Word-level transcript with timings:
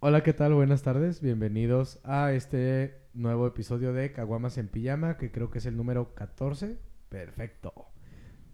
Hola, 0.00 0.22
¿qué 0.22 0.32
tal? 0.32 0.54
Buenas 0.54 0.82
tardes. 0.82 1.20
Bienvenidos 1.20 1.98
a 2.04 2.32
este 2.32 2.98
nuevo 3.14 3.46
episodio 3.46 3.92
de 3.92 4.12
Caguamas 4.12 4.58
en 4.58 4.68
Pijama, 4.68 5.16
que 5.16 5.32
creo 5.32 5.50
que 5.50 5.58
es 5.58 5.66
el 5.66 5.76
número 5.76 6.14
14. 6.14 6.78
Perfecto. 7.08 7.72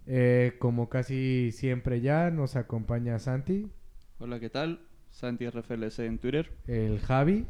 Eh, 0.06 0.56
como 0.58 0.88
casi 0.88 1.52
siempre 1.52 2.00
ya, 2.00 2.30
nos 2.30 2.56
acompaña 2.56 3.18
Santi, 3.18 3.70
Hola, 4.18 4.40
¿qué 4.40 4.50
tal? 4.50 4.80
Santi 5.10 5.48
RFLC 5.48 6.00
en 6.00 6.18
Twitter. 6.18 6.52
el 6.66 6.98
Javi 7.00 7.46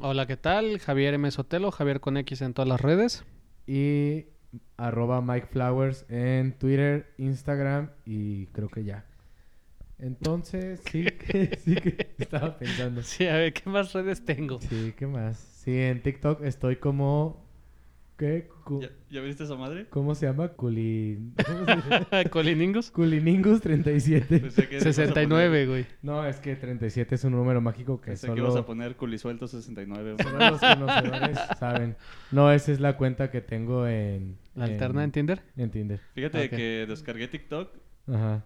Hola, 0.00 0.26
¿qué 0.26 0.36
tal? 0.36 0.78
Javier 0.80 1.14
M. 1.14 1.30
Sotelo, 1.30 1.70
Javier 1.70 2.00
con 2.00 2.16
X 2.16 2.42
en 2.42 2.54
todas 2.54 2.68
las 2.68 2.80
redes. 2.80 3.24
y 3.66 4.26
arroba 4.76 5.20
Mike 5.20 5.46
Flowers 5.46 6.06
en 6.08 6.52
Twitter, 6.58 7.12
Instagram 7.18 7.90
y 8.04 8.46
creo 8.46 8.68
que 8.68 8.84
ya. 8.84 9.04
Entonces, 9.98 10.80
sí 10.90 11.04
que, 11.04 11.58
sí 11.64 11.76
que 11.76 12.14
estaba 12.18 12.58
pensando. 12.58 13.02
Sí, 13.02 13.26
a 13.26 13.36
ver, 13.36 13.52
¿qué 13.52 13.68
más 13.70 13.92
redes 13.92 14.24
tengo? 14.24 14.60
Sí, 14.60 14.94
¿qué 14.96 15.06
más? 15.06 15.38
Sí, 15.38 15.78
en 15.78 16.02
TikTok 16.02 16.42
estoy 16.42 16.76
como... 16.76 17.43
¿Qué? 18.16 18.48
Cu- 18.64 18.80
¿Ya, 18.80 18.90
ya 19.10 19.20
viste 19.22 19.42
esa 19.42 19.56
madre? 19.56 19.86
¿Cómo 19.90 20.14
se 20.14 20.26
llama? 20.26 20.48
Culi... 20.48 21.18
¿Cómo 21.44 21.64
se 21.66 21.74
dice? 21.76 22.30
Coliningus. 22.30 22.90
Culiningus 22.92 23.60
37. 23.60 24.38
Pensé 24.38 24.68
que 24.68 24.74
ibas 24.76 24.86
a 24.86 24.92
69, 24.92 25.66
güey. 25.66 25.86
No, 26.02 26.24
es 26.24 26.36
que 26.36 26.54
37 26.54 27.14
es 27.16 27.24
un 27.24 27.32
número 27.32 27.60
mágico 27.60 28.00
que 28.00 28.08
Pensé 28.12 28.28
solo, 28.28 28.34
que 28.36 28.40
ibas 28.42 28.56
a 28.56 28.64
poner 28.66 28.94
culisuelto 28.96 29.48
69. 29.48 30.14
güey. 30.14 30.24
solo 30.28 30.50
los 30.50 30.60
conocedores 30.60 31.38
saben. 31.58 31.96
No, 32.30 32.52
esa 32.52 32.70
es 32.70 32.78
la 32.80 32.96
cuenta 32.96 33.30
que 33.32 33.40
tengo 33.40 33.86
en... 33.88 34.38
¿La 34.54 34.66
alterna 34.66 35.02
en 35.02 35.10
Tinder? 35.10 35.42
En 35.56 35.70
Tinder. 35.72 35.98
Fíjate 36.14 36.44
Ok. 36.44 36.50
que 36.50 36.86
descargué 36.88 37.26
TikTok, 37.26 37.70
Ajá. 38.06 38.44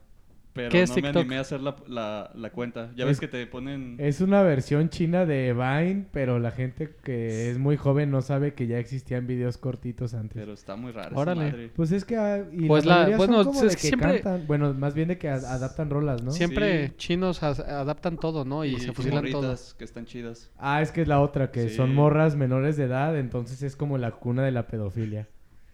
Pero 0.53 0.71
¿Qué 0.71 0.83
es 0.83 0.91
no 0.91 1.03
me 1.03 1.09
animé 1.09 1.37
a 1.37 1.41
hacer 1.43 1.61
la, 1.61 1.77
la, 1.87 2.31
la 2.35 2.51
cuenta. 2.51 2.91
Ya 2.97 3.05
Es- 3.05 3.09
ves 3.11 3.21
que 3.21 3.29
te 3.29 3.47
ponen... 3.47 3.95
Es 3.99 4.21
una 4.21 4.43
versión 4.43 4.89
china 4.89 5.25
de 5.25 5.53
Vine, 5.53 6.07
pero 6.13 6.39
la 6.41 6.51
gente 6.51 6.91
que 7.05 7.51
es 7.51 7.59
muy 7.59 7.77
joven 7.77 8.11
no 8.11 8.23
sabe 8.23 8.55
que 8.55 8.67
ya 8.67 8.79
existían 8.79 9.27
videos 9.29 9.57
cortitos 9.59 10.15
antes. 10.15 10.37
Pero 10.37 10.53
está 10.55 10.75
muy 10.75 10.91
raro 10.91 11.17
Órale. 11.17 11.47
esa 11.49 11.53
madre. 11.57 11.71
Pues 11.77 11.93
es 11.93 12.05
que... 12.05 12.17
ah, 12.17 12.45
y 12.53 12.67
Pues 12.67 12.85
la 12.87 13.07
la- 13.09 13.17
bueno, 13.17 13.45
como 13.45 13.63
es 13.63 13.71
de 13.71 13.77
que 13.77 13.87
siempre- 13.87 14.21
cantan. 14.21 14.47
Bueno, 14.49 14.75
más 14.75 14.95
bien 14.95 15.09
de 15.09 15.19
que 15.19 15.29
a- 15.29 15.35
adaptan 15.35 15.91
rolas, 15.91 16.23
¿no? 16.23 16.33
Siempre 16.33 16.89
Sí. 16.89 16.95
chinos 16.97 17.43
adaptan 17.43 18.17
todo, 18.17 18.45
¿no? 18.45 18.65
Y, 18.65 18.75
Y 18.75 18.81
se 18.81 18.93
fusilan 18.93 19.25
todo. 19.31 19.43
morritas 19.43 19.75
que 19.79 19.85
están 19.85 20.07
chidas. 20.07 20.51
Ah, 20.59 20.83
es 20.83 20.91
que 20.91 21.03
es 21.03 21.09
la 21.09 21.21
otra, 21.21 21.51
que 21.53 21.69
Sí. 21.69 21.77
son 21.77 21.95
morras 21.95 22.35
menores 22.35 22.77
de 22.77 22.85
edad, 22.85 23.17
entonces 23.17 23.63
es 23.63 23.77
como 23.77 23.97
la 23.99 24.11
cuna 24.11 24.43
de 24.45 24.51
la 24.51 24.67
pedofilia. 24.67 25.29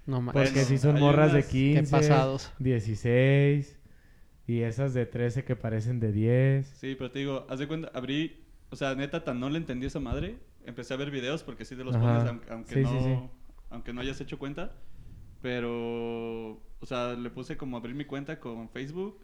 No 0.07 0.21
mames. 0.21 0.35
Porque 0.35 0.51
Bueno, 0.61 0.69
si 0.69 0.79
son 0.79 1.01
morras 1.01 1.33
de 1.33 1.39
unas- 1.39 1.47
Qué 1.47 1.75
15, 1.77 1.91
pasados. 1.91 2.53
16 2.59 3.79
y 4.47 4.61
esas 4.61 4.95
de 4.95 5.07
13 5.07 5.45
que 5.45 5.57
parecen 5.57 6.01
de 6.01 6.13
10. 6.13 6.67
Sí, 6.67 6.95
pero 6.97 7.11
te 7.11 7.21
digo, 7.21 7.47
haz 7.49 7.59
de 7.59 7.67
cuenta, 7.69 7.91
abrí... 7.95 8.41
O 8.71 8.77
sea, 8.77 8.95
neta, 8.95 9.23
tan 9.25 9.39
no 9.39 9.49
le 9.51 9.59
entendí 9.59 9.87
esa 9.87 10.01
madre. 10.01 10.37
Empecé 10.67 10.95
a 10.95 10.97
ver 10.97 11.11
videos 11.11 11.43
porque 11.45 11.65
sí 11.65 11.77
te 11.77 11.85
los 11.85 11.95
Ajá. 11.95 12.07
pones 12.07 12.29
aunque, 12.29 12.51
aunque 12.53 12.75
Sí, 12.75 12.81
no... 12.83 12.89
sí, 12.91 12.99
sí. 13.05 13.19
Aunque 13.71 13.93
no 13.93 14.01
hayas 14.01 14.21
hecho 14.21 14.39
cuenta. 14.39 14.73
Pero... 15.43 16.61
O 16.81 16.87
sea, 16.87 17.15
le 17.15 17.31
puse 17.31 17.57
como 17.57 17.77
abrir 17.77 17.95
mi 17.95 18.05
cuenta 18.05 18.41
con 18.41 18.69
Facebook. 18.69 19.19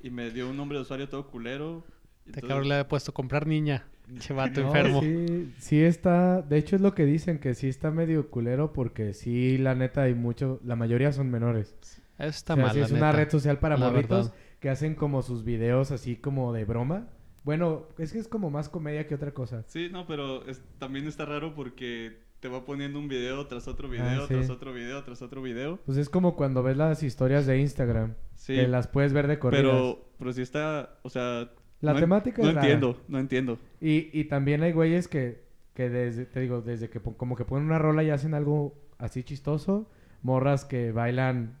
Y 0.00 0.10
me 0.10 0.30
dio 0.30 0.48
un 0.48 0.56
nombre 0.56 0.78
de 0.78 0.82
usuario 0.82 1.08
todo 1.08 1.26
culero. 1.26 1.84
Te 2.30 2.40
cabrón 2.40 2.68
le 2.68 2.80
he 2.80 2.84
puesto 2.84 3.12
comprar 3.12 3.46
niña. 3.46 3.86
Che 4.20 4.32
vato 4.32 4.60
No, 4.60 4.66
enfermo. 4.68 5.00
Sí, 5.02 5.52
sí 5.58 5.80
está, 5.82 6.40
de 6.42 6.56
hecho 6.58 6.76
es 6.76 6.82
lo 6.82 6.94
que 6.94 7.04
dicen, 7.04 7.38
que 7.38 7.54
sí 7.54 7.68
está 7.68 7.90
medio 7.90 8.30
culero 8.30 8.72
porque 8.72 9.12
sí, 9.12 9.58
la 9.58 9.74
neta 9.74 10.02
hay 10.02 10.14
mucho, 10.14 10.60
la 10.64 10.76
mayoría 10.76 11.12
son 11.12 11.30
menores. 11.30 11.74
Está 12.18 12.54
o 12.54 12.56
sea, 12.56 12.64
mal, 12.64 12.72
sí 12.74 12.80
la 12.80 12.86
es 12.86 12.90
una 12.92 13.06
neta. 13.06 13.12
red 13.12 13.30
social 13.30 13.58
para 13.58 13.76
La 13.78 13.90
morritos 13.90 14.26
verdad. 14.30 14.40
que 14.60 14.70
hacen 14.70 14.94
como 14.94 15.22
sus 15.22 15.44
videos 15.44 15.90
así 15.92 16.16
como 16.16 16.52
de 16.52 16.64
broma. 16.64 17.08
Bueno, 17.44 17.86
es 17.98 18.12
que 18.12 18.18
es 18.18 18.28
como 18.28 18.50
más 18.50 18.68
comedia 18.68 19.06
que 19.06 19.14
otra 19.14 19.32
cosa. 19.32 19.64
Sí, 19.68 19.88
no, 19.90 20.06
pero 20.06 20.44
es- 20.46 20.62
también 20.78 21.06
está 21.06 21.24
raro 21.24 21.54
porque 21.54 22.18
te 22.40 22.48
va 22.48 22.64
poniendo 22.64 22.98
un 22.98 23.08
video 23.08 23.46
tras 23.46 23.66
otro 23.68 23.88
video, 23.88 24.04
Ah, 24.24 24.26
sí. 24.28 24.34
tras 24.34 24.50
otro 24.50 24.72
video, 24.72 25.02
tras 25.02 25.22
otro 25.22 25.42
video. 25.42 25.78
Pues 25.86 25.96
es 25.98 26.08
como 26.08 26.36
cuando 26.36 26.62
ves 26.62 26.76
las 26.76 27.02
historias 27.02 27.46
de 27.46 27.58
Instagram, 27.60 28.14
Sí, 28.34 28.54
que 28.54 28.68
las 28.68 28.86
puedes 28.88 29.12
ver 29.12 29.26
de 29.28 29.38
corridas. 29.38 29.64
pero, 29.64 30.04
pero 30.18 30.32
sí 30.32 30.42
está, 30.42 30.98
o 31.02 31.10
sea... 31.10 31.50
La 31.80 31.92
no 31.92 31.98
en- 31.98 32.04
temática 32.04 32.42
No 32.42 32.48
es 32.48 32.54
rara. 32.56 32.66
entiendo, 32.66 33.00
no 33.08 33.18
entiendo. 33.20 33.58
Y, 33.80 34.10
y 34.12 34.24
también 34.24 34.62
hay 34.64 34.72
güeyes 34.72 35.06
que, 35.08 35.44
que 35.74 35.88
desde, 35.88 36.26
te 36.26 36.40
digo, 36.40 36.60
desde 36.60 36.90
que 36.90 36.98
pon- 37.00 37.14
como 37.14 37.36
que 37.36 37.44
ponen 37.44 37.66
una 37.66 37.78
rola 37.78 38.02
y 38.02 38.10
hacen 38.10 38.34
algo 38.34 38.74
así 38.98 39.22
chistoso. 39.22 39.88
Morras 40.22 40.64
que 40.64 40.90
bailan 40.90 41.58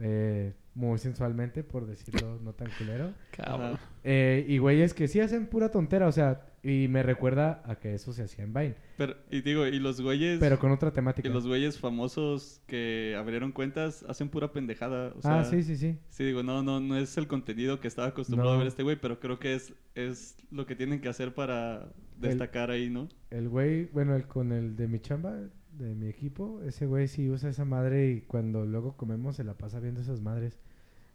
eh, 0.00 0.54
muy 0.74 0.98
sensualmente, 0.98 1.62
por 1.62 1.86
decirlo 1.86 2.40
no 2.42 2.52
tan 2.52 2.68
culero. 2.78 3.12
Cabrón. 3.36 3.78
Eh, 4.02 4.44
y 4.48 4.58
güeyes 4.58 4.94
que 4.94 5.08
sí 5.08 5.20
hacen 5.20 5.46
pura 5.46 5.70
tontera, 5.70 6.08
o 6.08 6.12
sea, 6.12 6.46
y 6.62 6.88
me 6.88 7.02
recuerda 7.02 7.62
a 7.66 7.76
que 7.76 7.94
eso 7.94 8.12
se 8.12 8.22
hacía 8.22 8.44
en 8.44 8.54
Vine. 8.54 8.74
Pero, 8.96 9.14
y 9.30 9.42
digo, 9.42 9.66
y 9.66 9.78
los 9.78 10.00
güeyes... 10.00 10.40
Pero 10.40 10.58
con 10.58 10.72
otra 10.72 10.92
temática. 10.92 11.28
Y 11.28 11.32
los 11.32 11.46
güeyes 11.46 11.78
famosos 11.78 12.62
que 12.66 13.14
abrieron 13.18 13.52
cuentas 13.52 14.02
hacen 14.08 14.30
pura 14.30 14.50
pendejada. 14.50 15.12
O 15.16 15.22
sea, 15.22 15.40
ah, 15.40 15.44
sí, 15.44 15.62
sí, 15.62 15.76
sí. 15.76 15.98
Sí, 16.08 16.24
digo, 16.24 16.42
no, 16.42 16.62
no, 16.62 16.80
no 16.80 16.96
es 16.96 17.16
el 17.18 17.26
contenido 17.26 17.80
que 17.80 17.88
estaba 17.88 18.08
acostumbrado 18.08 18.52
No. 18.52 18.56
a 18.56 18.58
ver 18.58 18.68
este 18.68 18.82
güey, 18.82 18.96
pero 18.96 19.20
creo 19.20 19.38
que 19.38 19.54
es, 19.54 19.74
es 19.94 20.36
lo 20.50 20.66
que 20.66 20.74
tienen 20.74 21.00
que 21.00 21.08
hacer 21.08 21.34
para 21.34 21.92
destacar 22.16 22.70
ahí, 22.70 22.88
¿no? 22.88 23.08
El 23.30 23.48
güey, 23.48 23.84
bueno, 23.86 24.16
el 24.16 24.26
con 24.26 24.50
el 24.52 24.76
de 24.76 24.88
mi 24.88 25.00
chamba, 25.00 25.36
de 25.78 25.94
mi 25.94 26.08
equipo, 26.08 26.60
ese 26.62 26.86
güey 26.86 27.08
sí 27.08 27.28
usa 27.30 27.50
esa 27.50 27.64
madre 27.64 28.10
y 28.10 28.20
cuando 28.22 28.64
luego 28.64 28.96
comemos 28.96 29.36
se 29.36 29.44
la 29.44 29.54
pasa 29.54 29.80
viendo 29.80 30.00
esas 30.00 30.20
madres. 30.20 30.58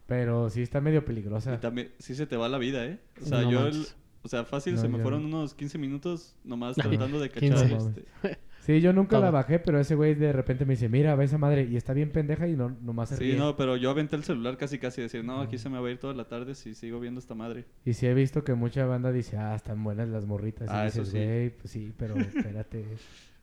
Pero 0.06 0.50
sí 0.50 0.62
está 0.62 0.80
medio 0.80 1.04
peligrosa. 1.04 1.54
Y 1.54 1.58
también, 1.58 1.92
sí 1.98 2.14
se 2.14 2.26
te 2.26 2.36
va 2.36 2.48
la 2.48 2.58
vida, 2.58 2.84
¿eh? 2.84 2.98
O 3.22 3.26
sea, 3.26 3.42
No 3.42 3.50
yo, 3.50 3.66
el- 3.68 3.86
o 4.22 4.28
sea, 4.28 4.44
fácil, 4.44 4.74
No, 4.74 4.80
se 4.80 4.88
me 4.88 4.98
fueron 4.98 5.22
no. 5.30 5.38
unos 5.38 5.54
15 5.54 5.78
minutos 5.78 6.36
nomás 6.44 6.76
tratando 7.08 7.20
de 7.20 7.30
15. 7.30 7.54
cachar 7.54 7.78
este. 7.78 8.38
Sí, 8.60 8.80
yo 8.82 8.92
nunca 8.92 9.18
la 9.18 9.30
bajé, 9.30 9.58
pero 9.58 9.80
ese 9.80 9.94
güey 9.94 10.14
de 10.14 10.32
repente 10.34 10.66
me 10.66 10.74
dice, 10.74 10.88
mira, 10.90 11.14
ve 11.14 11.24
esa 11.24 11.38
madre, 11.38 11.64
y 11.64 11.76
está 11.76 11.94
bien 11.94 12.10
pendeja 12.12 12.46
y 12.46 12.56
no, 12.56 12.76
nomás 12.82 13.08
se 13.08 13.16
Sí, 13.16 13.24
ríe. 13.24 13.36
no, 13.36 13.56
pero 13.56 13.76
yo 13.78 13.88
aventé 13.88 14.16
el 14.16 14.22
celular 14.24 14.58
casi 14.58 14.78
casi 14.78 15.00
decir, 15.00 15.24
no, 15.24 15.40
aquí 15.40 15.56
se 15.56 15.70
me 15.70 15.80
va 15.80 15.88
a 15.88 15.90
ir 15.90 15.98
toda 15.98 16.12
la 16.12 16.28
tarde 16.28 16.54
si 16.54 16.74
sigo 16.74 17.00
viendo 17.00 17.20
esta 17.20 17.34
madre. 17.34 17.64
Y 17.86 17.94
sí 17.94 18.06
he 18.06 18.12
visto 18.12 18.44
que 18.44 18.52
mucha 18.54 18.84
banda 18.84 19.12
dice, 19.12 19.38
ah, 19.38 19.54
están 19.54 19.82
buenas 19.82 20.08
las 20.10 20.26
morritas. 20.26 20.68
Ah, 20.70 20.84
y 20.84 20.88
eso 20.88 21.00
dices, 21.00 21.12
sí. 21.12 21.24
güey, 21.26 21.50
pues 21.50 21.70
sí, 21.70 21.92
pero 21.96 22.14
espérate. 22.18 22.84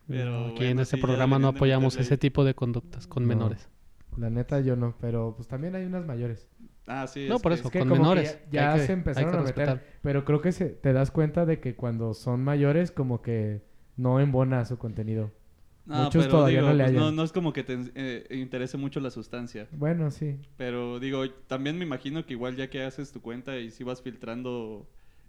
Pero 0.08 0.46
Aquí 0.46 0.54
bueno, 0.56 0.70
en 0.70 0.78
este 0.80 0.96
sí, 0.96 1.02
programa 1.02 1.38
no 1.38 1.48
apoyamos 1.48 1.96
ese 1.96 2.16
tipo 2.16 2.42
de 2.44 2.54
conductas 2.54 3.06
con 3.06 3.24
No. 3.24 3.28
menores. 3.28 3.68
La 4.16 4.30
neta 4.30 4.60
yo 4.60 4.74
no, 4.74 4.96
pero 5.00 5.34
pues 5.36 5.46
también 5.46 5.74
hay 5.76 5.84
unas 5.84 6.04
mayores. 6.06 6.48
Ah, 6.86 7.06
sí, 7.06 7.26
No, 7.28 7.36
es 7.36 7.42
por 7.42 7.52
que- 7.52 7.58
eso. 7.58 7.68
Es 7.68 7.72
que 7.72 7.78
con 7.80 7.88
que 7.88 7.94
menores, 7.94 8.38
ya, 8.50 8.74
que- 8.74 8.80
se 8.86 8.92
empezaron 8.94 9.28
a 9.34 9.38
meter. 9.42 9.46
respetar. 9.46 9.84
Pero 10.02 10.24
creo 10.24 10.40
que 10.40 10.52
se, 10.52 10.66
te 10.70 10.92
das 10.94 11.10
cuenta 11.10 11.44
de 11.46 11.60
que 11.60 11.76
cuando 11.76 12.14
son 12.14 12.42
mayores 12.42 12.90
como 12.90 13.20
que 13.22 13.62
no 13.96 14.18
embona 14.18 14.64
su 14.64 14.78
contenido. 14.78 15.30
No, 15.84 16.04
muchos 16.04 16.24
pero 16.24 16.36
todavía 16.38 16.58
digo, 16.60 16.68
no 16.70 16.74
le 16.76 16.84
pues, 16.84 16.94
no, 16.94 17.00
hallan. 17.02 17.16
no 17.16 17.22
es 17.22 17.32
como 17.32 17.52
que 17.52 17.64
te 17.64 17.78
eh, 17.94 18.26
interese 18.30 18.76
mucho 18.76 19.00
la 19.00 19.10
sustancia. 19.10 19.68
Bueno, 19.72 20.10
sí. 20.10 20.36
Pero 20.56 20.98
digo, 21.00 21.28
también 21.46 21.78
me 21.78 21.84
imagino 21.84 22.24
que 22.26 22.32
igual 22.34 22.56
ya 22.56 22.68
que 22.70 22.82
haces 22.82 23.12
tu 23.12 23.20
cuenta 23.22 23.58
y 23.58 23.70
si 23.70 23.84
vas 23.84 24.02
filtrando 24.02 24.86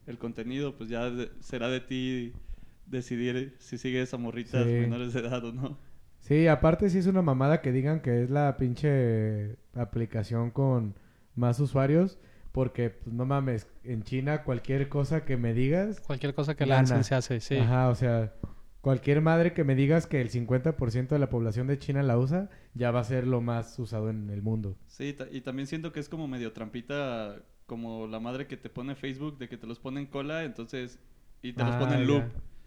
el 0.07 0.17
contenido, 0.17 0.75
pues 0.75 0.89
ya 0.89 1.09
de- 1.09 1.29
será 1.41 1.67
de 1.69 1.79
ti 1.81 2.33
decidir 2.89 3.55
si 3.59 3.77
sigues 3.77 4.13
a 4.13 4.17
morritas 4.17 4.65
Sí. 4.65 4.71
menores 4.73 5.13
de 5.13 5.19
edad 5.21 5.43
o 5.45 5.51
no. 5.53 5.77
Sí, 6.19 6.47
aparte 6.47 6.89
sí 6.89 6.97
es 6.97 7.07
una 7.07 7.21
mamada 7.21 7.61
que 7.61 7.71
digan 7.71 8.01
que 8.01 8.23
es 8.23 8.29
la 8.29 8.57
pinche 8.57 9.55
aplicación 9.73 10.51
con 10.51 10.95
más 11.35 11.59
usuarios. 11.59 12.17
Porque, 12.51 12.89
pues 12.89 13.13
no 13.15 13.25
mames, 13.27 13.67
en 13.83 14.01
China 14.03 14.43
cualquier 14.43 14.89
cosa 14.89 15.23
que 15.23 15.37
me 15.37 15.53
digas... 15.53 15.99
Cualquier 16.01 16.33
cosa 16.33 16.55
que 16.55 16.65
lancen 16.65 17.03
se 17.03 17.13
hace, 17.13 17.39
sí. 17.41 17.57
Ajá, 17.57 17.89
o 17.89 17.95
sea, 17.95 18.33
cualquier 18.81 19.21
madre 19.21 19.53
que 19.53 19.63
me 19.63 19.75
digas 19.75 20.07
que 20.07 20.19
el 20.19 20.31
50% 20.31 21.09
de 21.09 21.19
la 21.19 21.29
población 21.29 21.67
de 21.67 21.77
China 21.77 22.01
la 22.01 22.17
usa, 22.17 22.49
ya 22.73 22.89
va 22.89 23.01
a 23.01 23.03
ser 23.03 23.27
lo 23.27 23.39
más 23.39 23.77
usado 23.77 24.09
en 24.09 24.31
el 24.31 24.41
mundo. 24.41 24.75
Sí, 24.87 25.15
y 25.31 25.41
también 25.41 25.67
siento 25.67 25.91
que 25.91 25.99
es 25.99 26.09
como 26.09 26.27
medio 26.27 26.51
trampita, 26.51 27.35
como 27.67 28.07
la 28.07 28.19
madre 28.19 28.47
que 28.47 28.57
te 28.57 28.69
pone 28.71 28.95
Facebook, 28.95 29.37
de 29.37 29.47
que 29.47 29.57
te 29.57 29.67
los 29.67 29.77
pone 29.79 29.99
en 30.01 30.07
cola, 30.07 30.43
entonces, 30.43 30.97
y 31.43 31.53
te 31.53 31.63
los 31.63 31.75
Ah, 31.75 31.79
pone 31.79 32.01
en 32.01 32.07
ya. 32.07 32.07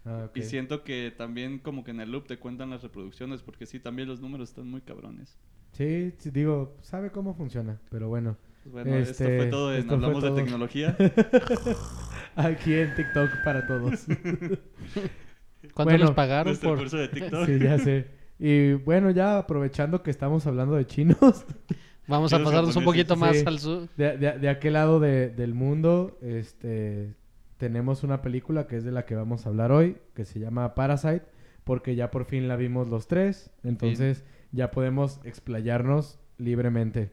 Ah. 0.05 0.29
Y 0.35 0.41
siento 0.41 0.83
que 0.83 1.13
también 1.15 1.59
como 1.59 1.83
que 1.83 1.91
en 1.91 1.99
el 2.01 2.11
loop 2.11 2.27
te 2.27 2.37
cuentan 2.37 2.69
las 2.69 2.83
reproducciones, 2.83 3.41
porque 3.41 3.65
sí, 3.65 3.79
también 3.79 4.07
los 4.09 4.19
números 4.21 4.49
están 4.49 4.67
muy 4.69 4.81
cabrones. 4.81 5.37
Sí, 5.71 6.13
sí, 6.17 6.29
digo, 6.29 6.77
sabe 6.81 7.09
cómo 7.11 7.33
funciona, 7.33 7.79
pero 7.89 8.09
bueno. 8.09 8.37
Pues 8.63 8.73
bueno, 8.73 8.95
esto 8.95 9.11
Este, 9.23 9.37
fue 9.37 9.45
todo 9.47 9.73
en 9.73 9.79
esto 9.79 9.87
fue 9.89 9.95
Hablamos 9.95 10.23
todo. 10.23 10.35
de 10.35 10.41
Tecnología. 10.43 10.95
Aquí 12.35 12.73
en 12.73 12.95
TikTok 12.95 13.29
para 13.43 13.65
todos. 13.67 14.05
¿Cuánto 15.73 15.83
Bueno, 15.91 16.05
nos 16.05 16.11
pagaron 16.11 16.47
Nuestro 16.47 16.69
por...? 16.71 16.79
curso 16.79 16.97
de 16.97 17.07
TikTok. 17.07 17.45
sí, 17.45 17.59
ya 17.59 17.79
sé. 17.79 18.07
Y 18.39 18.73
bueno, 18.73 19.11
ya 19.11 19.37
aprovechando 19.37 20.03
que 20.03 20.11
estamos 20.11 20.45
hablando 20.47 20.75
de 20.75 20.85
chinos, 20.85 21.45
Vamos 22.07 22.33
a 22.33 22.43
pasarnos 22.43 22.75
un 22.75 22.83
poquito 22.83 23.15
más 23.15 23.37
sí. 23.37 23.43
al 23.47 23.59
sur. 23.59 23.87
de, 23.95 24.17
de- 24.17 24.37
de 24.39 24.49
aquel 24.49 24.73
lado 24.73 24.99
de- 24.99 25.29
del 25.29 25.53
mundo, 25.53 26.17
este, 26.21 27.15
tenemos 27.63 28.03
una 28.03 28.21
película 28.21 28.67
que 28.67 28.75
es 28.75 28.83
de 28.83 28.91
la 28.91 29.05
que 29.05 29.15
vamos 29.15 29.45
a 29.45 29.49
hablar 29.49 29.71
hoy, 29.71 29.95
que 30.15 30.25
se 30.25 30.37
llama 30.37 30.75
Parasite, 30.75 31.23
porque 31.63 31.95
ya 31.95 32.11
por 32.11 32.25
fin 32.25 32.49
la 32.49 32.57
vimos 32.57 32.89
los 32.89 33.07
tres. 33.07 33.51
Entonces, 33.63 34.25
ya 34.51 34.69
podemos 34.69 35.21
explayarnos 35.23 36.19
libremente. 36.37 37.09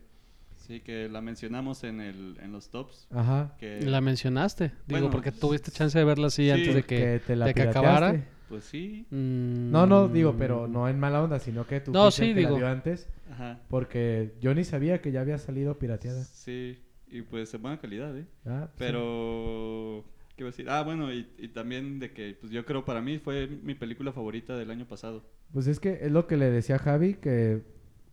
Sí, 0.56 0.80
que 0.80 1.08
la 1.08 1.20
mencionamos 1.20 1.84
en, 1.84 2.00
el, 2.00 2.36
en 2.42 2.50
los 2.50 2.68
tops. 2.70 3.06
Ajá. 3.12 3.54
Que, 3.60 3.80
La 3.82 4.00
mencionaste. 4.00 4.64
Digo, 4.88 4.98
Bueno, 5.02 5.10
porque 5.10 5.30
tuviste 5.30 5.70
chance 5.70 5.96
de 5.96 6.04
verla 6.04 6.26
así 6.26 6.46
sí, 6.46 6.50
antes 6.50 6.74
de 6.74 6.82
que, 6.82 6.96
Que 6.96 7.20
te 7.24 7.36
la 7.36 7.46
de 7.46 7.54
que 7.54 7.60
pirateaste. 7.60 7.88
acabara. 7.88 8.24
Pues 8.48 8.64
sí. 8.64 9.06
Mm, 9.10 9.70
No, 9.70 9.86
no, 9.86 10.08
digo, 10.08 10.34
pero 10.36 10.66
no 10.66 10.88
en 10.88 10.98
mala 10.98 11.22
onda, 11.22 11.38
sino 11.38 11.64
que 11.64 11.78
tú 11.80 11.92
No, 11.92 12.10
sí, 12.10 12.34
que 12.34 12.40
digo. 12.40 12.50
la 12.50 12.56
vio 12.56 12.66
antes. 12.66 13.08
Ajá. 13.30 13.60
Porque 13.68 14.34
yo 14.40 14.52
ni 14.52 14.64
sabía 14.64 15.00
que 15.00 15.12
ya 15.12 15.20
había 15.20 15.38
salido 15.38 15.78
pirateada. 15.78 16.24
Sí. 16.24 16.76
Y 17.12 17.22
pues 17.22 17.50
de 17.52 17.58
buena 17.58 17.78
calidad, 17.80 18.16
¿eh? 18.18 18.26
Ah, 18.46 18.68
sí. 18.72 18.74
¿Qué 20.40 20.44
iba 20.44 20.48
a 20.48 20.52
decir? 20.52 20.70
Ah, 20.70 20.82
bueno, 20.82 21.12
y, 21.12 21.28
y 21.36 21.48
también 21.48 21.98
de 21.98 22.12
que, 22.14 22.34
pues 22.40 22.50
yo 22.50 22.64
creo 22.64 22.82
para 22.86 23.02
mí 23.02 23.18
fue 23.18 23.46
mi 23.46 23.74
película 23.74 24.10
favorita 24.10 24.56
del 24.56 24.70
año 24.70 24.86
pasado. 24.88 25.22
Pues 25.52 25.66
es 25.66 25.80
que 25.80 25.98
es 26.00 26.10
lo 26.10 26.26
que 26.26 26.38
le 26.38 26.50
decía 26.50 26.76
a 26.76 26.78
Javi, 26.78 27.12
que 27.16 27.60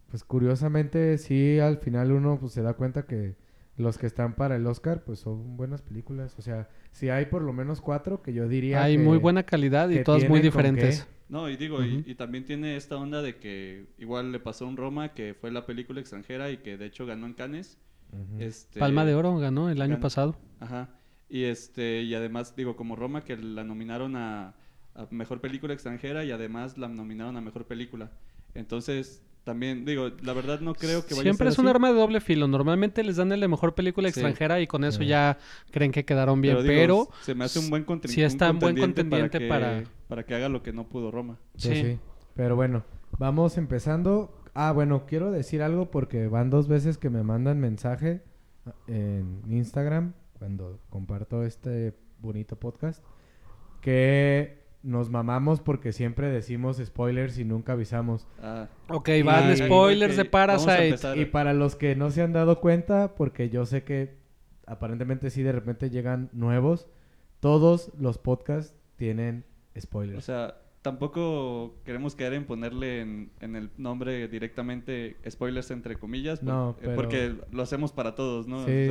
pues 0.09 0.25
curiosamente 0.25 1.17
sí 1.19 1.57
al 1.59 1.77
final 1.77 2.11
uno 2.11 2.37
pues 2.37 2.51
se 2.51 2.61
da 2.63 2.73
cuenta 2.73 3.05
que 3.05 3.35
los 3.77 3.97
que 3.97 4.07
están 4.07 4.35
para 4.35 4.57
el 4.57 4.67
Oscar 4.67 5.05
pues 5.05 5.19
son 5.19 5.55
buenas 5.55 5.81
películas. 5.81 6.35
O 6.37 6.41
sea, 6.41 6.67
si 6.91 7.07
hay 7.07 7.27
por 7.27 7.43
lo 7.43 7.53
menos 7.53 7.79
cuatro 7.79 8.21
que 8.21 8.33
yo 8.33 8.49
diría 8.49 8.83
Hay 8.83 8.97
que- 8.97 9.03
muy 9.03 9.19
buena 9.19 9.43
calidad 9.43 9.89
y 9.89 10.03
todas 10.03 10.27
muy 10.27 10.41
diferentes. 10.41 11.07
No, 11.29 11.49
y 11.49 11.55
digo, 11.55 11.81
y- 11.81 12.13
también 12.15 12.43
tiene 12.43 12.75
esta 12.75 12.97
onda 12.97 13.21
de 13.21 13.37
que 13.37 13.87
igual 13.99 14.33
le 14.33 14.41
pasó 14.41 14.65
a 14.65 14.67
un 14.67 14.75
Roma, 14.75 15.13
que 15.13 15.33
fue 15.33 15.49
la 15.49 15.65
película 15.65 16.01
extranjera 16.01 16.51
y 16.51 16.57
que 16.57 16.77
de 16.77 16.87
hecho 16.87 17.05
ganó 17.05 17.25
en 17.25 17.35
Cannes. 17.35 17.77
Este, 18.37 18.81
Palma 18.81 19.05
de 19.05 19.15
Oro 19.15 19.37
ganó 19.37 19.69
el 19.69 19.81
año 19.81 19.91
ganó. 19.91 20.01
pasado. 20.01 20.35
Ajá. 20.59 20.89
Y 21.29 21.43
este, 21.43 22.01
y 22.03 22.13
además, 22.15 22.55
digo, 22.55 22.75
como 22.75 22.95
Roma, 22.95 23.23
que 23.23 23.35
la 23.37 23.63
nominaron 23.63 24.15
a, 24.15 24.55
a 24.95 25.07
mejor 25.11 25.41
película 25.41 25.73
extranjera 25.73 26.23
y 26.23 26.31
además 26.31 26.77
la 26.77 26.87
nominaron 26.87 27.35
a 27.37 27.41
mejor 27.41 27.65
película. 27.65 28.11
Entonces, 28.53 29.23
también, 29.43 29.85
digo, 29.85 30.09
la 30.23 30.33
verdad 30.33 30.59
no 30.61 30.73
creo 30.73 31.05
que 31.05 31.13
vaya 31.13 31.23
Siempre 31.23 31.47
a 31.47 31.49
es 31.49 31.55
ser 31.55 31.63
un 31.63 31.67
así, 31.69 31.75
arma 31.75 31.89
de 31.91 31.95
doble 31.99 32.19
filo. 32.21 32.47
Normalmente 32.47 33.03
les 33.03 33.15
dan 33.17 33.31
el 33.31 33.39
de 33.39 33.47
mejor 33.47 33.75
película 33.75 34.07
Sí. 34.09 34.19
extranjera 34.19 34.59
y 34.61 34.67
con 34.67 34.83
eso 34.83 34.99
Sí. 34.99 35.07
ya 35.07 35.37
creen 35.71 35.91
que 35.91 36.03
quedaron 36.05 36.41
bien. 36.41 36.55
digo, 36.57 36.67
Pero, 36.67 37.07
se 37.21 37.33
me 37.35 37.45
hace 37.45 37.59
un 37.59 37.69
buen, 37.69 37.85
contrin- 37.85 38.09
sí 38.09 38.23
está 38.23 38.51
un 38.51 38.59
buen 38.59 38.75
contendiente 38.77 39.03
contendiente 39.37 39.47
para, 39.49 39.65
para- 39.67 39.79
que, 39.83 39.87
para 40.07 40.23
que 40.25 40.35
haga 40.35 40.49
lo 40.49 40.63
que 40.63 40.73
no 40.73 40.87
pudo 40.89 41.11
Roma. 41.11 41.37
Pues 41.53 41.63
sí. 41.63 41.75
sí. 41.75 41.99
Pero 42.35 42.55
bueno, 42.55 42.83
vamos 43.19 43.57
empezando. 43.57 44.33
Ah, 44.53 44.71
bueno, 44.73 45.05
quiero 45.07 45.31
decir 45.31 45.61
algo 45.61 45.91
porque 45.91 46.27
van 46.27 46.49
dos 46.49 46.67
veces 46.67 46.97
que 46.97 47.09
me 47.09 47.23
mandan 47.23 47.59
mensaje 47.59 48.23
en 48.87 49.41
Instagram 49.49 50.13
cuando 50.37 50.79
comparto 50.89 51.43
este 51.43 51.93
bonito 52.19 52.55
podcast 52.57 53.03
que 53.81 54.65
nos 54.83 55.09
mamamos 55.09 55.59
porque 55.59 55.91
siempre 55.91 56.29
decimos 56.29 56.77
spoilers 56.83 57.37
y 57.39 57.45
nunca 57.45 57.73
avisamos. 57.73 58.27
Ah, 58.41 58.67
ok, 58.89 59.09
Y- 59.09 59.21
van 59.23 59.51
y- 59.51 59.57
spoilers 59.57 60.13
ok, 60.13 60.17
de 60.17 60.25
Parasite. 60.25 61.19
Y 61.21 61.25
para 61.25 61.53
los 61.53 61.75
que 61.75 61.95
no 61.95 62.09
se 62.09 62.21
han 62.21 62.33
dado 62.33 62.59
cuenta, 62.61 63.15
porque 63.15 63.49
yo 63.49 63.65
sé 63.65 63.83
que 63.83 64.17
aparentemente 64.65 65.29
sí 65.29 65.43
de 65.43 65.51
repente 65.51 65.89
llegan 65.89 66.29
nuevos, 66.33 66.87
todos 67.39 67.91
los 67.99 68.17
podcasts 68.17 68.75
tienen 68.97 69.45
spoilers. 69.79 70.17
O 70.19 70.21
sea, 70.21 70.57
tampoco 70.81 71.75
queremos 71.83 72.15
caer 72.15 72.33
en 72.33 72.45
ponerle 72.45 73.01
en, 73.01 73.31
en 73.41 73.55
el 73.55 73.69
nombre 73.77 74.27
directamente 74.27 75.17
spoilers 75.29 75.69
entre 75.71 75.97
comillas, 75.97 76.39
por- 76.39 76.47
No, 76.47 76.69
eh, 76.71 76.75
pero- 76.81 76.95
porque 76.95 77.35
lo 77.51 77.61
hacemos 77.61 77.91
para 77.91 78.15
todos, 78.15 78.47
¿no? 78.47 78.59
O 78.59 78.65
Sí. 78.65 78.89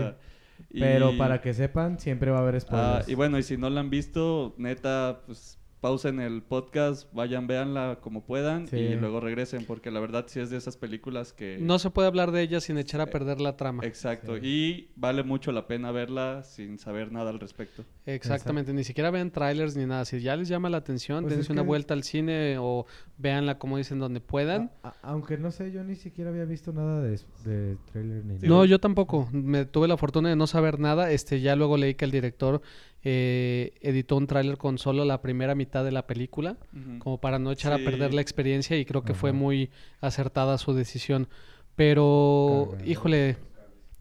Y- 0.70 0.80
Pero 0.80 1.16
para 1.16 1.40
que 1.40 1.54
sepan, 1.54 1.98
siempre 1.98 2.30
va 2.30 2.38
a 2.38 2.40
haber 2.42 2.56
Ah, 2.56 2.60
spoilers. 2.60 3.08
y 3.08 3.14
bueno, 3.14 3.38
y 3.38 3.42
si 3.42 3.56
no 3.56 3.70
la 3.70 3.80
han 3.80 3.90
visto, 3.90 4.54
neta, 4.58 5.22
pues 5.26 5.58
pausen 5.86 6.18
el 6.18 6.42
podcast, 6.42 7.08
vayan, 7.12 7.46
véanla 7.46 7.98
como 8.00 8.24
puedan 8.24 8.66
Sí. 8.66 8.76
y 8.76 8.94
luego 8.96 9.20
regresen, 9.20 9.64
porque 9.66 9.92
la 9.92 10.00
verdad 10.00 10.24
sí 10.26 10.40
es 10.40 10.50
de 10.50 10.56
esas 10.56 10.76
películas 10.76 11.32
que... 11.32 11.58
No 11.60 11.78
se 11.78 11.90
puede 11.90 12.08
hablar 12.08 12.32
de 12.32 12.42
ella 12.42 12.60
sin 12.60 12.76
echar 12.76 13.00
a 13.00 13.04
Eh, 13.04 13.06
perder 13.06 13.40
la 13.40 13.56
trama. 13.56 13.84
Exacto, 13.86 14.34
Sí. 14.34 14.40
y 14.42 14.90
vale 14.96 15.22
mucho 15.22 15.52
la 15.52 15.68
pena 15.68 15.92
verla 15.92 16.42
sin 16.42 16.80
saber 16.80 17.12
nada 17.12 17.30
al 17.30 17.38
respecto. 17.38 17.84
Exactamente, 18.04 18.72
ni 18.72 18.82
siquiera 18.82 19.12
vean 19.12 19.30
trailers 19.30 19.76
ni 19.76 19.86
nada. 19.86 20.04
Si 20.04 20.18
ya 20.20 20.34
les 20.34 20.48
llama 20.48 20.68
la 20.70 20.78
atención, 20.78 21.22
Pues 21.22 21.36
dense 21.36 21.52
una 21.52 21.62
que- 21.62 21.68
vuelta 21.68 21.94
al 21.94 22.02
cine 22.02 22.56
o 22.58 22.84
véanla 23.16 23.56
como 23.60 23.76
dicen 23.78 24.00
donde 24.00 24.20
puedan. 24.20 24.72
A- 24.82 24.88
a- 24.88 24.94
aunque 25.02 25.38
no 25.38 25.52
sé, 25.52 25.70
yo 25.70 25.84
ni 25.84 25.94
siquiera 25.94 26.30
había 26.30 26.46
visto 26.46 26.72
nada 26.72 27.00
de, 27.00 27.20
de 27.44 27.76
trailer 27.92 28.24
ni 28.24 28.40
Sí, 28.40 28.48
no, 28.48 28.54
nada. 28.56 28.66
yo 28.66 28.80
tampoco. 28.80 29.28
Me 29.32 29.66
tuve 29.66 29.86
la 29.86 29.96
fortuna 29.96 30.30
de 30.30 30.36
no 30.36 30.48
saber 30.48 30.80
nada. 30.80 31.12
Este, 31.12 31.40
ya 31.40 31.54
luego 31.54 31.76
leí 31.76 31.94
que 31.94 32.04
el 32.06 32.10
director 32.10 32.60
eh, 33.08 33.74
editó 33.82 34.16
un 34.16 34.26
tráiler 34.26 34.58
con 34.58 34.78
solo 34.78 35.04
la 35.04 35.22
primera 35.22 35.54
mitad 35.54 35.84
de 35.84 35.92
la 35.92 36.08
película, 36.08 36.56
como 36.98 37.20
para 37.20 37.38
no 37.38 37.52
echar 37.52 37.72
a 37.72 37.78
perder 37.78 38.12
la 38.12 38.20
experiencia 38.20 38.76
y 38.76 38.84
creo 38.84 39.04
que 39.04 39.14
fue 39.14 39.30
muy 39.32 39.70
acertada 40.00 40.58
su 40.58 40.74
decisión. 40.74 41.28
Pero, 41.76 42.76
híjole, 42.84 43.36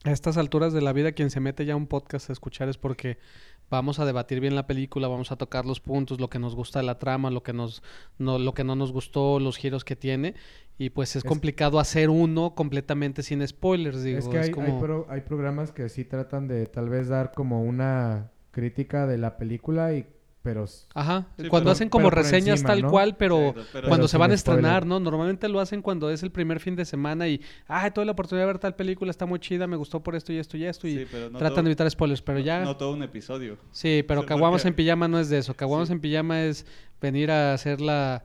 a 0.06 0.12
estas 0.12 0.38
alturas 0.38 0.74
de 0.74 0.81
la 0.81 0.92
vida 0.92 1.12
quien 1.12 1.30
se 1.30 1.40
mete 1.40 1.66
ya 1.66 1.74
a 1.74 1.75
un 1.75 1.86
podcast 1.86 2.30
a 2.30 2.34
escuchar 2.34 2.68
es 2.68 2.78
porque 2.80 3.19
vamos 3.69 4.00
a 4.00 4.06
debatir 4.06 4.40
bien 4.40 4.56
la 4.56 4.66
película, 4.66 5.08
vamos 5.08 5.31
a 5.31 5.36
tocar 5.36 5.66
los 5.66 5.80
puntos, 5.81 6.19
lo 6.19 6.30
que 6.30 6.40
nos 6.40 6.56
gusta 6.56 6.80
de 6.80 6.86
la 6.86 6.98
trama, 6.98 7.30
lo 7.30 7.44
que 7.44 7.54
nos 7.54 7.84
no, 8.18 8.40
lo 8.40 8.54
que 8.56 8.63
no 8.63 8.75
nos 8.75 8.92
gustó, 8.92 9.40
los 9.40 9.58
giros 9.58 9.84
que 9.84 9.96
tiene. 9.96 10.34
Y 10.80 10.90
pues 10.90 11.12
es, 11.12 11.18
Es- 11.18 11.24
complicado 11.30 11.80
hacer 11.80 12.10
uno 12.10 12.56
completamente 12.56 13.22
sin 13.22 13.48
spoilers, 13.48 14.01
digo, 14.04 14.18
es 14.19 14.28
que 14.28 14.40
hay, 14.40 14.51
como 14.51 14.80
pro- 14.80 15.06
hay 15.10 15.22
programas 15.22 15.72
que 15.72 15.90
sí 15.90 16.06
tratan 16.06 16.48
de 16.48 16.66
tal 16.66 16.90
vez 16.90 17.08
dar 17.08 17.31
como 17.34 17.62
una 17.63 18.31
crítica 18.56 19.06
de 19.06 19.18
la 19.18 19.38
película 19.38 19.94
y 19.94 20.07
pero 20.42 20.66
Ajá, 20.94 21.25
Sí, 21.40 21.48
cuando 21.50 21.66
pero- 21.66 21.72
hacen 21.72 21.90
como 21.90 22.12
reseñas 22.12 22.60
encima, 22.60 22.69
tal 22.69 22.81
¿no? 22.84 22.90
cual, 22.92 23.18
pero 23.18 23.54
Sí, 23.57 23.62
pero- 23.74 23.88
cuando 23.88 24.04
Pero 24.04 24.07
se 24.10 24.18
van 24.19 24.31
a 24.31 24.38
spoiler. 24.38 24.60
estrenar, 24.60 24.86
¿no? 24.86 25.00
Normalmente 25.00 25.50
lo 25.50 25.60
hacen 25.60 25.81
cuando 25.81 26.12
es 26.12 26.22
el 26.22 26.30
primer 26.31 26.60
fin 26.60 26.75
de 26.75 26.86
semana 26.86 27.28
y, 27.28 27.42
ah, 27.68 27.90
tuve 27.90 28.06
la 28.06 28.12
oportunidad 28.12 28.44
de 28.44 28.48
ver 28.54 28.60
tal 28.60 28.75
película, 28.75 29.10
está 29.10 29.25
muy 29.25 29.40
chida, 29.40 29.66
me 29.66 29.75
gustó 29.75 30.04
por 30.04 30.16
esto 30.16 30.31
y 30.31 30.38
esto 30.38 30.56
y 30.56 30.66
esto 30.66 30.88
y 30.88 31.00
Sí, 31.00 31.07
pero 31.12 31.31
no 31.31 31.40
tratan 31.40 31.56
todo- 31.56 31.63
de 31.63 31.69
evitar 31.72 31.90
spoilers, 31.90 32.22
pero 32.22 32.38
no- 32.38 32.46
ya... 32.46 32.62
No 32.63 32.78
todo 32.78 32.94
un 32.94 33.02
episodio. 33.02 33.57
Sí, 33.72 34.04
pero 34.07 34.24
Caguamas 34.24 34.62
porque- 34.62 34.68
en 34.68 34.75
pijama 34.75 35.08
no 35.08 35.19
es 35.19 35.30
de 35.30 35.40
eso. 35.40 35.56
Caguamas 35.56 35.88
Sí. 35.88 35.94
en 35.96 36.00
pijama 36.00 36.44
es 36.44 36.68
venir 37.01 37.31
a 37.31 37.54
hacer 37.56 37.81
la, 37.81 38.24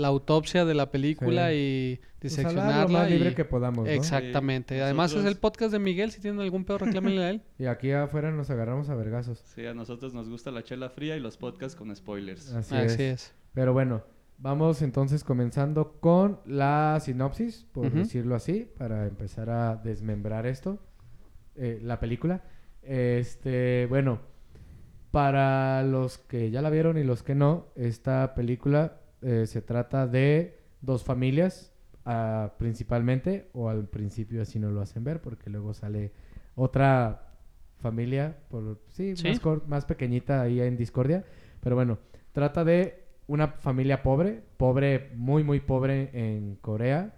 la 0.00 0.08
autopsia 0.08 0.64
de 0.64 0.74
la 0.74 0.90
película 0.90 1.50
Sí. 1.50 1.54
y 1.56 2.00
pues, 2.20 2.38
hablar 2.38 2.54
lo 2.54 2.60
diseccionarla. 2.60 2.98
más 2.98 3.10
y... 3.10 3.14
libre 3.14 3.34
que 3.34 3.44
podamos, 3.44 3.84
¿no? 3.84 3.90
Exactamente. 3.90 4.74
Sí, 4.76 4.80
Además 4.80 5.12
es 5.12 5.24
el 5.24 5.36
podcast 5.36 5.72
de 5.72 5.78
Miguel. 5.78 6.10
Si 6.10 6.20
tienen 6.20 6.40
algún 6.40 6.64
pedo, 6.64 6.78
reclámenle 6.78 7.22
a 7.24 7.30
él. 7.30 7.42
Y 7.58 7.66
aquí 7.66 7.92
afuera 7.92 8.30
nos 8.30 8.50
agarramos 8.50 8.88
a 8.88 8.94
vergazos. 8.94 9.42
Sí, 9.54 9.66
a 9.66 9.74
nosotros 9.74 10.14
nos 10.14 10.28
gusta 10.28 10.50
la 10.50 10.62
chela 10.62 10.90
fría 10.90 11.16
y 11.16 11.20
los 11.20 11.36
podcasts 11.36 11.76
con 11.76 11.94
spoilers. 11.94 12.52
Así, 12.52 12.74
Así 12.74 13.02
es. 13.02 13.22
es. 13.22 13.34
Pero 13.54 13.72
bueno, 13.72 14.02
vamos 14.38 14.82
entonces 14.82 15.24
comenzando 15.24 15.92
con 16.00 16.40
la 16.46 16.98
sinopsis, 17.00 17.66
por 17.72 17.90
decirlo 17.92 18.34
así, 18.34 18.68
para 18.78 19.06
empezar 19.06 19.50
a 19.50 19.76
desmembrar 19.76 20.46
esto, 20.46 20.78
eh, 21.56 21.78
la 21.82 22.00
película. 22.00 22.42
Este, 22.82 23.86
bueno, 23.86 24.20
para 25.10 25.82
los 25.82 26.18
que 26.18 26.50
ya 26.50 26.62
la 26.62 26.70
vieron 26.70 26.96
y 26.96 27.04
los 27.04 27.22
que 27.22 27.34
no, 27.34 27.66
esta 27.74 28.34
película 28.34 28.99
eh, 29.22 29.46
se 29.46 29.62
trata 29.62 30.06
de 30.06 30.58
dos 30.80 31.04
familias, 31.04 31.72
ah, 32.04 32.54
principalmente, 32.58 33.48
o 33.52 33.68
al 33.68 33.88
principio 33.88 34.42
así 34.42 34.58
no 34.58 34.70
lo 34.70 34.80
hacen 34.80 35.04
ver, 35.04 35.20
porque 35.20 35.50
luego 35.50 35.74
sale 35.74 36.12
otra 36.54 37.26
familia, 37.78 38.36
por, 38.48 38.80
sí, 38.88 39.16
Sí. 39.16 39.28
Más, 39.28 39.68
más 39.68 39.84
pequeñita 39.84 40.42
ahí 40.42 40.60
en 40.60 40.76
Discordia, 40.76 41.24
pero 41.60 41.76
bueno, 41.76 41.98
trata 42.32 42.64
de 42.64 43.04
una 43.26 43.48
familia 43.48 44.02
pobre, 44.02 44.42
pobre, 44.56 45.10
muy, 45.14 45.44
muy 45.44 45.60
pobre 45.60 46.10
en 46.12 46.56
Corea, 46.56 47.14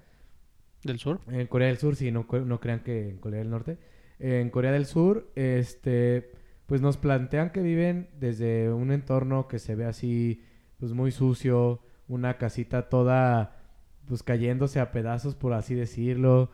Del 0.85 0.99
sur. 0.99 1.21
en 1.29 1.47
Corea 1.47 1.69
del 1.69 1.79
Sur, 1.79 1.97
sí, 1.97 2.11
no, 2.11 2.27
no 2.31 2.61
crean 2.61 2.81
que 2.81 3.09
en 3.09 3.19
Corea 3.19 3.39
del 3.39 3.51
Norte. 3.51 3.79
En 4.19 4.51
Corea 4.51 4.73
del 4.73 4.87
Sur, 4.87 5.31
este, 5.37 6.33
pues 6.67 6.81
nos 6.81 6.97
plantean 6.97 7.51
que 7.51 7.63
viven 7.63 8.09
desde 8.21 8.71
un 8.73 8.93
entorno 8.93 9.49
que 9.49 9.59
se 9.59 9.75
ve 9.75 9.85
así, 9.85 10.43
pues 10.79 10.93
muy 10.93 11.11
sucio, 11.13 11.81
una 12.09 12.39
casita 12.39 12.89
toda, 12.89 13.57
pues 14.07 14.23
cayéndose 14.23 14.81
a 14.81 14.93
pedazos, 14.93 15.35
por 15.35 15.53
así 15.53 15.75
decirlo, 15.75 16.51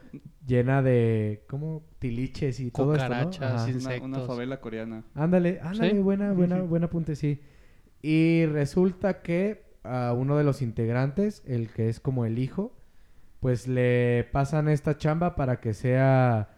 llena 0.46 0.82
de, 0.82 1.44
como 1.48 1.84
tiliches 1.98 2.60
y 2.60 2.70
todo 2.70 2.94
esto, 2.94 3.08
¿no? 3.08 3.30
Una, 4.04 4.20
favela 4.20 4.60
coreana. 4.60 5.04
Ándale, 5.14 5.60
ándale, 5.62 5.92
Sí. 5.92 5.98
buena, 5.98 6.32
buena, 6.32 6.56
Ujú. 6.58 6.68
buen 6.68 6.84
apunte, 6.84 7.16
sí. 7.16 7.40
Y 8.02 8.46
resulta 8.46 9.22
que 9.22 9.64
a 9.82 10.12
uno 10.12 10.36
de 10.36 10.44
los 10.44 10.62
integrantes, 10.62 11.42
el 11.46 11.70
que 11.70 11.88
es 11.88 12.00
como 12.00 12.24
el 12.24 12.38
hijo, 12.38 12.76
pues 13.40 13.68
le 13.68 14.28
pasan 14.32 14.68
esta 14.68 14.96
chamba 14.96 15.34
para 15.36 15.60
que 15.60 15.74
sea 15.74 16.50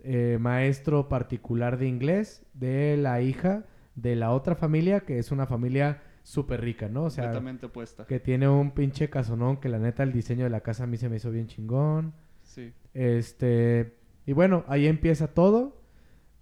eh, 0.00 0.38
maestro 0.40 1.08
particular 1.08 1.78
de 1.78 1.88
inglés 1.88 2.44
de 2.52 2.96
la 2.96 3.20
hija 3.22 3.64
de 3.94 4.16
la 4.16 4.32
otra 4.32 4.54
familia, 4.54 5.00
que 5.00 5.18
es 5.18 5.30
una 5.30 5.46
familia 5.46 6.02
súper 6.24 6.62
rica, 6.62 6.88
¿no? 6.88 7.04
O 7.04 7.10
sea, 7.10 7.24
completamente 7.24 7.66
opuesta. 7.66 8.06
que 8.06 8.18
tiene 8.18 8.48
un 8.48 8.72
pinche 8.72 9.08
casonón 9.10 9.58
que 9.58 9.68
la 9.68 9.78
neta 9.78 10.02
el 10.02 10.12
diseño 10.12 10.44
de 10.44 10.50
la 10.50 10.62
casa 10.62 10.84
a 10.84 10.86
mí 10.88 10.96
se 10.96 11.08
me 11.08 11.16
hizo 11.16 11.30
bien 11.30 11.46
chingón. 11.46 12.14
Sí. 12.42 12.72
Este, 12.94 13.94
y 14.26 14.32
bueno, 14.32 14.64
ahí 14.66 14.86
empieza 14.86 15.28
todo. 15.28 15.80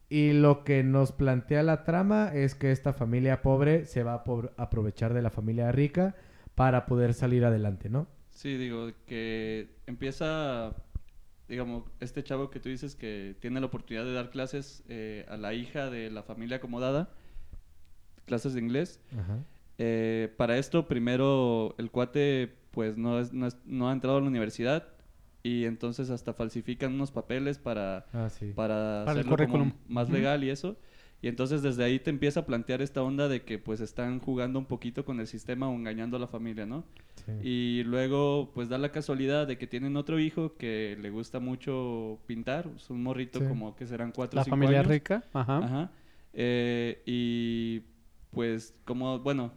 Y 0.09 0.35
lo 0.35 0.63
que 0.63 0.83
nos 0.85 1.11
plantea 1.13 1.63
la 1.63 1.85
trama 1.85 2.33
es 2.35 2.55
que 2.55 2.71
esta 2.71 2.93
familia 2.93 3.41
pobre 3.43 3.87
se 3.87 4.03
va 4.03 4.15
a 4.15 4.63
aprovechar 4.63 5.15
de 5.15 5.23
la 5.23 5.31
familia 5.31 5.73
rica 5.73 6.15
para 6.55 6.85
poder 6.87 7.15
salir 7.15 7.45
adelante, 7.45 7.89
¿no? 7.89 8.07
Sí, 8.29 8.59
digo, 8.59 8.91
que 9.07 9.71
empieza, 9.87 10.75
digamos, 11.49 11.85
este 12.01 12.23
chavo 12.23 12.51
que 12.51 12.61
tú 12.61 12.69
dices 12.69 12.95
que 12.95 13.37
tiene 13.41 13.59
la 13.61 13.67
oportunidad 13.67 14.05
de 14.05 14.13
dar 14.13 14.31
clases 14.31 14.85
eh, 14.89 15.25
a 15.29 15.39
la 15.39 15.55
hija 15.55 15.89
de 15.89 16.11
la 16.11 16.23
familia 16.23 16.59
acomodada, 16.59 17.11
clases 18.27 18.53
de 18.53 18.61
inglés. 18.61 19.01
Ajá. 19.19 19.39
Eh, 19.79 20.33
para 20.37 20.59
esto, 20.59 20.87
primero 20.89 21.75
el 21.79 21.91
cuate 21.91 22.53
pues 22.71 22.97
no, 22.97 23.19
es- 23.21 23.33
no, 23.33 23.47
es- 23.47 23.59
no 23.67 23.89
ha 23.89 23.93
entrado 23.93 24.17
a 24.19 24.21
la 24.21 24.27
universidad 24.27 24.89
y 25.43 25.65
entonces 25.65 26.09
hasta 26.11 26.33
falsifican 26.35 26.95
unos 26.95 27.11
papeles 27.11 27.59
para, 27.59 28.07
Ah, 28.13 28.29
sí. 28.31 28.53
para, 28.55 29.03
Para 29.05 29.13
el 29.13 29.19
hacerlo 29.21 29.31
como 29.37 29.37
currículum. 29.37 29.73
más 29.89 30.09
legal 30.09 30.43
y 30.45 30.51
eso. 30.51 30.77
Y 31.21 31.29
entonces 31.29 31.63
desde 31.63 31.85
ahí 31.85 32.01
te 32.01 32.11
empieza 32.11 32.41
a 32.41 32.47
plantear 32.47 32.83
esta 32.83 33.01
onda 33.03 33.29
de 33.29 33.43
que 33.43 33.59
pues 33.59 33.81
están 33.81 34.19
jugando 34.21 34.59
un 34.59 34.65
poquito 34.67 35.05
con 35.05 35.21
el 35.21 35.27
sistema 35.29 35.69
o 35.69 35.75
engañando 35.75 36.17
a 36.17 36.21
la 36.21 36.27
familia, 36.27 36.67
¿no? 36.67 36.85
sí. 37.15 37.33
Y 37.49 37.85
luego, 37.85 38.51
pues 38.55 38.69
da 38.69 38.79
la 38.79 38.91
casualidad 38.91 39.47
de 39.47 39.57
que 39.59 39.67
tienen 39.69 39.97
otro 39.97 40.19
hijo 40.19 40.57
que 40.57 40.97
le 41.01 41.11
gusta 41.11 41.39
mucho 41.41 42.19
pintar. 42.27 42.69
Es 42.77 42.91
un 42.91 43.03
morrito 43.03 43.39
Sí. 43.39 43.47
como 43.47 43.77
que 43.77 43.87
serán 43.87 44.11
cuatro 44.13 44.39
o 44.39 44.41
La 44.41 44.45
cinco 44.45 44.57
familia 44.57 44.81
años. 44.81 44.91
rica. 44.91 45.23
Ajá. 45.33 45.59
Ajá. 45.59 45.91
Eh, 46.33 47.03
y 47.07 47.83
pues 48.33 48.75
como, 48.85 49.19
bueno, 49.21 49.53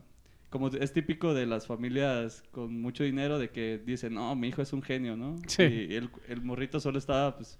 como 0.49 0.67
es 0.69 0.93
típico 0.93 1.33
de 1.33 1.45
las 1.45 1.67
familias 1.67 2.43
con 2.51 2.79
mucho 2.81 3.03
dinero 3.03 3.39
de 3.39 3.49
que 3.49 3.81
dicen, 3.85 4.13
no, 4.13 4.35
mi 4.35 4.47
hijo 4.49 4.61
es 4.61 4.71
un 4.73 4.81
genio, 4.81 5.15
¿no? 5.17 5.35
Sí. 5.47 5.63
Y 5.63 5.95
el, 5.95 6.09
el 6.29 6.41
morrito 6.41 6.79
solo 6.79 6.97
estaba 6.97 7.35
pues 7.35 7.59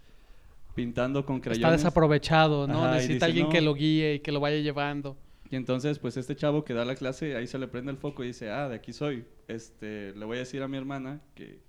pintando 0.75 1.25
con 1.25 1.38
Está 1.38 1.50
crayones. 1.51 1.82
desaprovechado, 1.82 2.68
¿no? 2.68 2.84
Ajá, 2.86 2.94
Necesita 2.96 3.13
dice, 3.13 3.25
alguien 3.25 3.46
"No". 3.48 3.51
que 3.51 3.62
lo 3.62 3.74
guíe 3.74 4.15
y 4.15 4.20
que 4.20 4.32
lo 4.32 4.39
vaya 4.39 4.58
llevando. 4.58 5.18
Y 5.50 5.56
entonces, 5.56 6.00
pues 6.00 6.18
este 6.18 6.36
chavo 6.36 6.63
que 6.65 6.74
da 6.74 6.86
la 6.86 6.96
clase, 6.96 7.36
ahí 7.36 7.48
se 7.48 7.60
le 7.60 7.68
prende 7.68 7.92
el 7.92 7.98
foco 7.98 8.24
y 8.24 8.27
dice, 8.27 8.50
ah, 8.50 8.68
de 8.68 8.75
aquí 8.75 8.94
soy. 8.94 9.25
Este, 9.48 10.13
le 10.15 10.25
voy 10.25 10.38
a 10.38 10.39
decir 10.39 10.62
a 10.63 10.68
mi 10.68 10.75
hermana 10.77 11.22
que, 11.36 11.60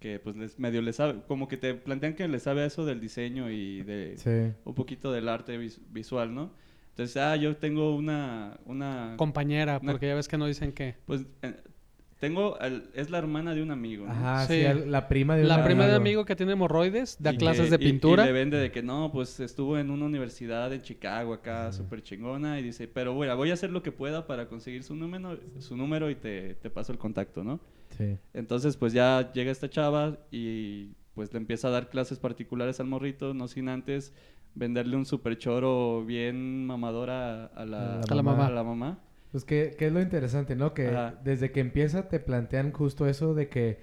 que 0.00 0.18
pues 0.18 0.36
les, 0.36 0.58
medio 0.58 0.82
le 0.82 0.92
sabe, 0.92 1.20
como 1.28 1.46
que 1.48 1.56
te 1.56 1.74
plantean 1.74 2.14
que 2.14 2.26
le 2.28 2.38
sabe 2.40 2.62
a 2.62 2.66
eso 2.66 2.84
del 2.84 3.00
diseño 3.00 3.50
y 3.50 3.82
de 3.82 4.16
Sí. 4.18 4.52
un 4.64 4.74
poquito 4.74 5.12
del 5.12 5.28
arte 5.28 5.56
vis- 5.58 5.80
visual, 5.90 6.34
¿no? 6.34 6.50
Entonces, 6.98 7.16
ah, 7.16 7.36
yo 7.36 7.56
tengo 7.56 7.94
una, 7.94 8.58
una, 8.64 9.14
Compañera, 9.16 9.78
Una- 9.80 9.92
porque 9.92 10.08
ya 10.08 10.16
ves 10.16 10.26
que 10.26 10.36
no 10.36 10.46
dicen 10.46 10.72
que... 10.72 10.96
pues, 11.06 11.24
eh, 11.42 11.54
tengo, 12.18 12.60
al- 12.60 12.90
es 12.92 13.08
la 13.10 13.18
hermana 13.18 13.54
de 13.54 13.62
un 13.62 13.70
amigo, 13.70 14.04
¿no? 14.06 14.10
Ajá, 14.10 14.48
Sí. 14.48 14.64
la 14.86 15.06
prima 15.06 15.36
de 15.36 15.42
un 15.42 15.48
La 15.48 15.62
prima 15.64 15.84
de 15.86 15.90
amigo. 15.94 16.00
amigo 16.00 16.24
que 16.24 16.34
tiene 16.34 16.54
hemorroides, 16.54 17.16
da 17.20 17.32
Y 17.32 17.36
clases 17.38 17.70
que- 17.70 17.78
de 17.78 17.84
y- 17.84 17.88
pintura. 17.92 18.24
Y, 18.24 18.26
le 18.26 18.32
vende 18.32 18.56
de 18.58 18.72
que 18.72 18.82
no, 18.82 19.12
pues 19.12 19.38
estuvo 19.38 19.78
en 19.78 19.92
una 19.92 20.06
universidad 20.06 20.72
en 20.72 20.82
Chicago 20.82 21.34
acá, 21.34 21.70
súper 21.72 22.02
chingona. 22.02 22.58
Y 22.58 22.64
dice, 22.64 22.88
pero 22.88 23.14
bueno, 23.14 23.36
voy 23.36 23.52
a 23.52 23.54
hacer 23.54 23.70
lo 23.70 23.80
que 23.84 23.92
pueda 23.92 24.26
para 24.26 24.48
conseguir 24.48 24.82
su 24.82 24.96
número, 24.96 25.38
su 25.60 25.76
número 25.76 26.10
y 26.10 26.16
te, 26.16 26.54
te 26.56 26.68
paso 26.68 26.90
el 26.90 26.98
contacto, 26.98 27.44
¿no? 27.44 27.60
Sí. 27.96 28.16
Entonces, 28.34 28.76
pues 28.76 28.92
ya 28.92 29.30
llega 29.32 29.52
esta 29.52 29.70
chava 29.70 30.18
y 30.32 30.94
pues 31.14 31.32
le 31.32 31.38
empieza 31.38 31.68
a 31.68 31.70
dar 31.70 31.90
clases 31.90 32.18
particulares 32.18 32.80
al 32.80 32.86
morrito, 32.88 33.34
no 33.34 33.46
sin 33.46 33.68
antes 33.68 34.12
venderle 34.58 34.96
un 34.96 35.06
super 35.06 35.38
choro 35.38 36.04
bien 36.04 36.66
mamadora 36.66 37.46
a 37.46 37.64
la, 37.64 38.00
A 38.00 38.14
la 38.14 38.22
mamá. 38.22 38.46
a 38.46 38.50
la 38.50 38.64
mamá. 38.64 38.98
Pues 39.30 39.44
que, 39.44 39.74
que 39.78 39.86
es 39.88 39.92
lo 39.92 40.00
interesante, 40.00 40.56
¿no? 40.56 40.72
Que 40.74 40.88
Ajá. 40.88 41.14
desde 41.22 41.50
que 41.52 41.60
empieza 41.60 42.08
te 42.08 42.18
plantean 42.18 42.72
justo 42.72 43.06
eso 43.06 43.34
de 43.34 43.48
que, 43.48 43.78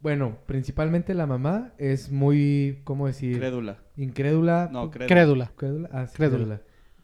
bueno, 0.00 0.38
principalmente 0.46 1.14
la 1.14 1.26
mamá 1.26 1.72
es 1.78 2.12
muy, 2.12 2.80
¿cómo 2.84 3.06
decir? 3.06 3.38
Crédula. 3.38 3.78
Incrédula. 3.96 4.68
No, 4.72 4.86
pu- 4.86 4.90
crédula. 4.90 5.06
Crédula. 5.08 5.52
crédula. 5.56 5.88
Ah, 5.92 6.06
sí, 6.06 6.16
Crédula. 6.16 6.36
crédula. 6.38 6.60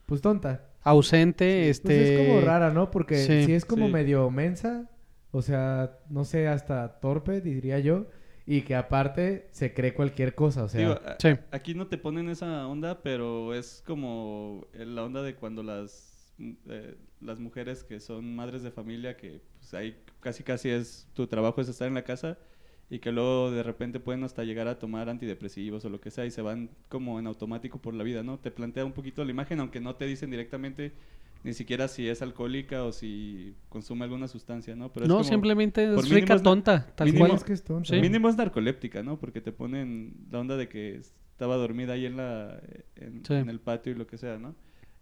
Pues 0.06 0.20
tonta. 0.20 0.68
Ausente, 0.82 1.60
Pues 1.64 1.78
este... 1.78 2.14
es 2.22 2.28
como 2.28 2.40
rara, 2.40 2.70
¿no? 2.72 2.90
Porque 2.90 3.16
sí, 3.16 3.44
sí, 3.44 3.52
es 3.54 3.64
como 3.64 3.86
sí. 3.86 3.92
medio 3.92 4.28
mensa, 4.30 4.90
o 5.30 5.40
sea, 5.40 5.98
no 6.10 6.24
sé, 6.24 6.48
hasta 6.48 7.00
torpe, 7.00 7.40
diría 7.40 7.78
yo, 7.78 8.06
y 8.46 8.62
que 8.62 8.74
aparte 8.74 9.48
se 9.52 9.72
cree 9.72 9.94
cualquier 9.94 10.34
cosa, 10.34 10.64
o 10.64 10.68
sea, 10.68 10.80
Digo, 10.80 10.92
a- 10.94 11.16
Sí. 11.20 11.28
aquí 11.50 11.74
no 11.74 11.86
te 11.86 11.98
ponen 11.98 12.28
esa 12.28 12.66
onda, 12.66 13.02
pero 13.02 13.54
es 13.54 13.82
como 13.86 14.66
la 14.74 15.04
onda 15.04 15.22
de 15.22 15.34
cuando 15.34 15.62
las, 15.62 16.32
mm, 16.38 16.52
eh, 16.68 16.96
las 17.20 17.38
mujeres 17.38 17.84
que 17.84 18.00
son 18.00 18.34
madres 18.34 18.62
de 18.62 18.70
familia, 18.70 19.16
que 19.16 19.40
pues 19.58 19.74
ahí 19.74 19.96
casi 20.20 20.42
casi 20.42 20.70
es 20.70 21.08
tu 21.14 21.26
trabajo 21.26 21.60
es 21.60 21.68
estar 21.68 21.86
en 21.88 21.94
la 21.94 22.02
casa 22.04 22.38
y 22.90 22.98
que 22.98 23.12
luego 23.12 23.50
de 23.50 23.62
repente 23.62 24.00
pueden 24.00 24.22
hasta 24.24 24.44
llegar 24.44 24.66
a 24.68 24.78
tomar 24.78 25.08
antidepresivos 25.08 25.84
o 25.84 25.88
lo 25.88 26.00
que 26.00 26.10
sea 26.10 26.26
y 26.26 26.30
se 26.30 26.42
van 26.42 26.70
como 26.88 27.18
en 27.18 27.26
automático 27.26 27.80
por 27.80 27.94
la 27.94 28.02
vida, 28.04 28.22
¿no? 28.22 28.38
Te 28.38 28.50
plantea 28.50 28.84
un 28.84 28.92
poquito 28.92 29.24
la 29.24 29.30
imagen, 29.30 29.60
aunque 29.60 29.80
no 29.80 29.94
te 29.96 30.04
dicen 30.06 30.30
directamente 30.30 30.92
ni 31.44 31.54
siquiera 31.54 31.88
si 31.88 32.08
es 32.08 32.22
alcohólica 32.22 32.84
o 32.84 32.92
si 32.92 33.54
consume 33.68 34.04
alguna 34.04 34.28
sustancia, 34.28 34.76
¿no? 34.76 34.92
Pero 34.92 35.04
es 35.04 35.08
no, 35.08 35.16
como- 35.18 35.28
simplemente 35.28 35.86
por 35.94 36.04
es 36.04 36.10
rica 36.10 36.34
es 36.34 36.42
tonta, 36.42 36.86
tal 36.94 37.08
mínimo- 37.08 37.26
cual. 37.26 37.36
es 37.38 37.44
que 37.44 37.52
es 37.52 37.64
tonta. 37.64 37.88
Sí. 37.88 38.00
Mínimo 38.00 38.28
es 38.28 38.36
narcoléptica, 38.36 39.02
¿no? 39.02 39.18
Porque 39.18 39.40
te 39.40 39.52
ponen 39.52 40.14
la 40.30 40.38
onda 40.40 40.56
de 40.56 40.68
que 40.68 40.96
estaba 40.96 41.56
dormida 41.56 41.94
ahí 41.94 42.06
en 42.06 42.16
la 42.16 42.60
en, 42.96 43.24
Sí. 43.24 43.34
en 43.34 43.48
el 43.48 43.58
patio 43.60 43.92
y 43.92 43.96
lo 43.96 44.06
que 44.06 44.18
sea, 44.18 44.38
¿no? 44.38 44.54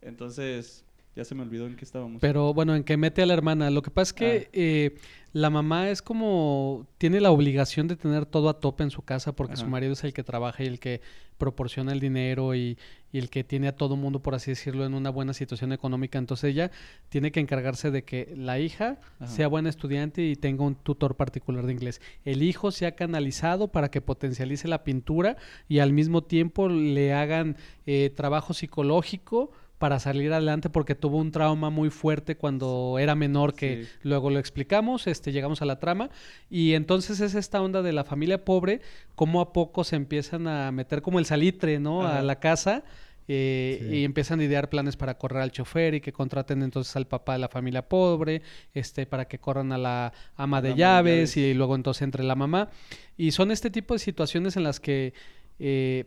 Entonces, 0.03 0.85
ya 1.17 1.25
se 1.25 1.35
me 1.35 1.43
olvidó 1.43 1.67
en 1.67 1.76
qué 1.76 1.85
estábamos. 1.85 2.21
Pero 2.21 2.55
bueno, 2.55 2.75
en 2.76 2.85
que 2.85 2.97
mete 2.97 3.23
a 3.23 3.26
la 3.26 3.35
hermana. 3.35 3.71
Lo 3.71 3.83
que 3.83 3.90
pasa 3.90 4.11
es 4.11 4.12
que 4.12 4.43
Ah. 4.47 4.50
eh, 4.52 4.95
la 5.33 5.50
mamá 5.50 5.90
es 5.90 6.02
como. 6.02 6.87
Tiene 6.99 7.21
la 7.21 7.31
obligación 7.31 7.87
de 7.88 7.97
tener 7.97 8.26
todo 8.26 8.49
a 8.49 8.59
tope 8.61 8.83
en 8.85 8.90
su 8.90 9.02
casa 9.02 9.33
porque 9.33 9.57
su 9.57 9.67
marido 9.67 9.93
es 9.93 10.02
el 10.05 10.12
que 10.12 10.23
trabaja 10.25 10.62
y 10.62 10.67
el 10.67 10.79
que 10.81 11.00
proporciona 11.38 11.93
el 11.93 12.00
dinero 12.00 12.55
y, 12.55 12.76
y 13.12 13.19
el 13.19 13.31
que 13.31 13.45
tiene 13.45 13.69
a 13.69 13.75
todo 13.76 13.97
mundo, 13.97 14.21
por 14.21 14.35
así 14.35 14.50
decirlo, 14.50 14.85
en 14.85 14.93
una 14.93 15.09
buena 15.09 15.33
situación 15.33 15.73
económica. 15.73 16.19
Entonces 16.19 16.50
ella 16.50 16.71
tiene 17.09 17.33
que 17.33 17.40
encargarse 17.40 17.90
de 17.90 18.02
que 18.05 18.33
la 18.37 18.59
hija 18.59 18.99
Ajá. 19.21 19.26
sea 19.33 19.49
buena 19.49 19.69
estudiante 19.71 20.23
y 20.23 20.37
tenga 20.37 20.64
un 20.64 20.75
tutor 20.75 21.17
particular 21.17 21.64
de 21.64 21.73
inglés. 21.73 22.00
El 22.25 22.43
hijo 22.43 22.71
sea 22.73 22.95
canalizado 22.95 23.69
para 23.69 23.90
que 23.90 24.00
potencialice 24.02 24.69
la 24.69 24.85
pintura 24.85 25.37
y 25.69 25.79
al 25.79 25.93
mismo 25.93 26.23
tiempo 26.23 26.69
le 26.69 27.14
hagan 27.14 27.57
eh, 27.87 28.11
trabajo 28.14 28.52
psicológico 28.52 29.50
para 29.81 29.99
salir 29.99 30.31
adelante 30.33 30.69
porque 30.69 30.95
tuvo 30.95 31.17
un 31.17 31.33
trauma 31.33 31.71
muy 31.71 31.89
fuerte 31.89 32.37
cuando 32.37 32.99
era 33.01 33.15
menor 33.15 33.55
que 33.55 33.85
Sí. 33.85 33.89
luego 34.03 34.29
lo 34.29 34.39
explicamos, 34.39 35.07
este 35.07 35.33
llegamos 35.33 35.63
a 35.63 35.65
la 35.65 35.79
trama 35.81 36.11
y 36.51 36.75
entonces 36.75 37.19
es 37.21 37.35
esta 37.35 37.63
onda 37.63 37.81
de 37.81 37.93
la 37.95 38.05
familia 38.05 38.45
pobre, 38.45 38.83
cómo 39.15 39.41
a 39.41 39.55
poco 39.55 39.83
se 39.83 39.97
empiezan 39.97 40.47
a 40.49 40.71
meter 40.71 41.01
como 41.01 41.19
el 41.19 41.25
salitre, 41.25 41.81
¿no? 41.81 42.07
A 42.07 42.21
la 42.21 42.39
casa 42.39 42.85
eh, 43.33 43.79
Sí. 43.89 43.95
y 43.99 44.05
empiezan 44.05 44.41
a 44.41 44.45
idear 44.45 44.69
planes 44.69 44.97
para 44.97 45.17
correr 45.17 45.41
al 45.41 45.51
chofer 45.53 45.95
y 45.95 46.01
que 46.03 46.13
contraten 46.13 46.63
entonces 46.63 46.95
al 46.97 47.07
papá 47.07 47.33
de 47.35 47.39
la 47.39 47.49
familia 47.49 47.89
pobre, 47.89 48.43
este, 48.75 49.07
para 49.07 49.29
que 49.29 49.39
corran 49.39 49.73
a 49.73 49.79
la 49.79 50.13
ama 50.37 50.61
de 50.61 50.69
ama 50.71 50.75
de 50.75 50.75
llaves 50.75 51.35
llaves. 51.35 51.37
y 51.39 51.55
luego 51.55 51.75
entonces 51.75 52.03
entre 52.03 52.23
la 52.25 52.35
mamá. 52.35 52.69
Y 53.17 53.31
son 53.31 53.51
este 53.51 53.71
tipo 53.71 53.95
de 53.95 53.99
situaciones 54.01 54.57
en 54.57 54.65
las 54.65 54.79
que 54.81 55.15
eh, 55.61 56.07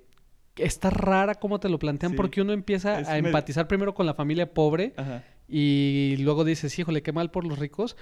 está 0.57 0.89
rara 0.89 1.35
cómo 1.35 1.59
te 1.59 1.69
lo 1.69 1.79
plantean 1.79 2.11
Sí. 2.11 2.15
porque 2.15 2.41
uno 2.41 2.53
empieza 2.53 2.99
Es 2.99 3.07
a 3.07 3.13
medio- 3.13 3.27
empatizar 3.27 3.67
primero 3.67 3.93
con 3.93 4.05
la 4.05 4.13
familia 4.13 4.53
pobre 4.53 4.93
Ajá. 4.97 5.23
y 5.47 6.15
luego 6.19 6.43
dices, 6.43 6.77
híjole, 6.77 7.01
qué 7.01 7.11
mal 7.11 7.31
por 7.31 7.45
los 7.45 7.57
ricos, 7.59 7.95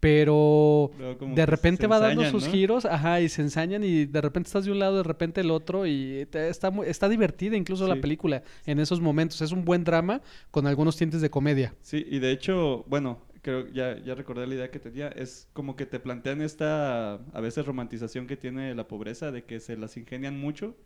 pero 0.00 0.90
como 1.18 1.34
de 1.34 1.44
repente 1.46 1.86
va 1.86 1.98
dando 1.98 2.24
sus 2.30 2.46
¿no? 2.46 2.52
giros, 2.52 2.84
ajá, 2.84 3.20
y 3.20 3.28
se 3.28 3.42
ensañan 3.42 3.82
y 3.84 4.06
de 4.06 4.20
repente 4.20 4.46
estás 4.46 4.64
de 4.64 4.70
un 4.72 4.78
lado, 4.78 4.96
de 4.98 5.02
repente 5.02 5.40
el 5.40 5.50
otro 5.50 5.86
y 5.86 6.26
te- 6.30 6.48
está, 6.48 6.72
está 6.86 7.08
divertida 7.08 7.56
incluso 7.56 7.86
la 7.88 8.00
película 8.00 8.42
en 8.66 8.78
esos 8.78 9.00
momentos. 9.00 9.40
Es 9.42 9.52
un 9.52 9.64
buen 9.64 9.84
drama 9.84 10.22
con 10.50 10.66
algunos 10.66 10.96
tintes 10.96 11.20
de 11.20 11.30
comedia. 11.30 11.74
Sí, 11.82 12.06
y 12.08 12.20
de 12.20 12.30
hecho, 12.30 12.84
bueno, 12.88 13.18
creo 13.42 13.66
ya 13.68 13.98
ya 13.98 14.14
recordé 14.14 14.46
la 14.46 14.54
idea 14.54 14.70
que 14.70 14.78
tenía, 14.78 15.08
es 15.08 15.48
como 15.52 15.74
que 15.76 15.84
te 15.86 15.98
plantean 16.00 16.40
esta 16.42 17.14
a 17.14 17.40
veces 17.40 17.66
romantización 17.66 18.26
que 18.26 18.36
tiene 18.36 18.74
la 18.74 18.86
pobreza 18.88 19.30
de 19.32 19.44
que 19.44 19.60
se 19.60 19.76
las 19.76 19.96
ingenian 19.96 20.38
mucho. 20.38 20.76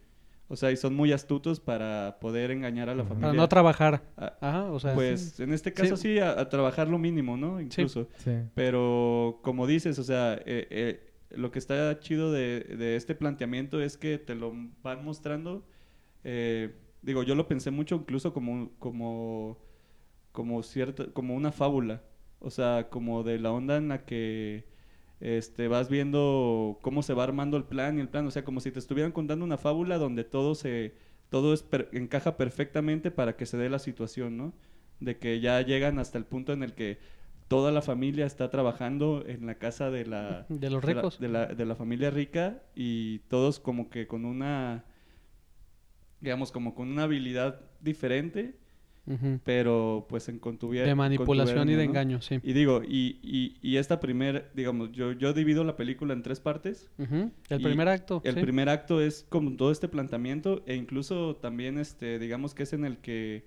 O 0.52 0.56
sea, 0.56 0.70
y 0.70 0.76
son 0.76 0.94
muy 0.94 1.12
astutos 1.12 1.60
para 1.60 2.18
poder 2.20 2.50
engañar 2.50 2.90
a 2.90 2.94
la 2.94 3.04
familia. 3.04 3.28
Para 3.30 3.32
no 3.32 3.48
trabajar. 3.48 4.02
Ah, 4.18 4.36
Ajá, 4.42 4.64
o 4.70 4.78
sea, 4.78 4.94
pues 4.94 5.40
en 5.40 5.52
este 5.54 5.72
caso 5.72 5.96
sí, 5.96 6.18
a, 6.18 6.38
a 6.38 6.48
trabajar 6.50 6.88
lo 6.88 6.98
mínimo, 6.98 7.38
¿no? 7.38 7.58
Incluso. 7.58 8.10
Sí. 8.18 8.32
Pero 8.54 9.40
como 9.42 9.66
dices, 9.66 9.98
o 9.98 10.04
sea, 10.04 10.34
eh, 10.34 10.66
eh, 10.70 11.12
lo 11.30 11.50
que 11.50 11.58
está 11.58 11.98
chido 12.00 12.30
de, 12.32 12.60
de 12.60 12.96
este 12.96 13.14
planteamiento 13.14 13.80
es 13.80 13.96
que 13.96 14.18
te 14.18 14.34
lo 14.34 14.52
van 14.82 15.02
mostrando. 15.04 15.64
eh, 16.24 16.74
digo, 17.00 17.22
yo 17.22 17.34
lo 17.34 17.48
pensé 17.48 17.70
mucho 17.70 17.96
incluso 17.96 18.34
como, 18.34 18.72
como, 18.78 19.58
como 20.32 20.62
cierta, 20.62 21.06
como 21.14 21.34
una 21.34 21.50
fábula. 21.52 22.02
O 22.40 22.50
sea, 22.50 22.88
como 22.90 23.22
de 23.22 23.38
la 23.38 23.52
onda 23.52 23.76
en 23.78 23.88
la 23.88 24.04
que 24.04 24.66
este, 25.22 25.68
vas 25.68 25.88
viendo 25.88 26.78
cómo 26.82 27.02
se 27.02 27.14
va 27.14 27.24
armando 27.24 27.56
el 27.56 27.64
plan 27.64 27.96
y 27.98 28.00
el 28.02 28.08
plan. 28.08 28.26
O 28.26 28.30
sea, 28.30 28.44
como 28.44 28.60
si 28.60 28.70
te 28.72 28.78
estuvieran 28.80 29.12
contando 29.12 29.44
una 29.44 29.56
fábula 29.58 29.98
donde 29.98 30.24
todo 30.24 30.54
se, 30.54 30.94
todo 31.30 31.54
es 31.54 31.62
per- 31.62 31.88
encaja 31.92 32.36
perfectamente 32.36 33.10
para 33.10 33.36
que 33.36 33.46
se 33.46 33.56
dé 33.56 33.70
la 33.70 33.78
situación, 33.78 34.36
¿no? 34.36 34.52
De 35.00 35.18
que 35.18 35.40
ya 35.40 35.60
llegan 35.62 35.98
hasta 35.98 36.18
el 36.18 36.24
punto 36.26 36.52
en 36.52 36.62
el 36.62 36.74
que 36.74 36.98
toda 37.48 37.70
la 37.72 37.82
familia 37.82 38.26
está 38.26 38.50
trabajando 38.50 39.24
en 39.26 39.46
la 39.46 39.56
casa 39.56 39.90
de 39.90 40.06
la, 40.06 40.46
de 40.48 40.70
los 40.70 40.82
de 40.82 40.94
la- 40.94 41.00
ricos. 41.02 41.20
de 41.20 41.28
la, 41.28 41.46
de 41.46 41.66
la 41.66 41.76
familia 41.76 42.10
rica 42.10 42.62
y 42.74 43.20
todos 43.28 43.60
como 43.60 43.90
que 43.90 44.06
con 44.06 44.24
una, 44.24 44.84
digamos, 46.20 46.52
como 46.52 46.74
con 46.74 46.88
una 46.90 47.04
habilidad 47.04 47.60
diferente 47.80 48.56
Pero 49.44 50.06
pues 50.08 50.28
en 50.28 50.40
contuvier- 50.40 50.84
De 50.84 50.94
manipulación 50.94 51.68
y 51.68 51.72
de 51.72 51.84
¿no? 51.84 51.90
engaño, 51.90 52.20
sí. 52.22 52.38
Y 52.42 52.52
digo, 52.52 52.82
y, 52.84 53.18
y, 53.22 53.56
y 53.60 53.76
esta 53.78 53.98
primer, 53.98 54.50
digamos, 54.54 54.92
yo, 54.92 55.10
yo 55.12 55.32
divido 55.32 55.64
la 55.64 55.76
película 55.76 56.12
en 56.14 56.22
tres 56.22 56.38
partes. 56.40 56.88
El 57.48 57.60
primer 57.62 57.88
acto. 57.88 58.20
El 58.24 58.34
sí. 58.36 58.40
primer 58.40 58.68
acto 58.68 59.00
es 59.00 59.26
como 59.28 59.56
todo 59.56 59.72
este 59.72 59.88
planteamiento 59.88 60.62
e 60.66 60.76
incluso 60.76 61.36
también, 61.36 61.78
este, 61.78 62.18
digamos 62.20 62.54
que 62.54 62.62
es 62.62 62.72
en 62.72 62.84
el 62.84 62.98
que 62.98 63.44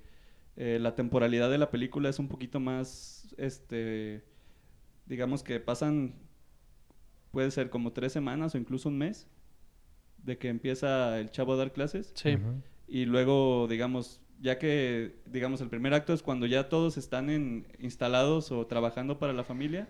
eh, 0.57 0.77
la 0.81 0.95
temporalidad 0.95 1.49
de 1.49 1.57
la 1.57 1.69
película 1.71 2.09
es 2.09 2.19
un 2.19 2.27
poquito 2.27 2.59
más, 2.59 3.33
este, 3.37 4.23
digamos 5.05 5.41
que 5.43 5.59
pasan, 5.61 6.15
puede 7.31 7.49
ser 7.51 7.69
como 7.69 7.93
tres 7.93 8.11
semanas 8.13 8.55
o 8.55 8.57
incluso 8.57 8.89
un 8.89 8.97
mes 8.97 9.27
de 10.17 10.37
que 10.37 10.49
empieza 10.49 11.19
el 11.19 11.29
chavo 11.31 11.53
a 11.53 11.55
dar 11.57 11.71
clases 11.71 12.11
Sí. 12.15 12.37
Y 12.87 13.05
luego, 13.05 13.67
digamos, 13.69 14.21
ya 14.41 14.57
que, 14.59 15.15
digamos, 15.31 15.61
el 15.61 15.69
primer 15.69 15.93
acto 15.93 16.13
es 16.13 16.21
cuando 16.21 16.45
ya 16.45 16.69
todos 16.69 16.97
están 16.97 17.29
en, 17.29 17.65
instalados 17.79 18.51
o 18.51 18.65
trabajando 18.67 19.17
para 19.19 19.33
la 19.33 19.43
familia. 19.43 19.87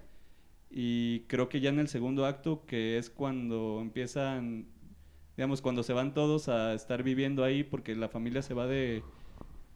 Y 0.70 1.22
creo 1.28 1.48
que 1.50 1.62
ya 1.62 1.70
en 1.70 1.80
el 1.80 1.88
segundo 1.88 2.26
acto, 2.26 2.66
que 2.66 2.98
es 2.98 3.10
cuando 3.10 3.80
empiezan, 3.82 4.66
digamos, 5.38 5.62
cuando 5.62 5.84
se 5.84 5.94
van 5.94 6.14
todos 6.14 6.50
a 6.50 6.74
estar 6.74 7.04
viviendo 7.04 7.44
ahí 7.44 7.64
porque 7.64 7.96
la 7.96 8.10
familia 8.10 8.42
se 8.42 8.54
va 8.54 8.68
de, 8.68 9.02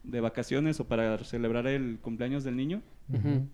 de 0.02 0.20
vacaciones 0.20 0.78
o 0.80 0.88
para 0.88 1.16
celebrar 1.18 1.66
el 1.66 1.98
cumpleaños 2.00 2.44
del 2.44 2.56
niño. 2.56 2.82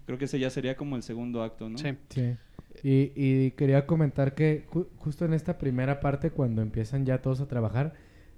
Creo 0.06 0.18
que 0.18 0.26
ese 0.26 0.38
ya 0.38 0.50
sería 0.50 0.76
como 0.76 0.96
el 0.96 1.02
segundo 1.02 1.42
acto, 1.42 1.68
¿no? 1.68 1.78
Sí. 1.78 1.90
Sí. 2.10 2.36
Y, 2.82 3.12
y 3.14 3.50
quería 3.52 3.86
comentar 3.86 4.34
que 4.34 4.66
ju- 4.70 4.86
justo 4.98 5.24
en 5.24 5.32
esta 5.32 5.56
primera 5.56 6.00
parte, 6.00 6.30
cuando 6.30 6.60
empiezan 6.62 7.06
ya 7.06 7.22
todos 7.22 7.40
a 7.40 7.48
trabajar, 7.48 7.94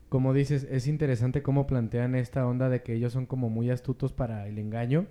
como 0.09 0.33
dices, 0.35 0.67
es 0.71 0.87
interesante 0.87 1.43
cómo 1.43 1.67
plantean 1.67 2.15
esta 2.15 2.47
onda 2.47 2.69
de 2.69 2.83
que 2.83 2.95
ellos 2.95 3.13
son 3.13 3.27
como 3.27 3.51
muy 3.51 3.71
astutos 3.71 4.13
para 4.13 4.47
el 4.49 4.59
engaño. 4.59 5.07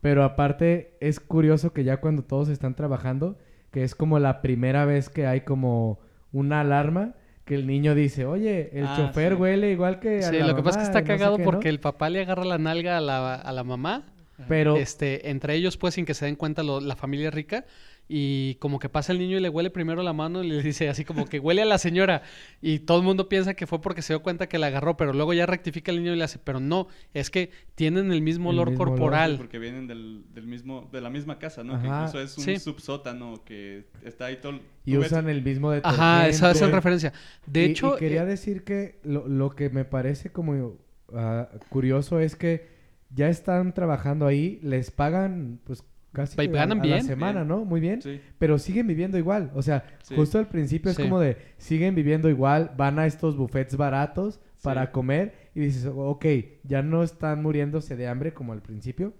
Pero 0.00 0.22
aparte 0.24 0.96
es 1.00 1.20
curioso 1.20 1.72
que 1.72 1.84
ya 1.84 1.98
cuando 1.98 2.22
todos 2.24 2.48
están 2.48 2.74
trabajando, 2.74 3.38
que 3.70 3.84
es 3.84 3.94
como 3.94 4.18
la 4.18 4.42
primera 4.42 4.84
vez 4.84 5.08
que 5.08 5.26
hay 5.26 5.42
como 5.42 5.98
una 6.32 6.60
alarma, 6.60 7.14
que 7.44 7.54
el 7.54 7.66
niño 7.66 7.94
dice, 7.94 8.24
oye, 8.26 8.70
el 8.78 8.86
Ah, 8.86 8.94
chofer 8.96 9.34
sí. 9.34 9.40
huele 9.40 9.70
igual 9.70 10.00
que 10.00 10.24
a 10.24 10.30
Sí, 10.30 10.38
la 10.38 10.46
lo 10.46 10.56
que 10.56 10.62
pasa 10.62 10.78
es 10.82 10.88
que 10.88 10.98
está 10.98 10.98
mamá", 11.00 11.00
y 11.00 11.08
no 11.08 11.14
sé 11.14 11.18
cagado 11.18 11.38
porque 11.44 11.68
el 11.68 11.80
papá 11.80 12.10
le 12.10 12.20
agarra 12.20 12.44
la 12.44 12.58
nalga 12.58 12.96
a 12.98 13.00
la, 13.00 13.34
a 13.34 13.52
la 13.52 13.64
mamá. 13.64 14.04
Pero, 14.48 14.76
Este, 14.76 15.30
entre 15.30 15.54
ellos, 15.54 15.76
pues, 15.76 15.94
sin 15.94 16.04
que 16.06 16.12
se 16.14 16.24
den 16.26 16.34
cuenta 16.36 16.62
lo- 16.64 16.80
la 16.80 16.96
familia 16.96 17.30
rica. 17.30 17.64
Y 18.06 18.56
como 18.56 18.78
que 18.78 18.90
pasa 18.90 19.12
el 19.12 19.18
niño 19.18 19.38
y 19.38 19.40
le 19.40 19.48
huele 19.48 19.70
primero 19.70 20.02
la 20.02 20.12
mano 20.12 20.44
y 20.44 20.48
le 20.48 20.62
dice 20.62 20.90
así 20.90 21.06
como 21.06 21.24
que 21.24 21.38
huele 21.40 21.62
a 21.62 21.64
la 21.64 21.78
señora. 21.78 22.20
Y 22.60 22.80
todo 22.80 22.98
el 22.98 23.04
mundo 23.04 23.30
piensa 23.30 23.54
que 23.54 23.66
fue 23.66 23.80
porque 23.80 24.02
se 24.02 24.12
dio 24.12 24.22
cuenta 24.22 24.46
que 24.46 24.58
la 24.58 24.66
agarró, 24.66 24.96
pero 24.98 25.14
luego 25.14 25.32
ya 25.32 25.46
rectifica 25.46 25.90
el 25.90 25.98
niño 26.02 26.12
y 26.12 26.16
le 26.16 26.24
hace, 26.24 26.38
pero 26.38 26.60
no, 26.60 26.88
es 27.14 27.30
que 27.30 27.50
tienen 27.74 28.12
el 28.12 28.20
mismo 28.20 28.50
El 28.50 28.56
olor 28.58 28.70
mismo 28.70 28.82
olor. 28.84 28.94
Sí, 28.96 29.00
corporal. 29.00 29.36
porque 29.38 29.58
vienen 29.58 29.86
del, 29.86 30.24
del 30.34 30.46
mismo, 30.46 30.88
de 30.92 31.00
la 31.00 31.08
misma 31.08 31.38
casa, 31.38 31.64
¿no? 31.64 31.80
Que 31.80 31.86
incluso 31.88 32.20
es 32.20 32.36
un 32.36 32.44
Sí. 32.44 32.58
subsótano 32.58 33.42
que 33.44 33.86
está 34.04 34.26
ahí 34.26 34.36
todo... 34.36 34.60
y 34.84 34.96
ves- 34.96 35.06
usan 35.06 35.30
el 35.30 35.42
mismo 35.42 35.70
detergente. 35.70 36.02
Ajá, 36.02 36.28
esa 36.28 36.50
es 36.50 36.60
la 36.60 36.68
referencia. 36.68 37.12
De 37.46 37.62
Y- 37.62 37.70
hecho, 37.70 37.96
y 37.96 37.98
quería 38.00 38.24
eh, 38.24 38.26
decir 38.26 38.64
que 38.64 38.98
lo, 39.02 39.26
lo 39.26 39.48
que 39.50 39.70
me 39.70 39.86
parece 39.86 40.30
como 40.30 40.76
ah, 41.14 41.48
curioso 41.70 42.20
es 42.20 42.36
que 42.36 42.68
ya 43.14 43.28
están 43.30 43.72
trabajando 43.72 44.26
ahí, 44.26 44.58
les 44.62 44.90
pagan 44.90 45.58
pues 45.64 45.82
casi 46.14 46.40
a- 46.40 46.46
ganan 46.46 46.78
a, 46.80 46.82
bien. 46.82 46.96
la 46.98 47.02
semana, 47.02 47.40
Bien. 47.40 47.48
¿no? 47.48 47.64
Muy 47.66 47.80
bien. 47.80 48.00
Sí. 48.00 48.20
Pero 48.38 48.58
siguen 48.58 48.86
viviendo 48.86 49.18
igual. 49.18 49.50
O 49.54 49.60
sea, 49.62 49.84
Sí. 50.02 50.14
justo 50.14 50.38
al 50.38 50.48
principio 50.48 50.90
es 50.90 50.96
Sí. 50.96 51.02
como 51.02 51.20
de 51.20 51.36
siguen 51.58 51.94
viviendo 51.94 52.30
igual, 52.30 52.70
van 52.76 52.98
a 52.98 53.06
estos 53.06 53.36
buffets 53.36 53.76
baratos 53.76 54.40
para 54.62 54.86
Sí. 54.86 54.92
comer 54.92 55.34
y 55.54 55.60
dices, 55.60 55.86
ok, 55.94 56.24
ya 56.62 56.80
no 56.82 57.02
están 57.02 57.42
muriéndose 57.42 57.96
de 57.96 58.08
hambre 58.08 58.32
como 58.32 58.52
al 58.54 58.62
principio, 58.62 59.12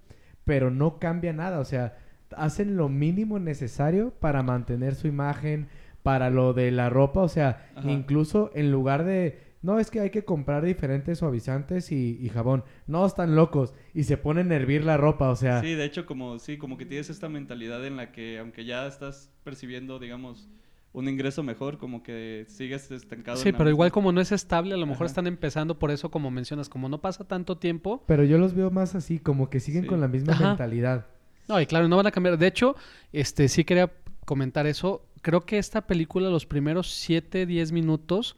pero 0.45 0.71
no 0.71 0.99
cambia 0.99 1.33
nada. 1.35 1.59
O 1.61 1.65
sea, 1.67 1.99
hacen 2.37 2.77
lo 2.77 2.89
mínimo 2.89 3.39
necesario 3.39 4.11
para 4.19 4.43
mantener 4.43 4.95
su 4.95 5.07
imagen, 5.07 5.69
para 6.03 6.31
lo 6.31 6.53
de 6.55 6.71
la 6.71 6.91
ropa. 6.91 7.21
O 7.21 7.29
sea, 7.29 7.67
Ajá. 7.77 7.91
incluso 7.91 8.51
en 8.55 8.71
lugar 8.73 9.05
de, 9.05 9.39
no, 9.64 9.80
es 9.80 9.90
que 9.90 9.99
hay 10.00 10.11
que 10.11 10.25
comprar 10.25 10.64
diferentes 10.64 11.18
suavizantes 11.18 11.90
y, 11.90 12.18
y 12.21 12.28
jabón. 12.28 12.62
No, 12.87 13.04
están 13.06 13.35
locos 13.35 13.73
y 13.94 14.04
se 14.04 14.16
ponen 14.16 14.53
a 14.53 14.57
hervir 14.57 14.85
la 14.85 14.96
ropa. 14.96 15.31
O 15.31 15.37
sea, 15.37 15.61
Sí, 15.62 15.74
de 15.74 15.85
hecho, 15.85 16.07
como, 16.07 16.38
sí, 16.38 16.57
como 16.59 16.77
que 16.77 16.87
tienes 16.87 17.11
esta 17.11 17.29
mentalidad 17.29 17.85
en 17.87 17.96
la 17.96 18.12
que, 18.12 18.38
aunque 18.38 18.64
ya 18.64 18.87
estás 18.87 19.31
percibiendo, 19.42 19.98
digamos, 19.98 20.48
un 20.92 21.09
ingreso 21.09 21.42
mejor, 21.42 21.79
como 21.79 22.03
que 22.05 22.44
sigues 22.48 22.90
estancado. 22.92 23.37
sí, 23.38 23.50
pero 23.53 23.68
igual 23.68 23.90
como 23.90 24.12
no 24.12 24.20
es 24.20 24.31
estable, 24.31 24.74
a 24.74 24.77
lo 24.77 24.87
mejor 24.87 25.07
Ajá. 25.07 25.11
están 25.12 25.27
empezando 25.27 25.77
por 25.79 25.90
eso, 25.90 26.11
como 26.11 26.31
mencionas, 26.31 26.68
como 26.68 26.88
no 26.88 27.00
pasa 27.00 27.24
tanto 27.27 27.59
tiempo. 27.59 28.05
pero 28.07 28.22
yo 28.22 28.38
los 28.38 28.55
veo 28.55 28.70
más 28.70 28.94
así, 28.94 29.18
como 29.18 29.50
que 29.50 29.59
siguen 29.59 29.83
Sí. 29.83 29.88
con 29.88 30.00
la 30.00 30.07
misma 30.09 30.35
Ajá. 30.35 30.48
mentalidad. 30.50 31.07
No, 31.48 31.61
y 31.61 31.66
claro, 31.66 31.88
no 31.88 31.96
van 31.96 32.07
a 32.07 32.11
cambiar. 32.12 32.38
De 32.38 32.46
hecho, 32.46 32.77
este 33.12 33.48
sí 33.48 33.64
quería 33.64 33.90
comentar 34.24 34.66
eso. 34.66 35.05
Creo 35.20 35.44
que 35.44 35.59
esta 35.59 35.87
película, 35.87 36.29
los 36.31 36.46
primeros 36.46 36.90
7, 36.92 37.44
10 37.44 37.72
minutos, 37.72 38.37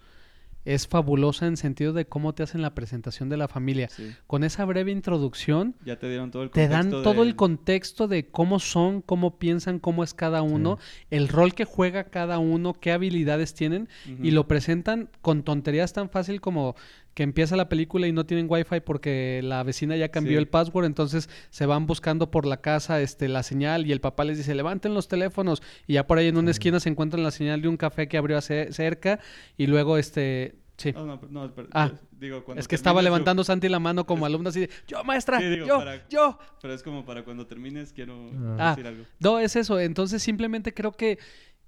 es 0.66 0.86
fabulosa 0.86 1.46
en 1.46 1.56
sentido 1.56 1.94
de 1.94 2.04
cómo 2.06 2.34
te 2.34 2.42
hacen 2.42 2.60
la 2.60 2.74
presentación 2.74 3.30
de 3.30 3.38
la 3.38 3.48
familia. 3.48 3.88
Sí, 3.88 4.12
Con 4.26 4.44
esa 4.44 4.64
breve 4.66 4.90
introducción, 4.92 5.74
ya 5.84 5.98
te 5.98 6.08
dieron 6.08 6.30
todo 6.30 6.42
el 6.42 6.50
te 6.50 6.68
dan 6.68 6.90
contexto 6.90 7.02
todo 7.02 7.22
de- 7.22 7.28
el 7.30 7.36
contexto 7.36 8.08
de 8.08 8.26
cómo 8.28 8.58
son, 8.58 9.00
cómo 9.00 9.38
piensan, 9.38 9.78
cómo 9.78 10.04
es 10.04 10.12
cada 10.12 10.42
uno, 10.42 10.78
el 11.10 11.28
rol 11.28 11.54
que 11.54 11.64
juega 11.64 12.04
cada 12.04 12.38
uno, 12.38 12.74
qué 12.74 12.92
habilidades 12.92 13.54
tienen, 13.54 13.88
y 14.22 14.32
lo 14.32 14.46
presentan 14.46 15.08
con 15.22 15.42
tonterías 15.44 15.92
tan 15.94 16.10
fácil 16.10 16.40
como 16.40 16.74
que 17.16 17.22
empieza 17.22 17.56
la 17.56 17.70
película 17.70 18.06
y 18.06 18.12
no 18.12 18.26
tienen 18.26 18.46
wifi 18.46 18.80
porque 18.84 19.40
la 19.42 19.62
vecina 19.62 19.96
ya 19.96 20.10
cambió 20.10 20.32
Sí. 20.34 20.36
el 20.36 20.48
password, 20.48 20.84
entonces 20.84 21.30
se 21.48 21.64
van 21.64 21.86
buscando 21.86 22.30
por 22.30 22.44
la 22.44 22.58
casa 22.60 23.00
este 23.00 23.26
la 23.28 23.42
señal 23.42 23.86
y 23.86 23.92
el 23.92 24.02
papá 24.02 24.24
les 24.24 24.36
dice 24.36 24.54
levanten 24.54 24.92
los 24.92 25.08
teléfonos 25.08 25.62
y 25.86 25.94
ya 25.94 26.06
por 26.06 26.18
ahí 26.18 26.26
en 26.28 26.36
una 26.36 26.48
Sí. 26.52 26.56
esquina 26.58 26.78
se 26.78 26.90
encuentran 26.90 27.22
la 27.22 27.30
señal 27.30 27.62
de 27.62 27.68
un 27.68 27.78
café 27.78 28.06
que 28.06 28.18
abrió 28.18 28.36
hace- 28.36 28.70
cerca 28.70 29.18
y 29.56 29.66
luego 29.66 29.96
este 29.96 30.56
sí 30.76 30.92
No, 30.92 31.06
no, 31.06 31.18
no, 31.30 31.54
pero- 31.54 31.68
Ah, 31.72 31.90
digo, 32.10 32.44
cuando 32.44 32.60
es 32.60 32.68
que 32.68 32.74
estaba 32.74 33.00
su- 33.00 33.04
levantando 33.04 33.42
Santi 33.44 33.70
la 33.70 33.78
mano 33.78 34.04
como 34.04 34.26
es- 34.26 34.30
alumno 34.30 34.50
así 34.50 34.60
de 34.60 34.70
yo 34.86 35.02
maestra 35.02 35.38
Sí, 35.38 35.46
digo, 35.46 35.66
yo 35.66 35.78
para- 35.78 36.06
yo 36.10 36.38
Pero 36.60 36.74
es 36.74 36.82
como 36.82 37.06
para 37.06 37.24
cuando 37.24 37.46
termines, 37.46 37.94
quiero 37.94 38.30
Ah. 38.58 38.74
decir 38.76 38.86
algo. 38.86 39.04
No, 39.20 39.38
es 39.38 39.56
eso. 39.56 39.80
Entonces, 39.80 40.22
simplemente 40.22 40.74
creo 40.74 40.92
que, 40.92 41.18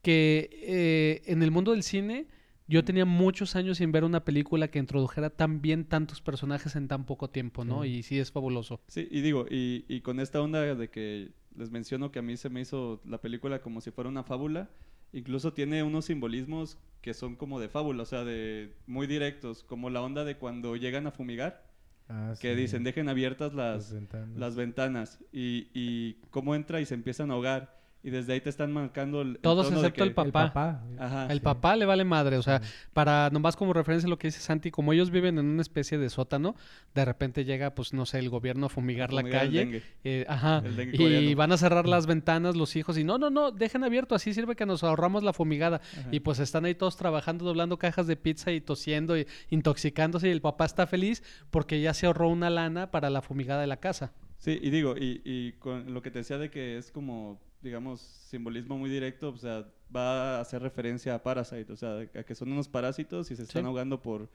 que 0.02 0.50
eh, 0.52 1.22
en 1.24 1.42
el 1.42 1.50
mundo 1.50 1.72
del 1.72 1.82
cine, 1.84 2.26
yo 2.68 2.84
tenía 2.84 3.04
muchos 3.04 3.56
años 3.56 3.78
sin 3.78 3.90
ver 3.92 4.04
una 4.04 4.24
película 4.24 4.68
que 4.68 4.78
introdujera 4.78 5.30
tan 5.30 5.60
bien 5.62 5.84
tantos 5.86 6.20
personajes 6.20 6.76
en 6.76 6.86
tan 6.86 7.04
poco 7.06 7.28
tiempo, 7.30 7.64
¿no? 7.64 7.82
Sí. 7.82 7.88
Y 7.88 8.02
sí 8.02 8.18
es 8.18 8.30
fabuloso. 8.30 8.80
Sí, 8.88 9.08
y 9.10 9.20
digo, 9.22 9.46
y, 9.50 9.84
y 9.88 10.00
con 10.02 10.20
esta 10.20 10.40
onda 10.40 10.62
de 10.74 10.88
que 10.90 11.30
les 11.56 11.70
menciono 11.70 12.12
que 12.12 12.18
a 12.20 12.22
mí 12.22 12.36
se 12.36 12.50
me 12.50 12.60
hizo 12.60 13.00
la 13.04 13.20
película 13.20 13.60
como 13.62 13.80
si 13.80 13.90
fuera 13.90 14.08
una 14.10 14.22
fábula, 14.22 14.68
incluso 15.12 15.52
tiene 15.52 15.82
unos 15.82 16.04
simbolismos 16.04 16.78
que 17.00 17.14
son 17.14 17.36
como 17.36 17.58
de 17.58 17.68
fábula, 17.68 18.02
o 18.02 18.06
sea, 18.06 18.24
de 18.24 18.74
muy 18.86 19.06
directos, 19.06 19.64
como 19.64 19.88
la 19.90 20.02
onda 20.02 20.24
de 20.24 20.36
cuando 20.36 20.76
llegan 20.76 21.06
a 21.06 21.10
fumigar, 21.10 21.66
Ah, 22.10 22.32
que 22.40 22.54
sí. 22.54 22.60
dicen 22.62 22.84
dejen 22.84 23.08
abiertas 23.10 23.52
Las 23.52 23.90
las, 23.90 23.92
ventanas. 23.92 24.36
las 24.38 24.56
ventanas 24.56 25.18
y, 25.30 25.68
y 25.74 26.14
cómo 26.30 26.54
entra 26.54 26.80
y 26.80 26.86
se 26.86 26.94
empiezan 26.94 27.30
a 27.30 27.34
ahogar 27.34 27.77
y 28.02 28.10
desde 28.10 28.32
ahí 28.32 28.40
te 28.40 28.48
están 28.48 28.72
marcando 28.72 29.20
el, 29.22 29.28
el 29.30 29.38
Todos 29.38 29.66
tono 29.68 29.80
de 29.82 29.88
excepto 29.88 30.04
el 30.04 30.14
papá. 30.14 30.26
El 30.44 30.48
papá. 30.52 30.82
Ajá. 30.98 31.26
El 31.26 31.38
sí. 31.38 31.44
papá 31.44 31.76
le 31.76 31.84
vale 31.84 32.04
madre, 32.04 32.36
o 32.38 32.42
sea, 32.42 32.60
Sí. 32.62 32.68
para 32.92 33.28
nomás 33.30 33.56
como 33.56 33.72
referencia 33.72 34.06
a 34.06 34.10
lo 34.10 34.18
que 34.18 34.28
dice 34.28 34.40
Santi, 34.40 34.70
como 34.70 34.92
ellos 34.92 35.10
viven 35.10 35.36
en 35.38 35.46
una 35.46 35.62
especie 35.62 35.98
de 35.98 36.08
sótano, 36.08 36.54
de 36.94 37.04
repente 37.04 37.44
llega, 37.44 37.74
pues 37.74 37.92
no 37.92 38.06
sé, 38.06 38.20
el 38.20 38.30
gobierno 38.30 38.66
a 38.66 38.68
fumigar 38.68 39.12
la 39.12 39.22
fumigar 39.22 39.40
calle, 39.42 39.58
dengue. 39.58 39.82
eh, 40.04 40.24
ajá, 40.28 40.62
y 40.92 40.96
coreano. 40.96 41.36
van 41.36 41.52
a 41.52 41.56
cerrar 41.56 41.86
las 41.88 42.06
ventanas 42.06 42.56
los 42.56 42.76
hijos 42.76 42.96
y 42.98 43.04
no, 43.04 43.18
no, 43.18 43.30
no, 43.30 43.50
dejen 43.50 43.82
abierto, 43.82 44.14
así 44.14 44.32
sirve 44.32 44.54
que 44.54 44.64
nos 44.64 44.84
ahorramos 44.84 45.24
la 45.24 45.32
fumigada. 45.32 45.80
Ajá. 45.98 46.08
Y 46.12 46.20
pues 46.20 46.38
están 46.38 46.64
ahí 46.66 46.74
todos 46.76 46.96
trabajando, 46.96 47.44
doblando 47.44 47.78
cajas 47.78 48.06
de 48.06 48.16
pizza 48.16 48.52
y 48.52 48.60
tosiendo 48.60 49.18
y 49.18 49.26
intoxicándose 49.50 50.28
y 50.28 50.30
el 50.30 50.40
papá 50.40 50.64
está 50.66 50.86
feliz 50.86 51.22
porque 51.50 51.80
ya 51.80 51.92
se 51.94 52.06
ahorró 52.06 52.28
una 52.28 52.48
lana 52.48 52.90
para 52.90 53.10
la 53.10 53.22
fumigada 53.22 53.60
de 53.60 53.66
la 53.66 53.78
casa. 53.78 54.12
Sí, 54.38 54.58
y 54.62 54.70
digo, 54.70 54.94
y, 54.96 55.20
y 55.24 55.52
con 55.58 55.92
lo 55.92 56.00
que 56.00 56.10
te 56.10 56.20
decía 56.20 56.38
de 56.38 56.50
que 56.50 56.78
es 56.78 56.90
como, 56.90 57.40
digamos, 57.60 58.00
simbolismo 58.00 58.78
muy 58.78 58.88
directo, 58.88 59.30
o 59.30 59.36
sea, 59.36 59.66
va 59.94 60.36
a 60.38 60.40
hacer 60.40 60.62
referencia 60.62 61.14
a 61.14 61.22
Parasite, 61.22 61.72
o 61.72 61.76
sea, 61.76 61.98
a 62.14 62.22
que 62.22 62.34
son 62.34 62.52
unos 62.52 62.68
parásitos 62.68 63.30
y 63.30 63.36
se 63.36 63.42
están 63.42 63.62
Sí. 63.62 63.66
ahogando 63.66 64.00
por 64.02 64.28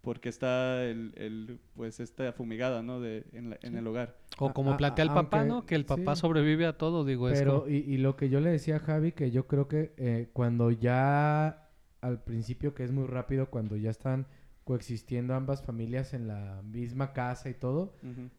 porque 0.00 0.30
está 0.30 0.82
el, 0.84 1.12
el, 1.14 1.60
pues 1.76 2.00
esta 2.00 2.32
fumigada, 2.32 2.82
¿no? 2.82 2.98
De, 2.98 3.24
en, 3.34 3.50
la- 3.50 3.58
en 3.62 3.72
Sí. 3.74 3.78
el 3.78 3.86
hogar. 3.86 4.18
O 4.40 4.52
como 4.52 4.72
a- 4.72 4.76
plantea 4.76 5.04
el 5.04 5.10
a- 5.10 5.14
papá, 5.14 5.38
aunque- 5.42 5.48
¿no? 5.54 5.64
Que 5.64 5.74
el 5.76 5.84
papá 5.84 6.16
sí. 6.16 6.22
sobrevive 6.22 6.66
a 6.66 6.76
todo, 6.76 7.04
digo, 7.04 7.28
Pero, 7.30 7.68
y, 7.68 7.76
y 7.76 7.98
lo 7.98 8.16
que 8.16 8.28
yo 8.28 8.40
le 8.40 8.50
decía 8.50 8.76
a 8.76 8.80
Javi, 8.80 9.12
que 9.12 9.30
yo 9.30 9.46
creo 9.46 9.68
que 9.68 9.94
eh, 9.98 10.28
cuando 10.32 10.72
ya 10.72 11.68
al 12.00 12.20
principio, 12.24 12.74
que 12.74 12.82
es 12.82 12.90
muy 12.90 13.06
rápido, 13.06 13.48
cuando 13.48 13.76
ya 13.76 13.90
están 13.90 14.26
coexistiendo 14.64 15.34
ambas 15.34 15.62
familias 15.62 16.14
en 16.14 16.26
la 16.26 16.62
misma 16.64 17.12
casa 17.12 17.48
y 17.48 17.54
todo, 17.54 17.94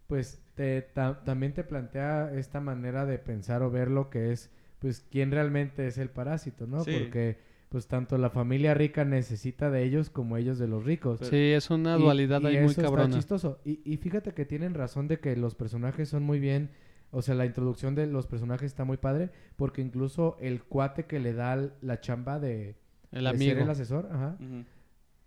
pues 0.07 0.42
te, 0.55 0.81
ta- 0.81 1.23
también 1.23 1.53
te 1.53 1.63
plantea 1.63 2.31
esta 2.33 2.59
manera 2.61 3.05
de 3.05 3.17
pensar 3.17 3.63
o 3.63 3.71
ver 3.71 3.89
lo 3.89 4.09
que 4.09 4.31
es, 4.31 4.51
pues, 4.79 5.05
quién 5.11 5.31
realmente 5.31 5.87
es 5.87 5.97
el 5.97 6.09
parásito, 6.09 6.67
¿no? 6.67 6.83
Sí. 6.83 6.91
Porque, 6.99 7.37
pues 7.69 7.87
tanto 7.87 8.19
la 8.19 8.29
familia 8.29 8.75
rica 8.75 9.03
necesita 9.03 9.71
de 9.71 9.81
ellos 9.83 10.11
como 10.11 10.37
ellos 10.37 10.59
de 10.59 10.67
los 10.67 10.85
ricos. 10.85 11.19
Sí, 11.21 11.53
es 11.53 11.71
una 11.71 11.95
dualidad 11.95 12.39
y 12.43 12.45
ahí 12.47 12.53
muy 12.57 12.65
eso 12.65 12.81
está 12.81 12.83
cabrona. 12.83 13.15
chistoso. 13.15 13.59
Y, 13.65 13.81
y 13.83 13.97
fíjate 13.97 14.33
que 14.33 14.45
tienen 14.45 14.75
razón 14.75 15.07
de 15.07 15.19
que 15.19 15.35
los 15.35 15.55
personajes 15.55 16.07
son 16.09 16.21
muy 16.21 16.39
bien. 16.39 16.69
O 17.09 17.23
sea, 17.23 17.33
la 17.33 17.47
introducción 17.47 17.95
de 17.95 18.05
los 18.05 18.27
personajes 18.27 18.67
está 18.67 18.83
muy 18.85 18.97
padre. 18.97 19.31
Porque 19.55 19.81
incluso 19.81 20.37
el 20.39 20.61
cuate 20.63 21.05
que 21.05 21.19
le 21.19 21.33
da 21.33 21.71
la 21.81 21.99
chamba 21.99 22.39
de, 22.39 22.75
El 23.11 23.23
de 23.23 23.29
amigo. 23.31 23.53
ser 23.53 23.63
el 23.63 23.69
asesor, 23.71 24.07
ajá, 24.11 24.37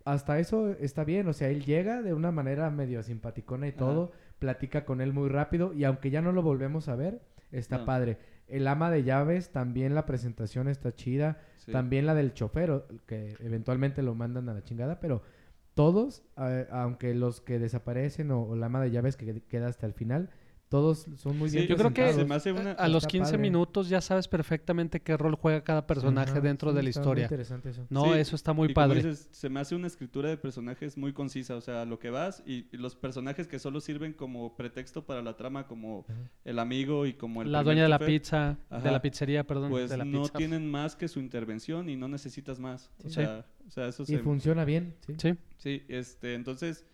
hasta 0.05 0.39
eso 0.39 0.71
está 0.79 1.03
bien. 1.03 1.27
O 1.27 1.33
sea, 1.33 1.49
él 1.49 1.65
llega 1.65 2.01
de 2.03 2.15
una 2.15 2.31
manera 2.31 2.71
medio 2.71 3.03
simpaticona 3.03 3.67
y 3.67 3.73
todo. 3.73 4.13
Platica 4.39 4.85
con 4.85 5.01
él 5.01 5.13
muy 5.13 5.29
rápido. 5.29 5.73
Y 5.73 5.85
aunque 5.85 6.11
ya 6.11 6.21
no 6.23 6.33
lo 6.33 6.43
volvemos 6.43 6.89
a 6.89 6.97
ver, 6.97 7.21
está 7.53 7.79
No. 7.79 7.85
padre. 7.87 8.19
El 8.49 8.69
ama 8.69 8.91
de 8.91 9.03
llaves, 9.03 9.51
también 9.51 9.95
la 9.95 10.07
presentación 10.07 10.69
está 10.69 10.95
chida. 10.95 11.39
Sí. 11.59 11.73
También 11.73 12.07
la 12.07 12.15
del 12.15 12.33
chofer, 12.33 12.85
que 13.07 13.35
eventualmente 13.41 14.03
lo 14.03 14.15
mandan 14.15 14.49
a 14.49 14.55
la 14.55 14.63
chingada, 14.63 15.01
pero 15.01 15.23
todos, 15.75 16.23
eh, 16.39 16.67
aunque 16.71 17.15
los 17.15 17.41
que 17.41 17.59
desaparecen 17.59 18.31
o, 18.31 18.43
o 18.45 18.57
la 18.57 18.67
ama 18.67 18.81
de 18.81 18.91
llaves 18.91 19.17
que 19.17 19.43
queda 19.43 19.67
hasta 19.69 19.87
el 19.87 19.93
final, 19.95 20.31
todos 20.69 21.07
son 21.17 21.39
muy 21.39 21.49
Sí, 21.49 21.59
bien 21.59 21.69
Yo 21.69 21.77
creo 21.77 21.91
que 21.95 22.03
se 22.13 22.25
presentados. 22.25 22.29
me 22.29 22.35
hace 22.35 22.53
una- 22.53 22.73
a 22.73 22.89
los 22.89 23.05
está 23.05 23.11
15 23.11 23.33
padre. 23.33 23.39
minutos 23.43 23.89
ya 23.89 24.01
sabes 24.01 24.27
perfectamente 24.27 25.01
qué 25.01 25.17
rol 25.17 25.37
juega 25.37 25.63
cada 25.63 25.87
personaje 25.87 26.33
Ajá, 26.33 26.41
dentro 26.41 26.71
sí, 26.71 26.77
de 26.77 26.83
la 26.83 26.89
historia. 26.91 27.23
interesante 27.25 27.71
eso. 27.71 27.87
No, 27.89 28.05
Sí, 28.05 28.11
eso 28.19 28.35
está 28.35 28.53
muy 28.53 28.71
y 28.71 28.75
como 28.75 28.87
padre. 28.87 28.97
dices, 29.03 29.29
se 29.31 29.49
me 29.49 29.61
hace 29.61 29.75
una 29.77 29.87
escritura 29.87 30.29
de 30.29 30.37
personajes 30.37 30.97
muy 30.99 31.13
concisa, 31.13 31.55
o 31.57 31.61
sea, 31.61 31.85
lo 31.85 31.99
que 32.01 32.11
vas 32.11 32.43
y, 32.47 32.67
y 32.73 32.77
los 32.79 32.97
personajes 32.97 33.47
que 33.47 33.59
solo 33.61 33.81
sirven 33.81 34.13
como 34.13 34.57
pretexto 34.57 35.05
para 35.07 35.23
la 35.23 35.37
trama, 35.37 35.67
como 35.69 36.05
Ajá. 36.09 36.19
el 36.45 36.59
amigo 36.59 37.07
y 37.07 37.13
como 37.15 37.43
el 37.43 37.53
la 37.53 37.63
dueña 37.63 37.85
de 37.85 37.89
la 37.89 37.99
chofer, 37.99 38.15
pizza, 38.21 38.59
de 38.83 38.91
la 38.91 39.01
pizzería, 39.01 39.47
perdón, 39.47 39.71
pues 39.71 39.91
de 39.91 39.97
la 39.99 40.05
no 40.05 40.23
pizza. 40.23 40.37
tienen 40.39 40.69
más 40.71 40.97
que 40.97 41.07
su 41.07 41.21
intervención 41.21 41.89
y 41.89 41.97
no 41.97 42.09
necesitas 42.09 42.59
más. 42.59 42.91
O 43.05 43.09
Sí. 43.09 43.15
sea, 43.17 43.47
o 43.67 43.71
sea, 43.71 43.87
eso 43.87 44.03
Y 44.03 44.07
se... 44.07 44.19
funciona 44.19 44.65
bien, 44.65 44.95
sí. 45.07 45.15
Sí. 45.19 45.35
Sí, 45.59 45.83
este, 45.89 46.35
entonces... 46.35 46.85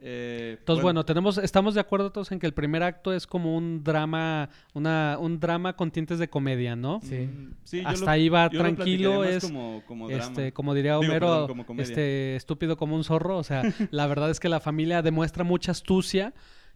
eh, 0.00 0.56
Entonces, 0.58 0.82
bueno, 0.82 1.04
tenemos, 1.04 1.38
estamos 1.38 1.74
de 1.74 1.80
acuerdo 1.80 2.12
todos 2.12 2.30
en 2.32 2.38
que 2.38 2.46
el 2.46 2.54
primer 2.54 2.82
acto 2.82 3.12
es 3.12 3.26
como 3.26 3.56
un 3.56 3.82
drama, 3.82 4.48
una, 4.74 5.16
un 5.20 5.40
drama 5.40 5.74
con 5.74 5.90
tintes 5.90 6.18
de 6.18 6.28
comedia, 6.30 6.76
¿no? 6.76 7.00
Sí. 7.02 7.16
mm, 7.26 7.54
sí, 7.64 7.82
Hasta 7.84 8.04
lo- 8.04 8.10
ahí 8.10 8.28
va 8.28 8.48
tranquilo, 8.48 9.24
es 9.24 9.44
como, 9.44 9.82
como 9.86 10.08
drama. 10.08 10.24
Este, 10.24 10.52
como 10.52 10.74
diría 10.74 10.92
Digo, 10.98 11.00
Homero, 11.12 11.26
perdón, 11.26 11.46
como 11.48 11.66
comedia. 11.66 11.88
este, 11.88 12.36
estúpido 12.36 12.76
como 12.76 12.94
un 12.96 13.04
zorro. 13.04 13.38
O 13.38 13.42
sea, 13.44 13.62
la 13.90 14.06
verdad 14.06 14.30
es 14.30 14.38
que 14.40 14.48
la 14.48 14.60
familia 14.60 15.02
demuestra 15.02 15.42
mucha 15.44 15.72
astucia 15.72 16.32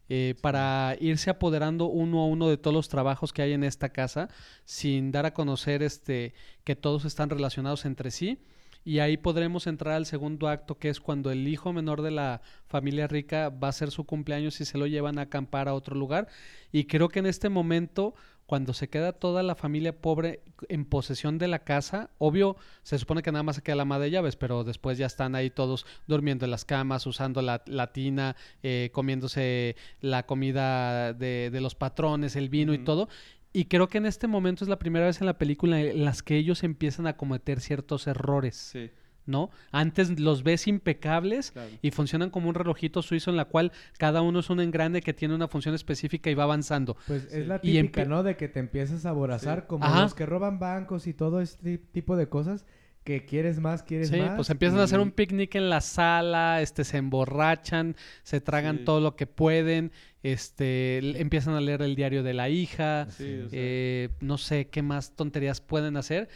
eh, 0.08 0.34
para 0.42 0.96
irse 1.00 1.30
apoderando 1.30 1.86
uno 1.86 2.20
a 2.22 2.26
uno 2.26 2.48
de 2.48 2.56
todos 2.58 2.74
los 2.74 2.88
trabajos 2.88 3.32
que 3.32 3.40
hay 3.42 3.52
en 3.52 3.62
esta 3.64 3.90
casa, 3.90 4.28
sin 4.64 5.12
dar 5.12 5.26
a 5.26 5.32
conocer 5.32 5.82
este, 5.82 6.34
que 6.64 6.74
todos 6.76 7.04
están 7.04 7.30
relacionados 7.30 7.84
entre 7.84 8.10
sí. 8.10 8.40
Y 8.84 8.98
ahí 8.98 9.16
podremos 9.16 9.66
entrar 9.66 9.94
al 9.94 10.06
segundo 10.06 10.48
acto, 10.48 10.78
que 10.78 10.88
es 10.88 11.00
cuando 11.00 11.30
el 11.30 11.46
hijo 11.46 11.72
menor 11.72 12.02
de 12.02 12.10
la 12.10 12.42
familia 12.66 13.06
rica 13.06 13.48
va 13.48 13.68
a 13.68 13.70
hacer 13.70 13.90
su 13.90 14.04
cumpleaños 14.04 14.60
y 14.60 14.64
se 14.64 14.78
lo 14.78 14.86
llevan 14.86 15.18
a 15.18 15.22
acampar 15.22 15.68
a 15.68 15.74
otro 15.74 15.94
lugar. 15.94 16.28
Y 16.72 16.84
creo 16.84 17.08
que 17.08 17.20
en 17.20 17.26
este 17.26 17.48
momento, 17.48 18.14
cuando 18.46 18.72
se 18.72 18.88
queda 18.88 19.12
toda 19.12 19.44
la 19.44 19.54
familia 19.54 20.00
pobre 20.00 20.42
en 20.68 20.84
posesión 20.84 21.38
de 21.38 21.46
la 21.46 21.60
casa, 21.60 22.10
obvio, 22.18 22.56
se 22.82 22.98
supone 22.98 23.22
que 23.22 23.30
nada 23.30 23.44
más 23.44 23.56
se 23.56 23.62
queda 23.62 23.76
la 23.76 23.82
ama 23.82 24.00
de 24.00 24.10
llaves, 24.10 24.34
pero 24.34 24.64
después 24.64 24.98
ya 24.98 25.06
están 25.06 25.36
ahí 25.36 25.48
todos 25.48 25.86
durmiendo 26.08 26.44
en 26.44 26.50
las 26.50 26.64
camas, 26.64 27.06
usando 27.06 27.40
la, 27.40 27.62
la 27.66 27.92
tina, 27.92 28.34
eh, 28.64 28.90
comiéndose 28.92 29.76
la 30.00 30.26
comida 30.26 31.12
de, 31.12 31.50
de 31.52 31.60
los 31.60 31.76
patrones, 31.76 32.34
el 32.34 32.48
vino 32.48 32.74
y 32.74 32.78
todo. 32.78 33.08
Y 33.52 33.66
creo 33.66 33.88
que 33.88 33.98
en 33.98 34.06
este 34.06 34.26
momento 34.28 34.64
es 34.64 34.68
la 34.68 34.78
primera 34.78 35.06
vez 35.06 35.20
en 35.20 35.26
la 35.26 35.36
película 35.38 35.80
en 35.80 36.04
las 36.04 36.22
que 36.22 36.36
ellos 36.36 36.62
empiezan 36.62 37.06
a 37.06 37.16
cometer 37.16 37.60
ciertos 37.60 38.06
errores, 38.06 38.56
Sí, 38.56 38.90
¿no? 39.26 39.50
Antes 39.70 40.18
los 40.18 40.42
ves 40.42 40.66
impecables 40.66 41.50
claro. 41.52 41.68
y 41.82 41.90
funcionan 41.90 42.30
como 42.30 42.48
un 42.48 42.54
relojito 42.54 43.02
suizo 43.02 43.30
en 43.30 43.36
la 43.36 43.44
cual 43.44 43.70
cada 43.98 44.22
uno 44.22 44.40
es 44.40 44.50
un 44.50 44.60
engrande 44.60 45.00
que 45.02 45.12
tiene 45.12 45.34
una 45.34 45.48
función 45.48 45.74
específica 45.74 46.30
y 46.30 46.34
va 46.34 46.44
avanzando. 46.44 46.96
Pues 47.06 47.28
Sí. 47.30 47.40
es 47.40 47.46
la 47.46 47.60
típica, 47.60 48.04
¿no? 48.06 48.22
De 48.22 48.36
que 48.36 48.48
te 48.48 48.58
empiezas 48.58 49.04
a 49.06 49.10
aborazar 49.10 49.60
Sí. 49.60 49.64
como 49.68 49.84
Ajá. 49.84 50.02
los 50.02 50.14
que 50.14 50.26
roban 50.26 50.58
bancos 50.58 51.06
y 51.06 51.12
todo 51.14 51.40
este 51.40 51.78
tipo 51.78 52.16
de 52.16 52.28
cosas 52.28 52.64
que 53.04 53.24
quieres 53.24 53.58
más, 53.60 53.82
quieres 53.82 54.08
Sí, 54.10 54.16
más. 54.18 54.36
pues 54.36 54.48
empiezan 54.50 54.78
a 54.78 54.84
hacer 54.84 55.00
un 55.00 55.10
picnic 55.10 55.54
en 55.56 55.68
la 55.70 55.80
sala, 55.80 56.60
este, 56.62 56.84
se 56.84 56.98
emborrachan, 56.98 57.96
se 58.22 58.40
tragan 58.40 58.78
Sí. 58.78 58.84
todo 58.84 59.00
lo 59.00 59.16
que 59.16 59.26
pueden, 59.26 59.90
este, 60.22 60.98
empiezan 61.20 61.54
a 61.54 61.60
leer 61.60 61.82
el 61.82 61.96
diario 61.96 62.22
de 62.22 62.34
la 62.34 62.48
hija, 62.48 63.06
Sí, 63.10 63.40
o 63.44 63.48
sea, 63.48 63.58
eh, 63.60 64.08
no 64.20 64.38
sé 64.38 64.68
qué 64.68 64.82
más 64.82 65.16
tonterías 65.16 65.60
pueden 65.60 65.96
hacer. 65.96 66.28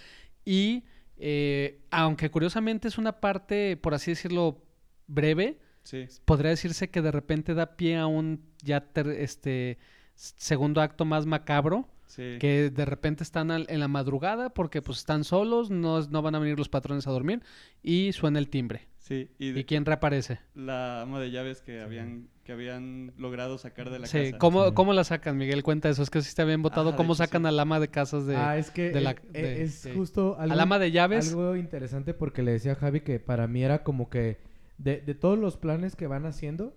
Y 0.44 0.84
eh, 1.18 1.80
aunque 1.90 2.30
curiosamente 2.30 2.88
es 2.88 2.98
una 2.98 3.20
parte, 3.20 3.76
por 3.76 3.94
así 3.94 4.10
decirlo, 4.10 4.62
breve, 5.06 5.58
sí, 5.82 6.06
podría 6.24 6.50
decirse 6.50 6.90
que 6.90 7.00
de 7.00 7.10
repente 7.12 7.54
da 7.54 7.76
pie 7.76 7.96
a 7.96 8.06
un 8.06 8.42
ya 8.62 8.80
ter- 8.80 9.08
este 9.08 9.78
segundo 10.14 10.80
acto 10.80 11.04
más 11.04 11.24
macabro 11.26 11.88
sí. 12.06 12.36
que 12.40 12.70
de 12.70 12.84
repente 12.84 13.22
están 13.22 13.50
al- 13.50 13.66
en 13.68 13.80
la 13.80 13.88
madrugada 13.88 14.50
porque 14.50 14.80
pues 14.82 14.98
están 14.98 15.24
solos, 15.24 15.70
no, 15.70 15.98
es- 15.98 16.08
no 16.10 16.22
van 16.22 16.34
a 16.34 16.38
venir 16.38 16.58
los 16.58 16.68
patrones 16.68 17.06
a 17.06 17.10
dormir 17.10 17.42
y 17.82 18.12
suena 18.12 18.38
el 18.38 18.48
timbre. 18.48 18.88
Sí, 18.98 19.30
y, 19.38 19.52
de- 19.52 19.60
¿Y 19.60 19.64
quién 19.64 19.84
reaparece? 19.84 20.40
la 20.54 21.02
ama 21.02 21.20
de 21.20 21.30
llaves 21.30 21.60
que 21.62 21.80
habían 21.80 22.28
que 22.44 22.52
habían 22.52 23.12
logrado 23.18 23.58
sacar 23.58 23.90
de 23.90 23.98
la 23.98 24.06
Sí, 24.06 24.26
casa. 24.26 24.38
¿cómo, 24.38 24.66
Sí. 24.68 24.74
¿cómo 24.74 24.92
la 24.92 25.02
sacan, 25.02 25.36
Miguel? 25.36 25.64
Cuenta 25.64 25.88
eso, 25.88 26.00
es 26.04 26.10
que 26.10 26.22
sí 26.22 26.32
te 26.32 26.42
habían 26.42 26.62
votado. 26.62 26.90
Ah, 26.90 26.96
¿Cómo 26.96 27.14
hecho, 27.14 27.24
sacan 27.24 27.42
sí. 27.42 27.48
al 27.48 27.58
ama 27.58 27.80
de 27.80 27.88
casas 27.88 28.24
de... 28.24 28.36
ah, 28.36 28.56
es 28.56 28.70
que 28.70 28.90
de 28.92 29.00
la- 29.00 29.16
eh, 29.32 29.42
de- 29.42 29.62
es 29.64 29.88
justo 29.96 30.36
algo, 30.38 30.52
al 30.52 30.60
ama 30.60 30.78
de 30.78 30.92
llaves? 30.92 31.30
algo 31.30 31.56
interesante 31.56 32.14
porque 32.14 32.44
le 32.44 32.52
decía 32.52 32.72
a 32.72 32.76
Javi 32.76 33.00
que 33.00 33.18
para 33.18 33.48
mí 33.48 33.64
era 33.64 33.82
como 33.82 34.10
que 34.10 34.38
de, 34.78 35.00
de 35.00 35.14
todos 35.16 35.36
los 35.38 35.56
planes 35.56 35.96
que 35.96 36.06
van 36.06 36.24
haciendo, 36.24 36.76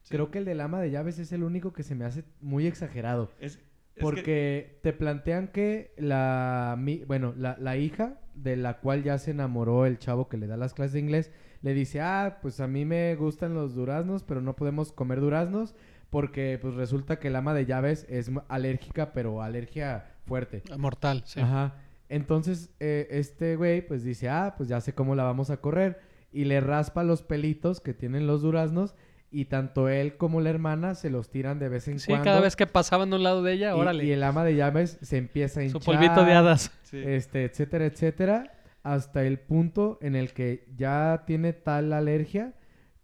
Sí. 0.00 0.08
creo 0.12 0.30
que 0.30 0.38
el 0.38 0.46
del 0.46 0.62
ama 0.62 0.80
de 0.80 0.90
llaves 0.90 1.18
es 1.18 1.32
el 1.32 1.42
único 1.42 1.74
que 1.74 1.82
se 1.82 1.94
me 1.94 2.06
hace 2.06 2.24
muy 2.40 2.66
exagerado. 2.66 3.30
Es- 3.40 3.58
que- 4.00 4.16
Porque 4.16 4.78
te 4.82 4.92
plantean 4.92 5.48
que 5.48 5.92
la, 5.96 6.76
mi- 6.78 7.04
bueno, 7.04 7.34
la, 7.36 7.56
la 7.60 7.76
hija 7.76 8.20
de 8.34 8.56
la 8.56 8.78
cual 8.80 9.02
ya 9.02 9.18
se 9.18 9.30
enamoró 9.32 9.86
el 9.86 9.98
chavo 9.98 10.28
que 10.28 10.36
le 10.38 10.46
da 10.46 10.56
las 10.56 10.74
clases 10.74 10.94
de 10.94 11.00
inglés, 11.00 11.30
le 11.62 11.74
dice, 11.74 12.00
ah, 12.00 12.38
pues 12.40 12.58
a 12.60 12.66
mí 12.66 12.84
me 12.84 13.14
gustan 13.16 13.54
los 13.54 13.74
duraznos, 13.74 14.22
pero 14.24 14.40
no 14.40 14.56
podemos 14.56 14.92
comer 14.92 15.20
duraznos 15.20 15.74
porque 16.08 16.58
pues 16.60 16.74
resulta 16.74 17.18
que 17.18 17.28
el 17.28 17.36
ama 17.36 17.54
de 17.54 17.66
llaves 17.66 18.06
es 18.08 18.30
alérgica, 18.48 19.12
pero 19.12 19.42
alergia 19.42 20.06
fuerte. 20.26 20.62
Mortal, 20.78 21.22
sí. 21.26 21.40
Ajá. 21.40 21.74
Entonces, 22.08 22.70
eh, 22.80 23.06
este 23.10 23.54
güey, 23.56 23.86
pues 23.86 24.02
dice, 24.02 24.28
ah, 24.28 24.54
pues 24.56 24.68
ya 24.68 24.80
sé 24.80 24.94
cómo 24.94 25.14
la 25.14 25.22
vamos 25.22 25.50
a 25.50 25.58
correr. 25.58 26.00
Y 26.32 26.44
le 26.44 26.60
raspa 26.60 27.04
los 27.04 27.22
pelitos 27.22 27.80
que 27.80 27.94
tienen 27.94 28.26
los 28.26 28.42
duraznos. 28.42 28.94
Y 29.32 29.44
tanto 29.44 29.88
él 29.88 30.16
como 30.16 30.40
la 30.40 30.50
hermana 30.50 30.94
se 30.96 31.08
los 31.08 31.30
tiran 31.30 31.58
de 31.60 31.68
vez 31.68 31.86
en 31.86 32.00
Sí, 32.00 32.08
cuando. 32.08 32.24
cada 32.24 32.40
vez 32.40 32.56
que 32.56 32.66
pasaban 32.66 33.12
a 33.12 33.16
un 33.16 33.22
lado 33.22 33.42
de 33.44 33.52
ella, 33.52 33.70
Y- 33.70 33.72
órale. 33.78 34.04
Y, 34.04 34.10
el 34.12 34.22
ama 34.24 34.44
de 34.44 34.56
llaves 34.56 34.98
se 35.02 35.18
empieza 35.18 35.60
a 35.60 35.68
Su 35.68 35.76
hinchar. 35.76 35.82
polvito 35.94 36.24
de 36.24 36.32
hadas. 36.32 36.72
sí. 36.82 36.98
Este, 37.04 37.44
etcétera, 37.44 37.86
etcétera. 37.86 38.52
Hasta 38.82 39.22
el 39.24 39.38
punto 39.38 39.98
en 40.02 40.16
el 40.16 40.32
que 40.32 40.66
ya 40.76 41.24
tiene 41.26 41.52
tal 41.52 41.92
alergia 41.92 42.54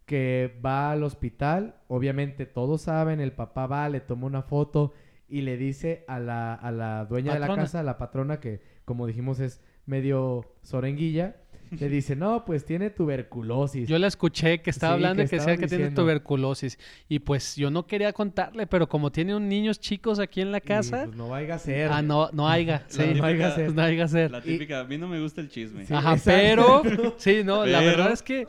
que 0.04 0.58
va 0.64 0.90
al 0.92 1.04
hospital. 1.04 1.76
Obviamente 1.88 2.46
todos 2.46 2.82
saben, 2.82 3.20
el 3.20 3.32
papá 3.32 3.66
va, 3.66 3.88
le 3.88 4.00
toma 4.00 4.26
una 4.26 4.42
foto 4.42 4.94
y 5.28 5.42
le 5.42 5.56
dice 5.56 6.04
a 6.08 6.18
la, 6.18 6.54
a 6.54 6.70
la 6.72 7.04
dueña 7.04 7.34
de 7.34 7.40
la 7.40 7.54
casa, 7.54 7.80
a 7.80 7.82
la 7.82 7.98
patrona, 7.98 8.40
que 8.40 8.60
como 8.84 9.06
dijimos 9.06 9.38
es 9.40 9.60
medio 9.84 10.54
sorenguilla, 10.62 11.36
le 11.78 11.88
dice, 11.88 12.16
no, 12.16 12.44
pues 12.44 12.64
tiene 12.64 12.90
tuberculosis. 12.90 13.88
Yo 13.88 13.98
la 13.98 14.06
escuché 14.06 14.60
que 14.60 14.70
estaba 14.70 14.94
Sí, 14.94 14.96
hablando 14.96 15.22
que 15.22 15.26
y 15.26 15.28
que 15.30 15.36
decía 15.36 15.56
que 15.56 15.66
tiene 15.66 15.90
tuberculosis. 15.90 16.78
Y 17.08 17.18
pues 17.20 17.56
yo 17.56 17.70
no 17.70 17.86
quería 17.86 18.12
contarle, 18.12 18.66
pero 18.66 18.88
como 18.88 19.10
tiene 19.12 19.34
un 19.34 19.48
niños 19.48 19.80
chicos 19.80 20.18
aquí 20.18 20.40
en 20.40 20.52
la 20.52 20.58
Y, 20.58 20.60
casa, 20.62 21.04
pues, 21.06 21.16
no 21.16 21.28
vaya 21.28 21.54
a 21.54 21.58
ser. 21.58 21.90
ah, 21.92 22.02
no, 22.02 22.30
no 22.32 22.48
haya. 22.48 22.84
Sí, 22.88 23.00
no 23.02 23.06
típica- 23.08 23.26
haya 23.26 23.54
ser. 23.54 23.74
no 23.74 23.82
haya 23.82 24.08
ser. 24.08 24.30
La 24.30 24.40
típica, 24.42 24.80
a 24.80 24.84
mí 24.84 24.98
no 24.98 25.08
me 25.08 25.20
gusta 25.20 25.40
el 25.40 25.48
chisme. 25.48 25.84
Sí. 25.86 25.94
Ajá, 25.94 26.14
exacto. 26.14 26.82
pero, 26.84 27.14
sí, 27.18 27.42
no, 27.44 27.64
la 27.66 27.80
verdad 27.80 28.12
es 28.12 28.22
que 28.22 28.46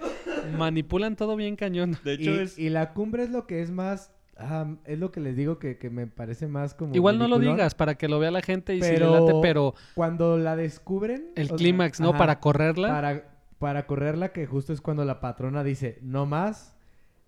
manipulan 0.58 1.15
todo 1.15 1.36
bien 1.36 1.56
cañón. 1.56 1.97
De 2.03 2.13
hecho, 2.13 2.32
y, 2.36 2.39
es... 2.39 2.58
y 2.60 2.69
la 2.69 2.93
cumbre 2.93 3.23
es 3.23 3.30
lo 3.30 3.47
que 3.47 3.62
es 3.62 3.71
más... 3.71 4.12
ah, 4.39 4.76
es 4.86 5.00
lo 5.00 5.12
que 5.12 5.19
les 5.19 5.36
digo 5.36 5.60
que, 5.60 5.78
que 5.78 5.89
me 5.89 6.08
parece 6.08 6.47
más 6.47 6.73
como... 6.73 6.95
Igual 6.95 7.17
no 7.19 7.28
lo 7.28 7.39
digas 7.39 7.76
para 7.76 7.95
que 7.95 8.08
lo 8.08 8.19
vea 8.19 8.32
la 8.32 8.41
gente 8.41 8.76
y 8.76 8.82
si 8.82 8.89
Pero- 8.89 9.12
late, 9.19 9.39
pero 9.41 9.73
Cuando 9.95 10.38
la 10.38 10.56
descubren... 10.56 11.32
el 11.36 11.50
clímax, 11.50 12.00
¿no? 12.00 12.10
ajá, 12.10 12.17
Para 12.17 12.39
correrla. 12.39 12.88
Para, 12.89 13.30
para 13.60 13.86
correrla, 13.88 14.30
que 14.34 14.45
justo 14.45 14.73
es 14.73 14.82
cuando 14.82 15.04
la 15.06 15.19
patrona 15.19 15.63
dice, 15.63 16.00
no 16.02 16.26
más. 16.26 16.73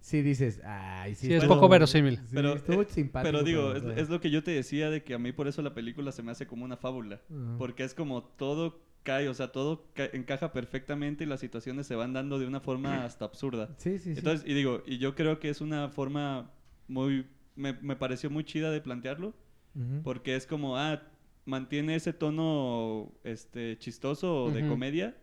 Sí 0.02 0.22
dices, 0.22 0.62
ay, 0.64 1.14
sí. 1.16 1.28
Sí, 1.28 1.34
es 1.34 1.44
poco 1.44 1.68
verosímil. 1.68 2.18
Sí, 2.20 2.24
Pero, 2.34 2.54
estuvo 2.54 2.82
eh, 2.84 2.88
simpático. 2.90 3.32
Pero 3.34 3.44
digo, 3.44 3.74
es, 3.74 4.08
lo 4.10 4.22
que 4.22 4.30
yo 4.32 4.42
te 4.44 4.52
decía 4.52 4.90
de 4.90 5.04
que 5.04 5.14
a 5.14 5.20
mí 5.20 5.34
por 5.34 5.50
eso 5.50 5.62
la 5.62 5.74
película 5.74 6.14
se 6.14 6.24
me 6.24 6.32
hace 6.32 6.48
como 6.48 6.64
una 6.64 6.78
fábula. 6.78 7.20
Porque 7.58 7.84
es 7.84 7.94
como 7.94 8.24
todo 8.24 8.80
cae, 9.04 9.28
o 9.28 9.34
sea, 9.34 9.52
todo 9.52 9.86
ca- 9.94 10.10
encaja 10.14 10.54
perfectamente 10.54 11.24
y 11.26 11.28
las 11.28 11.40
situaciones 11.42 11.86
se 11.88 11.96
van 11.96 12.14
dando 12.14 12.40
de 12.40 12.46
una 12.48 12.62
forma 12.62 13.04
hasta 13.04 13.26
absurda. 13.26 13.70
Sí, 13.78 13.98
sí, 13.98 14.14
sí. 14.14 14.20
Entonces, 14.20 14.48
y 14.48 14.54
digo, 14.54 14.84
y 14.86 15.00
yo 15.00 15.16
creo 15.16 15.40
que 15.40 15.50
es 15.50 15.60
una 15.62 15.90
forma 15.90 16.52
muy, 16.90 17.26
me, 17.56 17.74
me 17.82 17.96
pareció 17.96 18.30
muy 18.30 18.44
chida 18.44 18.72
de 18.72 18.82
plantearlo, 18.82 19.34
Ujú. 19.76 20.02
porque 20.04 20.36
es 20.36 20.46
como, 20.46 20.78
ah, 20.78 21.02
mantiene 21.46 21.96
ese 21.96 22.12
tono 22.14 23.14
este, 23.24 23.78
chistoso 23.80 24.46
o 24.46 24.52
de 24.52 24.60
Ujú. 24.62 24.70
comedia, 24.70 25.16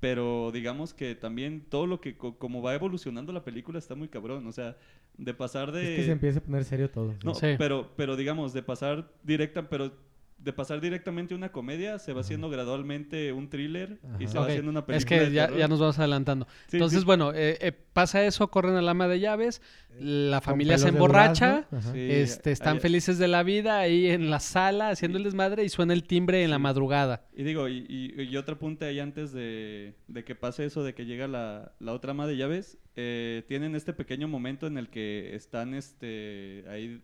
pero 0.00 0.50
digamos 0.52 0.92
que 0.92 1.14
también 1.14 1.64
todo 1.68 1.86
lo 1.86 2.00
que, 2.00 2.16
co- 2.16 2.36
como 2.38 2.60
va 2.62 2.74
evolucionando 2.74 3.32
la 3.32 3.44
película 3.44 3.78
está 3.78 3.94
muy 3.94 4.08
cabrón, 4.08 4.46
o 4.46 4.52
sea, 4.52 4.76
de 5.16 5.32
pasar 5.32 5.72
de... 5.72 5.82
Es 5.84 5.96
que 6.00 6.04
se 6.04 6.12
empieza 6.12 6.38
a 6.40 6.42
poner 6.42 6.64
serio 6.64 6.90
todo. 6.90 7.12
sí. 7.12 7.18
No, 7.24 7.34
Sí. 7.34 7.54
pero, 7.56 7.92
pero 7.96 8.16
digamos, 8.16 8.52
de 8.52 8.62
pasar 8.62 9.12
directa, 9.22 9.68
pero 9.68 9.92
de 10.38 10.52
pasar 10.52 10.80
directamente 10.82 11.32
a 11.32 11.36
una 11.38 11.50
comedia, 11.52 11.98
se 11.98 12.12
va 12.12 12.20
haciendo 12.20 12.50
gradualmente 12.50 13.32
un 13.32 13.48
thriller 13.48 13.98
y 14.18 14.26
se 14.26 14.38
va 14.38 14.44
haciendo 14.46 14.70
una 14.70 14.84
película 14.84 14.96
Es 14.98 15.04
que 15.24 15.30
de 15.30 15.34
ya, 15.34 15.50
ya 15.56 15.68
nos 15.68 15.80
vamos 15.80 15.98
adelantando. 15.98 16.46
Sí, 16.68 16.76
Entonces, 16.76 17.00
sí. 17.00 17.06
bueno, 17.06 17.32
eh, 17.32 17.56
eh, 17.62 17.72
pasa 17.72 18.22
eso, 18.26 18.48
corren 18.50 18.74
al 18.74 18.86
ama 18.88 19.08
de 19.08 19.20
llaves, 19.20 19.62
la 19.98 20.40
Con 20.40 20.52
familia 20.52 20.76
se 20.76 20.88
emborracha, 20.88 21.66
este, 21.94 22.52
están 22.52 22.74
ahí- 22.74 22.80
felices 22.80 23.16
de 23.18 23.28
la 23.28 23.42
vida 23.42 23.78
ahí 23.78 24.08
en 24.08 24.28
la 24.30 24.38
sala 24.40 24.90
haciendo 24.90 25.16
el 25.16 25.24
desmadre 25.24 25.64
y 25.64 25.70
suena 25.70 25.94
el 25.94 26.02
timbre 26.02 26.42
en 26.44 26.50
la 26.50 26.58
madrugada. 26.58 27.24
Y 27.34 27.42
digo, 27.44 27.68
y, 27.68 27.86
y- 27.88 28.22
y 28.22 28.36
otro 28.36 28.58
punto 28.58 28.84
ahí 28.84 29.00
antes 29.00 29.32
de, 29.32 29.94
de 30.08 30.24
que 30.24 30.34
pase 30.34 30.66
eso, 30.66 30.82
de 30.84 30.94
que 30.94 31.06
llega 31.06 31.26
la, 31.26 31.72
la 31.80 31.92
otra 31.92 32.10
ama 32.10 32.26
de 32.26 32.36
llaves, 32.36 32.76
eh, 32.96 33.44
tienen 33.48 33.74
este 33.74 33.94
pequeño 33.94 34.28
momento 34.28 34.66
en 34.66 34.76
el 34.76 34.90
que 34.90 35.34
están 35.34 35.72
este, 35.74 36.64
ahí 36.68 37.02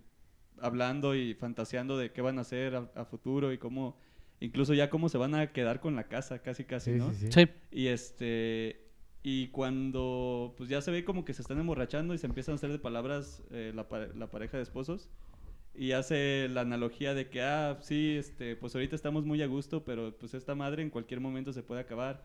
hablando 0.60 1.14
y 1.14 1.34
fantaseando 1.34 1.96
de 1.98 2.12
qué 2.12 2.20
van 2.22 2.38
a 2.38 2.42
hacer 2.42 2.74
a, 2.76 2.90
a 2.94 3.04
futuro 3.04 3.52
y 3.52 3.58
cómo, 3.58 3.96
incluso 4.40 4.74
ya 4.74 4.90
cómo 4.90 5.08
se 5.08 5.18
van 5.18 5.34
a 5.34 5.52
quedar 5.52 5.80
con 5.80 5.96
la 5.96 6.04
casa, 6.04 6.40
casi 6.40 6.64
casi, 6.64 6.92
Sí, 6.92 6.98
¿no? 6.98 7.10
sí, 7.12 7.28
sí. 7.30 7.32
Sí, 7.32 7.48
Y 7.70 7.86
este 7.88 8.86
y 9.22 9.48
cuando 9.48 10.54
pues 10.56 10.70
ya 10.70 10.80
se 10.80 10.90
ve 10.90 11.04
como 11.04 11.24
que 11.26 11.34
se 11.34 11.42
están 11.42 11.58
emborrachando 11.58 12.14
y 12.14 12.18
se 12.18 12.26
empiezan 12.26 12.52
a 12.52 12.56
hacer 12.56 12.72
de 12.72 12.78
palabras 12.78 13.42
eh, 13.50 13.70
la, 13.74 13.86
la 14.14 14.30
pareja 14.30 14.56
de 14.56 14.62
esposos 14.62 15.10
y 15.74 15.92
hace 15.92 16.48
la 16.48 16.62
analogía 16.62 17.12
de 17.12 17.28
que 17.28 17.42
ah 17.42 17.76
sí 17.82 18.16
este 18.16 18.56
pues 18.56 18.74
ahorita 18.74 18.96
estamos 18.96 19.26
muy 19.26 19.42
a 19.42 19.46
gusto 19.46 19.84
pero 19.84 20.16
pues 20.18 20.32
esta 20.32 20.54
madre 20.54 20.82
en 20.82 20.88
cualquier 20.88 21.20
momento 21.20 21.52
se 21.52 21.62
puede 21.62 21.82
acabar 21.82 22.24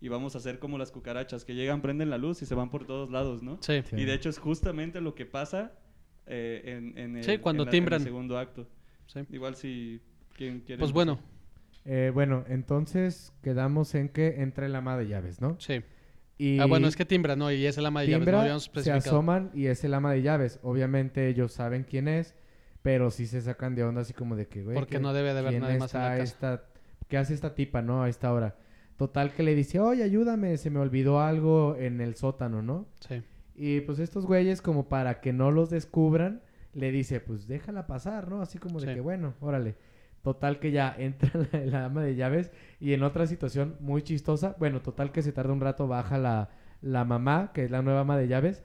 y 0.00 0.08
vamos 0.08 0.34
a 0.34 0.38
hacer 0.38 0.58
como 0.58 0.78
las 0.78 0.90
cucarachas 0.90 1.44
que 1.44 1.54
llegan 1.54 1.82
prenden 1.82 2.08
la 2.08 2.16
luz 2.16 2.40
y 2.40 2.46
se 2.46 2.54
van 2.54 2.70
por 2.70 2.86
todos 2.86 3.10
lados 3.10 3.42
no 3.42 3.58
sí. 3.60 3.82
Sí. 3.88 3.96
y 3.96 4.04
de 4.06 4.14
hecho 4.14 4.30
es 4.30 4.38
justamente 4.38 5.02
lo 5.02 5.14
que 5.14 5.26
pasa 5.26 5.72
eh, 6.30 6.62
en, 6.64 6.96
en 6.96 7.16
el, 7.16 7.24
Sí, 7.24 7.38
cuando 7.38 7.64
en 7.64 7.66
la- 7.66 7.70
en 7.72 7.74
el 7.76 7.80
timbran. 7.80 8.00
segundo 8.00 8.38
acto 8.38 8.66
sí. 9.06 9.20
igual 9.30 9.56
si 9.56 10.00
quien 10.36 10.60
quiere 10.60 10.78
Pues 10.80 10.92
bueno, 10.92 11.18
Eh, 11.84 12.10
bueno, 12.14 12.44
entonces 12.48 13.32
quedamos 13.42 13.94
en 13.94 14.08
que 14.10 14.42
entra 14.42 14.66
el 14.66 14.74
ama 14.76 14.96
de 14.96 15.08
llaves, 15.08 15.40
¿no? 15.40 15.56
sí. 15.58 15.82
Y 16.38 16.58
Ah, 16.58 16.64
bueno, 16.64 16.88
es 16.88 16.96
que 16.96 17.04
timbra, 17.04 17.36
¿no? 17.36 17.52
Y 17.52 17.66
es 17.66 17.76
el 17.76 17.84
ama 17.84 18.00
de 18.00 18.06
llaves, 18.08 18.26
no 18.26 18.58
se 18.82 18.92
asoman 18.92 19.50
y 19.54 19.66
es 19.66 19.84
el 19.84 19.92
ama 19.92 20.10
de 20.12 20.22
llaves. 20.22 20.58
Obviamente 20.62 21.28
ellos 21.28 21.52
saben 21.52 21.84
quién 21.84 22.08
es, 22.08 22.34
pero 22.80 23.10
sí 23.10 23.26
se 23.26 23.42
sacan 23.42 23.74
de 23.74 23.84
onda 23.84 24.00
así 24.02 24.14
como 24.14 24.36
de 24.36 24.46
que, 24.48 24.62
güey, 24.62 24.74
Porque 24.74 24.96
¿qué- 24.96 25.00
no 25.02 25.12
debe 25.12 25.34
de 25.34 25.38
haber 25.40 25.60
nadie 25.60 25.78
más 25.78 25.94
en 25.94 26.00
la 26.00 26.06
está 26.16 26.18
casa. 26.18 26.22
esta- 26.22 26.64
¿Qué 27.08 27.18
hace 27.18 27.34
esta 27.34 27.54
tipa, 27.54 27.82
no? 27.82 28.02
A 28.02 28.08
esta 28.08 28.32
hora. 28.32 28.56
Total 28.96 29.32
que 29.34 29.42
le 29.42 29.54
dice, 29.54 29.80
oye, 29.80 30.02
ayúdame, 30.02 30.56
se 30.58 30.70
me 30.70 30.78
olvidó 30.78 31.20
algo 31.20 31.76
en 31.76 32.00
el 32.00 32.14
sótano, 32.14 32.62
¿no? 32.62 32.86
Sí. 33.06 33.20
Y 33.54 33.80
pues 33.82 33.98
estos 33.98 34.26
güeyes, 34.26 34.62
como 34.62 34.88
para 34.88 35.20
que 35.20 35.32
no 35.32 35.50
los 35.50 35.70
descubran, 35.70 36.42
le 36.72 36.92
dice, 36.92 37.20
pues 37.20 37.46
déjala 37.48 37.86
pasar, 37.86 38.28
¿no? 38.28 38.40
Así 38.42 38.58
como 38.58 38.80
de 38.80 38.86
Sí. 38.88 38.94
que, 38.94 39.00
bueno, 39.00 39.34
órale. 39.40 39.76
Total 40.22 40.58
que 40.60 40.70
ya 40.70 40.94
entra 40.98 41.30
la, 41.52 41.58
la 41.66 41.84
ama 41.86 42.02
de 42.02 42.14
llaves 42.14 42.52
y 42.78 42.92
en 42.92 43.02
otra 43.02 43.26
situación 43.26 43.76
muy 43.80 44.02
chistosa, 44.02 44.54
bueno, 44.58 44.80
total 44.82 45.12
que 45.12 45.22
se 45.22 45.32
tarda 45.32 45.52
un 45.52 45.60
rato, 45.60 45.88
baja 45.88 46.18
la, 46.18 46.50
la 46.82 47.04
mamá, 47.04 47.52
que 47.54 47.64
es 47.64 47.70
la 47.70 47.82
nueva 47.82 48.00
ama 48.00 48.16
de 48.18 48.28
llaves, 48.28 48.62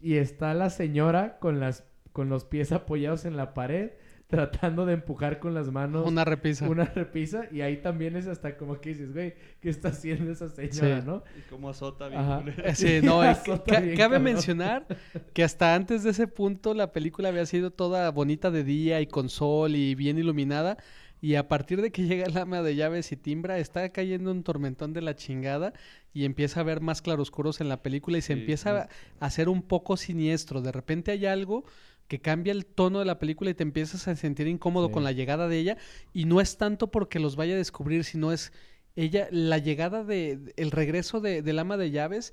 y 0.00 0.16
está 0.16 0.54
la 0.54 0.70
señora 0.70 1.38
con, 1.40 1.60
las, 1.60 1.84
con 2.12 2.28
los 2.28 2.44
pies 2.44 2.72
apoyados 2.72 3.24
en 3.24 3.36
la 3.36 3.54
pared, 3.54 3.92
tratando 4.68 4.84
de 4.86 4.92
empujar 4.94 5.38
con 5.40 5.54
las 5.54 5.70
manos 5.70 6.06
Una 6.06 6.24
repisa. 6.24 6.68
una 6.68 6.84
repisa, 6.84 7.44
y 7.50 7.62
ahí 7.62 7.78
también 7.78 8.14
es 8.14 8.26
hasta 8.26 8.56
como 8.58 8.78
que 8.80 8.90
dices, 8.90 9.12
güey, 9.14 9.34
¿qué 9.60 9.70
está 9.70 9.88
haciendo 9.88 10.30
esa 10.30 10.48
señora, 10.50 11.00
Sí. 11.00 11.06
no? 11.06 11.24
y 11.38 11.40
cómo 11.50 11.70
azota 11.70 12.08
bien 12.08 12.20
Ajá. 12.20 12.42
Sí, 12.74 13.00
no, 13.02 13.22
Azota 13.22 13.64
ca- 13.74 13.80
bien, 13.80 13.96
cabe 13.96 14.16
cabrón. 14.16 14.22
mencionar 14.24 14.86
que 15.32 15.42
hasta 15.42 15.74
antes 15.74 16.02
de 16.04 16.10
ese 16.10 16.26
punto 16.26 16.74
la 16.74 16.92
película 16.92 17.30
había 17.30 17.46
sido 17.46 17.70
toda 17.70 18.10
bonita 18.10 18.50
de 18.50 18.64
día 18.64 19.00
y 19.00 19.06
con 19.06 19.28
sol 19.30 19.74
y 19.74 19.94
bien 19.94 20.18
iluminada. 20.18 20.76
Y 21.20 21.34
a 21.34 21.48
partir 21.48 21.82
de 21.82 21.90
que 21.90 22.04
llega 22.04 22.26
el 22.26 22.36
ama 22.36 22.62
de 22.62 22.76
llaves 22.76 23.10
y 23.10 23.16
timbra, 23.16 23.58
está 23.58 23.88
cayendo 23.88 24.30
un 24.30 24.44
tormentón 24.44 24.92
de 24.92 25.00
la 25.00 25.16
chingada 25.16 25.72
y 26.12 26.24
empieza 26.24 26.60
a 26.60 26.62
ver 26.62 26.80
más 26.80 27.02
claroscuros 27.02 27.60
en 27.60 27.68
la 27.68 27.82
película 27.82 28.18
y 28.18 28.22
se 28.22 28.34
Sí, 28.34 28.40
empieza 28.40 28.84
sí. 28.84 28.88
a 29.18 29.26
hacer 29.26 29.48
un 29.48 29.62
poco 29.62 29.96
siniestro. 29.96 30.60
De 30.62 30.70
repente 30.70 31.10
hay 31.10 31.26
algo 31.26 31.64
que 32.08 32.20
cambia 32.20 32.52
el 32.52 32.66
tono 32.66 32.98
de 32.98 33.04
la 33.04 33.18
película 33.18 33.50
y 33.50 33.54
te 33.54 33.62
empiezas 33.62 34.08
a 34.08 34.16
sentir 34.16 34.46
incómodo 34.48 34.86
Sí. 34.88 34.92
con 34.94 35.04
la 35.04 35.12
llegada 35.12 35.46
de 35.46 35.58
ella. 35.58 35.76
Y 36.12 36.24
no 36.24 36.40
es 36.40 36.56
tanto 36.56 36.90
porque 36.90 37.20
los 37.20 37.36
vaya 37.36 37.54
a 37.54 37.58
descubrir, 37.58 38.02
sino 38.04 38.32
es 38.32 38.52
ella, 38.96 39.28
la 39.30 39.58
llegada 39.58 40.02
de, 40.02 40.52
el 40.56 40.70
regreso 40.72 41.20
de, 41.20 41.42
del 41.42 41.58
ama 41.58 41.76
de 41.76 41.90
llaves 41.92 42.32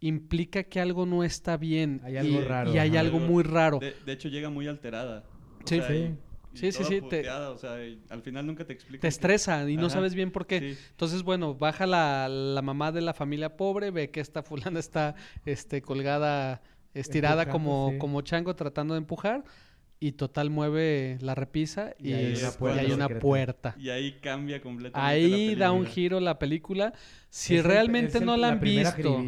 implica 0.00 0.64
que 0.64 0.80
algo 0.80 1.06
no 1.06 1.24
está 1.24 1.56
bien. 1.56 2.00
Hay 2.04 2.16
algo 2.18 2.40
y, 2.40 2.44
raro, 2.44 2.74
Y 2.74 2.78
hay 2.78 2.90
ajá. 2.90 3.00
algo 3.00 3.18
muy 3.18 3.42
raro. 3.42 3.78
De, 3.78 3.94
de 4.04 4.12
hecho, 4.12 4.28
llega 4.28 4.50
muy 4.50 4.68
alterada. 4.68 5.24
O 5.64 5.66
Sí. 5.68 5.76
sea, 5.76 5.88
Sí. 5.88 5.94
y- 5.94 5.98
y 6.54 6.56
Sí, 6.56 6.70
sí, 6.70 6.84
sí, 6.84 7.00
te- 7.10 7.28
o 7.28 7.58
sea, 7.58 7.78
al 8.10 8.22
final 8.22 8.46
nunca 8.46 8.64
te 8.64 8.72
explican. 8.74 9.00
Te 9.00 9.08
estresa 9.08 9.68
y 9.68 9.76
no 9.76 9.86
Ajá. 9.86 9.94
sabes 9.94 10.14
bien 10.14 10.30
por 10.30 10.46
qué. 10.46 10.60
Sí. 10.60 10.78
Entonces, 10.90 11.24
bueno, 11.24 11.54
baja 11.56 11.84
la, 11.84 12.28
la 12.28 12.62
mamá 12.62 12.92
de 12.92 13.00
la 13.00 13.12
familia 13.12 13.56
pobre, 13.56 13.90
ve 13.90 14.10
que 14.10 14.20
esta 14.20 14.42
fulana 14.44 14.78
está 14.78 15.16
este, 15.46 15.82
colgada, 15.82 16.62
estirada 16.94 17.48
como, 17.48 17.90
sí. 17.92 17.98
como 17.98 18.20
chango 18.22 18.54
tratando 18.56 18.94
de 18.94 18.98
empujar. 18.98 19.44
Y 20.00 20.12
total 20.12 20.50
mueve 20.50 21.16
la 21.22 21.34
repisa 21.34 21.94
y, 21.98 22.10
Y 22.10 22.14
hay 22.14 22.32
es- 22.32 22.40
una 22.42 22.48
y 22.50 22.52
puerta 22.58 22.80
hay 22.80 22.86
una 22.92 23.04
secreta. 23.04 23.20
puerta. 23.20 23.74
Y 23.78 23.88
ahí 23.90 24.12
cambia 24.20 24.60
completamente. 24.60 24.98
la 25.00 25.06
Ahí 25.06 25.54
da 25.54 25.70
un 25.72 25.78
película. 25.84 25.94
giro 25.94 26.20
la 26.20 26.38
película. 26.38 26.92
Si 27.30 27.56
Es 27.56 27.64
realmente 27.64 28.18
el- 28.18 28.26
no 28.26 28.36
la 28.36 28.48
han 28.48 28.60
visto, 28.60 29.22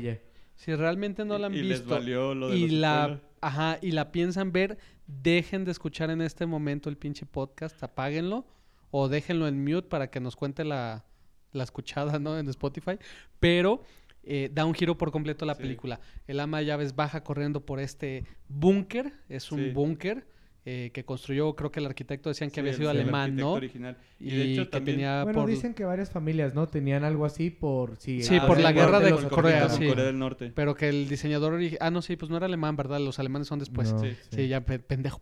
si 0.54 0.74
realmente 0.74 1.24
no 1.24 1.38
la 1.38 1.46
han 1.46 1.54
y, 1.54 1.58
y 1.58 1.62
les 1.62 1.78
visto 1.80 1.94
valió 1.94 2.34
lo 2.34 2.50
de 2.50 2.56
y 2.58 2.62
los 2.68 2.72
la, 2.80 3.02
spoilers. 3.04 3.22
ajá, 3.40 3.78
y 3.80 3.92
la 3.92 4.12
piensan 4.12 4.52
ver, 4.52 4.76
dejen 5.06 5.64
de 5.64 5.70
escuchar 5.70 6.10
en 6.10 6.20
este 6.20 6.44
momento 6.44 6.90
el 6.90 6.96
pinche 6.98 7.24
podcast, 7.24 7.82
apáguenlo 7.82 8.44
o 8.90 9.08
déjenlo 9.08 9.48
en 9.48 9.62
mute 9.64 9.88
para 9.88 10.10
que 10.10 10.20
nos 10.20 10.36
cuente 10.36 10.64
la, 10.64 11.04
la 11.52 11.64
escuchada, 11.64 12.18
¿no? 12.18 12.38
En 12.38 12.48
Spotify. 12.48 12.98
Pero 13.40 13.82
eh, 14.26 14.50
da 14.52 14.64
un 14.66 14.74
giro 14.74 14.98
por 14.98 15.10
completo 15.12 15.46
la 15.46 15.54
Sí. 15.54 15.62
película. 15.62 16.00
El 16.26 16.40
ama 16.40 16.58
de 16.58 16.66
llaves 16.66 16.94
baja 16.96 17.22
corriendo 17.24 17.64
por 17.64 17.80
este 17.80 18.24
búnker, 18.48 19.12
es 19.28 19.50
un 19.52 19.60
Sí. 19.64 19.70
búnker 19.70 20.26
eh, 20.68 20.90
que 20.92 21.04
construyó, 21.04 21.54
creo 21.54 21.70
que 21.70 21.78
el 21.78 21.86
arquitecto 21.86 22.28
decían 22.28 22.50
que 22.50 22.54
Sí, 22.54 22.58
había 22.60 22.72
el- 22.72 22.76
sido 22.76 22.90
el 22.90 22.96
alemán, 22.98 23.20
arquitecto 23.22 23.46
¿no? 23.46 23.52
original. 23.52 23.96
Y, 24.18 24.24
Y, 24.32 24.36
de 24.36 24.42
hecho 24.52 24.64
que 24.64 24.70
también... 24.70 24.96
tenía 24.96 25.22
Bueno, 25.22 25.42
por... 25.42 25.48
dicen 25.48 25.74
que 25.74 25.84
varias 25.84 26.10
familias, 26.10 26.56
¿no? 26.56 26.66
Tenían 26.66 27.04
algo 27.04 27.24
así 27.24 27.50
por... 27.50 27.96
Sí, 27.98 28.20
Sí, 28.24 28.38
ah, 28.40 28.48
por 28.48 28.56
sí, 28.56 28.64
la 28.64 28.72
guerra 28.72 28.98
de 28.98 29.10
los 29.10 29.26
Corea, 29.26 29.68
sí. 29.68 29.86
Corea 29.86 30.06
del 30.06 30.18
Norte. 30.18 30.50
Pero 30.56 30.74
que 30.74 30.88
el 30.88 31.08
diseñador 31.08 31.60
Ah, 31.78 31.92
no, 31.92 32.02
sí, 32.02 32.16
pues 32.16 32.32
no 32.32 32.36
era 32.36 32.46
alemán, 32.46 32.74
¿verdad? 32.74 32.98
Los 32.98 33.20
alemanes 33.20 33.46
son 33.46 33.60
después. 33.60 33.92
No, 33.92 34.00
Sí. 34.00 34.16
Sí, 34.32 34.48
ya 34.48 34.60
pe- 34.64 34.80
pendejo. 34.80 35.20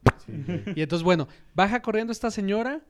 Y 0.75 0.81
entonces, 0.81 1.05
bueno, 1.05 1.29
baja 1.55 1.83
corriendo 1.83 2.11
esta 2.11 2.31
señora, 2.31 2.81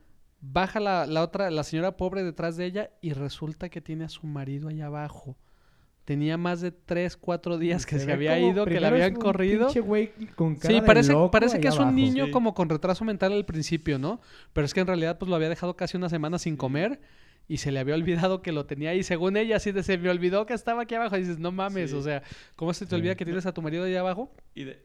baja 0.40 0.78
la, 0.78 1.06
la 1.06 1.24
otra, 1.24 1.50
la 1.50 1.64
señora 1.64 1.96
pobre 1.96 2.22
detrás 2.22 2.56
de 2.56 2.66
ella 2.66 2.90
y 3.00 3.14
resulta 3.14 3.68
que 3.68 3.80
tiene 3.80 4.04
a 4.04 4.08
su 4.08 4.28
marido 4.28 4.68
allá 4.68 4.86
abajo. 4.86 5.36
Tenía 6.04 6.36
más 6.36 6.60
de 6.60 6.70
tres, 6.70 7.16
cuatro 7.16 7.56
días 7.56 7.86
que 7.86 7.98
se, 7.98 8.12
había 8.12 8.34
como- 8.34 8.50
ido, 8.50 8.64
que 8.66 8.78
le 8.78 8.86
habían 8.86 9.14
un 9.14 9.20
corrido. 9.20 9.66
pinche 9.68 9.80
güey 9.80 10.10
con 10.36 10.54
cara 10.56 10.68
Sí, 10.74 10.80
de 10.80 10.86
parece, 10.86 11.12
loco 11.12 11.30
parece 11.30 11.60
que 11.60 11.68
es 11.68 11.74
un 11.76 11.82
abajo. 11.84 11.96
niño 11.96 12.26
Sí. 12.26 12.30
como 12.30 12.52
con 12.54 12.68
retraso 12.68 13.04
mental 13.06 13.32
al 13.32 13.46
principio, 13.46 13.98
¿no? 13.98 14.20
Pero 14.52 14.66
es 14.66 14.74
que 14.74 14.80
en 14.80 14.86
realidad 14.86 15.16
pues 15.18 15.30
lo 15.30 15.36
había 15.36 15.48
dejado 15.48 15.76
casi 15.76 15.96
una 15.96 16.10
semana 16.10 16.38
sin 16.38 16.56
comer 16.58 17.00
y 17.48 17.56
se 17.56 17.72
le 17.72 17.78
había 17.80 17.94
olvidado 17.94 18.42
que 18.42 18.52
lo 18.52 18.66
tenía 18.66 18.90
ahí. 18.90 19.02
Según 19.02 19.36
ella, 19.38 19.56
así 19.56 19.72
de 19.72 19.82
se 19.82 19.96
me 19.96 20.10
olvidó 20.10 20.44
que 20.44 20.52
estaba 20.52 20.82
aquí 20.82 20.94
abajo. 20.94 21.16
Y 21.16 21.20
dices, 21.20 21.38
no 21.38 21.52
mames, 21.52 21.90
Sí. 21.90 21.96
o 21.96 22.02
sea, 22.02 22.22
¿cómo 22.56 22.74
se 22.74 22.84
te 22.84 22.90
Sí. 22.90 22.96
olvida 22.96 23.14
que 23.14 23.24
tienes 23.24 23.46
a 23.46 23.52
tu 23.54 23.62
marido 23.62 23.84
ahí 23.84 23.96
abajo? 23.96 24.30
Y 24.54 24.64
de... 24.64 24.82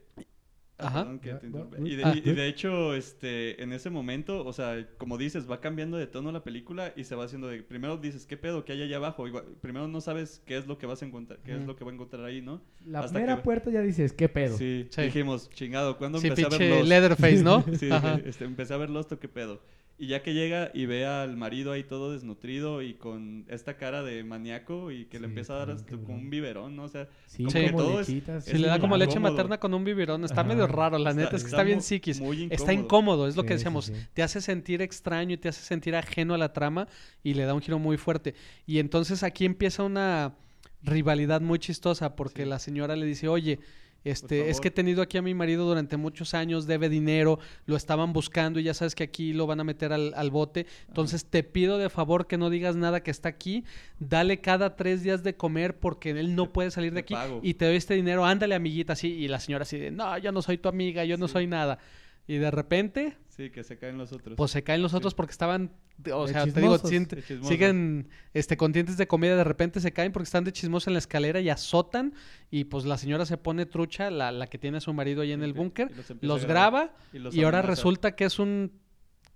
Ajá. 0.86 1.00
perdón 1.04 1.18
que 1.20 1.34
te 1.34 1.46
Y 1.88 1.96
de, 1.96 2.04
Ah. 2.04 2.14
y- 2.14 2.28
y 2.28 2.32
de 2.32 2.46
hecho, 2.48 2.94
este, 2.94 3.62
en 3.62 3.72
ese 3.72 3.90
momento, 3.90 4.44
o 4.44 4.52
sea, 4.52 4.86
como 4.98 5.18
dices, 5.18 5.50
va 5.50 5.60
cambiando 5.60 5.96
de 5.96 6.06
tono 6.06 6.32
la 6.32 6.42
película 6.44 6.92
y 6.96 7.04
se 7.04 7.14
va 7.14 7.24
haciendo 7.24 7.48
de... 7.48 7.62
Primero 7.62 7.96
dices, 7.96 8.26
¿qué 8.26 8.36
pedo? 8.36 8.64
¿Qué 8.64 8.72
hay 8.72 8.82
allá 8.82 8.96
abajo? 8.96 9.26
Igual- 9.26 9.44
primero 9.60 9.88
no 9.88 10.00
sabes 10.00 10.42
qué 10.46 10.56
es 10.56 10.66
lo 10.66 10.78
que 10.78 10.86
vas 10.86 11.02
a 11.02 11.06
encontrar, 11.06 11.38
qué 11.44 11.54
es 11.56 11.64
lo 11.66 11.76
que 11.76 11.84
va 11.84 11.90
a 11.90 11.94
encontrar 11.94 12.24
ahí, 12.24 12.40
¿no? 12.42 12.60
La 12.86 13.00
Hasta 13.00 13.12
primera 13.14 13.36
que- 13.36 13.42
puerta 13.42 13.70
ya 13.70 13.80
dices, 13.82 14.12
¿qué 14.12 14.28
pedo? 14.28 14.56
Sí, 14.56 14.86
Sí. 14.90 15.02
dijimos, 15.02 15.48
chingado, 15.50 15.96
¿cuándo 15.98 16.18
Sí, 16.18 16.28
empecé 16.28 16.46
a 16.46 16.58
ver 16.58 16.70
Lost? 16.70 16.88
Leatherface, 16.88 17.42
¿no? 17.42 17.64
Sí, 17.80 17.90
Ajá. 17.90 18.20
este, 18.24 18.44
empecé 18.44 18.74
a 18.74 18.76
ver 18.76 18.90
Lost, 18.90 19.12
¿o 19.12 19.18
¿qué 19.18 19.28
pedo? 19.28 19.60
Y 20.02 20.06
ya 20.06 20.22
que 20.22 20.32
llega 20.32 20.70
y 20.72 20.86
ve 20.86 21.04
al 21.04 21.36
marido 21.36 21.72
ahí 21.72 21.84
todo 21.84 22.12
desnutrido 22.12 22.80
y 22.80 22.94
con 22.94 23.44
esta 23.48 23.76
cara 23.76 24.02
de 24.02 24.24
maníaco 24.24 24.90
y 24.90 25.04
que 25.04 25.18
Sí, 25.18 25.20
le 25.20 25.28
empieza 25.28 25.52
a 25.52 25.56
dar 25.58 25.70
hasta 25.72 25.94
como 25.94 26.14
un 26.14 26.30
biberón, 26.30 26.74
¿no? 26.74 26.84
O 26.84 26.88
sea, 26.88 27.06
Sí, 27.26 27.44
como 27.44 27.50
Sí. 27.50 27.60
que 27.66 27.70
todo. 27.72 28.04
Si 28.04 28.22
le 28.58 28.66
da 28.66 28.78
como 28.80 28.96
leche 28.96 29.12
incómodo. 29.12 29.32
materna 29.32 29.60
con 29.60 29.74
un 29.74 29.84
biberón, 29.84 30.24
está 30.24 30.40
Ajá. 30.40 30.48
medio 30.48 30.66
raro, 30.66 30.96
la 30.96 31.10
Está- 31.10 31.22
neta, 31.22 31.36
es 31.36 31.42
que 31.42 31.48
está 31.48 31.56
está 31.58 31.64
bien 31.64 31.82
psiquis. 31.82 32.18
muy 32.18 32.48
Está 32.50 32.72
incómodo. 32.72 33.28
es 33.28 33.36
lo 33.36 33.42
Sí, 33.42 33.48
que 33.48 33.54
decíamos. 33.54 33.84
sí. 33.86 33.92
Te 34.14 34.22
hace 34.22 34.40
sentir 34.40 34.80
extraño 34.80 35.34
y 35.34 35.36
te 35.36 35.50
hace 35.50 35.60
sentir 35.62 35.94
ajeno 35.94 36.32
a 36.32 36.38
la 36.38 36.54
trama 36.54 36.88
y 37.22 37.34
le 37.34 37.44
da 37.44 37.52
un 37.52 37.60
giro 37.60 37.78
muy 37.78 37.98
fuerte. 37.98 38.34
Y 38.66 38.78
entonces 38.78 39.22
aquí 39.22 39.44
empieza 39.44 39.82
una 39.82 40.34
rivalidad 40.82 41.42
muy 41.42 41.58
chistosa 41.58 42.16
porque 42.16 42.44
Sí. 42.44 42.48
la 42.48 42.58
señora 42.58 42.96
le 42.96 43.04
dice, 43.04 43.28
oye, 43.28 43.60
Este, 44.02 44.48
es 44.48 44.60
que 44.60 44.68
he 44.68 44.70
tenido 44.70 45.02
aquí 45.02 45.18
a 45.18 45.22
mi 45.22 45.34
marido 45.34 45.66
durante 45.66 45.96
muchos 45.98 46.32
años, 46.32 46.66
debe 46.66 46.88
dinero, 46.88 47.38
lo 47.66 47.76
estaban 47.76 48.12
buscando 48.14 48.58
y 48.58 48.62
ya 48.62 48.72
sabes 48.72 48.94
que 48.94 49.04
aquí 49.04 49.32
lo 49.34 49.46
van 49.46 49.60
a 49.60 49.64
meter 49.64 49.92
al, 49.92 50.14
al 50.14 50.30
bote. 50.30 50.66
Entonces 50.88 51.26
te 51.26 51.42
pido 51.42 51.76
de 51.76 51.90
favor 51.90 52.26
que 52.26 52.38
no 52.38 52.48
digas 52.48 52.76
nada 52.76 53.02
que 53.02 53.10
está 53.10 53.28
aquí, 53.28 53.64
dale 53.98 54.40
cada 54.40 54.74
tres 54.76 55.02
días 55.02 55.22
de 55.22 55.34
comer 55.36 55.78
porque 55.78 56.10
él 56.10 56.34
no 56.34 56.44
Te- 56.44 56.50
puede 56.50 56.70
salir 56.70 56.94
de 56.94 57.00
aquí 57.00 57.12
pago. 57.14 57.40
y 57.42 57.54
te 57.54 57.66
doy 57.66 57.76
este 57.76 57.94
dinero, 57.94 58.24
ándale 58.24 58.54
amiguita, 58.54 58.94
así. 58.94 59.08
Y 59.08 59.28
la 59.28 59.38
señora 59.38 59.62
así 59.62 59.76
de, 59.78 59.90
no, 59.90 60.16
yo 60.18 60.32
no 60.32 60.40
soy 60.40 60.56
tu 60.56 60.68
amiga, 60.70 61.04
yo 61.04 61.18
no 61.18 61.28
soy 61.28 61.46
nada. 61.46 61.78
Y 62.26 62.36
de 62.38 62.50
repente, 62.50 63.16
Sí, 63.40 63.50
que 63.50 63.64
se 63.64 63.78
caen 63.78 63.96
los 63.96 64.12
otros. 64.12 64.36
pues 64.36 64.50
se 64.50 64.62
caen 64.62 64.82
los 64.82 64.90
Sí. 64.90 64.96
otros 64.98 65.14
porque 65.14 65.32
estaban, 65.32 65.70
o 66.12 66.26
De 66.26 66.32
sea, 66.32 66.44
te 66.46 66.60
digo, 66.60 66.76
siente- 66.78 67.22
siguen 67.42 68.08
este, 68.34 68.56
con 68.56 68.72
dientes 68.72 68.96
de 68.96 69.06
comida, 69.06 69.34
de 69.36 69.44
repente 69.44 69.80
se 69.80 69.92
caen 69.92 70.12
porque 70.12 70.24
están 70.24 70.44
de 70.44 70.52
chismosos 70.52 70.88
en 70.88 70.92
la 70.94 70.98
escalera 70.98 71.40
y 71.40 71.48
azotan 71.48 72.12
y 72.50 72.64
pues 72.64 72.84
la 72.84 72.98
señora 72.98 73.24
se 73.24 73.36
pone 73.38 73.64
trucha, 73.66 74.10
la, 74.10 74.30
la 74.32 74.46
que 74.46 74.58
tiene 74.58 74.76
a 74.78 74.80
su 74.80 74.92
marido 74.92 75.22
ahí 75.22 75.32
en 75.32 75.42
el 75.42 75.52
búnker, 75.54 75.90
los 76.20 76.44
graba 76.44 76.92
y 77.12 77.18
los 77.18 77.34
y 77.34 77.42
ahora 77.44 77.62
resulta 77.62 78.14
que 78.14 78.24
es 78.24 78.38
un 78.38 78.72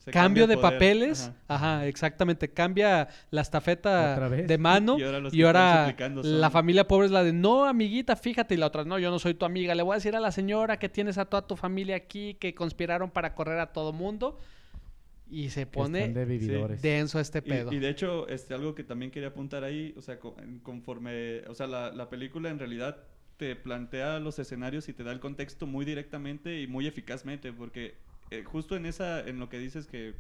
Se 0.05 0.11
cambio 0.11 0.47
de 0.47 0.59
papeles, 0.59 1.33
Ajá. 1.49 1.77
ajá. 1.79 1.87
exactamente, 1.87 2.49
cambia 2.51 3.09
la 3.31 3.41
estafeta 3.41 4.29
de 4.29 4.59
mano 4.59 4.99
Y 4.99 5.03
ahora 5.03 5.19
los 5.19 5.33
y 5.33 5.43
ahora 5.43 5.97
la 6.23 6.51
familia 6.51 6.87
pobre 6.87 7.07
es 7.07 7.13
la 7.13 7.25
de, 7.25 7.33
no, 7.33 7.65
amiguita, 7.65 8.15
fíjate, 8.15 8.55
y 8.55 8.59
la 8.59 8.67
otra, 8.67 8.85
no, 8.85 8.99
yo 8.99 9.11
no 9.11 9.19
soy 9.19 9.33
tu 9.33 9.47
amiga, 9.47 9.75
le 9.75 9.83
voy 9.83 9.93
a 9.93 9.97
decir 9.97 10.15
a 10.15 10.21
la 10.21 10.31
señora 10.31 10.79
que 10.79 10.91
tienes 10.91 11.17
a 11.17 11.25
toda 11.25 11.47
tu 11.47 11.57
familia 11.57 11.97
aquí, 11.97 12.35
que 12.35 12.55
conspiraron 12.55 13.11
para 13.11 13.35
correr 13.35 13.59
a 13.61 13.73
todo 13.73 13.93
mundo 13.95 14.39
y 15.31 15.49
se 15.49 15.65
pone 15.67 16.09
de 16.11 16.79
denso 16.83 17.19
este 17.19 17.39
Y- 17.39 17.43
pedo. 17.43 17.73
Y, 17.73 17.79
de 17.79 17.89
hecho, 17.89 18.29
este, 18.29 18.53
algo 18.53 18.75
que 18.75 18.85
también 18.85 19.11
quería 19.11 19.29
apuntar 19.31 19.65
ahí, 19.65 19.95
o 19.97 20.03
sea, 20.03 20.19
conforme, 20.63 21.39
o 21.49 21.55
sea, 21.55 21.67
la, 21.67 21.91
la 21.93 22.11
película 22.11 22.51
en 22.51 22.59
realidad 22.59 22.99
te 23.39 23.57
plantea 23.57 24.19
los 24.21 24.39
escenarios 24.39 24.89
y 24.89 24.93
te 24.93 25.03
da 25.03 25.13
el 25.13 25.21
contexto 25.21 25.67
muy 25.67 25.85
directamente 25.85 26.61
y 26.61 26.67
muy 26.67 26.87
eficazmente, 26.87 27.53
porque 27.53 27.95
eh, 28.39 28.45
justo 28.45 28.77
en 28.77 28.87
esa, 28.87 29.21
en 29.27 29.39
lo 29.39 29.49
que 29.49 29.59
dices 29.59 29.87
que 29.87 30.15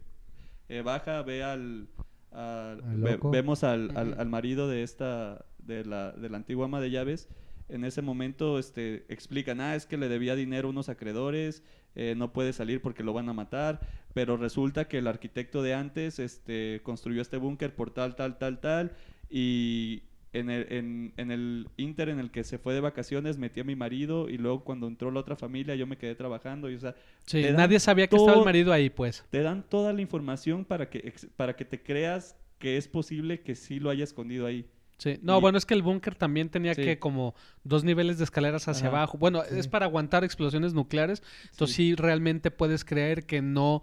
eh, 0.68 0.82
baja, 0.82 1.22
ve 1.22 1.42
al, 1.42 1.88
al- 2.32 2.82
Al 2.84 2.96
ve- 2.98 3.12
loco. 3.12 3.30
vemos 3.30 3.64
al, 3.64 3.96
al 3.96 4.28
marido 4.28 4.68
de 4.68 4.82
esta, 4.82 5.44
de 5.58 5.84
la, 5.84 6.12
de 6.12 6.28
la 6.28 6.36
antigua 6.36 6.66
ama 6.66 6.80
de 6.80 6.90
llaves, 6.90 7.28
en 7.68 7.84
ese 7.84 8.02
momento 8.02 8.58
este, 8.58 9.06
explican, 9.08 9.60
ah, 9.60 9.74
es 9.74 9.86
que 9.86 9.96
le 9.96 10.08
debía 10.08 10.34
dinero 10.36 10.68
a 10.68 10.70
unos 10.70 10.88
acreedores, 10.90 11.62
eh, 11.94 12.14
no 12.16 12.32
puede 12.32 12.52
salir 12.52 12.82
porque 12.82 13.02
lo 13.02 13.12
van 13.14 13.28
a 13.28 13.32
matar, 13.32 13.80
pero 14.12 14.36
resulta 14.36 14.86
que 14.86 14.98
el 14.98 15.06
arquitecto 15.06 15.62
de 15.62 15.72
antes 15.74 16.18
este, 16.18 16.80
construyó 16.82 17.22
este 17.22 17.36
búnker 17.38 17.74
por 17.74 17.90
tal, 17.90 18.16
tal, 18.16 18.36
tal, 18.36 18.60
tal, 18.60 18.92
y 19.30 20.02
en 20.34 20.50
el, 20.50 20.66
en, 20.72 21.12
en 21.16 21.30
el 21.30 21.68
inter 21.76 22.08
en 22.10 22.18
el 22.18 22.30
que 22.30 22.44
se 22.44 22.58
fue 22.58 22.74
de 22.74 22.80
vacaciones 22.80 23.38
metí 23.38 23.60
a 23.60 23.64
mi 23.64 23.76
marido 23.76 24.28
y 24.28 24.36
luego 24.36 24.64
cuando 24.64 24.86
entró 24.86 25.10
la 25.10 25.20
otra 25.20 25.36
familia 25.36 25.74
yo 25.74 25.86
me 25.86 25.96
quedé 25.96 26.14
trabajando 26.14 26.70
y 26.70 26.74
o 26.74 26.80
sea, 26.80 26.94
Sí, 27.26 27.42
nadie 27.54 27.80
sabía 27.80 28.06
que 28.06 28.16
estaba 28.16 28.38
el 28.38 28.44
marido 28.44 28.72
ahí, 28.72 28.90
pues. 28.90 29.24
te 29.30 29.42
dan 29.42 29.62
toda 29.68 29.92
la 29.92 30.00
información 30.02 30.64
para 30.64 30.90
que, 30.90 31.14
para 31.36 31.56
que 31.56 31.64
te 31.64 31.82
creas 31.82 32.36
que 32.58 32.76
es 32.76 32.88
posible 32.88 33.40
que 33.40 33.54
sí 33.54 33.80
lo 33.80 33.90
haya 33.90 34.04
escondido 34.04 34.46
ahí. 34.46 34.66
Sí. 34.98 35.18
No, 35.22 35.38
Y- 35.38 35.40
bueno, 35.40 35.58
es 35.58 35.66
que 35.66 35.74
el 35.74 35.82
búnker 35.82 36.14
también 36.14 36.48
tenía 36.48 36.74
Sí. 36.74 36.82
que 36.82 36.98
como 36.98 37.34
dos 37.64 37.82
niveles 37.84 38.16
de 38.18 38.24
escaleras 38.24 38.68
hacia 38.68 38.88
Ajá. 38.88 38.96
abajo. 38.98 39.18
Bueno, 39.18 39.42
Sí. 39.48 39.58
es 39.58 39.66
para 39.68 39.86
aguantar 39.86 40.22
explosiones 40.24 40.72
nucleares. 40.72 41.22
Entonces 41.50 41.74
sí. 41.76 41.94
realmente 41.96 42.50
puedes 42.52 42.84
creer 42.84 43.26
que 43.26 43.42
no 43.42 43.82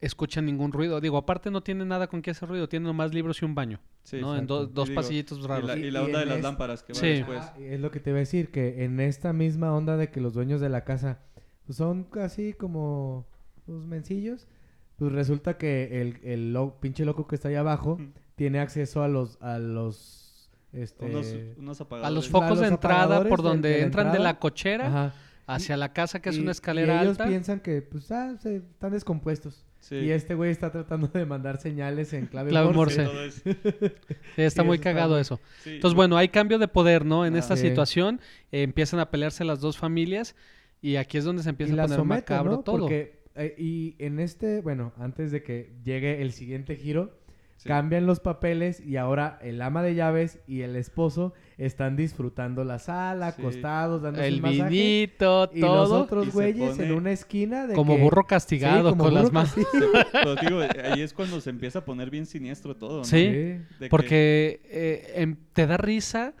escuchan 0.00 0.44
ningún 0.46 0.72
ruido. 0.72 1.00
Digo, 1.00 1.16
aparte 1.16 1.50
no 1.50 1.62
tiene 1.62 1.84
nada 1.84 2.06
con 2.06 2.22
qué 2.22 2.30
hacer 2.30 2.48
ruido, 2.48 2.68
tiene 2.68 2.86
nomás 2.86 3.14
libros 3.14 3.40
y 3.42 3.44
un 3.44 3.54
baño. 3.54 3.80
Sí, 4.02 4.20
¿no? 4.20 4.36
En 4.36 4.46
do- 4.46 4.66
dos 4.66 4.88
Y 4.88 4.90
digo, 4.90 5.00
pasillitos 5.02 5.38
Y 5.38 5.42
raros. 5.46 5.66
la, 5.66 5.76
Y- 5.76 5.84
y 5.86 5.90
la 5.90 6.02
y 6.02 6.04
onda 6.04 6.18
de 6.20 6.26
las 6.26 6.36
es- 6.38 6.42
lámparas 6.42 6.82
que 6.82 6.92
va 6.92 6.98
Sí. 7.00 7.06
después. 7.08 7.40
Ah, 7.42 7.54
es 7.58 7.80
lo 7.80 7.90
que 7.90 8.00
te 8.00 8.10
iba 8.10 8.18
a 8.18 8.20
decir, 8.20 8.50
que 8.50 8.84
en 8.84 9.00
esta 9.00 9.32
misma 9.32 9.72
onda 9.74 9.96
de 9.96 10.10
que 10.10 10.20
los 10.20 10.34
dueños 10.34 10.60
de 10.60 10.68
la 10.68 10.84
casa 10.84 11.20
pues, 11.66 11.78
son 11.78 12.04
casi 12.04 12.52
como 12.52 13.26
los 13.66 13.84
mencillos, 13.86 14.46
pues 14.96 15.10
resulta 15.12 15.58
que 15.58 16.00
el, 16.00 16.20
el 16.22 16.52
lo- 16.52 16.78
pinche 16.80 17.04
loco 17.04 17.26
que 17.26 17.34
está 17.34 17.48
ahí 17.48 17.56
abajo 17.56 17.98
tiene 18.36 18.60
acceso 18.60 19.02
a 19.02 19.08
los 19.08 19.36
a 19.42 19.58
los 19.58 20.48
este 20.72 21.06
Unos, 21.06 21.34
unos 21.58 21.80
A 21.80 22.10
los 22.10 22.28
a 22.28 22.30
focos 22.30 22.50
los 22.50 22.60
de 22.60 22.66
entrada 22.68 23.24
por 23.24 23.42
de- 23.42 23.48
donde 23.48 23.68
de 23.70 23.82
entran 23.82 24.12
de 24.12 24.18
la 24.20 24.38
cochera 24.38 24.86
ajá, 24.86 25.14
hacia 25.48 25.76
la 25.76 25.92
casa, 25.92 26.20
que 26.22 26.28
es 26.28 26.36
y- 26.36 26.40
una 26.40 26.50
y 26.50 26.52
escalera 26.52 27.02
ellos 27.02 27.12
alta. 27.18 27.26
piensan 27.26 27.58
que 27.60 27.82
pues 27.82 28.10
ah, 28.12 28.36
se- 28.40 28.56
están 28.56 28.92
descompuestos. 28.92 29.65
Sí. 29.88 29.94
Y 29.96 30.10
este 30.10 30.34
güey 30.34 30.50
está 30.50 30.72
tratando 30.72 31.06
de 31.06 31.24
mandar 31.26 31.58
señales 31.58 32.12
en 32.12 32.26
clave, 32.26 32.50
Clave 32.50 32.72
Morse. 32.72 33.04
Morse. 33.04 33.40
Sí, 33.40 34.42
está 34.42 34.62
Sí, 34.62 34.66
muy 34.66 34.78
está 34.78 34.90
cagado 34.92 35.16
eso. 35.18 35.38
sí, 35.62 35.74
Entonces, 35.76 35.94
bueno, 35.94 36.16
hay 36.16 36.28
cambio 36.28 36.58
de 36.58 36.66
poder, 36.66 37.04
¿no? 37.04 37.24
En 37.24 37.36
Ah. 37.36 37.38
esta 37.38 37.54
Sí. 37.56 37.68
situación 37.68 38.20
eh, 38.50 38.62
empiezan 38.62 38.98
a 38.98 39.10
pelearse 39.12 39.44
las 39.44 39.60
dos 39.60 39.78
familias 39.78 40.34
y 40.82 40.96
aquí 40.96 41.18
es 41.18 41.24
donde 41.24 41.44
se 41.44 41.50
empieza 41.50 41.72
y 41.74 41.78
a 41.78 41.82
poner 41.82 41.98
somete, 41.98 42.20
macabro 42.32 42.50
¿no? 42.56 42.62
todo. 42.62 42.78
Porque, 42.80 43.20
eh, 43.36 43.54
y 43.58 43.94
en 44.00 44.18
este, 44.18 44.60
bueno, 44.60 44.92
antes 44.98 45.30
de 45.30 45.44
que 45.44 45.72
llegue 45.84 46.20
el 46.20 46.32
siguiente 46.32 46.74
giro, 46.74 47.16
sí. 47.56 47.68
cambian 47.68 48.06
los 48.06 48.18
papeles 48.18 48.80
y 48.80 48.96
ahora 48.96 49.38
el 49.40 49.62
ama 49.62 49.84
de 49.84 49.94
llaves 49.94 50.40
y 50.48 50.62
el 50.62 50.74
esposo 50.74 51.32
están 51.58 51.96
disfrutando 51.96 52.64
la 52.64 52.78
sala, 52.78 53.32
Sí. 53.32 53.40
acostados, 53.40 54.02
dándose 54.02 54.26
El 54.26 54.42
masaje. 54.42 54.68
vinito, 54.70 55.50
Y 55.54 55.60
los 55.60 55.70
todo. 55.88 56.02
otros 56.02 56.26
Y 56.26 56.30
se 56.30 56.34
güeyes 56.34 56.78
en 56.78 56.92
una 56.92 57.12
esquina 57.12 57.66
de 57.66 57.74
Como 57.74 57.96
que- 57.96 58.02
burro 58.02 58.26
castigado 58.26 58.90
Sí, 58.90 58.90
como 58.90 59.04
con 59.04 59.14
las 59.14 59.22
burro 59.24 59.32
manos. 59.34 59.54
castigado. 59.54 59.92
Pero 60.12 60.34
digo, 60.36 60.60
ahí 60.92 61.00
es 61.00 61.14
cuando 61.14 61.40
se 61.40 61.48
empieza 61.50 61.78
a 61.78 61.84
poner 61.86 62.10
bien 62.10 62.26
siniestro 62.26 62.76
todo, 62.76 62.98
¿no? 62.98 63.04
Sí. 63.04 63.26
De 63.26 63.64
que- 63.80 63.88
Porque 63.88 64.60
eh, 64.64 65.12
em, 65.22 65.36
te 65.54 65.66
da 65.66 65.76
risa 65.78 66.34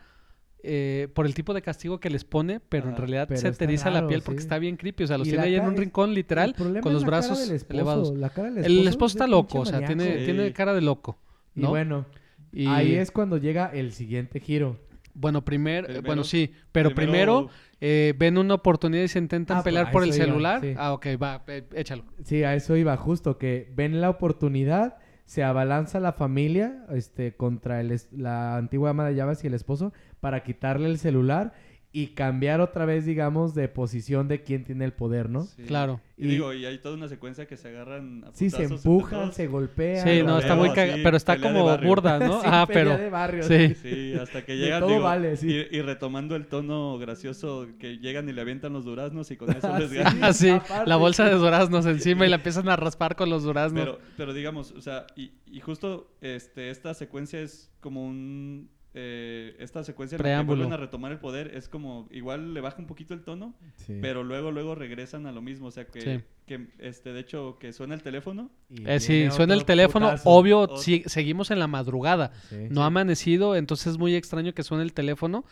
eh, 0.68 1.06
por 1.14 1.26
el 1.26 1.34
tipo 1.34 1.54
de 1.54 1.62
castigo 1.62 2.00
que 2.00 2.10
les 2.10 2.24
pone, 2.24 2.58
pero 2.58 2.86
en 2.88 2.94
Ajá. 2.94 2.98
realidad 2.98 3.26
Pero 3.28 3.40
se 3.40 3.52
te 3.52 3.64
eriza 3.64 3.88
la 3.88 4.08
piel 4.08 4.22
porque 4.22 4.40
sí. 4.40 4.46
está 4.46 4.58
bien 4.58 4.76
creepy. 4.76 5.04
O 5.04 5.06
sea, 5.06 5.16
los 5.16 5.28
tiene 5.28 5.44
ahí 5.44 5.54
en 5.54 5.64
un 5.64 5.76
rincón 5.76 6.12
literal 6.12 6.54
con 6.56 6.92
los 6.92 7.04
brazos 7.04 7.38
esposo, 7.48 7.66
elevados. 7.72 8.18
La 8.18 8.30
cara 8.30 8.50
del 8.50 8.64
El 8.64 8.72
esposo, 8.72 8.88
esposo 8.88 9.06
es 9.06 9.14
está 9.14 9.26
loco, 9.28 9.60
o 9.60 9.64
sea, 9.66 9.86
tiene, 9.86 10.18
Sí. 10.18 10.24
tiene 10.24 10.52
cara 10.52 10.74
de 10.74 10.80
loco. 10.80 11.18
Y 11.54 11.60
¿no? 11.60 11.68
bueno, 11.70 12.04
Y- 12.52 12.66
ahí 12.66 12.96
es 12.96 13.12
cuando 13.12 13.36
llega 13.38 13.70
el 13.72 13.92
siguiente 13.92 14.40
giro. 14.40 14.76
Bueno, 15.18 15.44
primer, 15.44 15.84
eh, 15.84 15.86
Primero- 15.86 16.06
bueno, 16.06 16.24
sí, 16.24 16.52
pero 16.72 16.94
primero, 16.94 17.48
eh, 17.80 18.14
ven 18.18 18.36
una 18.36 18.54
oportunidad 18.54 19.02
y 19.02 19.08
se 19.08 19.18
intentan 19.18 19.58
Ah, 19.58 19.62
pelear 19.62 19.84
pues, 19.86 19.90
a 19.90 19.92
por 19.92 20.02
el 20.02 20.08
iba, 20.08 20.16
celular. 20.26 20.60
sí. 20.60 20.74
Ah, 20.76 20.92
ok, 20.92 21.06
va, 21.22 21.42
eh, 21.46 21.64
échalo. 21.74 22.04
Sí, 22.22 22.42
a 22.44 22.54
eso 22.54 22.76
iba 22.76 22.96
justo, 22.96 23.38
que 23.38 23.72
ven 23.74 24.00
la 24.00 24.10
oportunidad, 24.10 24.98
se 25.24 25.42
abalanza 25.42 25.98
la 26.00 26.12
familia 26.12 26.84
este, 26.92 27.34
contra 27.34 27.80
el 27.80 27.90
es- 27.92 28.12
la 28.12 28.56
antigua 28.56 28.90
ama 28.90 29.06
de 29.08 29.14
llaves 29.14 29.42
y 29.42 29.46
el 29.46 29.54
esposo 29.54 29.92
para 30.20 30.42
quitarle 30.42 30.88
el 30.88 30.98
celular 30.98 31.52
y 31.98 32.08
cambiar 32.08 32.60
otra 32.60 32.84
vez, 32.84 33.06
digamos, 33.06 33.54
de 33.54 33.68
posición 33.68 34.28
de 34.28 34.42
quién 34.42 34.64
tiene 34.64 34.84
el 34.84 34.92
poder, 34.92 35.30
¿no? 35.30 35.44
Sí. 35.44 35.62
Claro. 35.62 35.98
Y, 36.18 36.26
Y- 36.26 36.28
digo, 36.28 36.52
y 36.52 36.66
hay 36.66 36.76
toda 36.76 36.94
una 36.94 37.08
secuencia 37.08 37.46
que 37.46 37.56
se 37.56 37.68
agarran 37.68 38.22
a 38.24 38.32
Sí, 38.34 38.50
se 38.50 38.64
empujan, 38.64 39.32
se 39.32 39.46
golpean. 39.46 40.06
Sí, 40.06 40.22
no, 40.22 40.38
está 40.38 40.54
muy 40.56 40.72
cagado, 40.74 40.98
pero 41.02 41.16
está 41.16 41.40
como 41.40 41.64
burda, 41.78 42.18
¿no? 42.18 42.40
Sí, 42.42 42.46
ah, 42.50 42.66
pero 42.70 42.98
de 42.98 43.08
barrio, 43.08 43.44
sí. 43.44 43.74
Sí, 43.80 44.12
hasta 44.12 44.44
que 44.44 44.58
llegan, 44.58 44.80
todo 44.80 44.90
digo, 44.90 45.04
vale, 45.04 45.38
sí. 45.38 45.48
y, 45.70 45.76
y 45.78 45.80
retomando 45.80 46.36
el 46.36 46.48
tono 46.48 46.98
gracioso, 46.98 47.66
que 47.78 47.96
llegan 47.96 48.28
y 48.28 48.34
le 48.34 48.42
avientan 48.42 48.74
los 48.74 48.84
duraznos 48.84 49.30
y 49.30 49.38
con 49.38 49.48
eso 49.56 49.66
Ah, 49.72 49.78
les 49.78 49.90
ganan. 49.90 50.22
Ah, 50.22 50.34
sí, 50.34 50.50
Aparte, 50.50 50.86
la 50.90 50.96
bolsa 50.96 51.24
de 51.24 51.36
duraznos 51.36 51.86
encima 51.86 52.26
y 52.26 52.28
la 52.28 52.36
empiezan 52.42 52.68
a 52.68 52.76
raspar 52.76 53.16
con 53.16 53.30
los 53.30 53.42
duraznos. 53.42 53.82
Pero, 53.82 53.98
pero 54.18 54.34
digamos, 54.34 54.72
o 54.72 54.82
sea, 54.82 55.06
y, 55.16 55.32
y 55.46 55.60
justo 55.60 56.14
este, 56.20 56.68
esta 56.68 56.92
secuencia 56.92 57.40
es 57.40 57.70
como 57.80 58.06
un... 58.06 58.68
eh, 58.98 59.54
esta 59.58 59.84
secuencia 59.84 60.16
en 60.16 60.22
la 60.22 60.38
que 60.40 60.44
vuelven 60.46 60.72
a 60.72 60.78
retomar 60.78 61.12
el 61.12 61.18
poder 61.18 61.54
es 61.54 61.68
como, 61.68 62.08
igual 62.10 62.54
le 62.54 62.62
baja 62.62 62.78
un 62.78 62.86
poquito 62.86 63.12
el 63.12 63.20
tono, 63.22 63.54
Sí. 63.76 63.98
pero 64.00 64.24
luego, 64.24 64.50
luego 64.50 64.74
regresan 64.74 65.26
a 65.26 65.32
lo 65.32 65.42
mismo, 65.42 65.66
o 65.66 65.70
sea, 65.70 65.84
que, 65.86 66.00
Sí. 66.00 66.20
que 66.46 66.66
este, 66.78 67.12
de 67.12 67.20
hecho, 67.20 67.58
que 67.60 67.74
suena 67.74 67.94
el 67.94 68.02
teléfono. 68.02 68.50
Eh, 68.86 68.98
sí, 69.00 69.28
suena 69.30 69.52
el 69.52 69.66
teléfono, 69.66 70.06
putazo. 70.06 70.30
obvio, 70.30 70.60
Otro. 70.60 70.76
sí, 70.78 71.02
seguimos 71.04 71.50
en 71.50 71.58
la 71.58 71.66
madrugada. 71.66 72.32
Sí. 72.48 72.56
No 72.70 72.84
ha 72.84 72.86
amanecido, 72.86 73.54
entonces 73.54 73.88
es 73.88 73.98
muy 73.98 74.14
extraño 74.14 74.54
que 74.54 74.62
suene 74.62 74.82
el 74.82 74.94
teléfono 74.94 75.44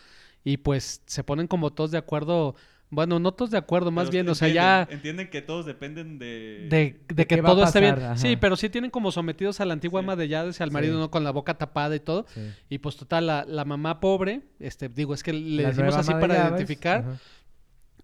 y 0.42 0.56
pues 0.56 1.02
se 1.04 1.22
ponen 1.22 1.46
como 1.46 1.70
todos 1.70 1.90
de 1.90 1.98
acuerdo. 1.98 2.54
Bueno, 2.94 3.18
no 3.18 3.32
todos 3.32 3.50
de 3.50 3.58
acuerdo, 3.58 3.90
más 3.90 4.04
pero 4.04 4.12
bien, 4.12 4.28
o 4.28 4.34
sea, 4.34 4.48
ya 4.48 4.86
Entienden 4.90 5.28
que 5.30 5.42
todos 5.42 5.66
dependen 5.66 6.18
de... 6.18 6.66
de, 6.70 7.00
de 7.08 7.14
de 7.14 7.26
que 7.26 7.42
todo 7.42 7.64
esté 7.64 7.80
bien. 7.80 7.94
ajá. 7.96 8.16
Sí, 8.16 8.36
pero 8.36 8.56
sí 8.56 8.68
tienen 8.70 8.90
como 8.90 9.10
sometidos 9.12 9.60
a 9.60 9.64
la 9.64 9.72
antigua 9.74 10.00
Sí. 10.00 10.04
ama 10.04 10.16
de 10.16 10.28
llaves 10.28 10.60
al 10.60 10.70
marido, 10.70 10.94
Sí. 10.94 11.00
¿no? 11.00 11.10
Con 11.10 11.24
la 11.24 11.30
boca 11.32 11.54
tapada 11.54 11.94
y 11.96 12.00
todo. 12.00 12.26
Sí. 12.34 12.40
Y 12.68 12.78
pues 12.78 12.96
total, 12.96 13.26
la, 13.26 13.44
la 13.46 13.64
mamá 13.64 14.00
pobre, 14.00 14.42
este, 14.60 14.88
digo, 14.88 15.12
es 15.14 15.22
que 15.22 15.32
le 15.32 15.62
La 15.62 15.68
decimos 15.70 15.94
así 15.96 16.12
para 16.12 16.34
llaves, 16.34 16.50
identificar, 16.52 17.00
ajá. 17.00 17.18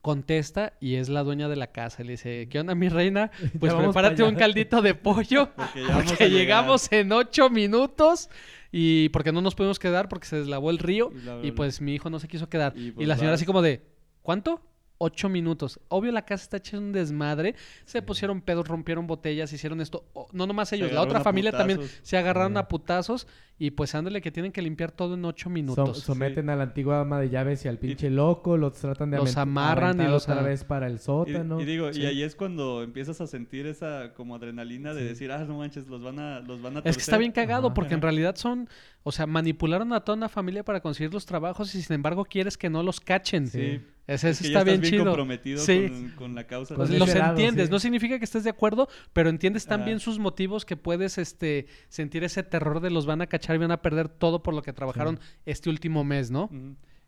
contesta 0.03 0.73
y 0.81 0.95
es 0.95 1.09
la 1.09 1.23
dueña 1.23 1.49
de 1.49 1.57
la 1.57 1.69
casa. 1.69 2.03
Le 2.03 2.13
dice, 2.13 2.49
¿qué 2.51 2.59
onda, 2.61 2.75
mi 2.75 2.89
reina? 2.89 3.31
Pues 3.61 3.75
prepárate 3.75 4.23
un 4.23 4.35
caldito 4.35 4.81
de 4.83 4.95
pollo. 4.95 5.51
Porque 6.07 6.31
llegamos 6.31 6.91
en 6.93 7.13
ocho 7.13 7.51
minutos 7.51 8.31
y 8.73 9.09
porque 9.11 9.33
no 9.33 9.41
nos 9.43 9.57
pudimos 9.57 9.81
quedar 9.81 10.09
porque 10.09 10.29
se 10.29 10.37
deslavó 10.37 10.71
el 10.71 10.79
río 10.79 11.11
Y 11.43 11.51
pues 11.51 11.81
mi 11.81 11.93
hijo 11.95 12.09
no 12.09 12.21
se 12.21 12.29
quiso 12.29 12.49
quedar. 12.49 12.73
Y, 12.77 12.89
Y, 12.89 12.91
pues, 12.93 13.09
la 13.09 13.17
señora 13.17 13.33
vas. 13.33 13.41
así 13.41 13.47
como 13.47 13.63
de, 13.63 13.83
¿cuánto? 14.23 14.63
Ocho 15.03 15.31
minutos. 15.31 15.81
Obvio 15.89 16.13
la 16.13 16.27
casa 16.27 16.45
está 16.45 16.57
hecha 16.59 16.77
un 16.77 16.93
desmadre. 16.93 17.55
Se 17.87 18.03
pusieron 18.03 18.43
pedos, 18.43 18.69
rompieron 18.69 19.07
botellas, 19.07 19.51
hicieron 19.51 19.81
esto. 19.81 20.05
No 20.33 20.47
nomás 20.47 20.75
ellos, 20.75 20.93
la 20.93 21.01
otra 21.01 21.23
familia 21.23 21.53
también 21.53 21.81
se 22.03 22.19
agarraron 22.19 22.59
a 22.59 22.69
putazos 22.69 23.27
Y 23.63 23.73
pues 23.73 23.95
ándale 23.95 24.23
que 24.23 24.31
tienen 24.31 24.53
que 24.53 24.63
limpiar 24.63 24.91
todo 24.91 25.15
en 25.17 25.25
ocho 25.27 25.51
minutos. 25.51 25.99
someten 25.99 26.49
a 26.49 26.57
la 26.57 26.63
antigua 26.63 27.01
ama 27.03 27.21
de 27.21 27.29
llaves 27.29 27.63
y 27.67 27.69
al 27.69 27.77
pinche 27.77 28.09
loco, 28.09 28.57
los 28.57 28.73
tratan 28.73 29.11
de 29.11 29.19
Los 29.19 29.37
amarran 29.37 30.01
y 30.01 30.05
los 30.07 30.23
otra 30.23 30.41
a- 30.41 30.43
vez 30.43 30.65
para 30.65 30.87
el 30.87 30.95
Y, 30.95 30.99
sótano. 30.99 31.61
y 31.61 31.67
digo, 31.67 31.93
Sí. 31.93 32.01
y 32.01 32.07
ahí 32.07 32.23
es 32.23 32.35
cuando 32.35 32.83
empiezas 32.83 33.21
a 33.21 33.27
sentir 33.27 33.67
esa 33.67 34.15
como 34.15 34.35
adrenalina 34.35 34.95
de 34.95 35.03
Sí. 35.03 35.09
decir, 35.09 35.31
ah, 35.31 35.45
no 35.45 35.59
manches, 35.59 35.87
los 35.89 36.01
van 36.03 36.19
a, 36.19 36.41
los 36.41 36.63
van 36.63 36.79
a 36.79 36.79
Es 36.79 36.97
que 36.97 37.03
está 37.03 37.13
torcer". 37.13 37.19
bien 37.19 37.33
cagado 37.33 37.67
Ajá. 37.67 37.75
porque 37.75 37.93
en 37.93 38.01
realidad 38.01 38.35
son, 38.37 38.67
o 39.03 39.13
sea, 39.13 39.27
manipularon 39.27 39.93
a 39.93 40.01
toda 40.01 40.17
una 40.17 40.31
familia 40.31 40.65
para 40.65 40.81
conseguir 40.81 41.13
los 41.13 41.27
trabajos 41.27 41.75
y 41.75 41.83
sin 41.83 41.95
embargo 41.97 42.25
quieres 42.25 42.57
que 42.57 42.71
no 42.71 42.83
los 42.83 42.99
cachen. 42.99 43.47
Sí. 43.49 43.83
Ese, 44.07 44.31
Es 44.31 44.39
que 44.41 44.47
está 44.49 44.59
estás 44.61 44.65
bien 44.65 44.81
bien 44.81 44.93
chido. 44.95 45.05
comprometido 45.05 45.59
Sí. 45.61 45.87
con, 45.89 46.11
con 46.17 46.35
la 46.35 46.45
causa. 46.45 46.75
Pues 46.75 46.91
los 46.91 47.15
entiendes, 47.15 47.67
sí. 47.67 47.71
no 47.71 47.79
significa 47.79 48.19
que 48.19 48.25
estés 48.25 48.43
de 48.43 48.51
acuerdo, 48.51 48.89
pero 49.13 49.29
entiendes 49.29 49.67
también 49.67 49.99
Ajá. 49.99 50.05
sus 50.05 50.19
motivos 50.19 50.65
que 50.65 50.77
puedes 50.77 51.17
este 51.17 51.67
sentir 51.89 52.25
ese 52.25 52.43
terror 52.43 52.81
de 52.81 52.91
los 52.91 53.07
van 53.07 53.21
a 53.21 53.29
cachar 53.29 53.50
y 53.55 53.59
van 53.59 53.71
a 53.73 53.83
perder 53.83 54.09
todo 54.09 54.43
por 54.43 54.55
lo 54.55 54.63
que 54.63 54.73
trabajaron 54.73 55.19
este 55.47 55.71
último 55.71 56.05
mes, 56.05 56.31
¿no? 56.31 56.49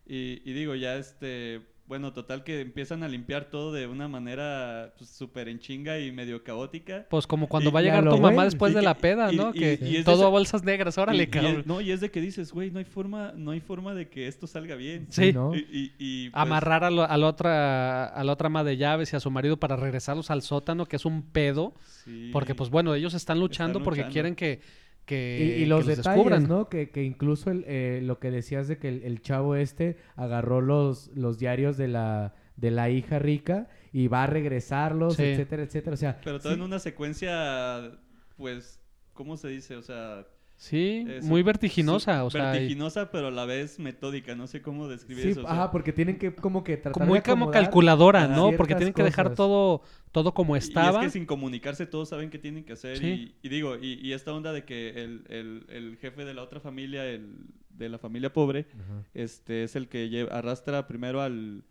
Y, 0.05 0.41
y 0.43 0.53
digo, 0.53 0.75
ya 0.75 0.95
este, 0.97 1.61
bueno, 1.87 2.11
total 2.13 2.43
que 2.43 2.59
empiezan 2.61 3.03
a 3.03 3.07
limpiar 3.07 3.45
todo 3.45 3.71
de 3.71 3.87
una 3.87 4.07
manera 4.09 4.93
pues, 4.97 5.09
súper 5.09 5.47
en 5.47 5.59
chinga 5.59 5.97
y 5.99 6.11
medio 6.11 6.43
caótica. 6.43 7.05
Pues 7.09 7.25
como 7.27 7.47
cuando 7.47 7.69
Y- 7.69 7.73
va 7.73 7.79
a 7.79 7.83
llegar 7.83 8.09
tu 8.09 8.17
mamá 8.17 8.43
después 8.45 8.73
de 8.73 8.81
la 8.81 8.95
peda, 8.95 9.31
y- 9.31 9.37
¿no? 9.37 9.51
y- 9.53 9.59
que 9.59 9.73
es 9.99 10.03
todo 10.05 10.15
esa- 10.15 10.25
a 10.25 10.29
bolsas 10.29 10.63
negras, 10.63 10.97
órale, 10.97 11.19
Y- 11.23 11.23
y 11.23 11.27
cabrón. 11.27 11.59
es- 11.61 11.65
no, 11.67 11.79
y 11.81 11.91
es 11.91 12.01
de 12.01 12.11
que 12.11 12.19
dices, 12.19 12.51
güey, 12.51 12.71
no 12.71 12.79
hay 12.79 12.85
forma, 12.85 13.31
no 13.35 13.51
hay 13.51 13.61
forma 13.61 13.93
de 13.93 14.09
que 14.09 14.27
esto 14.27 14.45
salga 14.47 14.75
bien. 14.75 15.07
Sí. 15.09 15.31
¿no? 15.31 15.55
Y, 15.55 15.59
y- 15.71 15.91
y, 15.99 16.29
pues, 16.31 16.41
Amarrar 16.41 16.83
a, 16.83 16.89
lo- 16.91 17.03
a 17.09 17.17
la 17.17 17.27
otra 17.27 18.05
a 18.07 18.23
la 18.25 18.31
otra 18.33 18.47
ama 18.47 18.63
de 18.65 18.75
llaves 18.75 19.13
y 19.13 19.15
a 19.15 19.19
su 19.21 19.31
marido 19.31 19.55
para 19.57 19.75
regresarlos 19.77 20.31
al 20.31 20.41
sótano, 20.41 20.85
que 20.85 20.97
es 20.97 21.05
un 21.05 21.21
pedo, 21.21 21.73
sí. 22.03 22.29
porque 22.33 22.55
pues 22.55 22.69
bueno, 22.69 22.93
ellos 22.93 23.13
están 23.13 23.39
luchando 23.39 23.81
porque 23.83 23.99
luchando. 24.01 24.13
quieren 24.13 24.35
que 24.35 24.59
que, 25.05 25.55
Y, 25.57 25.63
y 25.63 25.65
los 25.65 25.85
que 25.85 25.95
detalles, 25.95 26.15
descubran. 26.15 26.47
¿no? 26.47 26.69
Que, 26.69 26.89
que 26.89 27.03
incluso 27.03 27.51
el, 27.51 27.63
eh, 27.67 27.99
lo 28.03 28.19
que 28.19 28.31
decías 28.31 28.67
de 28.67 28.77
que 28.77 28.89
el, 28.89 29.03
el 29.03 29.21
chavo 29.21 29.55
este 29.55 29.97
agarró 30.15 30.61
los, 30.61 31.07
los 31.15 31.37
diarios 31.39 31.77
de 31.77 31.87
la, 31.89 32.33
de 32.55 32.71
la 32.71 32.89
hija 32.89 33.19
rica 33.19 33.67
y 33.91 34.07
va 34.07 34.23
a 34.23 34.27
regresarlos, 34.27 35.15
Sí. 35.15 35.23
etcétera, 35.23 35.63
etcétera. 35.63 35.93
O 35.93 35.97
sea, 35.97 36.19
Pero 36.23 36.39
todo 36.39 36.53
sí, 36.53 36.57
en 36.59 36.63
una 36.63 36.79
secuencia, 36.79 37.91
pues, 38.37 38.79
¿cómo 39.13 39.37
se 39.37 39.49
dice? 39.49 39.75
O 39.75 39.81
sea, 39.81 40.25
Sí, 40.63 41.05
muy 41.23 41.43
vertiginosa, 41.43 42.23
o 42.23 42.29
sea, 42.29 42.51
y- 42.55 42.59
vertiginosa, 42.59 43.11
pero 43.11 43.27
a 43.27 43.31
la 43.31 43.43
vez 43.45 43.79
metódica. 43.79 44.33
No 44.33 44.47
sé 44.47 44.61
cómo 44.61 44.87
describir 44.87 45.23
sí, 45.25 45.29
eso. 45.31 45.41
o 45.41 45.43
sea, 45.43 45.51
ajá, 45.51 45.71
porque 45.71 45.91
tienen 45.91 46.17
que 46.17 46.33
como 46.33 46.63
que 46.63 46.77
tratar 46.77 47.05
muy 47.05 47.19
de 47.19 47.23
como 47.23 47.51
calculadora. 47.51 48.27
¿no? 48.29 48.51
Porque 48.55 48.73
tienen 48.75 48.93
que 48.93 49.03
dejar 49.03 49.35
todo 49.35 49.81
todo 50.13 50.33
como 50.33 50.55
estaba. 50.55 51.01
Y 51.01 51.05
es 51.05 51.11
que 51.11 51.19
sin 51.19 51.25
comunicarse 51.25 51.85
todos 51.85 52.07
saben 52.09 52.29
qué 52.29 52.39
tienen 52.39 52.63
que 52.63 52.73
hacer. 52.73 52.97
Sí. 52.97 53.35
Y, 53.41 53.47
y 53.47 53.49
digo, 53.49 53.75
y, 53.75 53.95
y 53.95 54.13
esta 54.13 54.31
onda 54.31 54.53
de 54.53 54.63
que 54.63 55.03
el, 55.03 55.25
el- 55.27 55.65
el 55.69 55.97
jefe 55.97 56.23
de 56.23 56.33
la 56.33 56.43
otra 56.43 56.61
familia, 56.61 57.05
el, 57.05 57.45
de 57.71 57.89
la 57.89 57.97
familia 57.97 58.31
pobre, 58.31 58.67
Ajá. 58.73 59.03
este 59.13 59.63
es 59.65 59.75
el 59.75 59.89
que 59.89 60.27
arrastra 60.31 60.87
primero 60.87 61.21
al, 61.21 61.63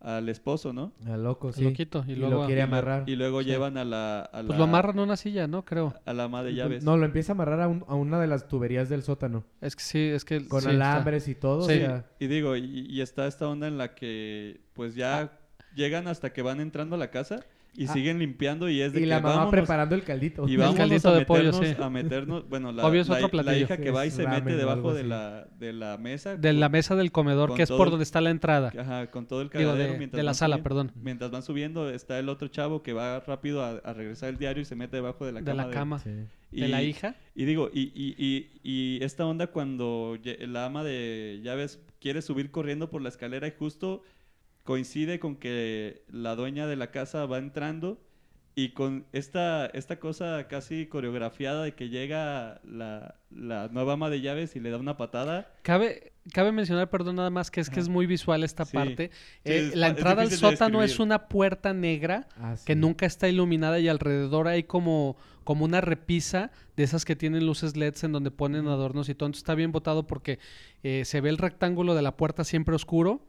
al 0.00 0.28
esposo, 0.28 0.72
¿no? 0.72 0.92
Al 1.06 1.24
loco, 1.24 1.52
sí. 1.52 1.64
loquito, 1.64 2.04
y 2.06 2.12
Y, 2.12 2.16
luego- 2.16 2.42
lo 2.42 2.46
quiere 2.46 2.62
amarrar. 2.62 3.02
Y 3.08 3.16
luego 3.16 3.42
Sí. 3.42 3.48
llevan 3.48 3.76
a 3.76 3.84
la, 3.84 4.20
a 4.32 4.42
Pues 4.44 4.56
lo 4.58 4.64
amarran 4.64 4.98
a 4.98 5.02
una 5.02 5.16
silla, 5.16 5.46
¿no? 5.48 5.64
Creo. 5.64 5.94
a 6.06 6.12
la 6.12 6.24
ama 6.24 6.42
de 6.44 6.54
llaves. 6.54 6.84
No, 6.84 6.96
lo 6.96 7.04
empieza 7.04 7.32
a 7.32 7.34
amarrar 7.34 7.60
a, 7.60 7.68
un- 7.68 7.84
a 7.88 7.94
una 7.94 8.20
de 8.20 8.26
las 8.28 8.46
tuberías 8.48 8.88
del 8.88 9.02
sótano. 9.02 9.44
Es 9.60 9.74
que 9.74 9.82
sí, 9.82 9.98
es 10.00 10.24
que 10.24 10.46
Con 10.46 10.62
sí, 10.62 10.70
está- 10.70 10.92
alambres 10.92 11.26
y 11.28 11.34
todo. 11.34 11.62
Sí. 11.62 11.72
O 11.72 11.76
sea, 11.76 12.06
Y 12.20 12.26
digo, 12.28 12.56
y, 12.56 12.86
y 12.88 13.00
está 13.00 13.26
esta 13.26 13.48
onda 13.48 13.66
en 13.66 13.76
la 13.78 13.94
que 13.94 14.60
pues 14.74 14.94
ya 14.94 15.20
Ah. 15.20 15.32
llegan 15.74 16.06
hasta 16.06 16.32
que 16.32 16.42
van 16.42 16.60
entrando 16.60 16.94
a 16.94 16.98
la 16.98 17.10
casa 17.10 17.40
y 17.80 17.84
Ah. 17.86 17.92
siguen 17.92 18.18
limpiando 18.18 18.68
y 18.68 18.80
es 18.80 18.92
de 18.92 18.98
y 18.98 19.02
que 19.02 19.06
la 19.08 19.20
mamá 19.20 19.28
vámonos, 19.36 19.50
preparando 19.52 19.94
el 19.94 20.02
caldito. 20.02 20.48
y 20.48 20.56
caldito 20.56 21.10
a 21.10 21.14
de 21.18 21.24
pollo, 21.24 21.52
meternos, 21.52 21.68
sí. 21.76 21.82
a 21.82 21.88
meternos, 21.88 22.48
bueno, 22.48 22.72
la, 22.72 22.84
Obvio 22.84 23.00
es 23.02 23.08
la- 23.08 23.14
otro 23.24 23.28
la 23.36 23.42
platillo. 23.44 23.64
hija 23.66 23.76
que 23.76 23.90
va 23.92 24.04
y 24.04 24.10
se 24.10 24.26
mete 24.26 24.56
debajo 24.56 24.92
de 24.92 25.04
la, 25.04 25.46
de 25.60 25.72
la 25.72 25.96
mesa. 25.96 26.36
de 26.36 26.52
la 26.52 26.68
mesa 26.68 26.96
del 26.96 27.12
comedor, 27.12 27.54
que 27.54 27.62
es 27.62 27.70
por 27.70 27.86
el- 27.86 27.90
donde 27.92 28.02
está 28.02 28.20
la 28.20 28.30
entrada. 28.30 28.72
Ajá, 28.76 29.10
con 29.12 29.26
todo 29.26 29.42
el 29.42 29.48
Digo, 29.50 29.74
de, 29.76 29.96
mientras 29.96 30.18
de 30.18 30.22
la 30.24 30.34
sala, 30.34 30.56
subiendo- 30.56 30.62
perdón. 30.68 30.92
Mientras 31.00 31.30
van 31.30 31.42
subiendo 31.44 31.88
está 31.88 32.18
el 32.18 32.28
otro 32.28 32.48
chavo 32.48 32.82
que 32.82 32.92
va 32.92 33.20
rápido 33.20 33.62
a, 33.62 33.70
a 33.84 33.92
regresar 33.92 34.30
el 34.30 34.38
diario 34.38 34.62
y 34.62 34.64
se 34.64 34.74
mete 34.74 34.96
debajo 34.96 35.24
de 35.24 35.32
la 35.32 35.40
De 35.40 35.46
cama. 35.46 35.66
la 35.66 35.70
cama. 35.72 35.98
Sí. 36.00 36.10
y- 36.50 36.62
De 36.62 36.68
la 36.68 36.82
hija. 36.82 37.14
Y 37.34 37.44
digo, 37.44 37.70
y, 37.72 37.92
y, 37.94 38.14
y, 38.18 38.50
y 38.62 39.04
esta 39.04 39.24
onda 39.26 39.48
cuando 39.48 40.16
la 40.40 40.64
ama 40.64 40.82
de 40.82 41.40
llaves 41.44 41.78
quiere 42.00 42.22
subir 42.22 42.50
corriendo 42.50 42.90
por 42.90 43.02
la 43.02 43.08
escalera 43.10 43.46
y 43.46 43.52
justo 43.58 44.02
coincide 44.68 45.18
con 45.18 45.36
que 45.36 46.02
la 46.10 46.36
dueña 46.36 46.66
de 46.66 46.76
la 46.76 46.90
casa 46.90 47.24
va 47.24 47.38
entrando 47.38 47.98
y 48.54 48.72
con 48.74 49.06
esta, 49.12 49.64
esta 49.64 49.98
cosa 49.98 50.46
casi 50.46 50.84
coreografiada 50.84 51.62
de 51.62 51.72
que 51.72 51.88
llega 51.88 52.60
la, 52.64 53.14
la 53.30 53.68
nueva 53.68 53.94
ama 53.94 54.10
de 54.10 54.20
llaves 54.20 54.56
y 54.56 54.60
le 54.60 54.68
da 54.68 54.76
una 54.76 54.98
patada. 54.98 55.54
Cabe, 55.62 56.12
cabe 56.32 56.52
mencionar, 56.52 56.90
perdón, 56.90 57.16
nada 57.16 57.30
más, 57.30 57.50
que 57.50 57.60
es 57.60 57.70
que 57.70 57.80
es 57.80 57.88
muy 57.88 58.06
visual 58.06 58.44
esta 58.44 58.64
Sí. 58.64 58.76
parte. 58.76 59.10
Sí, 59.44 59.50
Eh, 59.52 59.68
es 59.68 59.74
la 59.76 59.88
entrada 59.88 60.22
al 60.22 60.30
de 60.30 60.36
sótano 60.36 60.82
es 60.82 60.98
una 60.98 61.28
puerta 61.28 61.72
negra 61.72 62.28
Ah, 62.40 62.56
sí. 62.56 62.64
que 62.66 62.74
nunca 62.76 63.06
está 63.06 63.28
iluminada 63.28 63.78
y 63.78 63.88
alrededor 63.88 64.48
hay 64.48 64.64
como, 64.64 65.16
como 65.44 65.64
una 65.64 65.80
repisa 65.80 66.50
de 66.76 66.84
esas 66.84 67.04
que 67.04 67.16
tienen 67.16 67.44
luces 67.46 67.76
LEDs 67.76 68.04
en 68.04 68.12
donde 68.12 68.30
ponen 68.30 68.68
adornos 68.68 69.08
y 69.08 69.14
todo. 69.14 69.26
Entonces 69.26 69.40
está 69.42 69.54
bien 69.56 69.72
botado 69.72 70.06
porque 70.06 70.38
eh, 70.84 71.02
se 71.04 71.20
ve 71.20 71.28
el 71.30 71.38
rectángulo 71.38 71.96
de 71.96 72.02
la 72.02 72.16
puerta 72.16 72.44
siempre 72.44 72.74
oscuro 72.76 73.20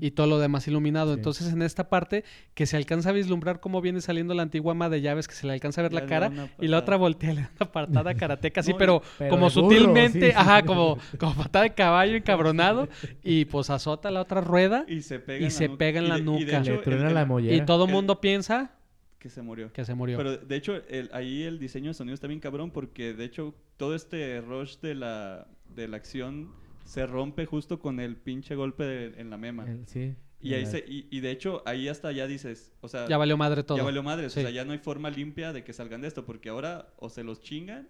y 0.00 0.12
todo 0.12 0.26
lo 0.26 0.38
demás 0.38 0.66
iluminado. 0.68 1.12
Sí. 1.12 1.18
Entonces 1.18 1.52
en 1.52 1.60
esta 1.60 1.90
parte 1.90 2.24
que 2.54 2.64
se 2.64 2.78
alcanza 2.78 3.10
a 3.10 3.12
vislumbrar 3.12 3.60
cómo 3.60 3.82
viene 3.82 4.00
saliendo 4.00 4.32
la 4.32 4.42
antigua 4.42 4.72
ama 4.72 4.88
de 4.88 5.02
llaves, 5.02 5.28
que 5.28 5.34
se 5.34 5.46
le 5.46 5.52
alcanza 5.52 5.80
a 5.80 5.82
ver 5.82 5.92
la 5.92 6.06
cara 6.06 6.30
y 6.60 6.68
la 6.68 6.78
otra 6.78 6.96
voltea, 6.96 7.34
le 7.34 7.40
da 7.42 7.50
una 7.60 7.72
patada 7.72 8.14
karateca 8.14 8.60
así, 8.60 8.70
No, 8.70 8.76
y- 8.76 8.78
pero, 8.78 9.02
pero 9.18 9.30
como 9.30 9.50
burro, 9.50 9.68
sutilmente, 9.68 10.28
sí. 10.30 10.32
ajá, 10.34 10.62
como, 10.62 10.96
como 11.18 11.34
patada 11.34 11.64
de 11.64 11.74
caballo 11.74 12.16
encabronado 12.50 12.88
y 13.22 13.44
pues 13.46 13.70
azota 13.70 14.10
la 14.10 14.20
otra 14.22 14.40
rueda 14.40 14.84
Y 14.88 15.02
se 15.02 15.18
pega 15.18 15.40
Y 15.40 15.44
en 15.44 15.50
se 15.50 15.64
la 15.64 15.68
nuca. 15.68 15.78
pega 15.78 15.98
en 16.00 16.04
Y 16.04 16.08
la 16.08 16.14
de- 16.16 16.20
y 16.20 16.24
de 16.24 16.30
nuca. 16.32 16.58
hecho, 16.60 16.70
Le 16.70 16.76
el- 16.78 16.82
truena 16.84 17.08
el- 17.08 17.14
la 17.14 17.24
mollera. 17.26 17.56
y 17.56 17.64
todo 17.66 17.84
el- 17.86 17.92
mundo 17.92 18.20
piensa 18.20 18.72
que 19.18 19.28
se 19.30 19.40
murió. 19.42 19.72
que 19.72 19.84
se 19.84 19.94
murió. 19.94 20.16
Pero 20.18 20.36
de 20.36 20.56
hecho, 20.56 20.76
el- 20.88 21.08
ahí 21.12 21.42
el 21.44 21.58
diseño 21.58 21.88
de 21.90 21.94
sonido 21.94 22.14
está 22.14 22.26
bien 22.26 22.40
cabrón 22.40 22.70
porque 22.70 23.14
de 23.14 23.24
hecho 23.24 23.54
todo 23.76 23.94
este 23.94 24.40
rush 24.40 24.76
de 24.80 24.94
la, 24.94 25.46
de 25.74 25.88
la 25.88 25.96
acción 25.96 26.50
se 26.84 27.06
rompe 27.06 27.46
justo 27.46 27.78
con 27.78 28.00
el 28.00 28.16
pinche 28.16 28.54
golpe 28.54 28.84
de- 28.84 29.20
en 29.20 29.30
la 29.30 29.38
mema. 29.38 29.64
El- 29.66 29.86
sí. 29.86 30.14
Y, 30.42 30.52
ahí 30.52 30.66
se, 30.66 30.84
y, 30.86 31.06
y 31.10 31.20
de 31.20 31.30
hecho 31.30 31.62
ahí 31.64 31.88
hasta 31.88 32.12
ya 32.12 32.26
dices, 32.26 32.70
o 32.82 32.88
sea, 32.88 33.08
ya 33.08 33.16
valió 33.16 33.38
madre 33.38 33.62
todo. 33.62 33.78
ya 33.78 33.82
valió 33.82 34.02
madres, 34.02 34.34
Sí. 34.34 34.40
o 34.40 34.42
sea, 34.42 34.50
ya 34.50 34.66
no 34.66 34.72
hay 34.72 34.78
forma 34.78 35.08
limpia 35.08 35.54
de 35.54 35.64
que 35.64 35.72
salgan 35.72 36.02
de 36.02 36.08
esto 36.08 36.26
porque 36.26 36.50
ahora 36.50 36.88
o 36.98 37.08
se 37.08 37.24
los 37.24 37.40
chingan 37.40 37.88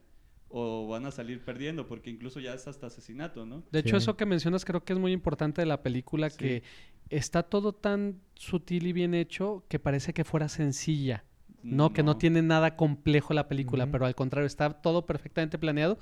o 0.56 0.86
van 0.86 1.04
a 1.04 1.10
salir 1.10 1.44
perdiendo 1.44 1.88
porque 1.88 2.10
incluso 2.10 2.38
ya 2.38 2.54
es 2.54 2.68
hasta 2.68 2.86
asesinato, 2.86 3.44
¿no? 3.44 3.64
De 3.72 3.80
hecho, 3.80 3.90
Sí. 3.90 4.04
eso 4.04 4.16
que 4.16 4.24
mencionas 4.24 4.64
creo 4.64 4.84
que 4.84 4.92
es 4.92 4.98
muy 5.00 5.10
importante 5.10 5.60
de 5.62 5.66
la 5.66 5.82
película, 5.82 6.30
Sí. 6.30 6.38
que 6.38 6.62
está 7.10 7.42
todo 7.42 7.72
tan 7.72 8.20
sutil 8.34 8.86
y 8.86 8.92
bien 8.92 9.14
hecho 9.14 9.64
que 9.68 9.80
parece 9.80 10.12
que 10.12 10.22
fuera 10.22 10.48
sencilla. 10.48 11.24
No, 11.64 11.92
que 11.92 12.02
no 12.04 12.16
tiene 12.18 12.40
nada 12.42 12.76
complejo 12.76 13.34
la 13.34 13.48
película, 13.48 13.90
pero 13.90 14.06
al 14.06 14.14
contrario, 14.14 14.46
está 14.46 14.70
todo 14.70 15.06
perfectamente 15.06 15.58
planeado. 15.58 15.98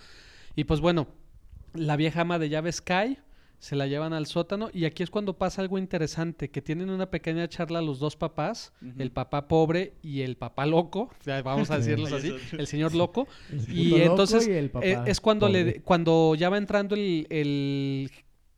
Y 0.54 0.64
pues 0.64 0.80
bueno, 0.80 1.06
la 1.72 1.96
vieja 1.96 2.20
ama 2.22 2.38
de 2.38 2.48
llaves 2.50 2.82
cae, 2.82 3.18
se 3.62 3.76
la 3.76 3.86
llevan 3.86 4.12
al 4.12 4.26
sótano 4.26 4.70
y 4.72 4.86
aquí 4.86 5.04
es 5.04 5.10
cuando 5.10 5.38
pasa 5.38 5.62
algo 5.62 5.78
interesante, 5.78 6.50
que 6.50 6.60
tienen 6.60 6.90
una 6.90 7.10
pequeña 7.12 7.46
charla 7.48 7.80
los 7.80 8.00
dos 8.00 8.16
papás, 8.16 8.72
el 8.98 9.12
papá 9.12 9.46
pobre 9.46 9.94
y 10.02 10.22
el 10.22 10.36
papá 10.36 10.66
loco, 10.66 11.10
ya 11.24 11.40
vamos 11.42 11.70
a 11.70 11.76
decirlos 11.78 12.12
así, 12.12 12.34
el 12.58 12.66
señor 12.66 12.92
loco. 12.92 13.28
el 13.48 13.78
Y 13.78 13.90
loco 13.90 14.02
entonces 14.02 14.48
y 14.48 14.50
el 14.50 14.68
papá 14.70 14.86
eh, 14.86 14.98
es 15.06 15.20
cuando 15.20 15.46
pobre. 15.46 15.64
le 15.64 15.80
cuando 15.82 16.34
ya 16.34 16.48
va 16.50 16.58
entrando 16.58 16.96
el, 16.96 17.28
el 17.30 18.10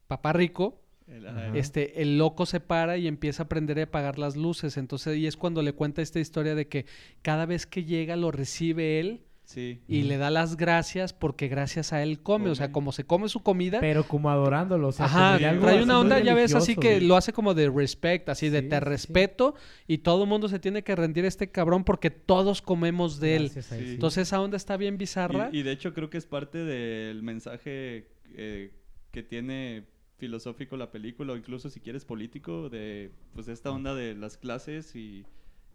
papá 0.07 0.33
rico, 0.33 0.81
El- 1.07 1.27
este 1.55 2.01
el 2.01 2.17
loco 2.17 2.47
se 2.47 2.61
para 2.61 2.97
y 2.97 3.07
empieza 3.07 3.43
a 3.43 3.45
aprender 3.45 3.79
a 3.81 3.83
apagar 3.85 4.19
las 4.19 4.37
luces. 4.37 4.79
Entonces 4.79 5.09
ahí 5.13 5.27
es 5.27 5.37
cuando 5.37 5.61
le 5.61 5.75
cuenta 5.75 6.01
esta 6.01 6.19
historia 6.19 6.55
de 6.55 6.67
que 6.67 6.87
cada 7.21 7.45
vez 7.45 7.67
que 7.67 7.85
llega 7.85 8.17
lo 8.17 8.31
recibe 8.31 9.01
él 9.01 9.21
Sí. 9.45 9.81
y 9.89 10.03
le 10.05 10.17
da 10.17 10.31
las 10.31 10.57
gracias 10.57 11.13
porque 11.13 11.49
gracias 11.49 11.93
a 11.93 12.03
él 12.03 12.21
come, 12.23 12.49
o 12.51 12.55
sea, 12.55 12.73
como 12.73 12.93
se 12.93 13.05
come 13.05 13.29
su 13.29 13.43
comida. 13.43 13.79
Pero 13.81 14.05
como 14.09 14.31
adorándolo, 14.31 14.89
o 14.89 14.93
sea, 14.93 15.05
Ajá, 15.07 15.37
trae 15.39 15.83
una 15.83 16.01
onda, 16.01 16.19
ya 16.21 16.35
ves, 16.35 16.55
así 16.55 16.75
que 16.77 16.95
güey. 16.97 17.07
lo 17.07 17.17
hace 17.17 17.33
como 17.35 17.53
de 17.55 17.69
respect, 17.71 18.29
así 18.31 18.49
de 18.49 18.63
te 18.63 18.77
sí, 18.77 18.81
sí. 18.83 18.85
respeto 18.89 19.55
y 19.87 19.99
todo 19.99 20.23
el 20.25 20.29
mundo 20.31 20.49
se 20.49 20.59
tiene 20.59 20.83
que 20.83 20.97
rendir 20.97 21.27
a 21.27 21.29
este 21.29 21.51
cabrón 21.51 21.85
porque 21.85 22.11
todos 22.11 22.63
comemos 22.63 23.21
de 23.21 23.37
él. 23.37 23.43
Gracias 23.45 23.73
a 23.73 23.77
él, 23.77 23.81
Sí. 23.83 23.87
sí. 23.89 23.95
Entonces 23.95 24.23
esa 24.29 24.41
onda 24.41 24.57
está 24.57 24.77
bien 24.79 24.97
bizarra. 24.97 25.51
Y, 25.53 25.59
y 25.59 25.63
de 25.63 25.73
hecho 25.73 25.93
creo 25.93 26.09
que 26.09 26.17
es 26.19 26.27
parte 26.27 26.59
del 26.59 27.23
mensaje 27.23 28.09
eh, 28.37 28.73
que 29.13 29.23
tiene 29.23 29.85
filosófico 30.17 30.77
la 30.79 30.91
película 30.91 31.35
o 31.35 31.37
incluso 31.37 31.69
si 31.69 31.81
quieres 31.81 32.05
político 32.05 32.71
de 32.71 33.11
pues 33.35 33.49
esta 33.49 33.71
onda 33.71 33.95
de 33.95 34.15
las 34.15 34.37
clases 34.39 34.97
y, 34.97 35.27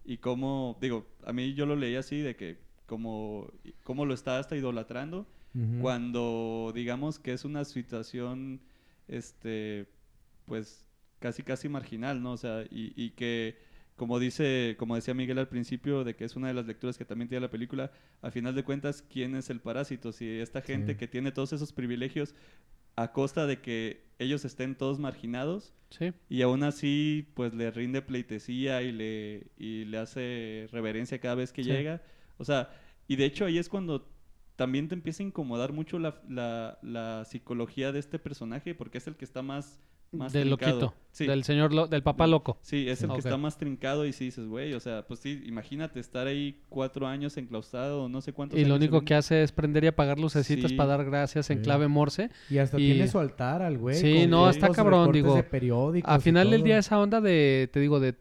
y 0.04 0.16
cómo 0.16 0.76
digo 0.80 1.06
a 1.24 1.32
mí 1.32 1.54
yo 1.54 1.66
lo 1.66 1.76
leí 1.76 1.94
así 1.94 2.18
de 2.20 2.34
que 2.36 2.58
como 2.90 3.52
cómo 3.84 4.04
lo 4.04 4.14
está 4.14 4.40
hasta 4.40 4.56
idolatrando 4.56 5.28
cuando 5.80 6.72
digamos 6.74 7.18
que 7.20 7.32
es 7.32 7.44
una 7.44 7.64
situación 7.64 8.60
este 9.06 9.86
pues 10.46 10.84
casi 11.20 11.42
casi 11.44 11.68
marginal 11.68 12.20
no 12.22 12.32
o 12.32 12.36
sea 12.36 12.64
y, 12.70 12.92
y 12.96 13.10
que 13.10 13.56
como 13.96 14.18
dice, 14.18 14.76
como 14.78 14.94
decía 14.96 15.12
Miguel 15.12 15.38
al 15.38 15.48
principio, 15.48 16.04
de 16.04 16.16
que 16.16 16.24
es 16.24 16.34
una 16.34 16.48
de 16.48 16.54
las 16.54 16.66
lecturas 16.66 16.96
que 16.96 17.04
también 17.04 17.28
tiene 17.28 17.42
la 17.42 17.50
película, 17.50 17.92
a 18.22 18.30
final 18.30 18.54
de 18.54 18.64
cuentas, 18.64 19.02
¿quién 19.02 19.34
es 19.34 19.50
el 19.50 19.60
parásito? 19.60 20.10
Si 20.12 20.26
esta 20.26 20.62
gente 20.62 20.92
Sí. 20.92 20.98
que 20.98 21.06
tiene 21.06 21.32
todos 21.32 21.52
esos 21.52 21.74
privilegios 21.74 22.34
a 22.96 23.12
costa 23.12 23.46
de 23.46 23.60
que 23.60 24.06
ellos 24.18 24.46
estén 24.46 24.74
todos 24.74 24.98
marginados 24.98 25.74
Sí. 25.90 26.14
y 26.30 26.40
aún 26.40 26.62
así 26.62 27.28
pues 27.34 27.52
le 27.52 27.70
rinde 27.70 28.00
pleitesía 28.00 28.80
y 28.80 28.90
le, 28.92 29.48
y 29.58 29.84
le 29.84 29.98
hace 29.98 30.66
reverencia 30.72 31.18
cada 31.20 31.34
vez 31.34 31.52
que 31.52 31.62
Sí. 31.62 31.68
llega. 31.70 32.00
O 32.40 32.44
sea, 32.44 32.70
y 33.06 33.16
de 33.16 33.24
hecho 33.26 33.44
ahí 33.44 33.58
es 33.58 33.68
cuando 33.68 34.08
también 34.56 34.88
te 34.88 34.94
empieza 34.94 35.22
a 35.22 35.26
incomodar 35.26 35.72
mucho 35.72 35.98
la, 35.98 36.20
la, 36.28 36.78
la 36.82 37.24
psicología 37.24 37.92
de 37.92 37.98
este 37.98 38.18
personaje 38.18 38.74
porque 38.74 38.98
es 38.98 39.06
el 39.06 39.16
que 39.16 39.24
está 39.24 39.40
más, 39.42 39.78
más 40.12 40.32
Del 40.32 40.48
trincado. 40.48 40.80
loquito. 40.80 40.94
Sí. 41.12 41.26
Del 41.26 41.44
señor, 41.44 41.72
lo- 41.72 41.86
del 41.86 42.02
papá 42.02 42.26
loco. 42.26 42.58
Sí, 42.62 42.88
es 42.88 43.02
el 43.02 43.10
que 43.10 43.18
está 43.18 43.36
más 43.36 43.56
trincado 43.56 44.04
y 44.06 44.12
si 44.12 44.26
dices, 44.26 44.46
güey, 44.46 44.74
o 44.74 44.80
sea, 44.80 45.06
pues 45.06 45.20
sí, 45.20 45.42
imagínate 45.46 45.98
estar 46.00 46.26
ahí 46.26 46.60
cuatro 46.68 47.06
años 47.06 47.36
enclaustrado, 47.38 48.08
no 48.08 48.20
sé 48.20 48.32
cuántos 48.32 48.58
Y 48.58 48.64
lo 48.64 48.74
único 48.76 49.00
que 49.02 49.14
hace 49.14 49.42
es 49.42 49.50
prender 49.52 49.84
y 49.84 49.86
apagar 49.86 50.18
lucecitas 50.18 50.70
Sí. 50.70 50.76
para 50.76 50.90
dar 50.96 51.04
gracias 51.04 51.48
en 51.50 51.58
Sí. 51.58 51.64
clave 51.64 51.88
morse. 51.88 52.30
Y 52.50 52.58
hasta 52.58 52.78
Y- 52.78 52.92
tiene 52.92 53.08
su 53.08 53.18
altar 53.18 53.62
al 53.62 53.78
güey. 53.78 53.96
Sí, 53.96 54.26
no, 54.26 54.50
está 54.50 54.68
cabrón, 54.70 55.10
digo, 55.12 55.34
de 55.36 55.42
periódicos 55.42 56.10
A 56.12 56.18
y 56.18 56.20
final 56.20 56.50
del 56.50 56.62
día 56.64 56.78
esa 56.78 56.98
onda 56.98 57.20
de, 57.20 57.68
te 57.72 57.80
digo, 57.80 57.98
de 58.00 58.14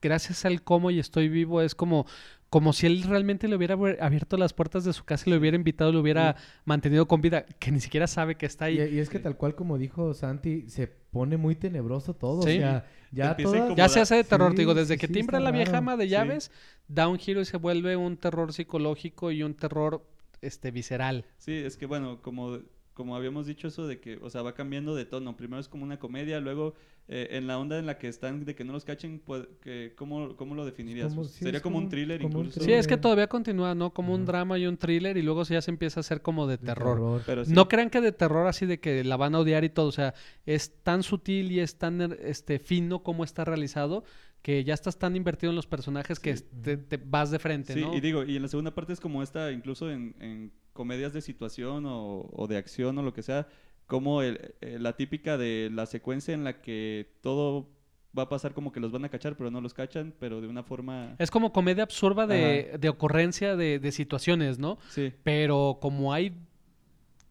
gracias 0.00 0.44
al 0.44 0.62
cómo 0.62 0.90
y 0.90 0.98
estoy 0.98 1.28
vivo 1.28 1.60
es 1.62 1.74
como 1.74 2.06
como 2.50 2.72
si 2.72 2.86
él 2.86 3.02
realmente 3.02 3.46
le 3.48 3.56
hubiera 3.56 3.76
abier- 3.76 3.98
abierto 4.00 4.36
las 4.36 4.52
puertas 4.54 4.84
de 4.84 4.92
su 4.92 5.04
casa 5.04 5.24
y 5.26 5.30
le 5.30 5.38
hubiera 5.38 5.56
invitado, 5.56 5.92
le 5.92 5.98
hubiera 5.98 6.36
mantenido 6.64 7.06
con 7.06 7.20
vida, 7.20 7.44
que 7.58 7.70
ni 7.70 7.80
siquiera 7.80 8.06
sabe 8.06 8.36
que 8.36 8.46
está 8.46 8.66
ahí. 8.66 8.78
y 8.80 8.98
es 8.98 9.10
que 9.10 9.18
tal 9.18 9.36
cual 9.36 9.54
como 9.54 9.76
dijo 9.78 10.14
Santi, 10.14 10.68
se 10.70 10.86
pone 10.86 11.36
muy 11.36 11.54
tenebroso 11.56 12.14
todo. 12.14 12.42
Sí. 12.42 12.56
O 12.56 12.60
sea, 12.60 12.86
ya 13.12 13.30
empieza 13.30 13.50
a 13.50 13.52
todas- 13.52 13.56
incomodar. 13.58 13.76
Ya 13.76 13.88
se 13.88 14.00
hace 14.00 14.14
de 14.16 14.24
terror, 14.24 14.50
Sí, 14.50 14.56
te 14.56 14.62
digo, 14.62 14.74
desde 14.74 14.94
sí, 14.94 15.00
que 15.00 15.06
sí, 15.08 15.12
timbra 15.12 15.40
la 15.40 15.50
vieja 15.50 15.78
ama 15.78 15.96
de 15.96 16.04
Sí. 16.04 16.10
llaves, 16.10 16.50
da 16.88 17.08
un 17.08 17.18
giro 17.18 17.40
y 17.40 17.44
se 17.44 17.56
vuelve 17.58 17.96
un 17.96 18.16
terror 18.16 18.52
psicológico 18.52 19.30
y 19.30 19.42
un 19.42 19.54
terror 19.54 20.02
este 20.40 20.70
visceral. 20.70 21.24
Sí, 21.36 21.52
es 21.52 21.76
que 21.76 21.84
bueno, 21.86 22.22
como, 22.22 22.58
como 22.98 23.14
habíamos 23.16 23.46
dicho 23.46 23.68
eso 23.68 23.86
de 23.86 24.00
que, 24.00 24.18
o 24.20 24.28
sea, 24.28 24.42
va 24.42 24.52
cambiando 24.54 24.94
de 24.94 25.04
tono. 25.06 25.36
Primero 25.36 25.60
es 25.60 25.68
como 25.68 25.84
una 25.84 25.98
comedia, 25.98 26.40
luego 26.40 26.74
eh, 27.06 27.28
en 27.38 27.46
la 27.46 27.56
onda 27.58 27.78
en 27.78 27.86
la 27.86 27.96
que 27.96 28.08
están 28.08 28.44
de 28.44 28.54
que 28.54 28.64
no 28.64 28.72
los 28.74 28.84
cachen, 28.84 29.22
pues, 29.24 29.46
que, 29.62 29.94
¿cómo, 29.96 30.36
¿cómo 30.36 30.54
lo 30.54 30.66
definirías? 30.66 31.14
Como- 31.14 31.24
sí, 31.24 31.44
Sería 31.44 31.60
como, 31.62 31.76
como- 31.76 31.84
un 31.86 31.90
thriller 31.90 32.20
como 32.20 32.40
un 32.40 32.46
incluso. 32.46 32.60
Sí, 32.66 32.72
es 32.72 32.86
que 32.86 32.96
todavía 32.98 33.28
continúa, 33.28 33.74
¿no? 33.74 33.94
Como 33.94 34.12
un 34.14 34.26
drama 34.26 34.58
y 34.58 34.66
un 34.66 34.76
thriller 34.76 35.16
y 35.16 35.22
luego 35.22 35.44
ya 35.44 35.62
se 35.62 35.70
empieza 35.70 36.00
a 36.00 36.02
hacer 36.02 36.20
como 36.20 36.46
de 36.46 36.58
de 36.58 36.66
terror. 36.66 37.22
Pero 37.24 37.44
sí. 37.44 37.52
No 37.54 37.68
crean 37.68 37.88
que 37.88 38.00
de 38.02 38.12
terror 38.12 38.46
así 38.48 38.66
de 38.66 38.78
que 38.80 39.04
la 39.04 39.16
van 39.16 39.34
a 39.36 39.38
odiar 39.38 39.62
y 39.64 39.68
todo, 39.70 39.86
o 39.86 39.92
sea, 39.92 40.12
es 40.44 40.74
tan 40.82 41.02
sutil 41.04 41.50
y 41.52 41.60
es 41.60 41.78
tan 41.78 42.16
este 42.20 42.58
fino 42.58 43.02
como 43.04 43.22
está 43.24 43.44
realizado 43.44 44.02
que 44.42 44.62
ya 44.64 44.72
estás 44.74 44.98
tan 44.98 45.16
invertido 45.16 45.50
en 45.50 45.56
los 45.56 45.66
personajes 45.66 46.20
que 46.20 46.36
Sí. 46.36 46.44
te, 46.62 46.76
te 46.76 46.96
vas 46.96 47.30
de 47.30 47.38
frente, 47.38 47.74
Sí, 47.74 47.80
¿no? 47.80 47.94
y 47.94 48.00
digo, 48.00 48.22
y 48.24 48.36
en 48.36 48.42
la 48.42 48.48
segunda 48.48 48.72
parte 48.74 48.92
es 48.92 49.00
como 49.00 49.22
esta, 49.22 49.50
incluso 49.50 49.90
en, 49.90 50.14
en 50.20 50.52
comedias 50.78 51.12
de 51.12 51.20
situación 51.20 51.84
o, 51.86 52.30
o 52.32 52.46
de 52.46 52.56
acción 52.56 52.96
o 52.98 53.02
lo 53.02 53.12
que 53.12 53.22
sea, 53.24 53.48
como 53.88 54.22
el- 54.22 54.54
eh, 54.60 54.78
la 54.80 54.92
típica 54.94 55.36
de 55.36 55.70
la 55.74 55.86
secuencia 55.86 56.32
en 56.34 56.44
la 56.44 56.60
que 56.62 57.10
todo 57.20 57.68
va 58.16 58.22
a 58.22 58.28
pasar 58.28 58.54
como 58.54 58.70
que 58.70 58.78
los 58.80 58.92
van 58.92 59.04
a 59.04 59.08
cachar, 59.08 59.36
pero 59.36 59.50
no 59.50 59.60
los 59.60 59.74
cachan, 59.74 60.14
pero 60.20 60.40
de 60.40 60.46
una 60.46 60.62
forma... 60.62 61.16
Es 61.18 61.30
como 61.32 61.52
comedia 61.52 61.82
absurda 61.82 62.26
de, 62.28 62.76
de 62.80 62.88
ocurrencia 62.88 63.56
de, 63.56 63.78
de 63.80 63.90
situaciones, 63.92 64.58
¿no? 64.60 64.78
Sí, 64.90 65.12
Pero 65.24 65.78
como 65.82 66.12
hay 66.12 66.32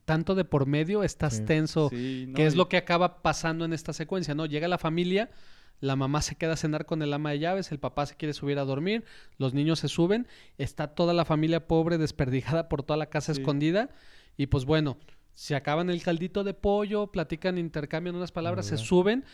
tanto 0.06 0.36
de 0.36 0.44
por 0.46 0.66
medio, 0.66 1.04
estás 1.04 1.38
Sí. 1.38 1.46
tenso. 1.46 1.90
sí, 1.90 2.26
no, 2.28 2.36
que 2.36 2.46
es 2.46 2.54
y- 2.54 2.58
lo 2.58 2.68
que 2.70 2.78
acaba 2.78 3.22
pasando 3.22 3.64
en 3.66 3.72
esta 3.74 3.94
secuencia, 3.94 4.36
¿no? 4.36 4.46
Llega 4.46 4.68
la 4.68 4.78
familia, 4.78 5.30
la 5.80 5.96
mamá 5.96 6.22
se 6.22 6.36
queda 6.36 6.54
a 6.54 6.58
cenar 6.58 6.86
con 6.86 7.02
el 7.02 7.14
ama 7.14 7.32
de 7.32 7.40
llaves, 7.40 7.72
el 7.72 7.80
papá 7.80 8.06
se 8.06 8.16
quiere 8.16 8.34
subir 8.34 8.58
a 8.60 8.66
dormir, 8.66 9.04
los 9.38 9.54
niños 9.54 9.80
se 9.80 9.88
suben, 9.88 10.28
está 10.58 10.88
toda 10.88 11.14
la 11.14 11.26
familia 11.26 11.68
pobre 11.68 11.98
desperdigada 11.98 12.68
por 12.70 12.84
toda 12.84 12.98
la 12.98 13.08
casa 13.08 13.34
Sí. 13.34 13.42
escondida 13.42 13.90
y 14.38 14.48
pues 14.48 14.66
bueno, 14.66 14.98
se 15.34 15.56
acaban 15.56 15.90
el 15.90 16.02
caldito 16.02 16.44
de 16.44 16.54
pollo, 16.56 17.08
platican, 17.12 17.58
intercambian 17.58 18.16
unas 18.16 18.32
palabras, 18.32 18.66
se 18.66 18.72
Verdad. 18.72 18.86
suben 18.86 19.26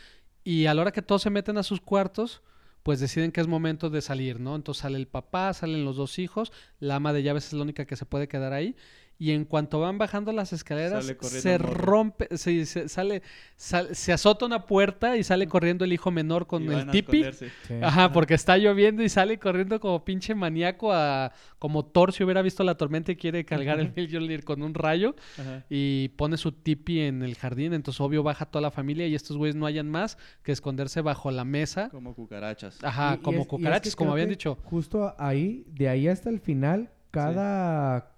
y 0.43 0.65
a 0.65 0.73
la 0.73 0.81
hora 0.81 0.91
que 0.91 1.01
todos 1.01 1.21
se 1.21 1.29
meten 1.29 1.57
a 1.57 1.63
sus 1.63 1.79
cuartos, 1.79 2.41
pues 2.83 2.99
deciden 2.99 3.31
que 3.31 3.39
es 3.39 3.47
momento 3.47 3.89
de 3.89 4.01
salir, 4.01 4.41
¿no? 4.41 4.57
Entonces 4.57 4.81
sale 4.81 4.97
el 4.97 5.07
papá, 5.07 5.53
salen 5.53 5.85
los 5.85 5.95
dos 5.95 6.19
hijos, 6.19 6.51
la 6.79 6.95
ama 6.97 7.13
de 7.13 7.23
llaves 7.23 7.47
es 7.47 7.53
la 7.53 7.61
única 7.63 7.85
que 7.85 7.95
se 7.95 8.05
puede 8.05 8.27
quedar 8.27 8.51
ahí. 8.51 8.75
Y 9.23 9.31
en 9.31 9.45
cuanto 9.45 9.79
van 9.79 9.97
bajando 9.97 10.33
las 10.33 10.51
escaleras, 10.51 11.05
se 11.21 11.57
rompe, 11.57 12.27
se, 12.35 12.65
se- 12.65 12.89
sale, 12.89 13.21
sal- 13.55 13.95
se 13.95 14.11
azota 14.11 14.45
una 14.45 14.65
puerta 14.65 15.15
y 15.15 15.23
sale 15.23 15.47
corriendo 15.47 15.85
el 15.85 15.93
hijo 15.93 16.11
menor 16.11 16.45
con 16.45 16.65
y 16.65 16.67
el 16.75 16.87
tipi. 16.89 17.23
Sí. 17.31 17.45
Ajá, 17.81 18.11
porque 18.11 18.33
está 18.33 18.57
lloviendo 18.57 19.01
y 19.01 19.07
sale 19.07 19.39
corriendo 19.39 19.79
como 19.79 20.03
pinche 20.03 20.35
maníaco 20.35 20.91
a 20.91 21.31
como 21.57 21.85
Thor 21.85 22.11
si 22.11 22.25
hubiera 22.25 22.41
visto 22.41 22.65
la 22.65 22.75
tormenta 22.75 23.13
y 23.13 23.15
quiere 23.15 23.45
cargar 23.45 23.79
el 23.79 23.93
Mjolnir 23.95 24.43
con 24.43 24.61
un 24.61 24.73
rayo 24.73 25.15
Ajá. 25.39 25.63
y 25.69 26.09
pone 26.17 26.35
su 26.35 26.51
tipi 26.51 26.99
en 26.99 27.21
el 27.23 27.35
jardín, 27.35 27.73
entonces 27.73 28.01
obvio 28.01 28.23
baja 28.23 28.45
toda 28.47 28.61
la 28.61 28.71
familia 28.71 29.07
y 29.07 29.15
estos 29.15 29.37
güeyes 29.37 29.55
no 29.55 29.65
hayan 29.65 29.89
más 29.89 30.17
que 30.43 30.51
esconderse 30.51 30.99
bajo 30.99 31.31
la 31.31 31.45
mesa. 31.45 31.87
Como 31.91 32.13
cucarachas. 32.13 32.77
Ajá, 32.83 33.13
Y- 33.13 33.19
y 33.19 33.21
como 33.23 33.37
es- 33.37 33.37
y 33.37 33.41
es 33.43 33.45
que 33.47 33.49
cucarachas, 33.55 33.95
como 33.95 34.11
habían 34.11 34.27
dicho. 34.27 34.57
Justo 34.63 35.15
ahí, 35.17 35.63
de 35.71 35.87
ahí 35.87 36.09
hasta 36.09 36.29
el 36.29 36.41
final, 36.41 36.89
cada 37.11 38.12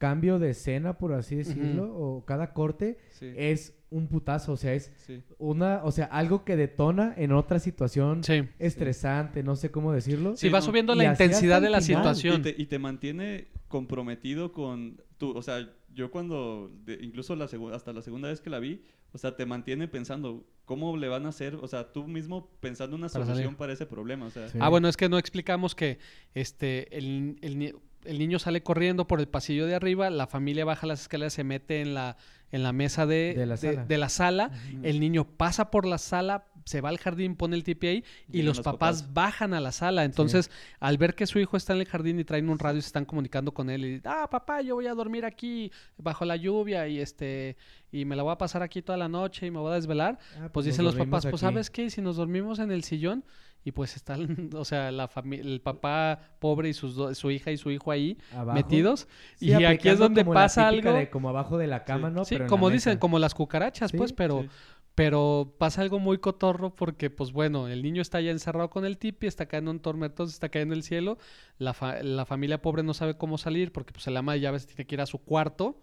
cambio 0.00 0.38
de 0.38 0.50
escena, 0.50 0.96
por 0.96 1.12
así 1.12 1.36
decirlo, 1.36 1.84
o 1.94 2.24
cada 2.24 2.54
corte, 2.54 2.98
Sí, 3.10 3.30
es 3.36 3.76
un 3.90 4.06
putazo. 4.08 4.52
O 4.52 4.56
sea, 4.56 4.72
es 4.72 4.90
sí. 5.06 5.22
una, 5.38 5.82
o 5.84 5.92
sea, 5.92 6.06
algo 6.06 6.42
que 6.44 6.56
detona 6.56 7.12
en 7.18 7.32
otra 7.32 7.58
situación 7.58 8.24
Sí. 8.24 8.48
estresante, 8.58 9.42
no 9.42 9.56
sé 9.56 9.70
cómo 9.70 9.92
decirlo. 9.92 10.36
Sí, 10.36 10.46
Sí, 10.46 10.48
va 10.48 10.60
no. 10.60 10.64
subiendo 10.64 10.94
Y 10.94 10.98
la 10.98 11.04
intensidad 11.04 11.60
de 11.60 11.68
la 11.70 11.80
final. 11.82 12.02
situación. 12.14 12.40
Y 12.40 12.42
te, 12.44 12.54
y 12.62 12.66
te 12.66 12.78
mantiene 12.78 13.48
comprometido 13.68 14.52
con 14.52 15.00
tu, 15.18 15.36
o 15.36 15.42
sea, 15.42 15.68
yo 15.92 16.10
cuando, 16.10 16.70
de- 16.86 16.98
incluso 17.02 17.36
la 17.36 17.46
segu- 17.46 17.72
hasta 17.74 17.92
la 17.92 18.00
segunda 18.00 18.28
vez 18.28 18.40
que 18.40 18.48
la 18.48 18.58
vi, 18.58 18.82
o 19.12 19.18
sea, 19.18 19.36
te 19.36 19.44
mantiene 19.44 19.86
pensando 19.88 20.46
cómo 20.64 20.96
le 20.96 21.08
van 21.08 21.26
a 21.26 21.30
hacer, 21.30 21.56
o 21.56 21.66
sea, 21.66 21.92
tú 21.92 22.06
mismo 22.06 22.48
pensando 22.60 22.94
una 22.96 23.08
solución 23.08 23.56
para 23.56 23.72
ese 23.72 23.84
problema, 23.86 24.26
o 24.26 24.30
sea, 24.30 24.48
Sí. 24.48 24.56
Ah, 24.60 24.68
bueno, 24.70 24.88
es 24.88 24.96
que 24.96 25.08
no 25.08 25.18
explicamos 25.18 25.74
que 25.74 25.98
este 26.32 26.96
el, 26.96 27.36
el 27.42 27.74
el 28.04 28.18
niño 28.18 28.38
sale 28.38 28.62
corriendo 28.62 29.06
por 29.06 29.20
el 29.20 29.28
pasillo 29.28 29.66
de 29.66 29.74
arriba, 29.74 30.08
la 30.10 30.26
familia 30.26 30.64
baja 30.64 30.86
las 30.86 31.02
escaleras, 31.02 31.32
se 31.34 31.44
mete 31.44 31.80
en 31.80 31.94
la, 31.94 32.16
en 32.52 32.62
la 32.62 32.72
mesa 32.72 33.06
de, 33.06 33.34
De 33.34 33.46
la 33.46 33.56
sala. 33.56 33.84
de 33.84 33.98
la 33.98 34.08
sala, 34.08 34.50
el 34.82 35.00
niño 35.00 35.24
pasa 35.24 35.70
por 35.70 35.86
la 35.86 35.98
sala, 35.98 36.46
se 36.64 36.80
va 36.80 36.90
al 36.90 36.98
jardín, 36.98 37.36
pone 37.36 37.56
el 37.56 37.64
tipi 37.64 37.86
ahí 37.86 38.04
y 38.28 38.32
Llegan 38.32 38.46
los, 38.48 38.56
los 38.58 38.64
papás, 38.64 39.02
papás. 39.02 39.14
bajan 39.14 39.54
a 39.54 39.60
la 39.60 39.72
sala. 39.72 40.04
Entonces, 40.04 40.50
al 40.78 40.98
ver 40.98 41.14
que 41.14 41.26
su 41.26 41.38
hijo 41.38 41.56
está 41.56 41.72
en 41.72 41.80
el 41.80 41.86
jardín 41.86 42.20
y 42.20 42.24
traen 42.24 42.48
un 42.48 42.58
radio 42.58 42.78
y 42.78 42.82
se 42.82 42.86
están 42.88 43.04
comunicando 43.06 43.52
con 43.52 43.70
él 43.70 43.84
y, 43.84 44.00
ah, 44.04 44.28
papá, 44.30 44.60
yo 44.62 44.74
voy 44.76 44.86
a 44.86 44.94
dormir 44.94 45.24
aquí 45.24 45.72
bajo 45.96 46.24
la 46.24 46.36
lluvia 46.36 46.86
y 46.88 47.00
este 47.00 47.56
y 47.92 48.04
me 48.04 48.14
la 48.14 48.22
voy 48.22 48.32
a 48.32 48.38
pasar 48.38 48.62
aquí 48.62 48.82
toda 48.82 48.96
la 48.98 49.08
noche 49.08 49.46
y 49.46 49.50
me 49.50 49.58
voy 49.58 49.72
a 49.72 49.74
desvelar. 49.74 50.18
Ah, 50.38 50.48
Pues 50.52 50.64
nos 50.66 50.72
dicen 50.74 50.84
los 50.84 50.94
papás, 50.94 51.26
pues. 51.26 51.40
¿sabes 51.40 51.70
qué? 51.70 51.90
Si 51.90 52.00
nos 52.00 52.16
dormimos 52.16 52.58
en 52.60 52.70
el 52.70 52.84
sillón 52.84 53.24
y 53.64 53.72
pues 53.72 53.96
están, 53.96 54.50
o 54.56 54.64
sea, 54.64 54.90
la 54.90 55.10
el 55.32 55.60
papá 55.60 56.18
pobre 56.38 56.68
y 56.70 56.72
sus 56.72 57.16
su 57.18 57.30
hija 57.30 57.50
y 57.50 57.56
su 57.56 57.70
hijo 57.70 57.90
ahí 57.90 58.16
Abajo. 58.32 58.56
metidos. 58.56 59.06
Sí, 59.36 59.46
y 59.48 59.52
aquí 59.64 59.88
es 59.88 59.98
donde 59.98 60.24
pasa 60.24 60.68
algo. 60.68 60.92
de 60.92 61.10
como 61.10 61.28
abajo 61.28 61.58
de 61.58 61.66
la 61.66 61.84
cama, 61.84 62.08
Sí. 62.10 62.14
¿no? 62.14 62.24
sí, 62.24 62.34
Pero 62.36 62.44
en 62.44 62.48
como 62.50 62.70
dicen, 62.70 62.92
mesa. 62.92 63.00
como 63.00 63.18
las 63.18 63.34
cucarachas, 63.34 63.92
pues, 63.92 64.12
pero, 64.12 64.46
pero 64.94 65.54
pasa 65.58 65.82
algo 65.82 65.98
muy 65.98 66.18
cotorro 66.18 66.74
porque, 66.74 67.10
pues 67.10 67.32
bueno, 67.32 67.68
el 67.68 67.82
niño 67.82 68.02
está 68.02 68.20
ya 68.20 68.30
encerrado 68.30 68.70
con 68.70 68.84
el 68.84 68.98
tipi, 68.98 69.26
está 69.26 69.46
cayendo 69.46 69.70
un 69.70 69.80
tormento, 69.80 70.26
se 70.26 70.32
está 70.34 70.48
cayendo 70.48 70.74
el 70.74 70.82
cielo. 70.82 71.16
La, 71.58 71.72
fa- 71.74 72.02
la 72.02 72.26
familia 72.26 72.60
pobre 72.60 72.82
no 72.82 72.92
sabe 72.94 73.16
cómo 73.16 73.38
salir 73.38 73.72
porque, 73.72 73.92
pues, 73.92 74.06
el 74.08 74.16
ama 74.16 74.32
de 74.34 74.40
llaves 74.40 74.66
tiene 74.66 74.86
que 74.86 74.94
ir 74.96 75.00
a 75.00 75.06
su 75.06 75.18
cuarto 75.18 75.82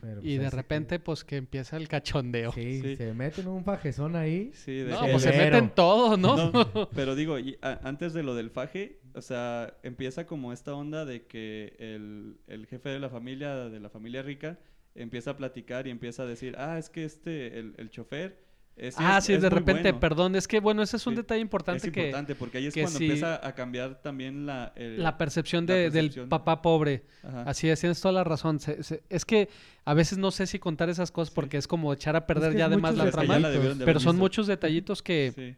Pero, 0.00 0.20
y 0.22 0.36
pues, 0.38 0.50
de 0.50 0.56
repente, 0.56 0.98
pues, 0.98 1.24
que 1.24 1.36
empieza 1.36 1.76
el 1.76 1.88
cachondeo. 1.88 2.52
Sí, 2.52 2.80
Sí. 2.80 2.96
se 2.96 3.12
meten 3.14 3.46
un 3.48 3.64
fajezón 3.64 4.16
ahí. 4.16 4.50
Sí, 4.54 4.72
de 4.76 4.90
No, 4.92 5.02
que- 5.04 5.10
pues 5.12 5.22
se 5.22 5.32
meten 5.32 5.70
todo, 5.70 6.16
¿no? 6.16 6.50
No, 6.50 6.52
pero 6.94 7.14
digo, 7.14 7.38
y 7.38 7.58
a- 7.62 7.78
antes 7.86 8.12
de 8.12 8.22
lo 8.22 8.34
del 8.34 8.50
faje, 8.50 9.00
o 9.14 9.20
sea, 9.22 9.74
empieza 9.82 10.26
como 10.26 10.52
esta 10.52 10.74
onda 10.74 11.04
de 11.04 11.26
que 11.26 11.76
el, 11.78 12.38
el 12.46 12.66
jefe 12.66 12.88
de 12.88 12.98
la 12.98 13.08
familia, 13.10 13.54
de 13.68 13.78
la 13.80 13.90
familia 13.90 14.22
rica, 14.22 14.58
empieza 14.94 15.32
a 15.32 15.36
platicar 15.36 15.86
y 15.86 15.90
empieza 15.90 16.22
a 16.24 16.26
decir, 16.26 16.54
ah, 16.58 16.78
es 16.78 16.88
que 16.90 17.04
este, 17.04 17.58
el, 17.58 17.74
el 17.78 17.90
chofer... 17.90 18.47
ah, 18.96 19.18
es- 19.18 19.24
sí, 19.24 19.32
es 19.34 19.42
de 19.42 19.50
repente, 19.50 19.82
bueno". 19.90 20.00
perdón, 20.00 20.36
es 20.36 20.46
que, 20.48 20.60
bueno, 20.60 20.82
ese 20.82 20.96
es 20.96 21.06
un 21.06 21.14
Sí, 21.14 21.18
detalle 21.18 21.40
importante 21.40 21.86
Es 21.88 21.92
que... 21.92 22.00
importante 22.06 22.34
porque 22.34 22.58
ahí 22.58 22.66
es 22.66 22.74
cuando 22.74 22.90
sí- 22.98 23.04
empieza 23.06 23.46
a 23.46 23.54
cambiar 23.54 24.00
también 24.02 24.46
la... 24.46 24.72
La 24.76 25.18
percepción, 25.18 25.66
la 25.66 25.74
de, 25.74 25.90
del 25.90 26.10
papá 26.28 26.62
pobre. 26.62 27.04
Ajá. 27.22 27.42
Así 27.42 27.68
es, 27.68 27.80
tienes 27.80 28.00
toda 28.00 28.12
la 28.12 28.24
razón. 28.24 28.60
Se- 28.60 28.82
se- 28.82 29.02
es 29.08 29.24
que 29.24 29.48
a 29.84 29.94
veces 29.94 30.18
no 30.18 30.30
sé 30.30 30.46
si 30.46 30.58
contar 30.58 30.88
esas 30.90 31.10
cosas 31.10 31.28
Sí. 31.30 31.34
porque 31.34 31.56
es 31.56 31.66
como 31.66 31.92
echar 31.92 32.16
a 32.16 32.26
perder 32.26 32.56
ya 32.56 32.66
además 32.66 32.96
la 32.96 33.10
trama. 33.10 33.38
la 33.38 33.50
Pero 33.84 34.00
son 34.00 34.16
muchos 34.16 34.46
detallitos 34.46 35.02
que, 35.02 35.56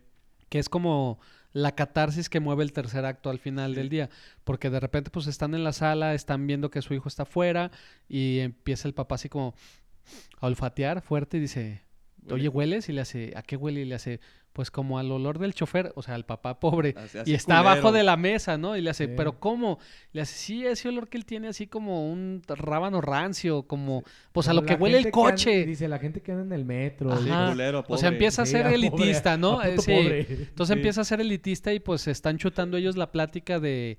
que 0.49 0.59
es 0.59 0.69
como 0.69 1.19
la 1.53 1.75
catarsis 1.75 2.29
que 2.29 2.39
mueve 2.39 2.63
el 2.63 2.73
tercer 2.73 3.05
acto 3.05 3.29
al 3.29 3.41
final 3.41 3.73
Sí. 3.73 3.77
del 3.77 3.89
día. 3.89 4.09
Porque 4.45 4.71
de 4.71 4.79
repente 4.81 5.11
pues 5.11 5.27
están 5.27 5.55
en 5.55 5.65
la 5.65 5.73
sala, 5.73 6.15
están 6.15 6.47
viendo 6.47 6.71
que 6.71 6.81
su 6.81 6.95
hijo 6.95 7.09
está 7.09 7.25
afuera 7.25 7.71
y 8.09 8.39
empieza 8.39 8.87
el 8.87 8.95
papá 8.95 9.17
así 9.17 9.29
como 9.29 9.55
a 10.41 10.47
olfatear 10.47 11.03
fuerte 11.03 11.37
y 11.37 11.41
dice, 11.41 11.83
oye, 12.27 12.49
Huele. 12.49 12.49
¿hueles? 12.49 12.89
Y 12.89 12.93
le 12.93 13.01
hace, 13.01 13.33
¿a 13.37 13.43
qué 13.43 13.57
huele? 13.57 13.81
Y 13.81 13.85
le 13.85 13.95
hace, 13.95 14.21
pues 14.53 14.71
como 14.71 14.99
al 14.99 15.11
olor 15.13 15.39
del 15.39 15.55
chofer, 15.55 15.93
o 15.95 16.03
sea, 16.03 16.15
al 16.17 16.25
papá 16.27 16.59
pobre, 16.59 16.95
así 16.97 17.19
y 17.31 17.35
está 17.35 17.61
abajo 17.61 17.93
de 17.93 18.03
la 18.03 18.17
mesa, 18.17 18.59
¿no? 18.59 18.77
Y 18.77 18.81
le 18.81 18.91
hace, 18.91 19.07
Sí. 19.07 19.13
pero 19.17 19.39
¿cómo? 19.39 19.79
Le 20.13 20.23
hace, 20.23 20.35
sí, 20.35 20.67
ese 20.67 20.89
olor 20.89 21.09
que 21.09 21.19
él 21.19 21.25
tiene 21.25 21.47
así 21.49 21.67
como 21.69 22.11
un 22.11 22.43
rábano 22.49 23.01
rancio, 23.01 23.63
como, 23.63 24.03
pues 24.33 24.49
a 24.49 24.51
Como 24.51 24.63
lo 24.63 24.67
que 24.67 24.75
huele 24.75 24.99
el 24.99 25.11
coche. 25.11 25.65
dice 25.65 25.87
la 25.89 25.99
gente 26.01 26.21
que 26.21 26.33
anda 26.33 26.45
en 26.45 26.53
el 26.53 26.65
metro. 26.65 27.17
Sí, 27.19 27.29
culero, 27.49 27.81
O 27.89 27.97
sea, 27.97 28.09
pobre. 28.09 28.09
empieza 28.09 28.43
a 28.43 28.47
Sí, 28.47 28.53
ser 28.53 28.63
pobre, 28.65 28.75
elitista, 28.77 29.37
¿no? 29.37 29.61
a 29.61 29.69
Eh, 29.69 29.77
puto 29.77 29.87
pobre. 29.93 30.27
Entonces 30.29 30.77
empieza 30.77 31.01
a 31.03 31.05
ser 31.05 31.21
elitista 31.21 31.73
y 31.73 31.79
pues 31.81 32.09
están 32.09 32.37
chutando 32.39 32.77
ellos 32.77 32.97
la 32.97 33.13
plática 33.13 33.61
de... 33.61 33.99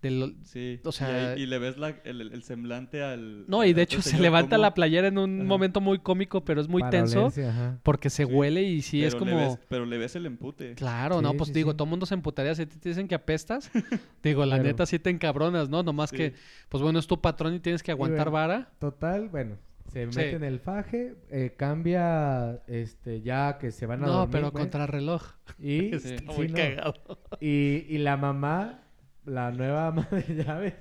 de 0.00 0.10
lo- 0.12 0.30
Sí, 0.44 0.80
o 0.84 0.90
y 0.90 0.92
sea- 0.92 1.36
y, 1.36 1.46
le 1.46 1.58
ves 1.58 1.76
la- 1.76 1.96
el, 2.04 2.20
el 2.20 2.42
semblante 2.44 3.02
al... 3.02 3.44
No, 3.48 3.64
y 3.64 3.72
de 3.72 3.82
hecho 3.82 4.00
se 4.00 4.18
levanta 4.20 4.56
como- 4.56 4.62
la 4.62 4.74
playera 4.74 5.08
en 5.08 5.18
un 5.18 5.40
Ajá. 5.40 5.48
momento 5.48 5.80
muy 5.80 5.98
cómico, 5.98 6.44
pero 6.44 6.60
es 6.60 6.68
muy 6.68 6.80
Para 6.82 6.90
tenso 6.90 7.20
olerse, 7.22 7.46
ajá. 7.48 7.78
porque 7.82 8.08
se 8.08 8.24
Sí. 8.24 8.32
huele 8.32 8.62
y 8.62 8.82
sí 8.82 9.02
es 9.04 9.14
le 9.14 9.18
como... 9.18 9.36
ves- 9.36 9.58
pero 9.68 9.86
le 9.86 9.98
ves 9.98 10.14
el 10.14 10.26
empute. 10.26 10.74
Claro, 10.74 11.20
no, 11.20 11.34
pues 11.34 11.48
sí, 11.48 11.54
digo, 11.54 11.72
sí. 11.72 11.76
todo 11.76 11.84
el 11.86 11.90
mundo 11.90 12.06
se 12.06 12.14
emputaría 12.14 12.54
si 12.54 12.66
te 12.66 12.88
dicen 12.88 13.08
que 13.08 13.14
apestas. 13.16 13.70
digo, 14.22 14.44
la 14.46 14.56
Claro. 14.56 14.62
neta 14.68 14.86
sí 14.86 14.98
te 15.00 15.10
encabronas, 15.10 15.68
¿no? 15.68 15.82
Nomás 15.82 16.10
Sí. 16.10 16.16
que, 16.16 16.34
pues 16.68 16.82
bueno, 16.82 16.98
es 17.00 17.06
tu 17.08 17.20
patrón 17.20 17.54
y 17.54 17.60
tienes 17.60 17.82
que 17.82 17.90
aguantar 17.90 18.30
bueno, 18.30 18.48
vara. 18.48 18.70
Total, 18.78 19.28
bueno, 19.28 19.56
se 19.92 20.02
Sí. 20.12 20.16
mete 20.16 20.36
en 20.36 20.44
el 20.44 20.60
faje, 20.60 21.14
eh, 21.30 21.54
cambia, 21.56 22.60
este, 22.68 23.20
ya 23.22 23.58
que 23.58 23.70
se 23.72 23.86
van 23.86 24.04
a 24.04 24.06
No, 24.06 24.12
dormir, 24.12 24.32
pero 24.32 24.50
güey, 24.52 24.62
contra 24.62 24.86
reloj. 24.86 25.22
Y, 25.58 25.92
Está 25.94 26.08
sí, 26.08 26.24
muy 26.36 26.48
no. 26.48 26.54
cagado. 26.56 26.94
y, 27.40 27.84
y 27.88 27.98
la 27.98 28.16
mamá, 28.16 28.82
la 29.28 29.50
nueva 29.50 29.88
ama 29.88 30.08
de 30.10 30.44
llaves, 30.44 30.74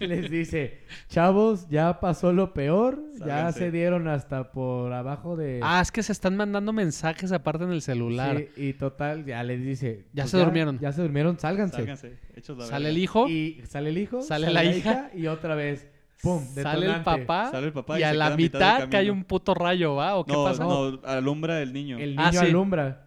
les 0.00 0.28
dice, 0.30 0.80
chavos, 1.08 1.68
ya 1.68 2.00
pasó 2.00 2.32
lo 2.32 2.52
peor, 2.52 3.00
ya 3.24 3.52
se 3.52 3.70
dieron 3.70 4.08
hasta 4.08 4.50
por 4.50 4.92
abajo 4.92 5.36
de... 5.36 5.60
Ah, 5.62 5.80
es 5.80 5.92
que 5.92 6.02
se 6.02 6.10
están 6.12 6.36
mandando 6.36 6.72
mensajes 6.72 7.30
aparte 7.30 7.64
en 7.64 7.70
el 7.72 7.80
celular. 7.80 8.38
Sí, 8.56 8.68
y 8.68 8.72
total, 8.72 9.24
ya 9.24 9.42
les 9.44 9.62
dice... 9.62 10.06
Ya 10.12 10.24
pues 10.24 10.32
se 10.32 10.38
durmieron. 10.38 10.78
Ya 10.80 10.90
se 10.92 11.02
durmieron, 11.02 11.38
sálganse. 11.38 11.76
Sálganse, 11.76 12.18
hechos 12.34 12.58
la 12.58 12.64
Sale 12.66 12.88
el 12.88 12.98
hijo, 12.98 13.28
Y 13.28 13.62
sale 13.68 13.90
el 13.90 13.98
hijo, 13.98 14.20
Sale 14.22 14.50
la 14.50 14.64
hija, 14.64 15.10
y 15.14 15.28
otra 15.28 15.54
vez, 15.54 15.88
pum, 16.22 16.42
sale 16.54 16.86
el 16.86 17.02
papá, 17.02 17.50
Sale 17.52 17.68
el 17.68 17.72
papá 17.72 17.96
y, 17.98 18.00
y 18.00 18.04
a 18.04 18.12
la 18.14 18.30
mitad 18.36 18.58
mitad 18.78 18.88
cae 18.90 19.10
un 19.12 19.22
puto 19.24 19.54
rayo, 19.54 19.94
¿va? 19.94 20.16
¿O 20.16 20.24
qué 20.24 20.32
No, 20.32 20.44
pasa? 20.44 20.64
no, 20.64 21.00
alumbra 21.04 21.62
el 21.62 21.72
niño. 21.72 21.98
El 21.98 22.16
niño 22.16 22.22
Ah, 22.26 22.32
sí. 22.32 22.38
alumbra. 22.38 23.03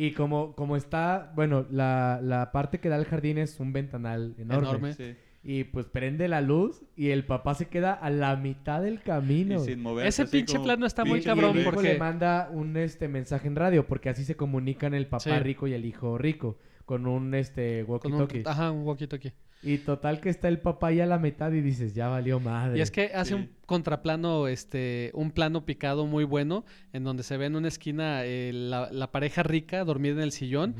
Y 0.00 0.12
como, 0.12 0.54
como 0.54 0.76
está, 0.76 1.32
bueno, 1.34 1.66
la, 1.70 2.20
la 2.22 2.52
parte 2.52 2.78
que 2.78 2.88
da 2.88 2.94
al 2.96 3.04
jardín 3.04 3.36
es 3.36 3.58
un 3.58 3.72
ventanal 3.72 4.34
enorme. 4.38 4.68
Enorme. 4.68 4.92
Sí. 4.94 5.14
Y 5.42 5.64
pues 5.64 5.86
prende 5.86 6.28
la 6.28 6.40
luz 6.40 6.82
y 6.94 7.08
el 7.10 7.24
papá 7.24 7.54
se 7.54 7.66
queda 7.66 7.94
a 7.94 8.08
la 8.10 8.36
mitad 8.36 8.80
del 8.82 9.02
camino. 9.02 9.56
Y 9.56 9.58
sin 9.66 9.80
moverse. 9.82 10.08
Ese 10.08 10.22
así 10.22 10.36
pinche 10.38 10.52
como 10.54 10.64
plano 10.66 10.86
está 10.86 11.04
muy 11.04 11.20
cabrón 11.22 11.50
y 11.56 11.58
el 11.58 11.62
hijo 11.62 11.70
porque- 11.72 11.92
le 11.94 11.98
manda 11.98 12.48
un 12.52 12.76
este 12.76 13.08
mensaje 13.08 13.48
en 13.48 13.56
radio 13.56 13.86
porque 13.86 14.08
así 14.08 14.24
se 14.24 14.36
comunican 14.36 14.94
el 14.94 15.06
papá 15.08 15.24
Sí. 15.24 15.30
rico 15.40 15.66
y 15.66 15.72
el 15.74 15.84
hijo 15.84 16.16
rico 16.16 16.58
con 16.88 17.06
un 17.06 17.34
este 17.34 17.84
walkie 17.84 18.08
Con 18.08 18.12
un, 18.14 18.18
talkie. 18.26 18.42
ajá, 18.46 18.70
un 18.70 18.90
aquí. 18.90 19.30
Y 19.62 19.76
total 19.76 20.22
que 20.22 20.30
está 20.30 20.48
el 20.48 20.58
papá 20.58 20.90
ya 20.90 21.04
a 21.04 21.06
la 21.06 21.18
mitad 21.18 21.52
y 21.52 21.60
dices, 21.60 21.92
ya 21.92 22.08
valió 22.08 22.40
madre. 22.40 22.78
Y 22.78 22.80
es 22.80 22.90
que 22.90 23.10
hace 23.14 23.34
Sí. 23.34 23.34
un 23.34 23.50
contraplano, 23.66 24.48
este, 24.48 25.10
un 25.12 25.30
plano 25.30 25.66
picado 25.66 26.06
muy 26.06 26.24
bueno, 26.24 26.64
en 26.94 27.04
donde 27.04 27.24
se 27.24 27.36
ve 27.36 27.44
en 27.44 27.56
una 27.56 27.68
esquina 27.68 28.24
eh, 28.24 28.52
la, 28.54 28.88
la 28.90 29.12
pareja 29.12 29.42
rica 29.42 29.84
dormida 29.84 30.14
en 30.14 30.20
el 30.22 30.32
sillón 30.32 30.76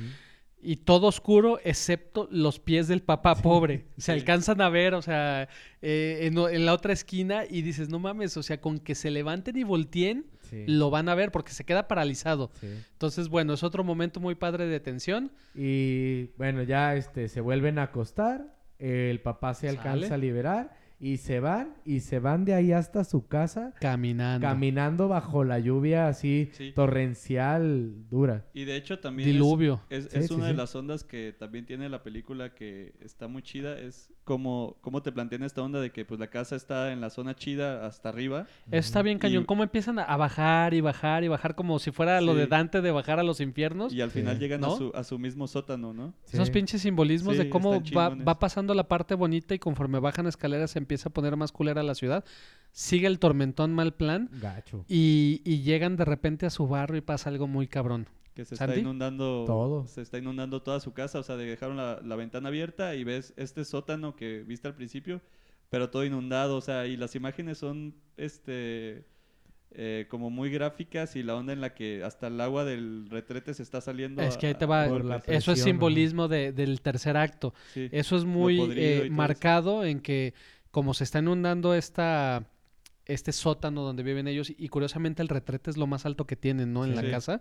y 0.63 0.77
todo 0.77 1.09
oscuro 1.09 1.61
excepto 1.63 2.27
los 2.31 2.59
pies 2.59 2.89
del 2.89 3.03
papá 3.03 3.35
pobre. 3.35 3.85
Se 3.99 4.05
Sí. 4.07 4.11
alcanzan 4.13 4.63
a 4.63 4.71
ver, 4.71 4.95
o 4.95 5.03
sea, 5.03 5.47
eh, 5.83 6.21
en, 6.23 6.39
en 6.39 6.65
la 6.65 6.73
otra 6.73 6.95
esquina 6.95 7.43
y 7.49 7.61
dices, 7.61 7.91
no 7.91 7.99
mames, 7.99 8.35
o 8.39 8.43
sea, 8.43 8.59
con 8.61 8.79
que 8.79 8.95
se 8.95 9.11
levanten 9.11 9.59
y 9.59 9.63
volteen, 9.65 10.25
Sí, 10.51 10.65
lo 10.67 10.91
van 10.91 11.09
a 11.09 11.15
ver 11.15 11.31
porque 11.33 11.53
se 11.53 11.65
queda 11.65 11.89
paralizado. 11.89 12.51
sí. 12.61 12.67
Entonces, 12.93 13.29
bueno, 13.29 13.55
es 13.55 13.63
otro 13.63 13.85
momento 13.85 14.19
muy 14.21 14.35
padre 14.35 14.67
de 14.67 14.81
tensión. 14.81 15.31
Y 15.55 16.27
bueno, 16.37 16.63
ya 16.63 16.95
este 16.95 17.29
se 17.29 17.41
vuelven 17.41 17.79
a 17.79 17.85
acostar, 17.85 18.55
el 18.79 19.21
papá 19.21 19.55
se 19.55 19.67
Sale. 19.67 19.79
alcanza 19.79 20.15
a 20.15 20.19
liberar 20.19 20.77
y 21.01 21.19
se 21.19 21.39
van 21.41 21.75
y 21.85 22.01
se 22.01 22.19
van 22.19 22.45
de 22.45 22.55
ahí 22.55 22.73
hasta 22.73 23.05
su 23.05 23.27
casa 23.29 23.73
Caminando. 23.81 24.47
caminando 24.47 25.07
bajo 25.09 25.45
la 25.45 25.59
lluvia 25.61 26.09
así 26.09 26.51
Sí. 26.53 26.73
torrencial 26.75 28.09
dura. 28.11 28.45
Y 28.55 28.65
de 28.65 28.77
hecho 28.77 28.99
también 28.99 29.29
es- 29.29 29.35
Diluvio. 29.35 29.81
es, 29.91 30.05
Sí, 30.11 30.19
es 30.19 30.27
sí, 30.29 30.35
una 30.35 30.45
sí. 30.47 30.51
de 30.53 30.57
las 30.57 30.75
ondas 30.75 31.05
que 31.05 31.33
también 31.39 31.67
tiene 31.67 31.89
la 31.89 32.03
película 32.03 32.55
que 32.55 32.95
está 33.01 33.29
muy 33.29 33.43
chida. 33.43 33.79
Es 33.79 34.13
como, 34.25 34.77
como 34.83 35.03
te 35.03 35.11
plantean 35.13 35.43
esta 35.43 35.63
onda 35.63 35.81
de 35.81 35.91
que 35.91 36.05
pues 36.05 36.21
la 36.21 36.29
casa 36.29 36.55
está 36.57 36.93
en 36.93 37.01
la 37.01 37.11
zona 37.11 37.35
chida 37.35 37.87
hasta 37.87 38.09
arriba. 38.11 38.47
Eso 38.71 38.79
está 38.89 39.03
bien 39.03 39.19
cañón. 39.19 39.45
Y- 39.45 39.47
¿Cómo 39.47 39.63
empiezan 39.63 39.99
a- 39.99 40.17
bajar 40.17 40.75
y 40.75 40.81
bajar 40.81 41.25
y 41.25 41.29
bajar 41.29 41.55
como 41.55 41.79
si 41.79 41.91
fuera 41.93 42.21
lo 42.21 42.35
de 42.35 42.47
Dante 42.47 42.81
de 42.83 42.91
bajar 42.91 43.19
a 43.19 43.23
los 43.23 43.41
infiernos? 43.41 43.93
Y 43.93 44.01
al 44.01 44.11
final 44.11 44.35
Sí. 44.37 44.41
llegan 44.41 44.61
¿No? 44.61 44.75
a, 44.75 44.77
su, 44.77 44.93
a 44.95 45.05
su 45.05 45.19
mismo 45.19 45.47
sótano, 45.47 45.93
¿no? 45.95 46.13
Esos 46.33 46.51
pinches 46.51 46.83
simbolismos 46.83 47.37
Sí, 47.37 47.45
de 47.45 47.51
cómo 47.51 47.81
va, 47.97 48.11
va 48.11 48.39
pasando 48.39 48.75
la 48.75 48.89
parte 48.89 49.15
bonita 49.15 49.55
y 49.55 49.59
conforme 49.59 49.99
bajan 49.99 50.27
escaleras 50.27 50.73
se 50.73 50.79
empieza 50.89 51.11
a 51.11 51.12
poner 51.12 51.36
más 51.36 51.53
culera 51.53 51.82
la 51.82 51.95
ciudad. 51.95 52.24
Sigue 52.72 53.07
el 53.07 53.18
tormentón 53.18 53.74
mal 53.74 53.93
plan 53.95 54.30
Gacho. 54.41 54.84
y, 54.89 55.43
y 55.45 55.61
llegan 55.62 55.97
de 55.97 56.05
repente 56.07 56.47
a 56.47 56.51
su 56.51 56.66
barrio 56.66 56.97
y 56.97 57.01
pasa 57.03 57.28
algo 57.28 57.47
muy 57.47 57.66
cabrón. 57.68 58.07
Que 58.34 58.45
se 58.45 58.55
está 58.55 58.74
inundando 58.76 59.45
Todo. 59.47 59.86
Se 59.86 60.01
está 60.01 60.16
inundando 60.18 60.62
toda 60.62 60.80
su 60.80 60.93
casa. 60.93 61.18
O 61.18 61.22
sea, 61.22 61.36
dejaron 61.36 61.76
la, 61.76 62.01
la 62.03 62.16
ventana 62.16 62.49
abierta 62.49 62.95
y 62.95 63.05
ves 63.05 63.34
este 63.36 63.64
sótano 63.64 64.14
que 64.16 64.45
viste 64.47 64.68
al 64.68 64.74
principio, 64.74 65.20
pero 65.70 65.91
todo 65.91 66.05
inundado. 66.05 66.57
O 66.57 66.61
sea, 66.61 66.86
y 66.86 66.97
las 66.97 67.14
imágenes 67.16 67.59
son 67.59 67.95
este 68.16 69.05
eh, 69.72 70.07
como 70.09 70.30
muy 70.30 70.51
gráficas 70.51 71.14
y 71.16 71.22
la 71.22 71.34
onda 71.36 71.53
en 71.53 71.61
la 71.61 71.74
que 71.74 72.03
hasta 72.05 72.28
el 72.28 72.41
agua 72.41 72.64
del 72.64 73.09
retrete 73.11 73.53
se 73.55 73.62
está 73.62 73.80
saliendo. 73.80 74.22
Es 74.22 74.36
que 74.39 74.47
ahí 74.47 74.55
te 74.55 74.66
va, 74.66 74.86
eso 75.26 75.53
es 75.53 75.62
simbolismo 75.62 76.28
de- 76.28 76.53
del 76.53 76.80
tercer 76.80 77.16
acto. 77.16 77.53
Sí. 77.74 77.89
Eso 77.93 78.16
es 78.16 78.24
muy 78.24 78.61
eh, 78.72 79.07
eso. 79.07 79.12
marcado 79.12 79.84
en 79.84 80.01
que 80.01 80.32
como 80.79 80.95
se 80.95 81.03
está 81.03 81.18
inundando 81.18 81.74
esta 81.74 82.45
este 83.05 83.33
sótano 83.33 83.83
donde 83.83 84.05
viven 84.05 84.29
ellos 84.29 84.53
y 84.57 84.68
curiosamente 84.68 85.22
el 85.22 85.29
retrete 85.29 85.70
es 85.70 85.76
lo 85.76 85.89
más 85.89 86.07
alto 86.07 86.24
que 86.24 86.37
tienen, 86.37 86.72
¿no? 86.72 86.85
En 86.85 86.91
Sí. 86.91 86.97
la 86.97 87.03
Sí. 87.03 87.11
casa. 87.11 87.41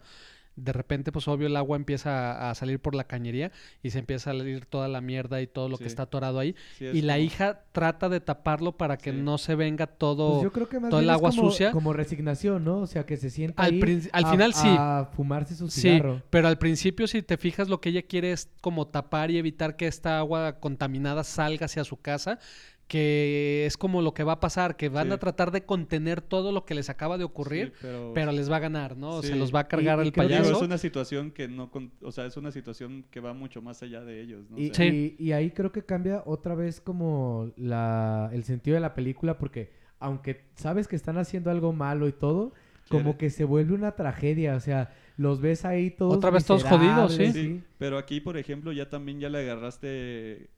De 0.55 0.73
repente, 0.73 1.11
pues 1.11 1.27
obvio, 1.27 1.45
el 1.45 1.55
agua 1.55 1.77
empieza 1.77 2.31
a, 2.31 2.49
a 2.49 2.55
salir 2.55 2.79
por 2.79 2.95
la 2.95 3.03
cañería 3.03 3.51
y 3.83 3.91
se 3.91 3.99
empieza 3.99 4.31
a 4.31 4.33
salir 4.33 4.65
toda 4.65 4.87
la 4.87 5.01
mierda 5.01 5.39
y 5.39 5.45
todo 5.45 5.69
lo 5.69 5.77
que 5.77 5.83
Sí. 5.83 5.89
está 5.89 6.03
atorado 6.03 6.39
ahí. 6.39 6.55
Sí, 6.79 6.85
Y 6.85 7.01
la 7.03 7.13
como- 7.13 7.25
hija 7.25 7.61
trata 7.73 8.09
de 8.09 8.21
taparlo 8.21 8.75
para 8.75 8.97
que 8.97 9.11
Sí. 9.11 9.17
no 9.21 9.37
se 9.37 9.53
venga 9.53 9.85
todo... 9.85 10.31
Pues 10.31 10.43
yo 10.45 10.51
creo 10.51 10.67
que 10.67 10.79
más 10.79 10.89
todo 10.89 10.99
el 11.01 11.05
bien 11.05 11.13
es 11.13 11.17
agua 11.19 11.29
como, 11.29 11.51
sucia. 11.51 11.71
como 11.73 11.93
resignación, 11.93 12.63
¿no? 12.63 12.77
O 12.79 12.87
sea, 12.87 13.05
que 13.05 13.17
se 13.17 13.29
sienta 13.29 13.61
Al 13.61 13.73
ahí 13.75 14.09
al 14.13 14.25
a- 14.25 14.31
final 14.31 14.53
sí. 14.55 14.67
a 14.79 15.09
fumarse 15.15 15.53
su 15.55 15.69
Sí, 15.69 15.81
cigarro. 15.81 16.23
pero 16.31 16.47
al 16.47 16.57
principio, 16.57 17.05
si 17.05 17.21
te 17.21 17.37
fijas, 17.37 17.69
lo 17.69 17.79
que 17.79 17.89
ella 17.89 18.01
quiere 18.01 18.31
es 18.31 18.49
como 18.61 18.87
tapar 18.87 19.29
y 19.29 19.37
evitar 19.37 19.75
que 19.75 19.85
esta 19.85 20.17
agua 20.17 20.59
contaminada 20.59 21.23
salga 21.23 21.65
hacia 21.67 21.83
su 21.83 21.97
casa, 22.01 22.39
que 22.87 23.65
es 23.65 23.75
como 23.77 24.01
lo 24.01 24.13
que 24.13 24.23
va 24.23 24.33
a 24.33 24.39
pasar, 24.39 24.77
que 24.77 24.87
van 24.89 25.07
Sí. 25.07 25.13
a 25.13 25.17
tratar 25.17 25.51
de 25.51 25.65
contener 25.65 26.21
todo 26.21 26.51
lo 26.51 26.65
que 26.65 26.73
les 26.73 26.89
acaba 26.89 27.17
de 27.17 27.23
Sí, 27.23 27.25
ocurrir, 27.25 27.73
pero, 27.81 28.11
pero 28.13 28.31
les 28.31 28.49
va 28.49 28.55
a 28.57 28.59
ganar, 28.59 28.95
¿no? 28.95 29.21
Se 29.21 29.35
los 29.35 29.53
va 29.53 29.61
a 29.61 29.67
cargar 29.67 29.99
Y- 29.99 30.03
el 30.07 30.11
que 30.13 30.21
Digo, 30.21 30.33
payaso. 30.33 30.51
es 30.57 30.61
una 30.61 30.77
situación 30.77 31.31
que 31.31 31.47
no, 31.49 31.69
con- 31.69 31.91
o 32.01 32.11
sea, 32.11 32.25
es 32.25 32.37
una 32.37 32.51
situación 32.51 33.03
que 33.11 33.19
va 33.19 33.33
mucho 33.33 33.61
más 33.61 33.83
allá 33.83 34.01
de 34.05 34.21
ellos, 34.21 34.49
¿no? 34.49 34.55
O 34.55 34.59
Y, 34.59 34.67
sea, 34.73 34.89
Sí. 34.89 35.15
y- 35.19 35.23
y 35.27 35.31
ahí 35.33 35.51
creo 35.51 35.71
que 35.71 35.83
cambia 35.83 36.23
otra 36.25 36.55
vez 36.55 36.79
como 36.79 37.51
la, 37.57 38.29
el 38.33 38.43
sentido 38.45 38.75
de 38.75 38.81
la 38.81 38.93
película 38.95 39.37
porque 39.37 39.71
aunque 39.99 40.45
sabes 40.55 40.87
que 40.87 40.95
están 40.95 41.17
haciendo 41.17 41.49
algo 41.51 41.73
malo 41.73 42.07
y 42.07 42.13
todo, 42.13 42.53
como 42.89 43.17
que 43.17 43.29
se 43.29 43.43
vuelve 43.43 43.73
una 43.73 43.95
tragedia, 43.97 44.55
o 44.55 44.59
sea, 44.61 44.93
los 45.17 45.41
ves 45.41 45.65
ahí 45.65 45.89
todos 45.91 46.15
Otra 46.15 46.29
vez 46.29 46.45
todos 46.45 46.63
jodidos, 46.63 47.15
sí. 47.15 47.33
Sí, 47.33 47.63
pero 47.77 47.97
aquí, 47.97 48.21
por 48.21 48.37
ejemplo, 48.37 48.71
ya 48.71 48.89
también 48.89 49.19
ya 49.19 49.27
le 49.27 49.39
agarraste 49.39 50.49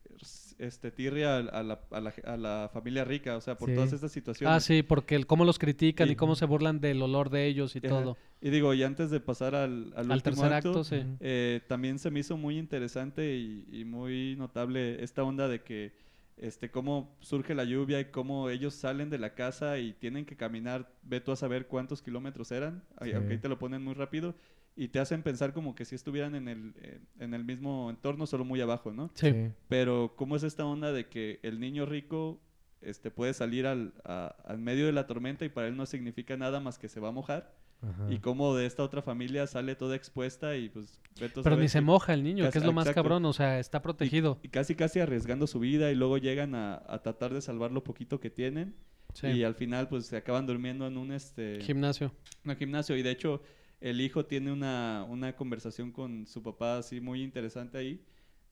este 0.60 0.92
tirria 0.92 1.38
a, 1.38 1.40
a 1.40 1.64
la, 1.64 1.80
a, 1.90 2.00
la, 2.02 2.14
a 2.26 2.38
la 2.38 2.70
familia 2.72 3.04
rica, 3.06 3.36
o 3.38 3.42
sea, 3.42 3.58
por 3.58 3.70
Sí. 3.70 3.76
todas 3.76 3.94
estas 3.94 4.12
situaciones. 4.12 4.56
Ah, 4.56 4.60
sí, 4.60 4.84
porque 4.84 5.16
el 5.16 5.26
cómo 5.26 5.46
los 5.46 5.58
critican 5.58 6.08
Sí. 6.08 6.14
y 6.14 6.16
cómo 6.16 6.36
se 6.36 6.46
burlan 6.46 6.80
del 6.80 7.02
olor 7.02 7.30
de 7.30 7.46
ellos 7.48 7.76
y 7.76 7.80
Ajá. 7.80 7.88
todo. 7.88 8.18
Y 8.42 8.50
digo, 8.52 8.74
y 8.74 8.84
antes 8.84 9.10
de 9.10 9.20
pasar 9.20 9.56
al, 9.56 9.94
al, 9.96 10.12
Al 10.12 10.18
último 10.18 10.22
tercer 10.22 10.54
acto, 10.54 10.70
acto, 10.70 10.84
sí. 10.84 10.98
Ujú. 10.98 11.18
eh, 11.22 11.62
también 11.68 11.98
se 11.98 12.12
me 12.12 12.20
hizo 12.20 12.38
muy 12.38 12.58
interesante 12.58 13.36
y, 13.36 13.66
y 13.72 13.86
muy 13.86 14.36
notable 14.38 15.04
esta 15.04 15.24
onda 15.24 15.48
de 15.48 15.62
que 15.64 15.94
este 16.38 16.72
cómo 16.72 17.18
surge 17.20 17.54
la 17.54 17.66
lluvia 17.66 18.00
y 18.00 18.06
cómo 18.06 18.50
ellos 18.50 18.74
salen 18.74 19.10
de 19.10 19.18
la 19.18 19.34
casa 19.36 19.78
y 19.80 19.92
tienen 19.94 20.26
que 20.26 20.38
caminar, 20.38 20.90
ve 21.04 21.20
tú 21.20 21.34
a 21.34 21.36
saber 21.36 21.68
cuántos 21.68 22.02
kilómetros 22.02 22.52
eran, 22.54 22.84
aunque 22.98 23.34
ahí 23.34 23.38
te 23.40 23.50
lo 23.50 23.60
ponen 23.60 23.84
muy 23.84 23.94
rápido, 23.94 24.36
y 24.82 24.88
te 24.88 25.00
hacen 25.00 25.22
pensar 25.24 25.52
como 25.54 25.76
que 25.76 25.84
si 25.86 25.96
estuvieran 25.96 26.36
en 26.36 26.48
el, 26.48 26.74
eh, 26.78 27.00
en 27.20 27.34
el 27.34 27.44
mismo 27.44 27.90
entorno, 27.90 28.26
solo 28.26 28.46
muy 28.46 28.62
abajo, 28.62 28.92
¿no? 28.94 29.12
Sí. 29.14 29.34
Pero 29.68 30.14
cómo 30.16 30.36
es 30.36 30.44
esta 30.44 30.66
onda 30.66 30.92
de 30.94 31.08
que 31.08 31.40
el 31.44 31.60
niño 31.60 31.86
rico 31.86 32.40
este, 32.82 33.12
puede 33.12 33.34
salir 33.34 33.68
al, 33.68 33.94
a- 34.06 34.36
al 34.46 34.58
medio 34.60 34.86
de 34.86 34.94
la 34.94 35.06
tormenta 35.06 35.44
y 35.44 35.50
para 35.50 35.68
él 35.68 35.76
no 35.76 35.86
significa 35.86 36.38
nada 36.38 36.60
más 36.62 36.80
que 36.80 36.88
se 36.88 37.00
va 37.02 37.10
a 37.10 37.12
mojar. 37.12 37.54
Ajá. 37.82 38.08
Y 38.12 38.20
cómo 38.20 38.56
de 38.56 38.66
esta 38.66 38.84
otra 38.84 39.02
familia 39.02 39.48
sale 39.48 39.76
toda 39.76 39.96
expuesta 39.96 40.56
y 40.58 40.70
pues... 40.70 41.00
Pero 41.44 41.58
ni 41.58 41.68
se 41.68 41.82
moja 41.82 42.14
el 42.14 42.24
niño, 42.24 42.46
casi- 42.46 42.54
que 42.54 42.60
es 42.60 42.66
lo 42.66 42.72
más 42.74 42.86
exacto. 42.86 43.04
cabrón, 43.04 43.26
o 43.26 43.34
sea, 43.34 43.60
está 43.60 43.82
protegido. 43.82 44.40
Y 44.44 44.48
casi 44.50 44.76
casi 44.76 45.00
arriesgando 45.02 45.46
su 45.48 45.60
vida 45.60 45.92
y 45.92 45.96
luego 45.96 46.18
llegan 46.18 46.56
a, 46.56 46.82
a 46.88 47.02
tratar 47.02 47.34
de 47.34 47.42
salvar 47.42 47.72
lo 47.72 47.84
poquito 47.84 48.20
que 48.22 48.30
tienen. 48.30 48.76
Sí. 49.14 49.28
Y 49.28 49.44
al 49.44 49.56
final 49.56 49.88
pues 49.90 50.06
se 50.06 50.16
acaban 50.18 50.46
durmiendo 50.46 50.88
en 50.88 50.96
un, 50.98 51.12
este, 51.12 51.60
Gimnasio. 51.62 52.14
en 52.46 52.52
un 52.52 52.58
gimnasio. 52.58 52.96
Y 52.96 53.02
de 53.02 53.12
hecho 53.12 53.42
el 53.82 54.02
hijo 54.02 54.26
tiene 54.26 54.52
una, 54.52 55.06
una 55.10 55.36
conversación 55.36 55.92
con 55.92 56.26
su 56.28 56.44
papá 56.44 56.78
así 56.80 57.00
muy 57.02 57.22
interesante 57.24 57.78
ahí, 57.78 58.04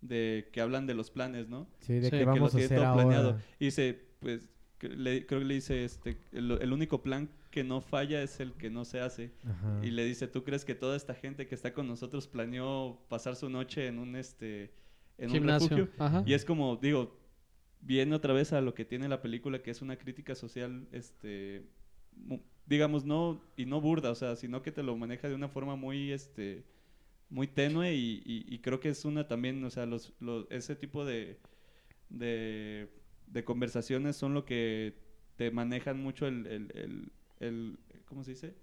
de 0.01 0.49
que 0.53 0.61
hablan 0.61 0.85
de 0.87 0.93
los 0.93 1.09
planes, 1.11 1.47
¿no? 1.49 1.67
Sí, 1.79 1.93
de 1.93 2.03
Sí, 2.05 2.11
que 2.11 2.17
que 2.19 2.25
vamos 2.25 2.53
a 2.53 2.57
tiene 2.57 2.65
hacer 2.65 2.77
todo 2.77 2.87
ahora. 2.87 3.03
planeado. 3.03 3.39
Y 3.59 3.65
dice, 3.65 3.99
pues, 4.19 4.49
que 4.77 4.89
le- 4.89 5.25
creo 5.25 5.39
que 5.39 5.45
le 5.45 5.55
dice, 5.55 5.83
este, 5.83 6.17
el, 6.31 6.51
el 6.61 6.71
único 6.71 7.01
plan 7.01 7.29
que 7.49 7.63
no 7.63 7.81
falla 7.81 8.21
es 8.21 8.39
el 8.39 8.53
que 8.53 8.69
no 8.69 8.85
se 8.85 8.99
hace. 8.99 9.31
Ajá. 9.43 9.79
Y 9.83 9.89
le 9.91 10.05
dice, 10.05 10.27
¿tú 10.27 10.43
crees 10.43 10.65
que 10.65 10.75
toda 10.75 10.95
esta 10.95 11.15
gente 11.15 11.47
que 11.47 11.55
está 11.55 11.73
con 11.73 11.87
nosotros 11.87 12.27
planeó 12.27 12.99
pasar 13.09 13.35
su 13.35 13.49
noche 13.49 13.87
en 13.87 13.97
un, 13.97 14.15
este, 14.15 14.71
en 15.17 15.29
un 15.29 15.33
Gimnasio. 15.33 15.69
refugio? 15.69 15.93
Ajá. 15.97 16.23
Y 16.27 16.33
es 16.33 16.45
como, 16.45 16.75
digo, 16.77 17.17
viene 17.81 18.13
otra 18.15 18.33
vez 18.33 18.53
a 18.53 18.61
lo 18.61 18.75
que 18.75 18.85
tiene 18.85 19.07
la 19.09 19.21
película, 19.21 19.63
que 19.63 19.71
es 19.71 19.81
una 19.81 19.97
crítica 19.97 20.35
social, 20.35 20.87
este, 20.91 21.65
digamos, 22.67 23.05
no, 23.05 23.41
y 23.57 23.65
no 23.65 23.81
burda, 23.81 24.11
o 24.11 24.15
sea, 24.15 24.35
sino 24.37 24.61
que 24.63 24.71
te 24.73 24.83
lo 24.83 24.97
maneja 24.97 25.29
de 25.29 25.35
una 25.35 25.49
forma 25.49 25.75
muy, 25.77 26.11
este, 26.13 26.65
muy 27.29 27.47
tenue 27.47 27.95
y, 27.95 28.23
y- 28.25 28.45
y 28.53 28.59
creo 28.59 28.79
que 28.79 28.89
es 28.89 29.05
una 29.05 29.27
también, 29.27 29.63
o 29.65 29.69
sea, 29.71 29.85
los, 29.85 30.13
los- 30.19 30.47
ese 30.51 30.75
tipo 30.75 31.05
de, 31.05 31.39
de, 32.09 32.89
de 33.27 33.43
conversaciones 33.45 34.15
son 34.17 34.33
lo 34.33 34.45
que 34.45 34.95
te 35.37 35.51
manejan 35.51 36.01
mucho 36.01 36.27
el, 36.27 36.47
el, 36.47 36.71
el, 36.75 37.11
el- 37.39 37.79
¿cómo 38.07 38.23
se 38.23 38.31
dice? 38.31 38.55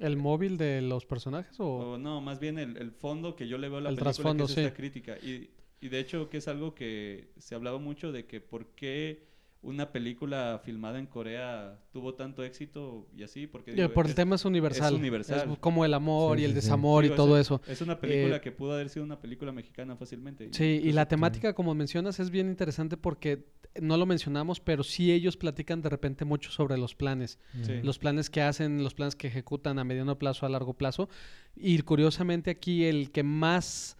¿El 0.00 0.16
móvil 0.16 0.56
de 0.56 0.82
los 0.82 1.04
personajes 1.04 1.58
o...? 1.60 1.94
O 1.94 1.98
no, 1.98 2.20
más 2.20 2.38
bien 2.40 2.58
el, 2.58 2.92
fondo 2.92 3.36
que 3.36 3.48
yo 3.48 3.58
le 3.58 3.68
veo 3.68 3.78
a 3.78 3.80
la 3.80 3.90
El 3.90 3.96
película 3.96 4.14
trasfondo, 4.24 4.46
que 4.46 4.52
es 4.52 4.58
sí. 4.58 4.60
esta 4.60 4.74
crítica. 4.74 5.16
Y, 5.22 5.50
y 5.80 5.88
de 5.88 5.98
hecho 6.00 6.28
que 6.30 6.38
es 6.38 6.48
algo 6.48 6.74
que 6.74 7.32
se 7.38 7.54
hablaba 7.54 7.78
mucho 7.78 8.12
de 8.12 8.26
que 8.26 8.40
por 8.40 8.66
qué 8.74 9.26
una 9.64 9.90
película 9.92 10.60
filmada 10.62 10.98
en 10.98 11.06
Corea 11.06 11.78
tuvo 11.92 12.14
tanto 12.14 12.44
éxito 12.44 13.08
y 13.16 13.22
así, 13.22 13.46
porque 13.46 13.72
digo, 13.72 13.92
por 13.92 14.04
el 14.04 14.10
es- 14.10 14.14
tema 14.16 14.36
es 14.36 14.44
universal. 14.44 14.92
es 14.92 14.98
universal. 15.00 15.50
Es 15.52 15.58
como 15.58 15.84
el 15.84 15.94
amor 15.94 16.36
Sí, 16.36 16.42
y 16.42 16.44
el 16.44 16.50
sí, 16.52 16.60
sí. 16.60 16.64
desamor 16.66 17.02
digo, 17.02 17.14
y 17.14 17.16
todo 17.16 17.38
es- 17.38 17.46
eso. 17.46 17.60
Es 17.66 17.80
una 17.80 17.98
película 17.98 18.36
Eh, 18.36 18.40
que 18.40 18.52
pudo 18.52 18.74
haber 18.74 18.88
sido 18.90 19.04
una 19.04 19.18
película 19.20 19.52
mexicana 19.52 19.96
fácilmente. 19.96 20.48
Sí, 20.52 20.80
y 20.84 20.92
la 20.92 21.08
temática, 21.08 21.54
como 21.54 21.74
mencionas, 21.74 22.20
es 22.20 22.30
bien 22.30 22.48
interesante 22.48 22.96
porque 22.96 23.46
no 23.80 23.96
lo 23.96 24.06
mencionamos, 24.06 24.60
pero 24.60 24.84
sí 24.84 25.10
ellos 25.10 25.36
platican 25.36 25.80
de 25.82 25.88
repente 25.88 26.24
mucho 26.24 26.50
sobre 26.52 26.76
los 26.78 26.94
planes. 26.94 27.38
Sí. 27.62 27.80
Los 27.82 27.98
planes 27.98 28.30
que 28.30 28.42
hacen, 28.42 28.82
los 28.84 28.94
planes 28.94 29.16
que 29.16 29.26
ejecutan 29.28 29.78
a 29.78 29.84
mediano 29.84 30.18
plazo, 30.18 30.46
a 30.46 30.48
largo 30.48 30.74
plazo. 30.74 31.08
Y 31.56 31.78
curiosamente 31.82 32.50
aquí 32.50 32.84
el 32.84 33.10
que 33.10 33.22
más 33.22 33.96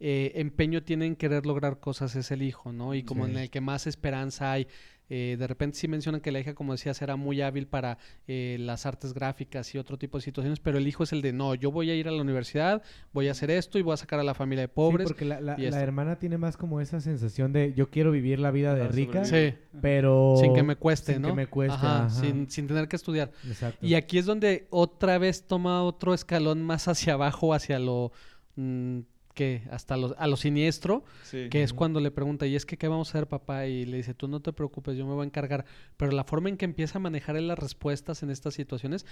eh, 0.00 0.30
empeño 0.40 0.84
tiene 0.84 1.06
en 1.06 1.16
querer 1.16 1.44
lograr 1.44 1.80
cosas 1.80 2.14
es 2.14 2.30
el 2.30 2.42
hijo, 2.42 2.72
¿no? 2.72 2.94
Y 2.94 3.02
como 3.02 3.24
Sí. 3.26 3.32
en 3.32 3.38
el 3.38 3.50
que 3.50 3.60
más 3.60 3.88
esperanza 3.88 4.52
hay. 4.52 4.68
Eh, 5.10 5.36
de 5.38 5.46
repente 5.46 5.78
sí 5.78 5.88
mencionan 5.88 6.20
que 6.20 6.30
la 6.30 6.40
hija, 6.40 6.54
como 6.54 6.72
decías, 6.72 7.00
era 7.00 7.16
muy 7.16 7.40
hábil 7.40 7.66
para 7.66 7.96
eh, 8.26 8.56
las 8.60 8.84
artes 8.84 9.14
gráficas 9.14 9.74
y 9.74 9.78
otro 9.78 9.96
tipo 9.96 10.18
de 10.18 10.22
situaciones, 10.22 10.60
pero 10.60 10.76
el 10.76 10.86
hijo 10.86 11.04
es 11.04 11.12
el 11.12 11.22
de, 11.22 11.32
no, 11.32 11.54
yo 11.54 11.70
voy 11.70 11.90
a 11.90 11.94
ir 11.94 12.08
a 12.08 12.10
la 12.10 12.20
universidad, 12.20 12.82
voy 13.12 13.28
a 13.28 13.30
hacer 13.32 13.50
esto 13.50 13.78
y 13.78 13.82
voy 13.82 13.94
a 13.94 13.96
sacar 13.96 14.20
a 14.20 14.22
la 14.22 14.34
familia 14.34 14.62
de 14.62 14.68
pobres. 14.68 15.06
Sí, 15.08 15.14
porque 15.14 15.24
la, 15.24 15.40
la- 15.40 15.54
esto. 15.54 15.76
hermana 15.78 16.18
tiene 16.18 16.36
más 16.36 16.56
como 16.58 16.80
esa 16.80 17.00
sensación 17.00 17.52
de 17.54 17.72
yo 17.74 17.88
quiero 17.88 18.10
vivir 18.10 18.38
la 18.38 18.50
vida 18.50 18.74
de 18.74 18.82
Ah, 18.82 18.88
rica. 18.88 19.24
Sí, 19.24 19.54
pero... 19.80 20.34
sin 20.40 20.52
que 20.54 20.62
me 20.62 20.76
cueste, 20.76 21.14
sin 21.14 21.22
¿no? 21.22 21.28
que 21.28 21.34
me 21.34 21.46
cueste, 21.46 21.74
Ajá, 21.76 22.04
ajá. 22.06 22.10
Sin, 22.20 22.50
sin 22.50 22.66
tener 22.66 22.86
que 22.88 22.96
estudiar. 22.96 23.30
Exacto. 23.46 23.86
Y 23.86 23.94
aquí 23.94 24.18
es 24.18 24.26
donde 24.26 24.66
otra 24.70 25.16
vez 25.18 25.44
toma 25.46 25.82
otro 25.84 26.12
escalón 26.12 26.62
más 26.62 26.86
hacia 26.88 27.14
abajo, 27.14 27.54
hacia 27.54 27.78
lo 27.78 28.12
mm, 28.56 28.98
que 29.38 29.62
hasta 29.70 29.96
lo, 29.96 30.16
a 30.18 30.26
lo 30.26 30.36
siniestro, 30.36 31.04
Sí. 31.22 31.48
que 31.48 31.62
es 31.62 31.72
cuando 31.72 32.00
le 32.00 32.10
pregunta, 32.10 32.44
¿y 32.44 32.56
es 32.56 32.66
que 32.66 32.76
qué 32.76 32.88
vamos 32.88 33.08
a 33.08 33.10
hacer, 33.12 33.28
papá? 33.28 33.66
Y 33.68 33.86
le 33.86 33.98
dice, 33.98 34.12
tú 34.12 34.26
no 34.26 34.40
te 34.40 34.52
preocupes, 34.52 34.96
yo 34.96 35.06
me 35.06 35.14
voy 35.14 35.22
a 35.22 35.26
encargar. 35.26 35.64
Pero 35.96 36.10
la 36.10 36.24
forma 36.24 36.48
en 36.48 36.56
que 36.56 36.64
empieza 36.64 36.98
a 36.98 37.00
manejar 37.00 37.36
él 37.36 37.46
las 37.46 37.56
respuestas 37.58 38.24
en 38.24 38.30
estas 38.30 38.54
situaciones, 38.54 39.06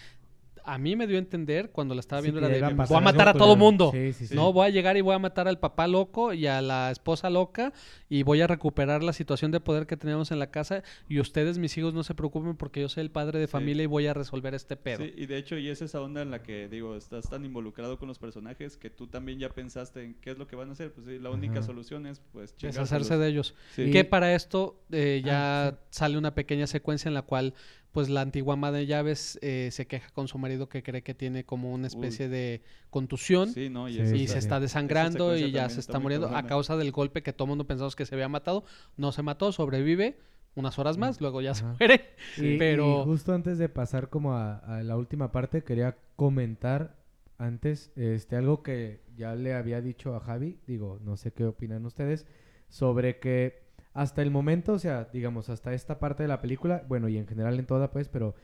a 0.67 0.79
mí 0.79 0.97
me 0.97 1.07
dio 1.07 1.17
a 1.17 1.19
entender 1.21 1.71
cuando 1.71 1.95
la 1.95 2.01
estaba 2.01 2.21
viendo 2.21 2.39
era 2.41 2.49
de, 2.49 2.75
voy 2.75 2.97
a 2.97 3.01
matar 3.01 3.29
a 3.29 3.33
todo 3.35 3.53
el- 3.55 3.59
mundo. 3.59 3.91
Sí, 3.93 4.13
sí, 4.13 4.27
sí. 4.27 4.35
No, 4.35 4.53
voy 4.53 4.67
a 4.67 4.71
llegar 4.71 4.97
y 4.97 5.01
voy 5.01 5.15
a 5.15 5.19
matar 5.19 5.49
al 5.49 5.59
papá 5.59 5.87
loco 5.87 6.33
y 6.35 6.47
a 6.47 6.61
la 6.61 6.91
esposa 6.91 7.31
loca 7.31 7.73
y 8.09 8.23
voy 8.25 8.41
a 8.41 8.47
recuperar 8.47 9.03
la 9.03 9.13
situación 9.13 9.51
de 9.53 9.61
poder 9.61 9.87
que 9.87 9.97
teníamos 9.97 10.31
en 10.33 10.39
la 10.39 10.51
casa 10.51 10.83
y 11.09 11.21
ustedes, 11.21 11.59
mis 11.59 11.77
hijos, 11.79 11.95
no 11.95 12.03
se 12.03 12.15
preocupen 12.15 12.57
porque 12.57 12.81
yo 12.81 12.89
soy 12.89 13.03
el 13.03 13.11
padre 13.11 13.39
de 13.39 13.47
Sí. 13.47 13.53
familia 13.53 13.85
y 13.85 13.87
voy 13.87 14.07
a 14.07 14.15
resolver 14.15 14.55
este 14.55 14.77
pedo. 14.77 15.05
Sí, 15.05 15.13
y 15.17 15.27
de 15.27 15.39
hecho, 15.39 15.57
y 15.57 15.69
es 15.69 15.81
esa 15.83 16.01
onda 16.01 16.23
en 16.23 16.31
la 16.31 16.43
que, 16.43 16.69
digo, 16.69 16.97
estás 16.97 17.31
tan 17.31 17.45
involucrado 17.45 17.99
con 17.99 18.09
los 18.09 18.19
personajes 18.19 18.77
que 18.77 18.91
tú 18.91 19.07
también 19.07 19.39
ya 19.39 19.49
pensaste 19.51 20.03
en 20.05 20.15
qué 20.15 20.33
es 20.33 20.39
lo 20.39 20.47
que 20.47 20.57
van 20.57 20.69
a 20.71 20.73
hacer. 20.73 20.93
Pues 20.93 21.07
sí, 21.07 21.19
la 21.19 21.31
única 21.31 21.61
Ajá. 21.61 21.63
solución 21.67 22.07
es, 22.07 22.21
pues, 22.33 22.55
deshacerse 22.59 23.17
de 23.17 23.29
ellos. 23.29 23.55
Sí. 23.75 23.91
Que 23.91 24.05
para 24.05 24.35
esto 24.35 24.81
eh, 24.91 25.23
ya 25.25 25.69
Ah, 25.69 25.79
sale 25.91 26.19
una 26.19 26.35
pequeña 26.35 26.67
secuencia 26.67 27.09
en 27.09 27.15
la 27.15 27.23
cual 27.23 27.55
pues 27.97 28.11
la 28.11 28.21
antigua 28.21 28.55
ama 28.55 28.71
de 28.73 28.87
llaves 28.87 29.39
eh, 29.43 29.71
se 29.73 29.87
queja 29.87 30.11
con 30.11 30.29
su 30.29 30.39
marido 30.39 30.69
que 30.69 30.83
cree 30.83 31.03
que 31.03 31.15
tiene 31.15 31.45
como 31.45 31.73
una 31.73 31.87
especie 31.87 32.29
de 32.29 32.61
contusión 32.91 33.49
Sí, 33.49 33.69
no, 33.71 33.89
y, 33.89 33.95
Sí, 33.95 34.01
eso 34.01 34.15
y 34.15 34.19
sí, 34.19 34.25
está- 34.25 34.35
se 34.35 34.41
sí. 34.41 34.45
está 34.45 34.61
desangrando 34.61 35.33
Esa 35.35 35.47
y 35.47 35.51
ya 35.53 35.69
se 35.71 35.81
está 35.81 35.99
muriendo 35.99 36.29
a 36.29 36.43
causa 36.43 36.77
del 36.77 36.93
golpe 36.93 37.23
que 37.23 37.33
todo 37.33 37.47
el 37.47 37.51
mundo 37.51 37.67
pensamos 37.67 37.97
que 37.97 38.05
se 38.07 38.15
había 38.15 38.29
matado. 38.29 38.65
No 38.99 39.13
se 39.13 39.23
mató, 39.23 39.51
sobrevive 39.51 40.19
unas 40.55 40.79
horas 40.79 40.99
más, 40.99 41.21
luego 41.21 41.41
ya 41.41 41.55
se 41.55 41.65
muere. 41.65 42.15
Y, 42.37 42.57
pero 42.59 43.03
y 43.03 43.05
justo 43.05 43.33
antes 43.35 43.59
de 43.59 43.69
pasar 43.69 44.09
como 44.11 44.33
a, 44.35 44.57
a 44.59 44.83
la 44.83 44.97
última 44.97 45.33
parte, 45.33 45.65
quería 45.65 45.97
comentar 46.17 46.97
antes 47.39 47.93
este 47.97 48.37
algo 48.37 48.63
que 48.63 49.01
ya 49.17 49.35
le 49.35 49.55
había 49.55 49.81
dicho 49.81 50.15
a 50.15 50.21
Javi, 50.21 50.59
digo, 50.67 50.99
no 51.03 51.17
sé 51.17 51.33
qué 51.33 51.45
opinan 51.45 51.85
ustedes, 51.87 52.27
sobre 52.69 53.19
que 53.19 53.66
hasta 53.97 54.21
el 54.23 54.31
momento, 54.31 54.75
o 54.75 54.79
sea, 54.79 55.09
digamos, 55.11 55.49
hasta 55.49 55.73
esta 55.73 55.99
parte 55.99 56.23
de 56.23 56.29
la 56.29 56.41
película, 56.43 56.85
bueno, 56.87 57.09
y 57.09 57.17
en 57.17 57.27
general 57.27 57.59
en 57.59 57.65
toda, 57.67 57.91
pues, 57.91 58.09
pero 58.09 58.35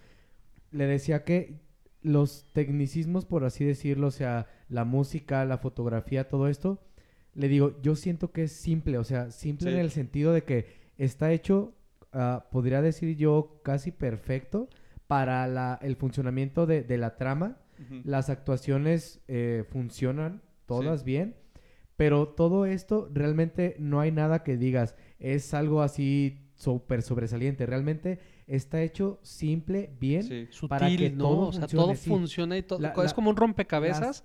le 0.71 0.87
decía 0.87 1.25
que 1.25 1.61
los 2.01 2.47
tecnicismos, 2.55 3.27
por 3.27 3.45
así 3.45 3.63
decirlo, 3.65 4.07
o 4.07 4.11
sea, 4.11 4.47
la 4.71 4.85
música, 4.85 5.45
la 5.45 5.59
fotografía, 5.59 6.27
todo 6.27 6.49
esto, 6.49 6.81
le 7.35 7.49
digo, 7.49 7.81
yo 7.83 7.97
siento 7.97 8.33
que 8.33 8.45
es 8.45 8.53
simple, 8.53 8.97
o 8.97 9.05
sea, 9.05 9.31
simple 9.31 9.69
Sí. 9.71 9.75
en 9.75 9.81
el 9.81 9.91
sentido 9.91 10.33
de 10.33 10.43
que 10.45 10.67
está 10.97 11.33
hecho, 11.33 11.75
ah, 12.13 12.47
podría 12.51 12.81
decir 12.81 13.15
yo, 13.17 13.61
casi 13.63 13.91
perfecto 13.93 14.69
para 15.07 15.47
la, 15.47 15.79
el 15.83 15.97
funcionamiento 15.97 16.65
de, 16.67 16.83
de 16.83 16.97
la 16.99 17.17
trama. 17.17 17.59
Las 18.05 18.31
actuaciones 18.31 19.21
eh, 19.27 19.65
funcionan 19.69 20.41
todas 20.67 21.03
bien, 21.05 21.35
pero 21.97 22.29
todo 22.29 22.65
esto 22.65 23.11
realmente 23.13 23.75
no 23.79 23.99
hay 23.99 24.13
nada 24.13 24.45
que 24.45 24.57
digas, 24.57 24.95
es 25.23 25.55
algo 25.55 25.81
así 25.83 26.39
súper 26.55 27.03
sobresaliente, 27.03 27.65
realmente 27.67 28.19
está 28.47 28.83
hecho 28.83 29.19
simple, 29.23 29.91
bien. 29.99 30.23
Sí. 30.25 30.47
sutil, 30.51 30.69
para 30.69 30.89
que 30.97 31.11
¿no? 31.11 31.25
todo 31.25 31.49
o 31.49 31.53
sea, 31.53 31.63
funcione, 31.63 31.85
todo 31.87 31.97
sí. 31.97 32.09
funciona 32.11 32.59
y 32.59 32.63
todo. 32.63 32.79
La- 32.81 32.91
es 32.91 32.97
la- 32.97 33.13
como 33.15 33.31
un 33.31 33.37
rompecabezas 33.37 34.25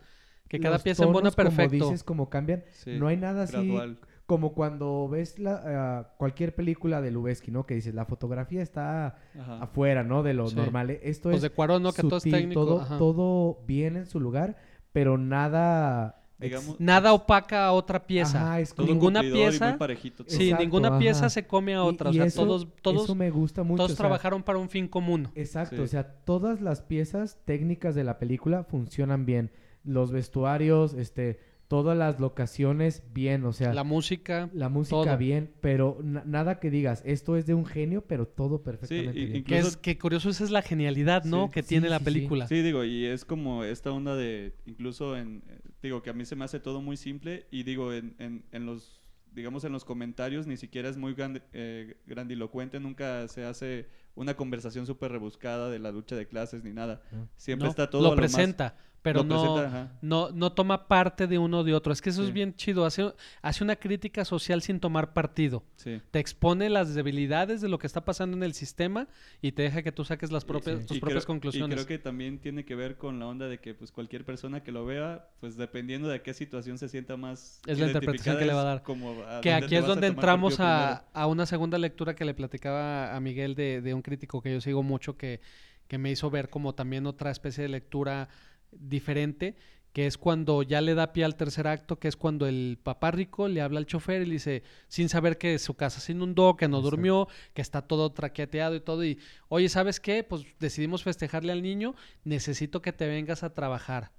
que 0.49 0.59
cada 0.59 0.79
pieza 0.79 1.03
embona 1.03 1.31
tonos, 1.31 1.35
como 1.35 1.49
perfecto. 1.57 1.85
dices, 1.85 2.03
como 2.03 2.29
cambian, 2.29 2.63
Sí, 2.71 2.97
no 2.99 3.07
hay 3.07 3.17
nada 3.17 3.43
así 3.43 3.53
gradual. 3.53 3.99
como 4.25 4.53
cuando 4.53 5.07
ves 5.09 5.39
la, 5.39 5.61
ah, 5.65 6.13
cualquier 6.17 6.53
película 6.55 7.01
de 7.01 7.11
Lubeski, 7.11 7.51
¿no? 7.51 7.65
Que 7.65 7.75
dices, 7.75 7.93
la 7.95 8.05
fotografía 8.05 8.61
está 8.61 9.17
Ajá. 9.39 9.61
afuera, 9.63 10.03
¿no? 10.03 10.23
De 10.23 10.33
lo 10.33 10.47
Sí. 10.47 10.55
normal. 10.55 10.89
Esto 11.01 11.31
es 11.31 11.41
de 11.41 11.49
Cuarón, 11.49 11.83
¿no? 11.83 11.91
Que 11.93 12.01
todo 12.01 12.17
es 12.17 12.23
técnico. 12.23 12.65
todo, 12.65 12.81
ajá. 12.81 12.97
todo 12.97 13.63
bien 13.67 13.95
en 13.97 14.05
su 14.05 14.19
lugar, 14.19 14.57
pero 14.93 15.17
nada... 15.17 16.23
Digamos- 16.39 16.79
Nada 16.79 17.13
opaca 17.13 17.65
a 17.65 17.71
otra 17.71 18.05
pieza. 18.05 18.39
Ajá, 18.41 18.59
es 18.59 18.73
Todo 18.73 18.85
ninguna 18.85 19.21
pieza- 19.21 19.69
muy 19.69 19.77
parejito 19.79 20.23
todo. 20.23 20.35
Sí, 20.37 20.43
Exacto, 20.45 20.63
ninguna 20.63 20.87
ajá. 20.89 20.99
pieza 20.99 21.29
se 21.29 21.47
come 21.47 21.73
a 21.73 21.77
y- 21.77 21.79
otra. 21.79 22.09
o 22.11 22.13
sea, 22.13 22.25
eso- 22.25 22.43
todos, 22.43 22.67
todos, 22.83 23.03
eso 23.05 23.15
me 23.15 23.29
gusta 23.31 23.63
mucho. 23.63 23.77
todos 23.77 23.91
o 23.91 23.95
sea, 23.95 24.03
trabajaron 24.03 24.43
para 24.43 24.59
un 24.59 24.69
fin 24.69 24.87
común. 24.87 25.29
Exacto, 25.33 25.77
Sí. 25.77 25.81
o 25.81 25.87
sea, 25.87 26.03
todas 26.25 26.61
las 26.61 26.81
piezas 26.81 27.39
técnicas 27.45 27.95
de 27.95 28.03
la 28.03 28.19
película 28.19 28.63
funcionan 28.63 29.25
bien. 29.25 29.51
Los 29.83 30.11
vestuarios, 30.11 30.93
este, 30.93 31.39
todas 31.67 31.97
las 31.97 32.19
locaciones 32.19 33.03
bien, 33.13 33.43
o 33.43 33.51
sea, 33.51 33.69
La 33.69 33.75
la, 33.75 33.83
música. 33.83 34.49
música 34.53 34.95
todo. 35.03 35.17
bien, 35.17 35.51
pero 35.59 35.99
na- 36.01 36.23
nada 36.25 36.59
que 36.59 36.69
digas, 36.69 37.01
esto 37.05 37.35
es 37.35 37.45
de 37.45 37.53
un 37.53 37.65
genio, 37.65 38.05
pero 38.07 38.25
todo 38.27 38.63
perfectamente 38.63 39.19
y- 39.19 39.25
bien. 39.25 39.37
Incluso- 39.37 39.67
es 39.67 39.77
que 39.77 39.97
curioso, 39.97 40.29
esa 40.29 40.43
es 40.45 40.49
la 40.51 40.61
genialidad, 40.61 41.25
¿no? 41.25 41.45
Sí, 41.47 41.51
que 41.51 41.63
sí, 41.63 41.69
tiene 41.69 41.89
la 41.89 41.99
película. 41.99 42.47
Sí, 42.47 42.61
digo, 42.61 42.83
y 42.85 43.05
es 43.05 43.25
como 43.25 43.63
esta 43.65 43.91
onda 43.91 44.15
de, 44.15 44.53
incluso 44.65 45.17
en, 45.17 45.43
eh, 45.49 45.59
digo, 45.81 46.01
que 46.01 46.09
a 46.09 46.13
mí 46.13 46.23
se 46.25 46.35
me 46.37 46.45
hace 46.45 46.59
todo 46.59 46.81
muy 46.81 46.95
simple 46.95 47.47
y 47.51 47.63
digo, 47.63 47.91
en, 47.93 48.15
en, 48.19 48.45
en 48.51 48.65
los, 48.65 49.01
digamos, 49.33 49.63
en 49.65 49.71
los 49.73 49.83
comentarios 49.83 50.47
ni 50.47 50.55
siquiera 50.57 50.87
es 50.89 50.97
muy 50.97 51.13
grande- 51.13 51.43
eh, 51.53 51.97
grandilocuente, 52.07 52.79
nunca 52.79 53.27
se 53.27 53.43
hace 53.43 53.87
una 54.15 54.35
conversación 54.35 54.85
súper 54.87 55.11
rebuscada 55.11 55.69
de 55.69 55.77
la 55.79 55.91
lucha 55.91 56.15
de 56.15 56.27
clases 56.27 56.63
ni 56.63 56.71
nada. 56.71 57.01
Siempre 57.35 57.65
No, 57.65 57.69
está 57.69 57.89
todo 57.89 58.01
lo 58.01 58.07
a 58.07 58.15
lo 58.15 58.21
más- 58.21 58.31
presenta, 58.33 58.75
pero 59.13 59.23
no, 59.23 59.89
no, 60.01 60.29
no 60.31 60.51
toma 60.51 60.87
parte 60.87 61.27
de 61.27 61.37
uno 61.37 61.59
o 61.59 61.63
de 61.63 61.73
otro. 61.73 61.93
Es 61.93 62.01
que 62.01 62.09
eso 62.09 62.23
es 62.23 62.33
bien 62.33 62.55
chido. 62.55 62.85
Hace, 62.85 63.13
hace 63.41 63.63
una 63.63 63.75
crítica 63.75 64.25
social 64.25 64.61
sin 64.61 64.79
tomar 64.79 65.13
partido. 65.13 65.63
Sí. 65.75 66.01
Te 66.11 66.19
expone 66.19 66.69
las 66.69 66.93
debilidades 66.93 67.61
de 67.61 67.69
lo 67.69 67.79
que 67.79 67.87
está 67.87 68.03
pasando 68.05 68.35
en 68.35 68.43
el 68.43 68.53
sistema 68.53 69.07
y 69.41 69.51
te 69.53 69.61
deja 69.63 69.81
que 69.81 69.91
tú 69.91 70.03
saques 70.03 70.31
las 70.31 70.45
propias, 70.45 70.79
sí. 70.81 70.85
tus 70.87 70.97
y 70.97 70.99
propias 70.99 71.23
creo- 71.25 71.33
conclusiones. 71.35 71.71
Y 71.71 71.75
creo 71.75 71.87
que 71.87 71.97
también 72.03 72.39
tiene 72.39 72.65
que 72.65 72.75
ver 72.75 72.97
con 72.97 73.19
la 73.19 73.27
onda 73.27 73.47
de 73.47 73.59
que 73.59 73.73
pues 73.73 73.91
cualquier 73.91 74.25
persona 74.25 74.63
que 74.63 74.71
lo 74.71 74.85
vea, 74.85 75.29
pues 75.39 75.57
dependiendo 75.57 76.07
de 76.07 76.21
qué 76.21 76.33
situación 76.33 76.77
se 76.77 76.89
sienta 76.89 77.17
más 77.17 77.61
Es 77.65 77.79
la 77.79 77.87
interpretación 77.87 78.37
que 78.37 78.45
le 78.45 78.53
va 78.53 78.61
a 78.61 78.65
dar. 78.65 78.83
como 78.83 79.21
a 79.23 79.41
Que 79.41 79.53
aquí 79.53 79.75
es 79.75 79.85
donde 79.85 80.07
entramos 80.07 80.59
a, 80.59 81.05
a 81.13 81.27
una 81.27 81.45
segunda 81.45 81.77
lectura 81.77 82.15
que 82.15 82.25
le 82.25 82.33
platicaba 82.33 83.15
a 83.15 83.19
Miguel 83.19 83.55
de, 83.55 83.81
de 83.81 83.93
un 83.93 84.01
crítico 84.01 84.41
que 84.41 84.53
yo 84.53 84.61
sigo 84.61 84.83
mucho 84.83 85.17
que, 85.17 85.41
que 85.87 85.97
me 85.97 86.11
hizo 86.11 86.29
ver 86.29 86.49
como 86.49 86.73
también 86.75 87.05
otra 87.05 87.31
especie 87.31 87.61
de 87.63 87.69
lectura 87.69 88.29
diferente, 88.71 89.55
que 89.93 90.05
es 90.05 90.19
cuando 90.19 90.61
ya 90.61 90.79
le 90.79 90.93
da 90.93 91.11
pie 91.11 91.25
al 91.25 91.35
tercer 91.35 91.67
acto, 91.67 91.97
que 91.97 92.07
es 92.07 92.15
cuando 92.15 92.45
el 92.45 92.77
papá 92.83 93.09
rico 93.09 93.47
le 93.47 93.61
habla 93.61 93.79
al 93.79 93.87
chofer 93.87 94.21
y 94.21 94.25
le 94.27 94.33
dice, 94.33 94.61
sin 94.87 95.09
saber 95.09 95.39
que 95.39 95.57
su 95.57 95.73
casa 95.73 95.99
se 95.99 96.11
inundó, 96.11 96.55
que 96.55 96.67
no 96.67 96.77
Exacto. 96.77 96.91
durmió, 96.91 97.27
que 97.55 97.63
está 97.63 97.81
todo 97.81 98.11
traqueteado 98.11 98.75
y 98.75 98.79
todo, 98.79 99.03
y 99.03 99.17
oye, 99.49 99.69
¿sabes 99.69 99.99
qué? 99.99 100.23
Pues 100.23 100.45
decidimos 100.59 101.01
festejarle 101.01 101.51
al 101.51 101.63
niño, 101.63 101.95
necesito 102.23 102.81
que 102.81 102.93
te 102.93 103.07
vengas 103.07 103.41
a 103.41 103.55
trabajar. 103.55 104.11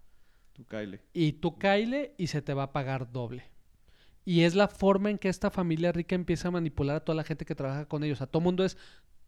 Tú, 0.53 0.64
Kyle. 0.64 1.01
Y 1.12 1.34
tú 1.34 1.59
caile 1.59 2.12
y 2.18 2.26
se 2.26 2.42
te 2.42 2.55
va 2.55 2.64
a 2.64 2.72
pagar 2.72 3.12
doble. 3.12 3.44
Y 4.24 4.42
es 4.42 4.57
la 4.57 4.66
forma 4.66 5.11
en 5.11 5.18
que 5.18 5.28
esta 5.28 5.51
familia 5.51 5.92
rica 5.92 6.16
empieza 6.16 6.49
a 6.49 6.51
manipular 6.51 6.96
a 6.96 7.01
toda 7.05 7.14
la 7.14 7.24
gente 7.24 7.44
que 7.44 7.55
trabaja 7.55 7.86
con 7.86 8.03
ellos. 8.03 8.20
A 8.20 8.26
todo 8.26 8.42
mundo 8.42 8.64
es, 8.64 8.76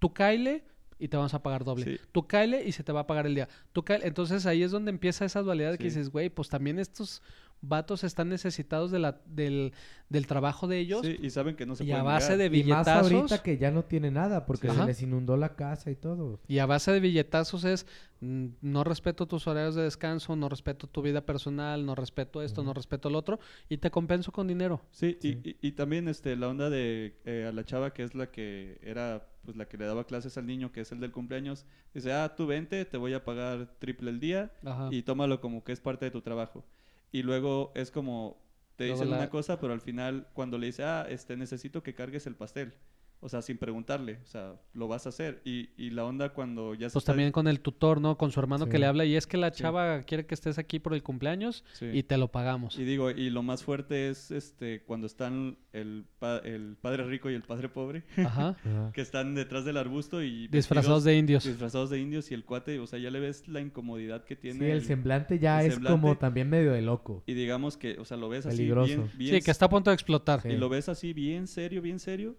tú 0.00 0.12
caile 0.12 0.64
y 1.00 1.08
te 1.08 1.16
vamos 1.16 1.34
a 1.34 1.42
pagar 1.42 1.64
doble. 1.64 1.84
Sí. 1.84 2.00
Tú 2.12 2.26
caile 2.26 2.62
y 2.64 2.72
se 2.72 2.84
te 2.84 2.92
va 2.92 3.00
a 3.00 3.06
pagar 3.06 3.26
el 3.26 3.34
día. 3.34 3.48
Tú 3.72 3.82
cáele. 3.82 4.06
Entonces 4.06 4.46
ahí 4.46 4.62
es 4.62 4.70
donde 4.70 4.90
empieza 4.90 5.24
esa 5.24 5.42
dualidad 5.42 5.72
de 5.72 5.78
que 5.78 5.84
dices, 5.84 6.10
güey, 6.10 6.28
pues 6.28 6.48
también 6.48 6.78
estos 6.78 7.22
vatos 7.62 8.04
están 8.04 8.28
necesitados 8.28 8.90
de 8.90 8.98
la, 8.98 9.20
del, 9.26 9.72
del 10.08 10.26
trabajo 10.26 10.66
de 10.66 10.78
ellos. 10.78 11.02
Sí, 11.04 11.16
y 11.20 11.30
saben 11.30 11.56
que 11.56 11.66
no 11.66 11.76
se 11.76 11.84
y 11.84 11.92
a 11.92 12.02
base 12.02 12.36
de 12.36 12.46
Y 12.46 12.48
más 12.48 12.52
billetazos. 12.84 13.12
ahorita 13.12 13.42
que 13.42 13.58
ya 13.58 13.70
no 13.70 13.84
tiene 13.84 14.10
nada 14.10 14.46
porque 14.46 14.68
Sí. 14.68 14.74
se 14.74 14.78
Ajá. 14.80 14.86
les 14.86 15.02
inundó 15.02 15.36
la 15.36 15.54
casa 15.56 15.90
y 15.90 15.96
todo. 15.96 16.40
Y 16.48 16.58
a 16.58 16.66
base 16.66 16.90
de 16.92 17.00
billetazos 17.00 17.64
es, 17.64 17.86
mm, 18.20 18.46
no 18.62 18.84
respeto 18.84 19.26
tus 19.26 19.46
horarios 19.46 19.74
de 19.74 19.82
descanso, 19.82 20.34
no 20.36 20.48
respeto 20.48 20.86
tu 20.86 21.02
vida 21.02 21.20
personal, 21.26 21.84
no 21.84 21.94
respeto 21.94 22.42
esto, 22.42 22.62
no 22.62 22.72
respeto 22.74 23.10
lo 23.10 23.18
otro, 23.18 23.38
y 23.68 23.76
te 23.78 23.90
compenso 23.90 24.32
con 24.32 24.46
dinero. 24.48 24.80
Sí, 24.90 25.18
y- 25.20 25.32
Sí. 25.32 25.40
Y, 25.62 25.68
y 25.68 25.72
también 25.72 26.08
este, 26.08 26.36
la 26.36 26.48
onda 26.48 26.70
de 26.70 27.16
eh, 27.24 27.46
a 27.48 27.52
la 27.52 27.64
chava 27.64 27.92
que 27.92 28.02
es 28.04 28.14
la 28.14 28.30
que 28.30 28.78
era, 28.82 29.26
pues 29.44 29.56
la 29.56 29.66
que 29.66 29.76
le 29.78 29.84
daba 29.86 30.04
clases 30.04 30.36
al 30.38 30.46
niño, 30.46 30.72
que 30.72 30.80
es 30.80 30.92
el 30.92 31.00
del 31.00 31.12
cumpleaños, 31.12 31.66
dice, 31.94 32.12
ah, 32.12 32.34
tú 32.36 32.46
vente, 32.46 32.84
te 32.84 32.96
voy 32.96 33.12
a 33.14 33.24
pagar 33.24 33.74
triple 33.78 34.10
el 34.10 34.18
día 34.20 34.50
Ajá. 34.64 34.88
y 34.90 35.02
tómalo 35.02 35.40
como 35.40 35.62
que 35.64 35.72
es 35.72 35.80
parte 35.80 36.04
de 36.06 36.10
tu 36.10 36.20
trabajo. 36.20 36.64
Y 37.12 37.22
luego 37.22 37.72
es 37.74 37.90
como, 37.90 38.42
te 38.76 38.84
dicen 38.84 39.08
una 39.08 39.30
cosa, 39.30 39.60
pero 39.60 39.72
al 39.72 39.80
final 39.80 40.28
cuando 40.32 40.58
le 40.58 40.66
dice, 40.66 40.84
ah, 40.84 41.06
este, 41.08 41.36
necesito 41.36 41.82
que 41.82 41.94
cargues 41.94 42.26
el 42.26 42.36
pastel. 42.36 42.74
O 43.22 43.28
sea, 43.28 43.42
sin 43.42 43.58
preguntarle, 43.58 44.18
o 44.24 44.26
sea, 44.26 44.54
lo 44.72 44.88
vas 44.88 45.04
a 45.04 45.10
hacer. 45.10 45.42
Y, 45.44 45.68
y 45.76 45.90
la 45.90 46.06
onda 46.06 46.30
cuando 46.32 46.72
ya 46.74 46.88
se 46.88 46.94
Pues 46.94 47.02
está- 47.02 47.12
también 47.12 47.32
con 47.32 47.48
el 47.48 47.60
tutor, 47.60 48.00
¿no? 48.00 48.16
Con 48.16 48.30
su 48.32 48.40
hermano 48.40 48.66
que 48.66 48.78
le 48.78 48.86
habla 48.86 49.04
y 49.04 49.14
es 49.14 49.26
que 49.26 49.36
la 49.36 49.50
Sí. 49.52 49.62
chava 49.62 50.02
quiere 50.04 50.24
que 50.24 50.34
estés 50.34 50.56
aquí 50.58 50.78
por 50.78 50.94
el 50.94 51.02
cumpleaños 51.02 51.62
Sí. 51.74 51.86
y 51.92 52.02
te 52.02 52.16
lo 52.16 52.28
pagamos. 52.28 52.78
Y 52.78 52.84
digo, 52.84 53.10
y 53.10 53.28
lo 53.28 53.42
más 53.42 53.62
fuerte 53.62 54.08
es 54.08 54.30
este 54.30 54.82
cuando 54.84 55.06
están 55.06 55.58
el, 55.74 56.06
pa- 56.18 56.38
el 56.38 56.76
padre 56.80 57.04
rico 57.04 57.28
y 57.30 57.34
el 57.34 57.42
padre 57.42 57.68
pobre, 57.68 58.04
Ajá. 58.16 58.56
Que 58.94 59.02
están 59.02 59.34
detrás 59.34 59.66
del 59.66 59.76
arbusto 59.76 60.22
y 60.22 60.48
Disfrazados 60.48 61.04
de 61.04 61.16
indios. 61.18 61.44
disfrazados 61.44 61.90
de 61.90 61.98
indios 62.00 62.30
y 62.30 62.34
el 62.34 62.46
cuate, 62.46 62.78
o 62.78 62.86
sea, 62.86 62.98
ya 62.98 63.10
le 63.10 63.20
ves 63.20 63.46
la 63.48 63.60
incomodidad 63.60 64.24
que 64.24 64.34
tiene. 64.34 64.58
Sí, 64.60 64.64
el 64.64 64.70
el- 64.78 64.84
semblante 64.84 65.38
ya 65.38 65.60
el 65.60 65.66
es 65.68 65.74
semblante- 65.74 66.00
como 66.00 66.16
también 66.16 66.48
medio 66.48 66.72
de 66.72 66.80
loco. 66.80 67.22
y 67.26 67.34
digamos 67.34 67.76
que, 67.76 67.98
o 67.98 68.04
sea, 68.06 68.16
lo 68.16 68.30
ves 68.30 68.46
así 68.46 68.56
Peligroso. 68.56 68.86
bien, 68.86 69.10
bien 69.18 69.34
Sí, 69.36 69.42
que 69.44 69.50
está 69.50 69.66
a 69.66 69.68
punto 69.68 69.90
de 69.90 69.94
explotar. 69.94 70.40
Sí. 70.40 70.48
y 70.48 70.56
lo 70.56 70.70
ves 70.70 70.88
así 70.88 71.12
bien 71.12 71.46
serio, 71.46 71.82
bien 71.82 71.98
serio. 71.98 72.34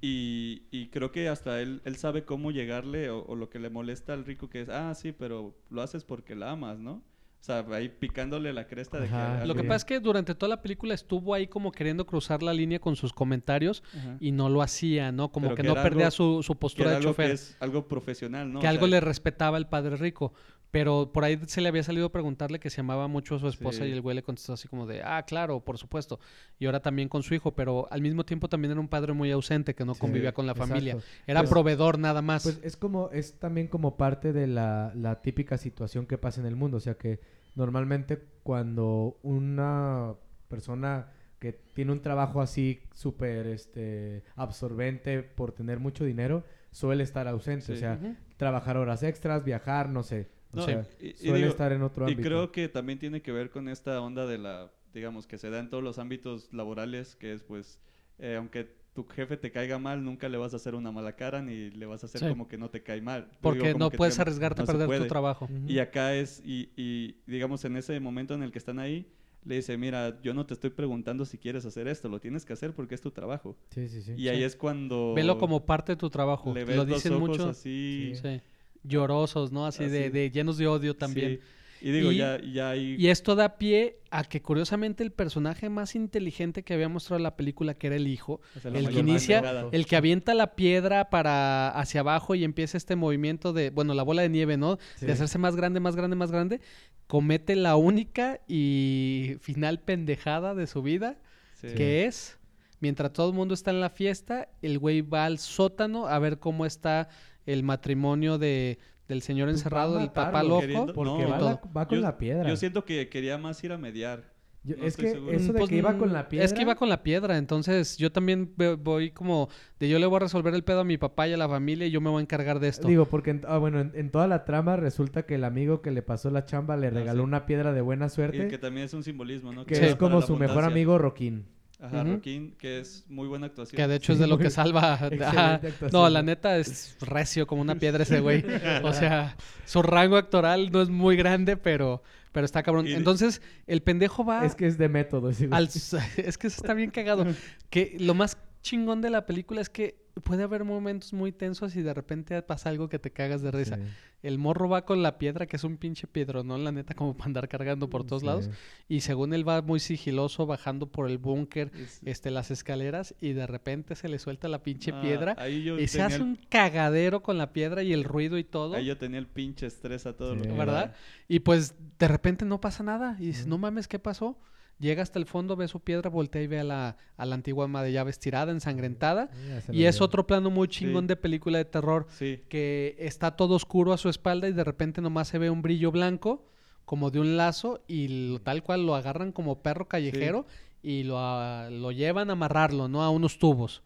Y, 0.00 0.64
y 0.70 0.88
creo 0.88 1.10
que 1.10 1.28
hasta 1.28 1.60
él, 1.60 1.80
él 1.84 1.96
sabe 1.96 2.24
cómo 2.24 2.50
llegarle 2.50 3.08
o, 3.10 3.24
o 3.24 3.34
lo 3.34 3.48
que 3.48 3.58
le 3.58 3.70
molesta 3.70 4.12
al 4.12 4.24
rico 4.24 4.48
que 4.50 4.60
es, 4.62 4.68
ah, 4.68 4.94
sí, 4.94 5.12
pero 5.12 5.56
lo 5.70 5.82
haces 5.82 6.04
porque 6.04 6.34
la 6.34 6.50
amas, 6.50 6.78
¿no? 6.78 7.02
O 7.40 7.44
sea, 7.46 7.64
ahí 7.72 7.88
picándole 7.88 8.52
la 8.52 8.66
cresta 8.66 8.98
de 8.98 9.06
Ajá, 9.06 9.40
que... 9.42 9.46
Lo 9.46 9.54
que 9.54 9.62
pasa 9.62 9.76
es 9.76 9.84
que 9.84 10.00
durante 10.00 10.34
toda 10.34 10.48
la 10.50 10.62
película 10.62 10.94
estuvo 10.94 11.32
ahí 11.32 11.46
como 11.46 11.70
queriendo 11.70 12.04
cruzar 12.04 12.42
la 12.42 12.52
línea 12.52 12.80
con 12.80 12.96
sus 12.96 13.12
comentarios 13.12 13.84
Ajá. 13.96 14.16
y 14.20 14.32
no 14.32 14.48
lo 14.48 14.62
hacía, 14.62 15.12
¿no? 15.12 15.30
Como 15.30 15.50
que, 15.50 15.62
que 15.62 15.68
no 15.68 15.74
perdía 15.74 16.06
algo- 16.08 16.10
su, 16.10 16.42
su 16.42 16.54
que 16.54 16.58
postura 16.58 16.90
era 16.90 16.90
de 16.92 16.96
algo 16.96 17.10
chofer. 17.12 17.26
que 17.28 17.32
es 17.34 17.56
algo 17.60 17.86
profesional, 17.86 18.52
¿no? 18.52 18.58
que 18.60 18.66
O 18.66 18.70
algo 18.70 18.86
sea, 18.86 18.90
le 18.90 19.00
respetaba 19.00 19.58
el 19.58 19.66
padre 19.68 19.96
rico. 19.96 20.34
Pero 20.70 21.10
por 21.12 21.24
ahí 21.24 21.40
se 21.46 21.60
le 21.60 21.68
había 21.68 21.82
salido 21.82 22.10
preguntarle 22.10 22.58
que 22.58 22.68
se 22.70 22.80
amaba 22.80 23.08
mucho 23.08 23.36
a 23.36 23.38
su 23.38 23.48
esposa 23.48 23.84
Sí. 23.84 23.90
y 23.90 23.92
el 23.92 24.02
güey 24.02 24.16
le 24.16 24.22
contestó 24.22 24.52
así 24.52 24.68
como 24.68 24.86
de, 24.86 25.02
ah, 25.02 25.22
claro, 25.24 25.60
por 25.60 25.78
supuesto. 25.78 26.18
Y 26.58 26.66
ahora 26.66 26.80
también 26.80 27.08
con 27.08 27.22
su 27.22 27.34
hijo, 27.34 27.54
pero 27.54 27.86
al 27.90 28.02
mismo 28.02 28.24
tiempo 28.24 28.48
también 28.48 28.72
era 28.72 28.80
un 28.80 28.88
padre 28.88 29.12
muy 29.12 29.30
ausente 29.30 29.74
que 29.74 29.84
no 29.84 29.94
Sí, 29.94 30.00
convivía 30.00 30.34
con 30.34 30.44
la 30.44 30.52
exacto. 30.52 30.68
familia. 30.68 30.98
Era 31.26 31.40
Pues- 31.40 31.50
proveedor 31.50 31.98
nada 31.98 32.20
más. 32.20 32.42
Pues 32.42 32.60
es 32.62 32.76
como, 32.76 33.10
es 33.10 33.38
también 33.38 33.68
como 33.68 33.96
parte 33.96 34.32
de 34.32 34.46
la, 34.48 34.92
la 34.94 35.22
típica 35.22 35.56
situación 35.56 36.04
que 36.06 36.18
pasa 36.18 36.40
en 36.40 36.46
el 36.46 36.56
mundo. 36.56 36.76
O 36.76 36.80
sea 36.80 36.94
que 36.94 37.20
normalmente 37.54 38.18
cuando 38.42 39.18
una 39.22 40.14
persona 40.48 41.10
que 41.38 41.52
tiene 41.52 41.92
un 41.92 42.00
trabajo 42.00 42.40
así 42.40 42.80
súper 42.94 43.46
este, 43.46 44.24
absorbente 44.36 45.22
por 45.22 45.52
tener 45.52 45.78
mucho 45.80 46.04
dinero, 46.04 46.44
suele 46.70 47.02
estar 47.02 47.28
ausente. 47.28 47.72
O 47.72 47.76
sea, 47.76 47.98
trabajar 48.36 48.76
horas 48.76 49.02
extras, 49.02 49.44
viajar, 49.44 49.88
no 49.88 50.02
sé. 50.02 50.28
O 50.56 50.60
No, 50.60 50.64
sea, 50.66 50.86
y- 51.00 51.08
y 51.20 51.32
digo, 51.32 51.48
estar 51.48 51.70
en 51.72 51.82
otro 51.82 52.06
Y 52.08 52.12
ámbito. 52.12 52.28
creo 52.28 52.50
que 52.52 52.68
también 52.68 52.98
tiene 52.98 53.20
que 53.20 53.30
ver 53.32 53.50
con 53.50 53.68
esta 53.68 54.00
onda 54.00 54.26
de 54.26 54.38
la, 54.38 54.70
digamos, 54.94 55.26
que 55.26 55.36
se 55.38 55.50
da 55.50 55.58
en 55.58 55.68
todos 55.68 55.84
los 55.84 55.98
ámbitos 55.98 56.48
laborales, 56.52 57.14
que 57.16 57.32
es 57.34 57.42
pues, 57.42 57.78
eh, 58.18 58.36
aunque 58.36 58.74
tu 58.94 59.04
jefe 59.04 59.36
te 59.36 59.50
caiga 59.50 59.78
mal, 59.78 60.02
nunca 60.02 60.30
le 60.30 60.38
vas 60.38 60.54
a 60.54 60.56
hacer 60.56 60.74
una 60.74 60.90
mala 60.90 61.16
cara 61.16 61.42
ni 61.42 61.70
le 61.70 61.84
vas 61.84 62.02
a 62.02 62.06
hacer 62.06 62.22
Sí. 62.22 62.28
como 62.28 62.48
que 62.48 62.56
no 62.56 62.70
te 62.70 62.82
cae 62.82 63.02
mal. 63.02 63.28
Porque 63.42 63.74
no 63.74 63.90
puedes 63.90 64.16
te- 64.16 64.22
arriesgarte 64.22 64.62
no 64.62 64.64
a 64.64 64.66
perder 64.66 65.02
tu 65.02 65.06
trabajo. 65.08 65.48
Y 65.66 65.78
acá 65.80 66.14
es, 66.14 66.40
y, 66.46 66.70
y 66.76 67.16
digamos, 67.26 67.62
en 67.66 67.76
ese 67.76 68.00
momento 68.00 68.32
en 68.32 68.42
el 68.42 68.50
que 68.52 68.58
están 68.58 68.78
ahí, 68.78 69.06
le 69.44 69.56
dice, 69.56 69.76
mira, 69.76 70.20
yo 70.22 70.32
no 70.34 70.44
te 70.46 70.54
estoy 70.54 70.70
preguntando 70.70 71.24
si 71.26 71.36
quieres 71.38 71.64
hacer 71.66 71.86
esto, 71.88 72.08
lo 72.08 72.18
tienes 72.18 72.44
que 72.46 72.54
hacer 72.54 72.72
porque 72.74 72.94
es 72.96 73.00
tu 73.02 73.10
trabajo. 73.12 73.56
Sí, 73.70 73.86
sí, 73.88 74.00
sí. 74.02 74.14
Y 74.16 74.28
ahí 74.28 74.42
es 74.42 74.56
cuando... 74.56 75.12
Velo 75.14 75.38
como 75.38 75.66
parte 75.66 75.92
de 75.92 75.96
tu 75.96 76.08
trabajo. 76.10 76.52
le 76.54 76.64
ves 76.64 76.74
Lo 76.76 76.84
los 76.84 76.94
dicen 76.96 77.12
ojos 77.12 77.28
mucho. 77.28 77.48
así... 77.50 78.12
Sí. 78.14 78.40
Llorosos, 78.86 79.52
¿no? 79.52 79.66
Así, 79.66 79.84
De, 79.86 80.04
Así. 80.04 80.08
de 80.10 80.30
llenos 80.30 80.58
de 80.58 80.66
odio 80.66 80.94
también. 80.96 81.36
sí. 81.36 81.40
Y 81.82 81.90
digo, 81.92 82.10
Y- 82.10 82.16
ya, 82.16 82.40
ya 82.40 82.70
ahí... 82.70 82.96
Y 82.98 83.08
esto 83.08 83.34
da 83.36 83.58
pie 83.58 83.98
a 84.10 84.24
que 84.24 84.40
curiosamente 84.40 85.04
el 85.04 85.12
personaje 85.12 85.68
más 85.68 85.94
inteligente 85.94 86.62
que 86.62 86.72
había 86.72 86.88
mostrado 86.88 87.22
la 87.22 87.36
película, 87.36 87.74
que 87.74 87.88
era 87.88 87.96
el 87.96 88.06
hijo, 88.08 88.40
o 88.56 88.60
sea, 88.60 88.70
la 88.70 88.78
el 88.78 88.88
que 88.88 88.98
inicia, 89.00 89.68
el 89.72 89.84
que 89.84 89.94
avienta 89.96 90.32
la 90.32 90.54
piedra 90.56 91.10
para 91.10 91.68
hacia 91.68 92.00
abajo 92.00 92.34
y 92.34 92.44
empieza 92.44 92.78
este 92.78 92.96
movimiento 92.96 93.52
de, 93.52 93.68
bueno, 93.68 93.92
la 93.92 94.02
bola 94.04 94.22
de 94.22 94.30
nieve, 94.30 94.56
¿no? 94.56 94.78
Sí. 94.96 95.04
De 95.04 95.12
hacerse 95.12 95.36
más 95.36 95.54
grande, 95.54 95.78
más 95.78 95.96
grande, 95.96 96.16
más 96.16 96.32
grande, 96.32 96.60
comete 97.06 97.54
la 97.56 97.76
única 97.76 98.40
y 98.48 99.36
final 99.42 99.78
pendejada 99.80 100.54
de 100.54 100.66
su 100.66 100.82
vida, 100.82 101.18
Sí. 101.60 101.68
que 101.76 102.06
es, 102.06 102.38
mientras 102.80 103.12
todo 103.12 103.28
el 103.28 103.34
mundo 103.34 103.52
está 103.52 103.70
en 103.70 103.80
la 103.80 103.90
fiesta, 103.90 104.48
el 104.62 104.78
güey 104.78 105.02
va 105.02 105.26
al 105.26 105.38
sótano 105.38 106.06
a 106.06 106.18
ver 106.18 106.38
cómo 106.38 106.64
está 106.64 107.10
el 107.46 107.62
matrimonio 107.62 108.38
de, 108.38 108.78
del 109.08 109.22
señor 109.22 109.46
Pues 109.48 109.58
encerrado, 109.60 109.98
el 110.00 110.10
papá 110.10 110.42
loco. 110.42 110.60
queriendo- 110.60 110.92
Porque 110.92 111.22
No, 111.24 111.28
va, 111.30 111.38
todo. 111.38 111.48
la- 111.64 111.72
va 111.72 111.86
con 111.88 111.98
Yo- 111.98 112.02
la 112.02 112.18
piedra. 112.18 112.48
Yo 112.48 112.56
siento 112.56 112.84
que 112.84 113.08
quería 113.08 113.38
más 113.38 113.62
ir 113.64 113.72
a 113.72 113.78
mediar. 113.78 114.34
Yo- 114.64 114.76
no 114.76 114.84
es 114.84 114.96
que 114.96 115.10
seguro. 115.12 115.30
eso 115.32 115.52
de 115.52 115.58
Pues, 115.60 115.70
que 115.70 115.76
iba 115.76 115.96
con 115.96 116.08
mm, 116.08 116.12
la 116.12 116.28
piedra. 116.28 116.44
Es 116.44 116.52
que 116.52 116.62
iba 116.62 116.74
con 116.74 116.88
la 116.88 117.04
piedra, 117.04 117.38
entonces 117.38 117.96
yo 117.98 118.10
también 118.10 118.52
voy 118.80 119.12
como 119.12 119.48
de 119.78 119.88
yo 119.88 120.00
le 120.00 120.06
voy 120.06 120.16
a 120.16 120.18
resolver 120.18 120.52
el 120.54 120.64
pedo 120.64 120.80
a 120.80 120.84
mi 120.84 120.98
papá 120.98 121.28
y 121.28 121.32
a 121.32 121.36
la 121.36 121.48
familia 121.48 121.86
y 121.86 121.92
yo 121.92 122.00
me 122.00 122.10
voy 122.10 122.18
a 122.18 122.22
encargar 122.22 122.58
de 122.58 122.66
esto. 122.66 122.88
Digo, 122.88 123.04
porque 123.04 123.30
en, 123.30 123.42
ah, 123.46 123.58
bueno, 123.58 123.78
en, 123.78 123.92
en 123.94 124.10
toda 124.10 124.26
la 124.26 124.44
trama 124.44 124.74
resulta 124.74 125.24
que 125.24 125.36
el 125.36 125.44
amigo 125.44 125.82
que 125.82 125.92
le 125.92 126.02
pasó 126.02 126.30
la 126.30 126.46
chamba 126.46 126.76
le 126.76 126.88
Ah, 126.88 126.90
regaló 126.90 127.20
sí. 127.22 127.24
una 127.28 127.46
piedra 127.46 127.72
de 127.72 127.80
buena 127.80 128.06
Y 128.06 128.10
suerte, 128.10 128.48
que 128.48 128.58
también 128.58 128.86
es 128.86 128.94
un 128.94 129.04
simbolismo, 129.04 129.52
¿no? 129.52 129.64
que 129.66 129.74
es 129.74 129.94
como 129.94 130.20
su 130.20 130.34
mejor 130.36 130.64
amigo 130.64 130.98
Roquín. 130.98 131.46
Ajá. 131.78 132.04
Roquín, 132.04 132.54
que 132.58 132.80
es 132.80 133.04
muy 133.08 133.28
buena 133.28 133.46
actuación. 133.46 133.76
que 133.76 133.86
de 133.86 133.96
hecho 133.96 134.12
es 134.12 134.18
Sí, 134.18 134.22
de 134.24 134.28
lo 134.28 134.38
que 134.38 134.48
salva. 134.50 134.98
No, 135.92 136.08
la 136.08 136.22
neta 136.22 136.56
es 136.58 136.96
recio 137.00 137.46
como 137.46 137.60
una 137.62 137.74
piedra 137.74 138.02
ese 138.04 138.20
güey. 138.20 138.44
O 138.82 138.92
sea, 138.92 139.36
su 139.66 139.82
rango 139.82 140.16
actoral 140.16 140.70
no 140.72 140.80
es 140.80 140.88
muy 140.88 141.16
grande, 141.16 141.56
pero, 141.58 142.02
pero 142.32 142.46
está 142.46 142.62
cabrón. 142.62 142.86
Y- 142.86 142.92
Entonces, 142.94 143.42
el 143.66 143.82
pendejo 143.82 144.24
va 144.24 144.44
Es 144.46 144.54
que 144.54 144.66
es 144.66 144.78
de 144.78 144.88
método. 144.88 145.30
güey. 145.32 145.48
al... 145.50 145.64
Es 146.16 146.38
que 146.38 146.46
eso 146.46 146.56
está 146.62 146.72
bien 146.72 146.90
cagado. 146.90 147.26
Que 147.68 147.96
lo 148.00 148.14
más 148.14 148.38
chingón 148.66 149.00
de 149.00 149.10
la 149.10 149.26
película 149.26 149.60
es 149.60 149.70
que 149.70 150.04
puede 150.24 150.42
haber 150.42 150.64
momentos 150.64 151.12
muy 151.12 151.30
tensos 151.30 151.76
y 151.76 151.82
de 151.82 151.92
repente 151.94 152.40
pasa 152.42 152.70
algo 152.70 152.88
que 152.88 152.98
te 152.98 153.12
cagas 153.12 153.42
de 153.42 153.50
risa. 153.50 153.76
Sí. 153.76 153.82
El 154.22 154.38
morro 154.38 154.66
va 154.68 154.84
con 154.86 155.02
la 155.02 155.18
piedra, 155.18 155.46
que 155.46 155.56
es 155.56 155.62
un 155.62 155.76
pinche 155.76 156.06
piedronón, 156.08 156.64
la 156.64 156.72
neta, 156.72 156.94
como 156.94 157.14
para 157.14 157.26
andar 157.26 157.48
cargando 157.48 157.88
por 157.90 158.04
todos 158.04 158.22
Sí. 158.22 158.26
lados. 158.26 158.50
Y 158.88 159.00
según 159.02 159.34
él 159.34 159.46
va 159.46 159.60
muy 159.62 159.78
sigiloso, 159.78 160.46
bajando 160.46 160.90
por 160.90 161.08
el 161.08 161.18
búnker, 161.18 161.70
Es- 161.74 162.00
este, 162.04 162.30
las 162.30 162.50
escaleras, 162.50 163.14
y 163.20 163.34
de 163.34 163.46
repente 163.46 163.94
se 163.94 164.08
le 164.08 164.18
suelta 164.18 164.48
la 164.48 164.62
pinche 164.62 164.90
Ah, 164.92 165.00
piedra. 165.02 165.34
ahí 165.38 165.62
yo 165.62 165.78
Y 165.78 165.86
se 165.86 166.00
hace 166.02 166.16
el- 166.16 166.22
un 166.22 166.36
cagadero 166.48 167.22
con 167.22 167.36
la 167.38 167.52
piedra 167.52 167.82
y 167.84 167.92
el 167.92 168.02
ruido 168.02 168.36
y 168.38 168.42
todo. 168.44 168.74
Ahí 168.74 168.86
yo 168.86 168.96
tenía 168.96 169.18
el 169.20 169.26
pinche 169.28 169.66
estrés 169.66 170.06
a 170.06 170.16
todo 170.16 170.34
lo 170.34 170.42
Sí. 170.42 170.48
que 170.48 170.54
¿Verdad? 170.56 170.94
Y 171.28 171.40
pues 171.40 171.74
de 171.98 172.08
repente 172.08 172.44
no 172.46 172.60
pasa 172.60 172.82
nada. 172.82 173.16
Y 173.20 173.26
dices, 173.26 173.46
no 173.46 173.58
mames, 173.58 173.86
¿qué 173.86 173.98
pasó? 174.00 174.38
Llega 174.78 175.02
hasta 175.02 175.18
el 175.18 175.24
fondo, 175.26 175.56
ve 175.56 175.68
su 175.68 175.80
piedra, 175.80 176.10
voltea 176.10 176.42
y 176.42 176.46
ve 176.46 176.60
a 176.60 176.64
la, 176.64 176.96
a 177.16 177.24
la 177.24 177.34
antigua 177.34 177.64
ama 177.64 177.82
de 177.82 177.92
llaves 177.92 178.18
tirada, 178.18 178.52
ensangrentada. 178.52 179.30
Y 179.72 179.84
es 179.84 180.00
otro 180.02 180.26
plano 180.26 180.50
muy 180.50 180.68
chingón 180.68 181.04
Sí. 181.04 181.08
de 181.08 181.16
película 181.16 181.56
de 181.58 181.64
terror 181.64 182.06
Sí. 182.10 182.42
que 182.50 182.94
está 182.98 183.36
todo 183.36 183.54
oscuro 183.54 183.92
a 183.94 183.96
su 183.98 184.08
espalda 184.10 184.48
y 184.48 184.52
de 184.52 184.64
repente 184.64 185.00
nomás 185.00 185.28
se 185.28 185.38
ve 185.38 185.48
un 185.48 185.62
brillo 185.62 185.90
blanco 185.92 186.44
como 186.84 187.10
de 187.10 187.20
un 187.20 187.36
lazo 187.38 187.82
y 187.88 188.28
lo- 188.28 188.40
tal 188.42 188.62
cual 188.62 188.84
lo 188.84 188.94
agarran 188.94 189.32
como 189.32 189.62
perro 189.62 189.88
callejero 189.88 190.44
y 190.82 191.04
lo, 191.04 191.18
a- 191.18 191.70
lo 191.70 191.90
llevan 191.90 192.28
a 192.28 192.34
amarrarlo, 192.34 192.86
¿no? 192.86 193.02
A 193.02 193.08
unos 193.10 193.38
tubos. 193.38 193.82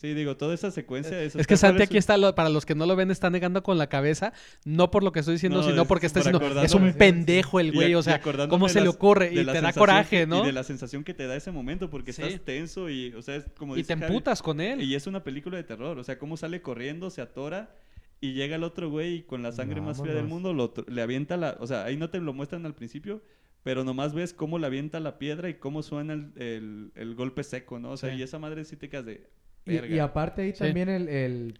Sí, 0.00 0.14
digo, 0.14 0.34
toda 0.38 0.54
esa 0.54 0.70
secuencia... 0.70 1.20
Es 1.22 1.46
que 1.46 1.58
Santi 1.58 1.82
aquí 1.82 1.98
está, 1.98 2.16
lo- 2.16 2.34
para 2.34 2.48
los 2.48 2.64
que 2.64 2.74
no 2.74 2.86
lo 2.86 2.96
ven, 2.96 3.10
está 3.10 3.28
negando 3.28 3.62
con 3.62 3.76
la 3.76 3.88
cabeza, 3.88 4.32
no 4.64 4.90
por 4.90 5.02
lo 5.02 5.12
que 5.12 5.20
estoy 5.20 5.34
diciendo, 5.34 5.58
No, 5.60 5.68
sino 5.68 5.82
es 5.82 5.88
porque 5.88 6.06
está 6.06 6.20
diciendo, 6.20 6.40
es 6.62 6.72
un 6.72 6.94
pendejo 6.94 7.60
el 7.60 7.70
güey, 7.72 7.94
o 7.94 8.02
sea, 8.02 8.18
¿cómo 8.48 8.70
se 8.70 8.80
le 8.80 8.88
ocurre? 8.88 9.30
Y 9.32 9.44
te 9.44 9.60
da 9.60 9.72
coraje, 9.74 10.20
que- 10.20 10.26
¿no? 10.26 10.42
Y 10.42 10.46
de 10.46 10.52
la 10.52 10.64
sensación 10.64 11.04
que 11.04 11.12
te 11.12 11.26
da 11.26 11.36
ese 11.36 11.50
momento, 11.50 11.90
porque 11.90 12.14
Sí. 12.14 12.22
estás 12.22 12.40
tenso 12.46 12.88
y, 12.88 13.12
o 13.12 13.20
sea, 13.20 13.36
es 13.36 13.44
como 13.58 13.76
Y 13.76 13.82
te 13.84 13.92
Javi, 13.94 14.06
emputas 14.06 14.40
con 14.40 14.60
él. 14.62 14.80
Y 14.80 14.94
es 14.94 15.06
una 15.06 15.22
película 15.22 15.58
de 15.58 15.64
terror, 15.64 15.98
o 15.98 16.02
sea, 16.04 16.18
cómo 16.18 16.38
sale 16.38 16.62
corriendo, 16.62 17.10
se 17.10 17.20
atora 17.20 17.74
y 18.22 18.32
llega 18.32 18.56
el 18.56 18.64
otro 18.64 18.88
güey 18.88 19.16
y 19.16 19.22
con 19.22 19.42
la 19.42 19.52
sangre 19.52 19.82
más 19.82 20.00
fría 20.00 20.14
del 20.14 20.26
mundo 20.26 20.54
lo 20.54 20.72
le 20.88 21.02
avienta 21.02 21.36
la, 21.36 21.56
o 21.60 21.66
sea, 21.66 21.84
ahí 21.84 21.98
no 21.98 22.08
te 22.08 22.20
lo 22.20 22.32
muestran 22.32 22.64
al 22.64 22.74
principio, 22.74 23.22
pero 23.62 23.84
nomás 23.84 24.14
ves 24.14 24.32
cómo 24.32 24.58
le 24.58 24.66
avienta 24.66 24.98
la 24.98 25.18
piedra 25.18 25.50
y 25.50 25.54
cómo 25.54 25.82
suena 25.82 26.14
el, 26.14 26.32
el- 26.36 26.92
el 26.94 27.14
golpe 27.14 27.44
seco, 27.44 27.78
¿no? 27.78 27.90
O 27.90 27.96
sea, 27.98 28.10
Sí. 28.12 28.16
y 28.16 28.22
esa 28.22 28.38
madre 28.38 28.64
sí 28.64 28.76
te 28.76 28.88
quedas 28.88 29.04
de 29.04 29.28
Y, 29.66 29.98
aparte 29.98 30.42
ahí 30.42 30.52
Sí. 30.52 30.58
también 30.64 30.88
el, 30.88 31.06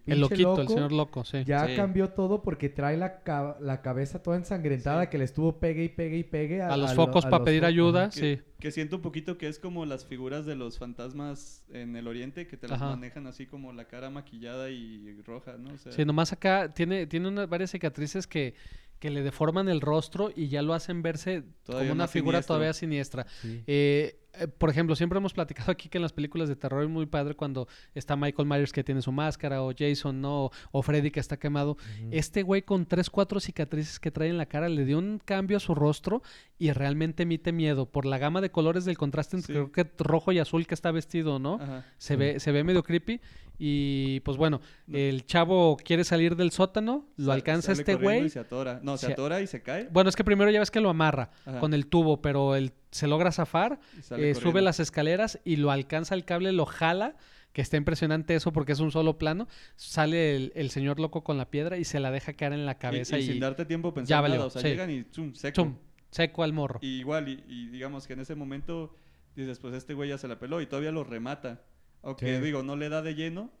el 0.05 0.19
loquito, 0.19 0.59
el 0.59 0.67
señor 0.67 0.91
loco, 0.91 1.23
sí. 1.23 1.43
ya 1.45 1.67
Sí. 1.67 1.75
cambió 1.75 2.09
todo 2.09 2.41
porque 2.41 2.67
trae 2.67 2.97
la, 2.97 3.21
ca- 3.21 3.55
la 3.61 3.81
cabeza 3.81 4.21
toda 4.21 4.35
ensangrentada 4.37 5.03
Sí. 5.03 5.09
que 5.11 5.17
le 5.19 5.23
estuvo 5.23 5.59
pegue 5.59 5.83
y 5.85 5.89
pegue 5.89 6.17
y 6.17 6.23
pegue 6.23 6.61
A 6.61 6.75
los 6.77 6.89
lo- 6.89 6.95
focos 7.05 7.25
a 7.25 7.29
para 7.29 7.39
los 7.41 7.45
pedir 7.45 7.61
focos. 7.61 7.69
ayuda, 7.73 8.09
que, 8.09 8.19
sí. 8.37 8.41
que 8.59 8.71
siento 8.71 8.97
un 8.97 9.01
poquito 9.01 9.37
que 9.37 9.47
es 9.47 9.59
como 9.59 9.85
las 9.85 10.05
figuras 10.05 10.45
de 10.45 10.55
los 10.55 10.77
fantasmas 10.77 11.63
en 11.69 11.95
el 11.95 12.07
oriente 12.07 12.47
que 12.47 12.57
te 12.57 12.67
las 12.67 12.81
Ajá. 12.81 12.89
manejan 12.95 13.27
así 13.27 13.45
como 13.45 13.71
la 13.71 13.85
cara 13.85 14.09
maquillada 14.09 14.69
y 14.71 15.21
roja, 15.25 15.57
¿no? 15.57 15.71
O 15.73 15.77
sea, 15.77 15.91
Sí, 15.91 16.03
nomás 16.03 16.33
acá 16.33 16.69
tiene, 16.73 17.05
tiene 17.07 17.27
unas 17.29 17.47
varias 17.47 17.71
cicatrices 17.71 18.25
que, 18.27 18.55
que 18.99 19.09
le 19.09 19.21
deforman 19.23 19.69
el 19.69 19.79
rostro 19.79 20.31
y 20.35 20.47
ya 20.49 20.61
lo 20.63 20.73
hacen 20.73 21.01
verse 21.01 21.43
Todavía 21.63 21.89
como 21.89 21.99
una 22.01 22.07
figura 22.07 22.41
todavía 22.41 22.73
siniestra. 22.73 23.25
Sí. 23.41 23.63
Eh, 23.67 24.17
eh, 24.39 24.47
por 24.47 24.69
ejemplo, 24.69 24.95
siempre 24.95 25.17
hemos 25.17 25.33
platicado 25.33 25.71
aquí 25.71 25.89
que 25.89 25.97
en 25.97 26.01
las 26.01 26.13
películas 26.13 26.49
de 26.49 26.55
terror 26.55 26.83
es 26.83 26.89
muy 26.89 27.05
padre 27.05 27.35
cuando 27.35 27.67
está 27.93 28.15
Michael 28.15 28.47
Myers 28.47 28.71
que 28.71 28.83
tiene 28.83 29.01
su 29.01 29.11
máscara, 29.11 29.61
o 29.63 29.73
Jason, 29.77 30.21
¿no? 30.21 30.51
O 30.71 30.81
Freddy 30.81 31.11
que 31.11 31.19
está 31.19 31.37
quemado. 31.37 31.77
Este 32.11 32.43
güey 32.43 32.61
con 32.61 32.85
tres, 32.85 33.09
cuatro 33.09 33.39
cicatrices 33.39 33.99
que 33.99 34.11
trae 34.11 34.29
en 34.29 34.37
la 34.37 34.45
cara 34.45 34.69
le 34.69 34.85
dio 34.85 34.97
un 34.99 35.19
cambio 35.23 35.57
a 35.57 35.59
su 35.59 35.75
rostro 35.75 36.21
y 36.57 36.71
realmente 36.71 37.23
emite 37.23 37.51
miedo 37.51 37.85
por 37.85 38.05
la 38.05 38.17
gama 38.17 38.41
de 38.41 38.51
colores 38.51 38.85
del 38.85 38.97
contraste 38.97 39.37
entre 39.37 39.47
Sí. 39.47 39.53
creo 39.53 39.71
que 39.71 39.91
rojo 40.03 40.31
y 40.31 40.39
azul 40.39 40.65
que 40.67 40.75
está 40.75 40.91
vestido, 40.91 41.39
¿no? 41.39 41.55
Ajá. 41.61 41.85
Se 41.97 42.15
ve, 42.15 42.39
se 42.39 42.51
ve 42.51 42.63
medio 42.63 42.83
creepy. 42.83 43.19
Y 43.63 44.21
pues 44.21 44.37
bueno, 44.37 44.59
No. 44.87 44.97
el 44.97 45.23
chavo 45.27 45.77
quiere 45.77 46.03
salir 46.03 46.35
del 46.35 46.49
sótano, 46.49 47.05
lo 47.15 47.31
alcanza 47.31 47.73
este 47.73 47.93
güey. 47.93 48.25
y 48.25 48.29
se 48.29 48.39
atora. 48.39 48.79
No, 48.81 48.97
se, 48.97 49.05
Se- 49.05 49.13
atora 49.13 49.39
y 49.39 49.45
se 49.45 49.61
cae. 49.61 49.87
Bueno, 49.91 50.09
es 50.09 50.15
que 50.15 50.23
primero 50.23 50.49
ya 50.49 50.59
ves 50.59 50.71
que 50.71 50.79
lo 50.81 50.89
amarra 50.89 51.29
Ajá. 51.45 51.59
con 51.59 51.75
el 51.75 51.85
tubo, 51.85 52.23
pero 52.23 52.55
él 52.55 52.73
se 52.89 53.05
logra 53.05 53.31
zafar, 53.31 53.79
eh, 54.17 54.33
sube 54.33 54.61
las 54.63 54.79
escaleras 54.79 55.39
y 55.45 55.57
lo 55.57 55.69
alcanza 55.69 56.15
el 56.15 56.25
cable, 56.25 56.51
lo 56.53 56.65
jala, 56.65 57.15
que 57.53 57.61
está 57.61 57.77
impresionante 57.77 58.33
eso 58.33 58.51
porque 58.51 58.71
es 58.71 58.79
un 58.79 58.91
solo 58.91 59.19
plano. 59.19 59.47
Sale 59.75 60.35
el, 60.35 60.51
el 60.55 60.71
señor 60.71 60.99
loco 60.99 61.23
con 61.23 61.37
la 61.37 61.51
piedra 61.51 61.77
y 61.77 61.83
se 61.83 61.99
la 61.99 62.09
deja 62.09 62.33
caer 62.33 62.53
en 62.53 62.65
la 62.65 62.79
cabeza 62.79 63.19
y, 63.19 63.21
y, 63.21 63.27
sin 63.27 63.39
darte 63.41 63.65
tiempo 63.65 63.93
pensar 63.93 64.09
ya 64.09 64.15
nada. 64.17 64.27
valió, 64.29 64.45
O 64.47 64.49
sea, 64.49 64.63
sí. 64.63 64.69
llegan 64.69 64.89
y 64.89 65.03
chum, 65.11 65.35
seco. 65.35 65.53
chum, 65.53 65.75
seco 66.09 66.41
al 66.41 66.53
morro. 66.53 66.79
Y 66.81 66.97
igual, 66.99 67.27
y, 67.29 67.43
y 67.47 67.67
digamos 67.67 68.07
que 68.07 68.13
en 68.13 68.21
ese 68.21 68.33
momento 68.33 68.95
dices, 69.35 69.59
pues 69.59 69.75
este 69.75 69.93
güey 69.93 70.09
ya 70.09 70.17
se 70.17 70.27
la 70.27 70.39
peló 70.39 70.61
y 70.61 70.65
todavía 70.65 70.91
lo 70.91 71.03
remata. 71.03 71.61
Aunque 72.03 72.37
Sí. 72.37 72.41
digo, 72.43 72.63
no 72.63 72.75
le 72.75 72.89
da 72.89 73.01
de 73.01 73.13
lleno, 73.15 73.51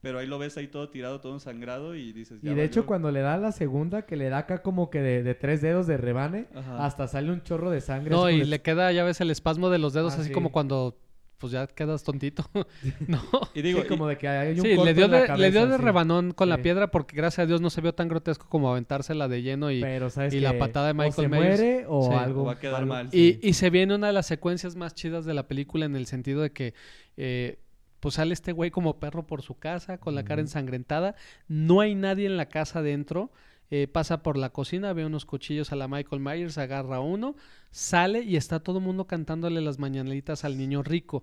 pero 0.00 0.18
ahí 0.18 0.26
lo 0.26 0.38
ves 0.38 0.56
ahí 0.56 0.66
todo 0.68 0.88
tirado, 0.88 1.20
todo 1.20 1.34
ensangrado 1.34 1.94
y 1.94 2.12
dices, 2.12 2.38
Y 2.42 2.46
ya 2.46 2.54
de 2.54 2.64
hecho 2.64 2.86
cuando 2.86 3.10
le 3.10 3.20
da 3.20 3.36
la 3.36 3.52
segunda, 3.52 4.02
que 4.06 4.16
le 4.16 4.28
da 4.30 4.38
acá 4.38 4.62
como 4.62 4.88
que 4.90 5.00
de, 5.02 5.22
de 5.22 5.34
tres 5.34 5.60
dedos 5.60 5.86
de 5.86 5.96
rebane, 5.98 6.46
Ajá. 6.54 6.86
hasta 6.86 7.06
sale 7.08 7.30
un 7.30 7.42
chorro 7.42 7.70
de 7.70 7.80
sangre. 7.82 8.10
No, 8.10 8.30
y 8.30 8.44
le 8.44 8.62
queda, 8.62 8.90
ya 8.92 9.04
ves, 9.04 9.20
el 9.20 9.30
espasmo 9.30 9.68
de 9.68 9.78
los 9.78 9.92
dedos, 9.92 10.14
Ah, 10.14 10.20
así 10.20 10.28
sí. 10.28 10.32
como 10.32 10.50
cuando 10.52 10.98
pues 11.36 11.52
ya 11.54 11.66
quedas 11.66 12.04
tontito. 12.04 12.44
no. 13.08 13.22
Y 13.54 13.62
digo, 13.62 13.80
Sí, 13.82 13.88
como 13.88 14.06
de 14.06 14.18
que 14.18 14.28
hay 14.28 14.50
un 14.58 14.60
Sí, 14.62 14.76
le 14.76 14.92
dio 14.92 15.06
en 15.06 15.10
la 15.10 15.20
de, 15.26 15.38
le 15.38 15.50
dio 15.50 15.66
de 15.66 15.76
sí. 15.78 15.82
rebanón 15.82 16.32
con 16.32 16.50
la 16.50 16.58
piedra 16.60 16.90
porque 16.90 17.16
gracias 17.16 17.44
a 17.44 17.46
Dios 17.46 17.62
no 17.62 17.70
se 17.70 17.80
vio 17.80 17.94
tan 17.94 18.08
grotesco 18.08 18.46
como 18.48 18.70
aventársela 18.70 19.26
de 19.26 19.40
lleno 19.40 19.70
y, 19.70 19.80
Pero 19.80 20.10
sabes 20.10 20.34
y 20.34 20.40
la 20.40 20.58
patada 20.58 20.86
de 20.86 20.92
o 20.92 20.94
Michael 20.96 21.14
se 21.14 21.28
Myers. 21.28 21.58
muere 21.60 21.84
o 21.88 22.08
Sí. 22.10 22.14
algo 22.14 22.42
O 22.42 22.44
va 22.44 22.52
a 22.52 22.58
quedar 22.58 22.74
algo- 22.82 22.88
mal. 22.94 23.08
Y, 23.12 23.38
y 23.46 23.54
se 23.54 23.70
viene 23.70 23.94
una 23.94 24.08
de 24.08 24.12
las 24.12 24.26
secuencias 24.26 24.76
más 24.76 24.94
chidas 24.94 25.24
de 25.24 25.32
la 25.32 25.48
película 25.48 25.86
en 25.86 25.96
el 25.96 26.04
sentido 26.06 26.42
de 26.42 26.52
que 26.52 26.74
eh, 27.16 27.58
pues 28.00 28.14
sale 28.16 28.32
este 28.34 28.52
güey 28.52 28.70
como 28.70 28.98
perro 28.98 29.26
por 29.26 29.42
su 29.42 29.58
casa 29.58 29.98
con 29.98 30.14
la 30.14 30.24
cara 30.24 30.40
ensangrentada. 30.40 31.14
No 31.48 31.80
hay 31.80 31.94
nadie 31.94 32.26
en 32.26 32.36
la 32.36 32.48
casa 32.48 32.80
adentro. 32.80 33.30
eh, 33.72 33.86
pasa 33.86 34.24
por 34.24 34.36
la 34.36 34.50
cocina, 34.50 34.92
ve 34.92 35.06
unos 35.06 35.24
cuchillos 35.24 35.70
a 35.70 35.76
la 35.76 35.86
Michael 35.86 36.20
Myers, 36.20 36.58
agarra 36.58 36.98
uno, 36.98 37.36
sale 37.70 38.20
y 38.24 38.34
está 38.34 38.58
todo 38.58 38.78
el 38.78 38.84
mundo 38.84 39.06
cantándole 39.06 39.60
las 39.60 39.78
mañanitas 39.78 40.44
al 40.44 40.58
niño 40.58 40.82
rico. 40.82 41.22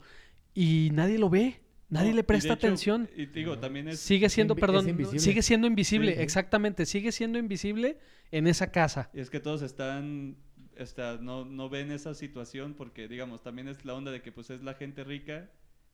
Y 0.54 0.90
nadie 0.94 1.18
lo 1.20 1.30
ve, 1.30 1.60
nadie 1.90 2.12
No, 2.12 2.16
le 2.16 2.24
presta 2.24 2.54
hecho- 2.54 2.66
atención. 2.68 3.10
Y 3.18 3.26
digo, 3.26 3.60
también 3.60 3.90
es... 3.90 4.00
Sigue 4.00 4.30
siendo, 4.30 4.56
invi- 4.56 4.62
perdón, 4.62 4.88
invisible. 4.88 5.20
sigue 5.20 5.42
siendo 5.42 5.68
invisible, 5.68 6.12
Sí, 6.12 6.16
sí. 6.18 6.24
exactamente, 6.24 6.86
sigue 6.86 7.12
siendo 7.12 7.38
invisible 7.38 7.98
en 8.32 8.48
esa 8.48 8.72
casa. 8.72 9.10
Y 9.14 9.20
es 9.20 9.30
que 9.30 9.42
todos 9.42 9.62
están, 9.62 10.38
está, 10.78 11.18
no, 11.18 11.44
no 11.44 11.68
ven 11.68 11.92
esa 11.92 12.14
situación 12.14 12.76
porque, 12.76 13.10
digamos, 13.10 13.44
también 13.44 13.68
es 13.68 13.84
la 13.84 13.94
onda 13.94 14.12
de 14.12 14.22
que 14.22 14.32
pues 14.32 14.50
es 14.52 14.64
la 14.64 14.74
gente 14.76 15.04
rica 15.04 15.50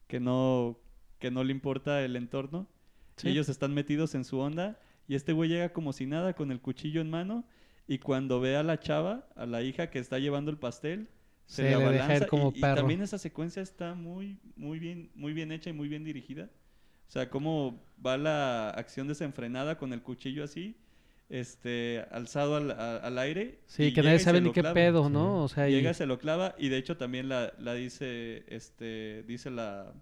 que 0.08 0.20
no, 0.20 0.80
que 1.20 1.32
no 1.32 1.44
le 1.44 1.52
importa 1.52 2.04
el 2.04 2.16
entorno. 2.16 2.68
Sí. 3.18 3.30
Ellos 3.30 3.50
están 3.50 3.74
metidos 3.74 4.16
en 4.16 4.26
su 4.26 4.40
onda 4.40 4.80
y 5.08 5.16
este 5.16 5.34
güey 5.34 5.50
llega 5.50 5.70
como 5.74 5.94
si 5.94 6.06
nada 6.06 6.34
con 6.34 6.52
el 6.52 6.62
cuchillo 6.62 7.02
en 7.02 7.10
mano 7.10 7.46
y 7.88 8.00
cuando 8.00 8.40
ve 8.40 8.56
a 8.56 8.64
la 8.64 8.80
chava, 8.80 9.28
a 9.36 9.46
la 9.46 9.62
hija 9.62 9.90
que 9.90 10.00
está 10.00 10.20
llevando 10.20 10.52
el 10.52 10.58
pastel, 10.58 11.10
se, 11.46 11.64
Se 11.64 11.70
le 11.70 11.74
abalanza 11.76 12.28
como 12.28 12.54
y, 12.56 12.60
y 12.60 12.62
también 12.62 13.02
esa 13.02 13.18
secuencia 13.18 13.62
está 13.62 13.96
muy, 13.96 14.40
muy 14.56 14.80
bien, 14.80 15.12
muy 15.14 15.34
bien 15.34 15.52
hecha 15.52 15.70
y 15.70 15.74
muy 15.74 15.90
bien 15.90 16.04
dirigida. 16.04 16.50
O 17.08 17.12
sea, 17.12 17.30
cómo 17.30 17.84
va 18.04 18.18
la 18.18 18.70
acción 18.70 19.08
desenfrenada 19.08 19.78
con 19.78 19.94
el 19.94 20.02
cuchillo 20.02 20.44
así, 20.44 20.78
este, 21.38 22.06
alzado 22.12 22.56
al, 22.58 22.70
a- 22.72 22.98
al 22.98 23.18
aire. 23.18 23.60
Sí, 23.66 23.86
y 23.86 23.94
que 23.94 24.04
nadie 24.04 24.20
sabe 24.20 24.40
ni 24.40 24.52
qué 24.52 24.62
clava. 24.62 24.74
pedo, 24.76 25.08
Sí. 25.08 25.12
¿no? 25.14 25.44
O 25.44 25.48
sea, 25.48 25.68
y- 25.68 25.74
Llega, 25.74 25.94
se 25.96 26.06
lo 26.06 26.20
clava 26.20 26.54
y 26.60 26.70
de 26.70 26.78
hecho 26.78 26.96
también 26.96 27.28
la, 27.28 27.54
la 27.58 27.74
dice, 27.74 28.44
este, 28.48 29.24
dice 29.24 29.50
la, 29.50 29.94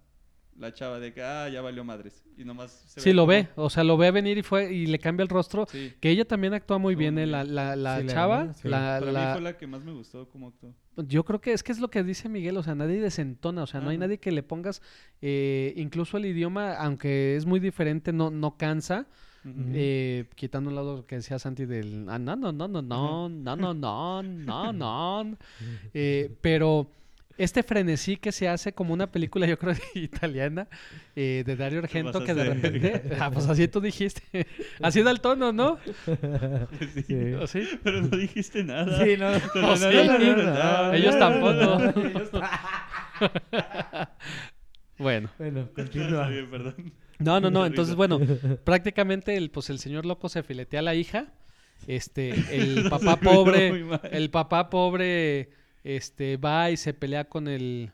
la 0.58 0.74
chava 0.74 1.00
de 1.00 1.14
que, 1.14 1.24
ah, 1.24 1.48
ya 1.48 1.62
valió 1.62 1.86
madres. 1.86 2.26
Y 2.38 2.44
nomás 2.44 2.72
se 2.88 3.00
sí 3.00 3.14
lo 3.14 3.22
como- 3.24 3.28
ve, 3.30 3.48
o 3.56 3.70
sea, 3.70 3.86
lo 3.86 3.96
ve 3.96 4.12
venir 4.12 4.38
y 4.40 4.44
fue 4.44 4.74
y 4.74 4.86
le 4.88 5.00
cambia 5.00 5.24
el 5.24 5.30
rostro. 5.30 5.66
Sí. 5.72 5.94
Que 6.02 6.10
ella 6.10 6.26
también 6.26 6.54
actúa 6.54 6.78
muy 6.78 6.96
bien, 6.96 7.18
eh, 7.18 7.26
la, 7.26 7.44
bien. 7.44 7.56
la, 7.56 7.76
la 7.78 8.00
Sí, 8.02 8.06
la 8.08 8.14
chava. 8.14 8.44
la- 8.64 9.00
Para 9.00 9.12
la- 9.14 9.26
mí 9.28 9.32
fue 9.34 9.42
la 9.42 9.58
que 9.58 9.68
más 9.68 9.82
me 9.84 9.94
gustó 9.94 10.28
cómo 10.28 10.50
actuó. 10.50 10.74
Yo 11.08 11.24
creo 11.24 11.40
que 11.40 11.54
es 11.54 11.64
que 11.64 11.72
es 11.72 11.80
lo 11.80 11.90
que 11.90 12.04
dice 12.04 12.28
Miguel, 12.28 12.58
o 12.58 12.64
sea, 12.64 12.76
nadie 12.76 13.00
desentona, 13.00 13.64
o 13.64 13.68
sea, 13.68 13.80
no 13.80 13.90
hay 13.92 13.98
nadie 13.98 14.20
que 14.20 14.32
le 14.34 14.44
pongas, 14.44 14.82
eh, 15.22 15.74
incluso 15.78 16.18
el 16.18 16.26
idioma, 16.26 16.74
aunque 16.74 17.38
es 17.38 17.46
muy 17.46 17.62
diferente, 17.62 18.12
no, 18.12 18.30
no 18.30 18.58
cansa. 18.58 19.08
Eh, 19.74 20.26
quitando 20.36 20.70
un 20.70 20.76
lado 20.76 21.06
que 21.08 21.16
decía 21.16 21.40
Santi 21.40 21.66
del 21.66 22.06
ah, 22.10 22.20
no, 22.20 22.36
no, 22.36 22.52
no, 22.52 22.68
no, 22.68 22.82
no, 22.82 23.30
no, 23.30 23.56
no, 23.56 23.74
no, 23.74 24.24
no, 24.24 24.74
no. 24.74 25.38
Eh, 25.94 26.32
pero 26.42 26.88
este 27.38 27.64
frenesí 27.64 28.18
que 28.18 28.32
se 28.32 28.48
hace 28.48 28.74
como 28.74 28.94
una 28.94 29.08
película, 29.12 29.48
yo 29.48 29.58
creo, 29.58 29.74
italiana, 29.96 30.68
eh, 31.16 31.44
de 31.46 31.56
Dario 31.56 31.80
Argento, 31.80 32.24
que 32.24 32.34
de 32.36 32.44
repente. 32.44 33.02
Ah, 33.20 33.32
pues 33.32 33.48
así 33.48 33.68
tú 33.68 33.82
dijiste. 33.82 34.22
Así 34.82 35.02
da 35.02 35.12
el 35.12 35.22
tono, 35.22 35.52
¿no? 35.52 35.80
Sí. 36.94 37.04
Sí. 37.08 37.34
¿O 37.34 37.48
sí? 37.48 37.68
Pero 37.84 38.02
no 38.02 38.16
dijiste 38.16 38.64
nada. 38.64 39.04
Sí, 39.04 39.18
no. 39.18 39.32
No, 39.32 39.40
no, 39.72 39.78
sí. 39.78 39.86
no, 39.86 40.20
no, 40.20 40.36
no, 40.36 40.54
no. 40.54 40.94
Ellos 40.94 41.18
tampoco. 41.18 41.94
Bueno. 44.98 45.30
Bueno, 45.40 45.62
Está 45.62 45.82
continúa. 45.84 46.28
bien, 46.28 46.50
perdón. 46.50 46.94
No, 47.24 47.40
no, 47.40 47.50
no. 47.52 47.66
Entonces, 47.66 47.96
bueno, 47.96 48.20
prácticamente 48.64 49.36
el, 49.38 49.50
pues 49.52 49.70
el 49.70 49.80
señor 49.80 50.06
loco 50.06 50.30
se 50.30 50.44
filetea 50.44 50.80
a 50.80 50.84
la 50.84 50.96
hija. 50.96 51.34
Este, 51.88 52.30
el 52.56 52.88
papá 52.90 53.16
pobre, 53.18 53.86
el 54.12 54.30
papá 54.30 54.70
pobre, 54.70 55.50
este, 55.84 56.38
va 56.38 56.70
y 56.72 56.78
se 56.78 56.94
pelea 56.94 57.26
con 57.26 57.48
el, 57.48 57.92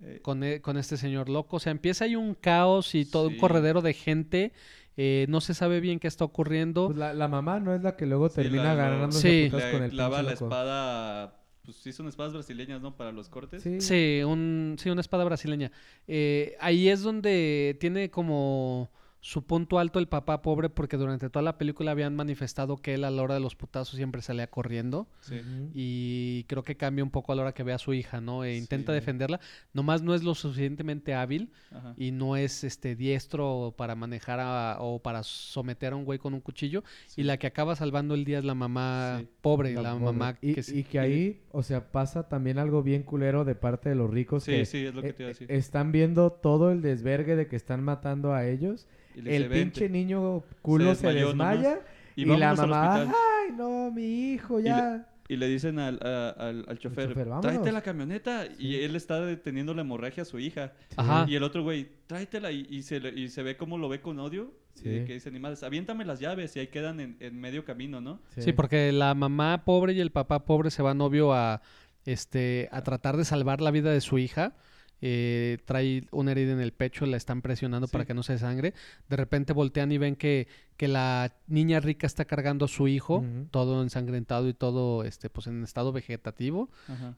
Eh, 0.00 0.20
con, 0.22 0.44
e- 0.44 0.60
con 0.60 0.76
este 0.76 0.96
señor 0.96 1.28
loco. 1.28 1.56
O 1.56 1.58
sea, 1.60 1.72
empieza 1.72 2.04
ahí 2.04 2.14
un 2.14 2.34
caos 2.34 2.94
y 2.94 3.04
todo 3.04 3.26
un 3.28 3.36
corredero 3.36 3.82
de 3.82 3.94
gente. 3.94 4.52
eh, 4.96 5.26
no 5.28 5.40
se 5.40 5.54
sabe 5.54 5.80
bien 5.80 5.98
qué 5.98 6.06
está 6.08 6.24
ocurriendo. 6.24 6.86
Pues 6.86 6.98
la, 6.98 7.12
la 7.14 7.26
mamá 7.28 7.58
no 7.58 7.74
es 7.74 7.82
la 7.82 7.96
que 7.96 8.06
luego 8.06 8.28
Sí, 8.28 8.36
termina 8.36 8.74
la- 8.74 8.74
ganándose 8.76 9.44
Sí. 9.46 9.50
con 9.50 9.82
el 9.82 9.90
clava 9.90 10.18
pinche 10.18 10.26
la 10.28 10.32
espada. 10.34 11.37
Pues 11.68 11.76
sí, 11.82 11.92
son 11.92 12.08
espadas 12.08 12.32
brasileñas, 12.32 12.80
¿no? 12.80 12.96
Para 12.96 13.12
los 13.12 13.28
cortes. 13.28 13.62
Sí. 13.62 13.78
Sí, 13.82 14.22
un, 14.24 14.76
sí, 14.78 14.88
una 14.88 15.02
espada 15.02 15.22
brasileña. 15.24 15.70
Eh, 16.06 16.56
ahí 16.60 16.88
es 16.88 17.02
donde 17.02 17.76
tiene 17.78 18.10
como 18.10 18.90
su 19.28 19.42
punto 19.44 19.78
alto 19.78 19.98
el 19.98 20.08
papá 20.08 20.40
pobre 20.40 20.70
porque 20.70 20.96
durante 20.96 21.28
toda 21.28 21.42
la 21.42 21.58
película 21.58 21.90
habían 21.90 22.16
manifestado 22.16 22.78
que 22.78 22.94
él 22.94 23.04
a 23.04 23.10
la 23.10 23.22
hora 23.22 23.34
de 23.34 23.40
los 23.40 23.56
putazos 23.56 23.96
siempre 23.96 24.22
salía 24.22 24.46
corriendo. 24.46 25.06
Sí. 25.20 25.42
Y 25.74 26.44
creo 26.44 26.62
que 26.62 26.78
cambia 26.78 27.04
un 27.04 27.10
poco 27.10 27.32
a 27.32 27.34
la 27.34 27.42
hora 27.42 27.52
que 27.52 27.62
ve 27.62 27.74
a 27.74 27.78
su 27.78 27.92
hija, 27.92 28.22
¿no? 28.22 28.42
E 28.44 28.56
intenta 28.56 28.92
Sí. 28.92 28.94
defenderla. 28.94 29.38
Nomás 29.74 30.00
no 30.00 30.14
es 30.14 30.22
lo 30.22 30.34
suficientemente 30.34 31.12
hábil 31.12 31.50
Ajá. 31.70 31.92
y 31.98 32.10
no 32.10 32.36
es 32.38 32.64
este 32.64 32.96
diestro 32.96 33.74
para 33.76 33.94
manejar 33.94 34.40
a- 34.40 34.78
o 34.80 35.02
para 35.02 35.22
someter 35.22 35.92
a 35.92 35.96
un 35.96 36.06
güey 36.06 36.18
con 36.18 36.32
un 36.32 36.40
cuchillo. 36.40 36.82
Sí. 37.06 37.20
Y 37.20 37.24
la 37.24 37.36
que 37.36 37.46
acaba 37.48 37.76
salvando 37.76 38.14
el 38.14 38.24
día 38.24 38.38
es 38.38 38.44
la 38.46 38.54
mamá 38.54 39.18
Sí. 39.20 39.28
pobre, 39.42 39.74
la, 39.74 39.82
La 39.82 39.90
pobre. 39.92 40.04
mamá 40.06 40.38
y, 40.40 40.54
que 40.54 40.62
sí- 40.62 40.78
y 40.78 40.84
que 40.84 41.00
ahí, 41.00 41.42
o 41.52 41.62
sea, 41.62 41.92
pasa 41.92 42.28
también 42.30 42.58
algo 42.58 42.82
bien 42.82 43.02
culero 43.02 43.44
de 43.44 43.54
parte 43.54 43.90
de 43.90 43.94
los 43.94 44.08
ricos 44.10 44.44
Sí, 44.44 44.52
que 44.52 44.64
sí, 44.64 44.86
es 44.86 44.94
lo 44.94 45.02
que 45.02 45.12
te 45.12 45.22
iba 45.22 45.28
a 45.28 45.32
eh, 45.32 45.34
decir. 45.34 45.52
están 45.52 45.92
viendo 45.92 46.30
todo 46.32 46.70
el 46.72 46.80
desvergue 46.80 47.36
de 47.36 47.46
que 47.46 47.56
están 47.56 47.84
matando 47.84 48.32
a 48.32 48.46
ellos. 48.46 48.86
El 49.26 49.48
pinche 49.48 49.88
niño 49.88 50.42
culo 50.62 50.94
se, 50.94 51.06
desmayó 51.08 51.28
desmaya 51.28 51.80
Y, 52.16 52.22
y, 52.22 52.36
la 52.36 52.54
mamá, 52.54 53.02
ay 53.02 53.52
no, 53.56 53.90
mi 53.90 54.32
hijo 54.32 54.60
Y 54.60 54.64
le- 54.64 54.68
ya. 54.68 55.08
Y 55.30 55.36
le 55.36 55.46
dicen 55.46 55.78
al, 55.78 55.98
a- 56.02 56.30
al, 56.30 56.64
al 56.68 56.78
chofer, 56.78 57.12
tráete 57.42 57.70
la 57.70 57.82
camioneta. 57.82 58.46
Y 58.58 58.76
él 58.76 58.96
está 58.96 59.20
deteniendo 59.20 59.74
la 59.74 59.82
hemorragia 59.82 60.22
a 60.22 60.26
su 60.26 60.38
hija. 60.38 60.72
Ajá. 60.96 61.26
Y 61.28 61.34
el 61.34 61.42
otro 61.42 61.62
güey, 61.62 61.86
tráetela. 62.06 62.50
Y, 62.50 62.66
y 62.70 62.82
se, 62.82 62.98
le- 62.98 63.10
y 63.10 63.28
se 63.28 63.42
ve 63.42 63.56
cómo 63.58 63.76
lo 63.76 63.90
ve 63.90 64.00
con 64.00 64.18
odio. 64.20 64.54
Sí. 64.74 64.84
Que 65.06 65.12
dice 65.14 65.28
animales, 65.28 65.62
aviéntame 65.62 66.06
las 66.06 66.18
llaves. 66.20 66.56
Y 66.56 66.60
ahí 66.60 66.68
quedan 66.68 66.98
en, 67.00 67.16
en 67.20 67.38
medio 67.38 67.62
camino, 67.66 68.00
¿no? 68.00 68.20
Sí, 68.38 68.52
porque 68.54 68.90
la 68.90 69.14
mamá 69.14 69.64
pobre 69.66 69.92
y 69.92 70.00
el 70.00 70.12
papá 70.12 70.46
pobre 70.46 70.70
se 70.70 70.80
van 70.80 70.96
novio 70.96 71.34
a 71.34 71.60
este 72.06 72.70
a 72.72 72.82
tratar 72.82 73.18
de 73.18 73.24
salvar 73.26 73.60
la 73.60 73.70
vida 73.70 73.90
de 73.92 74.00
su 74.00 74.16
hija. 74.18 74.54
Eh, 75.00 75.58
trae 75.64 76.04
una 76.10 76.32
herida 76.32 76.52
en 76.52 76.60
el 76.60 76.72
pecho, 76.72 77.06
la 77.06 77.16
están 77.16 77.40
presionando 77.40 77.86
Sí. 77.86 77.92
para 77.92 78.04
que 78.04 78.14
no 78.14 78.22
se 78.22 78.36
sangre. 78.38 78.74
De 79.08 79.16
repente 79.16 79.52
voltean 79.52 79.92
y 79.92 79.98
ven 79.98 80.16
que, 80.16 80.48
que 80.76 80.88
la 80.88 81.34
niña 81.46 81.78
rica 81.80 82.06
está 82.06 82.24
cargando 82.24 82.64
a 82.64 82.68
su 82.68 82.88
hijo, 82.88 83.24
todo 83.50 83.82
ensangrentado 83.82 84.48
y 84.48 84.54
todo 84.54 85.04
este, 85.04 85.30
pues 85.30 85.46
en 85.46 85.62
estado 85.62 85.92
vegetativo. 85.92 86.68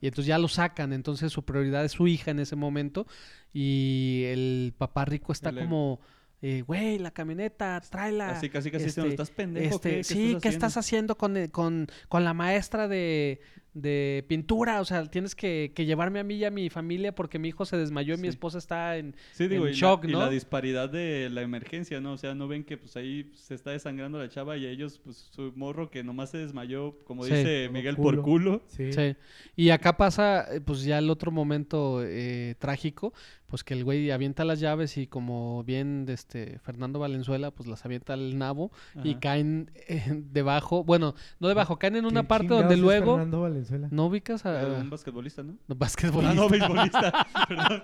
Y 0.00 0.08
entonces 0.08 0.26
ya 0.26 0.38
lo 0.38 0.48
sacan. 0.48 0.92
Entonces 0.92 1.32
su 1.32 1.44
prioridad 1.44 1.84
es 1.84 1.92
su 1.92 2.06
hija 2.06 2.30
en 2.30 2.40
ese 2.40 2.54
momento. 2.56 3.06
Y 3.52 4.24
el 4.26 4.74
papá 4.76 5.04
rico 5.04 5.32
está 5.32 5.48
El 5.50 5.60
como, 5.60 6.00
eh, 6.42 6.62
güey, 6.66 6.98
la 6.98 7.10
camioneta, 7.10 7.80
tráela. 7.80 8.30
Así 8.30 8.48
casi 8.48 8.70
casi 8.70 8.86
Este, 8.86 9.06
¿estás 9.08 9.30
pendejo? 9.30 9.74
Este, 9.76 9.90
¿Qué, 9.90 9.96
¿Qué 9.96 10.04
sí, 10.04 10.36
¿qué 10.40 10.48
estás 10.48 10.76
haciendo?" 10.76 11.14
haciendo 11.14 11.16
con, 11.16 11.48
con, 11.48 11.86
con 12.08 12.24
la 12.24 12.34
maestra 12.34 12.88
de, 12.88 13.40
de 13.74 14.24
pintura? 14.28 14.80
O 14.80 14.84
sea, 14.84 15.04
tienes 15.06 15.34
que, 15.34 15.72
que 15.74 15.84
llevarme 15.86 16.18
a 16.20 16.24
mí 16.24 16.34
y 16.36 16.44
a 16.44 16.50
mi 16.50 16.70
familia 16.70 17.14
porque 17.14 17.38
mi 17.38 17.48
hijo 17.48 17.64
se 17.64 17.76
desmayó 17.76 18.14
y 18.14 18.18
mi 18.18 18.28
esposa 18.28 18.58
está 18.58 18.96
en... 18.96 19.14
Sí, 19.32 19.46
digo, 19.48 19.66
en 19.66 19.72
y, 19.72 19.76
shock, 19.76 20.04
la, 20.04 20.10
y 20.10 20.12
¿no? 20.12 20.18
la 20.20 20.30
disparidad 20.30 20.88
de 20.88 21.28
la 21.30 21.42
emergencia, 21.42 22.00
¿no? 22.00 22.12
O 22.12 22.16
sea, 22.18 22.34
no 22.34 22.48
ven 22.48 22.64
que 22.64 22.76
pues 22.76 22.96
ahí 22.96 23.30
se 23.34 23.54
está 23.54 23.70
desangrando 23.70 24.18
la 24.18 24.28
chava 24.28 24.56
y 24.56 24.66
ellos, 24.66 25.00
pues 25.02 25.28
su 25.30 25.52
morro 25.54 25.90
que 25.90 26.02
nomás 26.02 26.30
se 26.30 26.38
desmayó, 26.38 26.96
como 27.04 27.24
Sí. 27.24 27.32
dice 27.34 27.68
Miguel, 27.72 27.96
culo. 27.96 28.16
por 28.18 28.24
culo. 28.24 28.62
Sí. 28.68 28.92
Sí. 28.92 29.14
Y 29.56 29.70
acá 29.70 29.96
pasa, 29.96 30.46
eh, 30.54 30.60
pues 30.60 30.82
ya 30.82 30.98
el 30.98 31.10
otro 31.10 31.30
momento 31.30 32.02
eh, 32.04 32.54
trágico, 32.58 33.12
pues 33.50 33.64
que 33.64 33.74
el 33.74 33.84
güey 33.84 34.10
avienta 34.10 34.44
las 34.44 34.60
llaves 34.60 34.96
y 34.96 35.06
como 35.06 35.64
bien 35.64 36.06
este 36.08 36.58
Fernando 36.60 36.98
Valenzuela, 37.00 37.50
pues 37.50 37.68
las 37.68 37.84
avienta 37.84 38.12
al 38.14 38.38
nabo 38.38 38.70
y 39.04 39.16
caen 39.16 39.70
eh, 39.88 40.22
debajo, 40.30 40.84
bueno, 40.84 41.14
no 41.40 41.48
debajo, 41.48 41.78
caen 41.78 41.96
en 41.96 42.06
una 42.06 42.20
¿Quién 42.20 42.26
parte 42.26 42.48
donde 42.48 42.74
es 42.74 42.80
luego... 42.80 43.14
Fernando 43.16 43.40
Valenzuela? 43.42 43.88
¿No 43.90 44.06
ubicas 44.06 44.46
a...? 44.46 44.62
Era 44.62 44.78
un 44.78 44.88
basquetbolista, 44.88 45.42
¿no? 45.42 45.58
no, 45.66 45.74
basquetbolista. 45.74 46.30
Ah, 46.30 46.34
no, 46.34 46.48
beisbolista. 46.48 47.26
Perdón. 47.48 47.82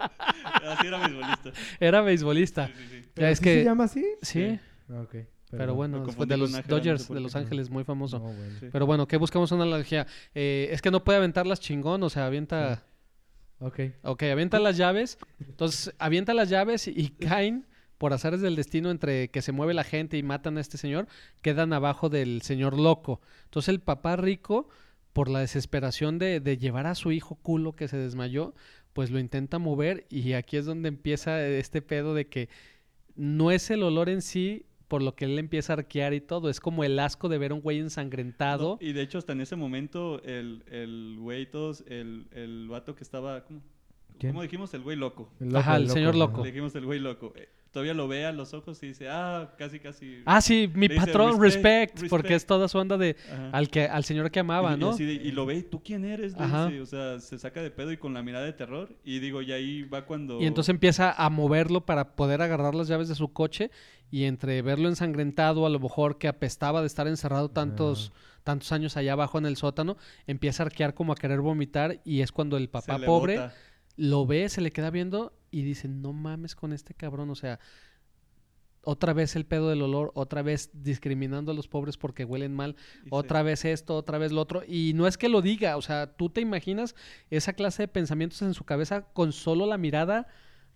Así 0.71 0.87
era 0.87 0.99
beisbolista. 0.99 1.51
Era 1.81 2.01
beisbolista. 2.01 2.67
Sí, 2.69 2.73
sí, 2.77 2.89
sí. 2.89 3.09
¿Pero 3.12 3.27
Ya 3.27 3.31
es 3.33 3.41
que... 3.41 3.55
se 3.55 3.64
llama 3.64 3.85
así? 3.85 4.05
Sí, 4.23 4.59
Ah, 4.89 5.01
ok. 5.03 5.17
pero 5.51 5.75
bueno, 5.75 6.05
fue 6.07 6.27
de 6.27 6.37
los 6.37 6.55
Ángela, 6.55 6.62
no 6.62 6.77
sé 6.77 6.89
Dodgers 6.89 7.09
de. 7.09 7.21
Los 7.21 7.35
Ángeles, 7.35 7.71
muy 7.71 7.83
famoso. 7.83 8.19
No, 8.21 8.25
bueno. 8.27 8.59
Sí. 8.61 8.69
Pero 8.71 8.87
bueno, 8.87 9.09
¿qué 9.09 9.17
buscamos 9.17 9.51
una 9.51 9.64
analogía? 9.64 10.07
Eh, 10.35 10.69
es 10.71 10.81
que 10.81 10.93
no 10.93 11.03
puede 11.03 11.19
aventarlas 11.19 11.59
chingón, 11.61 12.03
o 12.05 12.09
sea, 12.11 12.27
avienta... 12.27 12.85
Ok. 13.61 13.81
Ok, 14.03 14.23
avienta 14.25 14.59
las 14.59 14.77
llaves. 14.77 15.19
Entonces, 15.41 15.95
avienta 15.99 16.35
las 16.35 16.49
llaves 16.49 16.89
y, 16.89 17.09
caen, 17.11 17.67
por 17.99 18.13
azares 18.13 18.41
del 18.41 18.57
destino, 18.57 18.91
entre 18.91 19.29
que 19.29 19.43
se 19.43 19.53
mueve 19.53 19.75
la 19.75 19.85
gente 19.85 20.19
y 20.19 20.23
matan 20.23 20.59
a 20.59 20.61
este 20.61 20.79
señor, 20.79 21.07
quedan 21.43 21.73
abajo 21.73 22.09
del 22.09 22.43
señor 22.43 22.79
loco. 22.79 23.21
Entonces, 23.45 23.71
el 23.71 23.81
papá 23.81 24.17
rico, 24.17 24.69
por 25.13 25.29
la 25.29 25.41
desesperación 25.41 26.19
de, 26.19 26.41
de 26.41 26.59
llevar 26.59 26.87
a 26.87 26.95
su 26.95 27.13
hijo 27.13 27.37
culo 27.37 27.75
que 27.75 27.89
se 27.89 27.97
desmayó, 27.97 28.55
pues 28.93 29.11
lo 29.11 29.19
intenta 29.19 29.59
mover 29.59 30.07
y 30.09 30.33
aquí 30.33 30.57
es 30.57 30.65
donde 30.65 30.89
empieza 30.89 31.47
este 31.47 31.83
pedo 31.83 32.15
de 32.15 32.29
que 32.29 32.49
no 33.15 33.51
es 33.51 33.71
el 33.71 33.83
olor 33.83 34.09
en 34.09 34.23
sí 34.23 34.65
por 34.89 35.03
lo 35.03 35.14
que 35.14 35.24
él 35.24 35.39
empieza 35.39 35.72
a 35.72 35.76
arquear 35.76 36.14
y 36.14 36.20
todo, 36.20 36.49
es 36.49 36.61
como 36.61 36.84
el 36.84 36.99
asco 36.99 37.28
de 37.28 37.39
ver 37.39 37.51
a 37.51 37.55
un 37.55 37.61
güey 37.61 37.78
ensangrentado. 37.78 38.78
No, 38.80 38.87
y 38.87 38.93
de 38.93 39.03
hecho, 39.03 39.18
hasta 39.18 39.32
en 39.32 39.41
ese 39.41 39.57
momento, 39.57 40.22
el, 40.22 40.62
el 40.70 41.16
güey, 41.18 41.51
todos, 41.51 41.84
el, 41.89 42.26
el 42.32 42.68
vato 42.68 42.95
que 42.95 43.03
estaba. 43.03 43.45
¿Cómo, 43.45 43.61
¿Quién? 44.18 44.32
¿Cómo 44.32 44.43
dijimos? 44.43 44.72
El 44.74 44.82
güey 44.82 44.97
loco. 44.97 45.30
Ajá, 45.55 45.76
el 45.76 45.91
señor 45.91 46.14
loco. 46.14 46.43
Le 46.43 46.51
dijimos 46.51 46.74
el 46.74 46.87
güey 46.87 47.01
loco. 47.01 47.32
Todavía 47.77 47.93
lo 47.93 48.09
ve 48.09 48.24
a 48.24 48.33
los 48.33 48.55
ojos 48.55 48.83
y 48.83 48.87
dice, 48.87 49.11
ah, 49.11 49.53
casi, 49.59 49.81
casi. 49.81 50.22
Ah, 50.24 50.41
sí, 50.41 50.66
mi 50.74 50.89
Le 50.89 50.95
dice, 50.95 51.05
patrón, 51.09 51.39
"Respect, 51.39 51.93
respect, 51.93 52.09
porque 52.09 52.29
respect". 52.29 52.37
es 52.43 52.47
toda 52.47 52.68
su 52.68 52.79
onda 52.79 52.97
de 52.97 53.16
Ajá. 53.31 53.51
al 53.53 53.68
que 53.68 53.83
al 53.85 54.03
señor 54.05 54.31
que 54.31 54.41
amaba, 54.41 54.70
y, 54.72 54.77
y 54.77 54.79
¿no? 54.79 54.91
así 54.93 55.05
de- 55.05 55.12
y 55.12 55.31
lo 55.31 55.45
ve, 55.45 55.62
¿tú 55.62 55.83
quién 55.83 56.07
eres? 56.07 56.35
Ajá. 56.39 56.68
dice, 56.68 56.81
o 56.81 56.87
sea, 56.87 57.20
se 57.20 57.39
saca 57.39 57.61
de 57.61 57.70
pedo 57.70 57.93
y 57.93 57.99
con 57.99 58.14
la 58.14 58.22
mirada 58.22 58.47
de 58.47 58.55
terror. 58.55 58.97
Y 59.05 59.18
digo, 59.18 59.43
y 59.43 59.53
ahí 59.53 59.83
va 59.83 60.07
cuando. 60.07 60.41
Y 60.41 60.47
entonces 60.47 60.70
empieza 60.70 61.12
a 61.12 61.29
moverlo 61.29 61.85
para 61.85 62.16
poder 62.16 62.41
agarrar 62.41 62.74
las 62.74 62.89
llaves 62.89 63.09
de 63.09 63.14
su 63.14 63.31
coche 63.35 63.70
y 64.11 64.24
entre 64.24 64.62
verlo 64.62 64.89
ensangrentado, 64.89 65.66
a 65.66 65.68
lo 65.68 65.79
mejor 65.79 66.16
que 66.16 66.29
apestaba 66.29 66.81
de 66.81 66.87
estar 66.87 67.07
encerrado 67.07 67.51
tantos, 67.51 68.11
tantos 68.43 68.72
años 68.72 68.97
allá 68.97 69.12
abajo 69.12 69.37
en 69.37 69.45
el 69.45 69.57
sótano, 69.59 69.99
empieza 70.27 70.62
a 70.62 70.66
arquear 70.66 70.95
como 70.95 71.12
a 71.12 71.16
querer 71.16 71.43
vomitar 71.43 72.01
y 72.07 72.22
es 72.22 72.33
cuando 72.33 72.57
el 72.57 72.70
papá 72.70 72.99
pobre 73.05 73.37
bota. 73.37 73.55
lo 73.99 74.24
ve, 74.24 74.49
se 74.49 74.62
le 74.62 74.70
queda 74.70 74.89
viendo 74.91 75.35
y 75.51 75.63
dice, 75.63 75.89
no 75.89 76.13
mames 76.13 76.55
con 76.55 76.73
este 76.73 76.95
cabrón, 76.95 77.31
o 77.31 77.35
sea, 77.35 77.59
otra 78.83 79.13
vez 79.13 79.35
el 79.35 79.45
pedo 79.47 79.69
del 79.71 79.83
olor, 79.83 80.13
otra 80.15 80.43
vez 80.43 80.71
discriminando 80.73 81.51
a 81.51 81.55
los 81.55 81.67
pobres 81.67 81.97
porque 81.97 82.25
huelen 82.25 82.55
mal, 82.55 82.77
Y 83.05 83.09
otra 83.11 83.43
vez 83.43 83.65
esto, 83.65 83.97
otra 83.97 84.17
vez 84.19 84.31
lo 84.31 84.41
otro. 84.41 84.63
Y 84.67 84.93
no 84.95 85.09
es 85.09 85.19
que 85.19 85.29
lo 85.29 85.43
diga, 85.43 85.77
o 85.77 85.83
sea, 85.83 86.15
tú 86.17 86.29
te 86.31 86.41
imaginas 86.41 86.95
esa 87.31 87.53
clase 87.53 87.83
de 87.85 87.89
pensamientos 87.89 88.43
en 88.43 88.55
su 88.55 88.63
cabeza 88.65 89.03
con 89.13 89.33
solo 89.33 89.67
la 89.67 89.77
mirada 89.77 90.29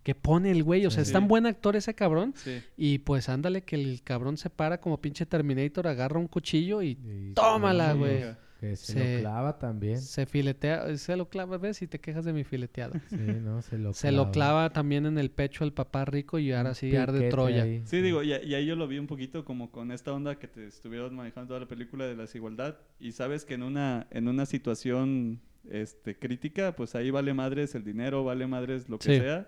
que 0.03 0.13
pone 0.13 0.51
el 0.51 0.61
güey. 0.63 0.85
O 0.85 0.91
sea, 0.91 1.05
Sí. 1.05 1.09
es 1.09 1.13
tan 1.13 1.29
buen 1.29 1.45
actor 1.45 1.77
ese 1.77 1.93
cabrón. 1.95 2.33
Sí. 2.35 2.61
Y 2.75 2.97
pues 2.99 3.29
ándale 3.29 3.63
que 3.63 3.75
el 3.77 4.01
cabrón 4.03 4.35
se 4.35 4.49
para 4.49 4.81
como 4.81 4.99
pinche 4.99 5.25
Terminator, 5.25 5.87
agarra 5.87 6.19
un 6.19 6.27
cuchillo 6.27 6.81
y 6.81 6.97
Y- 7.01 7.33
Tómala, 7.33 7.93
Sí, 7.93 7.97
güey. 7.99 8.23
Que 8.61 8.75
se 8.75 8.93
Se- 8.93 9.15
lo 9.15 9.21
clava 9.21 9.57
también. 9.57 9.99
se 9.99 10.25
filetea, 10.27 10.95
se 10.95 11.17
lo 11.17 11.27
clava, 11.29 11.57
¿ves? 11.57 11.81
Y 11.81 11.87
te 11.87 11.99
quejas 11.99 12.23
de 12.25 12.31
mi 12.31 12.43
fileteado. 12.43 12.93
Sí, 13.09 13.17
no, 13.17 13.61
se 13.63 13.77
lo 13.79 13.91
Se 13.93 14.11
lo 14.11 14.29
clava 14.31 14.69
también 14.69 15.07
en 15.07 15.17
el 15.17 15.31
pecho 15.31 15.63
el 15.63 15.73
papá 15.73 16.05
rico 16.05 16.37
y 16.37 16.51
ahora 16.53 16.75
sí 16.75 16.95
arde 16.95 17.29
Troya. 17.29 17.63
ahí, 17.63 17.81
Sí, 17.85 18.01
digo, 18.01 18.21
y, 18.21 18.31
y 18.33 18.53
ahí 18.53 18.65
yo 18.67 18.75
lo 18.75 18.87
vi 18.87 18.99
un 18.99 19.07
poquito 19.07 19.43
como 19.43 19.71
con 19.71 19.91
esta 19.91 20.13
onda 20.13 20.37
que 20.37 20.47
te 20.47 20.67
estuvieron 20.67 21.15
manejando 21.15 21.47
toda 21.49 21.59
la 21.61 21.67
película 21.67 22.05
de 22.05 22.15
la 22.15 22.21
desigualdad. 22.21 22.77
Y 22.99 23.13
sabes 23.13 23.45
que 23.45 23.55
en 23.55 23.63
una, 23.63 24.05
en 24.11 24.27
una 24.27 24.45
situación 24.45 25.41
este, 25.69 26.17
crítica, 26.17 26.75
pues 26.75 26.93
ahí 26.95 27.09
vale 27.11 27.33
madres 27.33 27.73
el 27.75 27.83
dinero, 27.83 28.23
vale 28.23 28.45
madres 28.45 28.87
lo 28.89 28.99
que 28.99 29.15
Sí. 29.15 29.19
sea. 29.21 29.47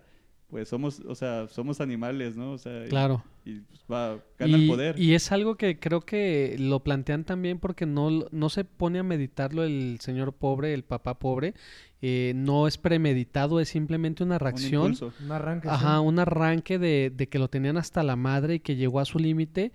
Pues 0.53 0.69
somos, 0.69 0.99
o 0.99 1.15
sea, 1.15 1.47
somos 1.47 1.81
animales, 1.81 2.37
¿no? 2.37 2.51
O 2.51 2.57
sea, 2.59 2.85
y- 2.85 2.89
Claro. 2.89 3.23
y, 3.43 3.61
pues, 3.61 3.81
va, 3.91 4.19
gana 4.37 4.55
el 4.55 4.63
Y- 4.65 4.67
poder. 4.67 4.99
Y 4.99 5.15
es 5.15 5.31
algo 5.31 5.55
que 5.55 5.79
creo 5.79 6.01
que 6.01 6.55
lo 6.59 6.83
plantean 6.83 7.23
también 7.23 7.57
porque 7.57 7.87
no, 7.87 8.27
no 8.29 8.49
se 8.49 8.63
pone 8.63 8.99
a 8.99 9.03
meditarlo 9.03 9.63
el 9.63 9.97
señor 9.99 10.33
pobre, 10.33 10.75
el 10.75 10.83
papá 10.83 11.17
pobre. 11.17 11.55
Eh, 12.03 12.33
no 12.35 12.67
es 12.67 12.77
premeditado, 12.77 13.59
es 13.59 13.69
simplemente 13.69 14.23
una 14.23 14.35
Un 14.35 14.39
reacción. 14.41 14.91
impulso. 14.91 15.11
Un 15.25 15.31
arranque. 15.31 15.67
sí. 15.69 15.73
Ajá, 15.73 15.99
un 16.01 16.19
arranque 16.19 16.77
de, 16.77 17.11
de 17.15 17.27
que 17.29 17.39
lo 17.39 17.47
tenían 17.47 17.77
hasta 17.77 18.03
la 18.03 18.15
madre 18.15 18.55
y 18.55 18.59
que 18.59 18.75
llegó 18.75 18.99
a 18.99 19.05
su 19.05 19.17
límite 19.17 19.71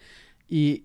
y 0.48 0.84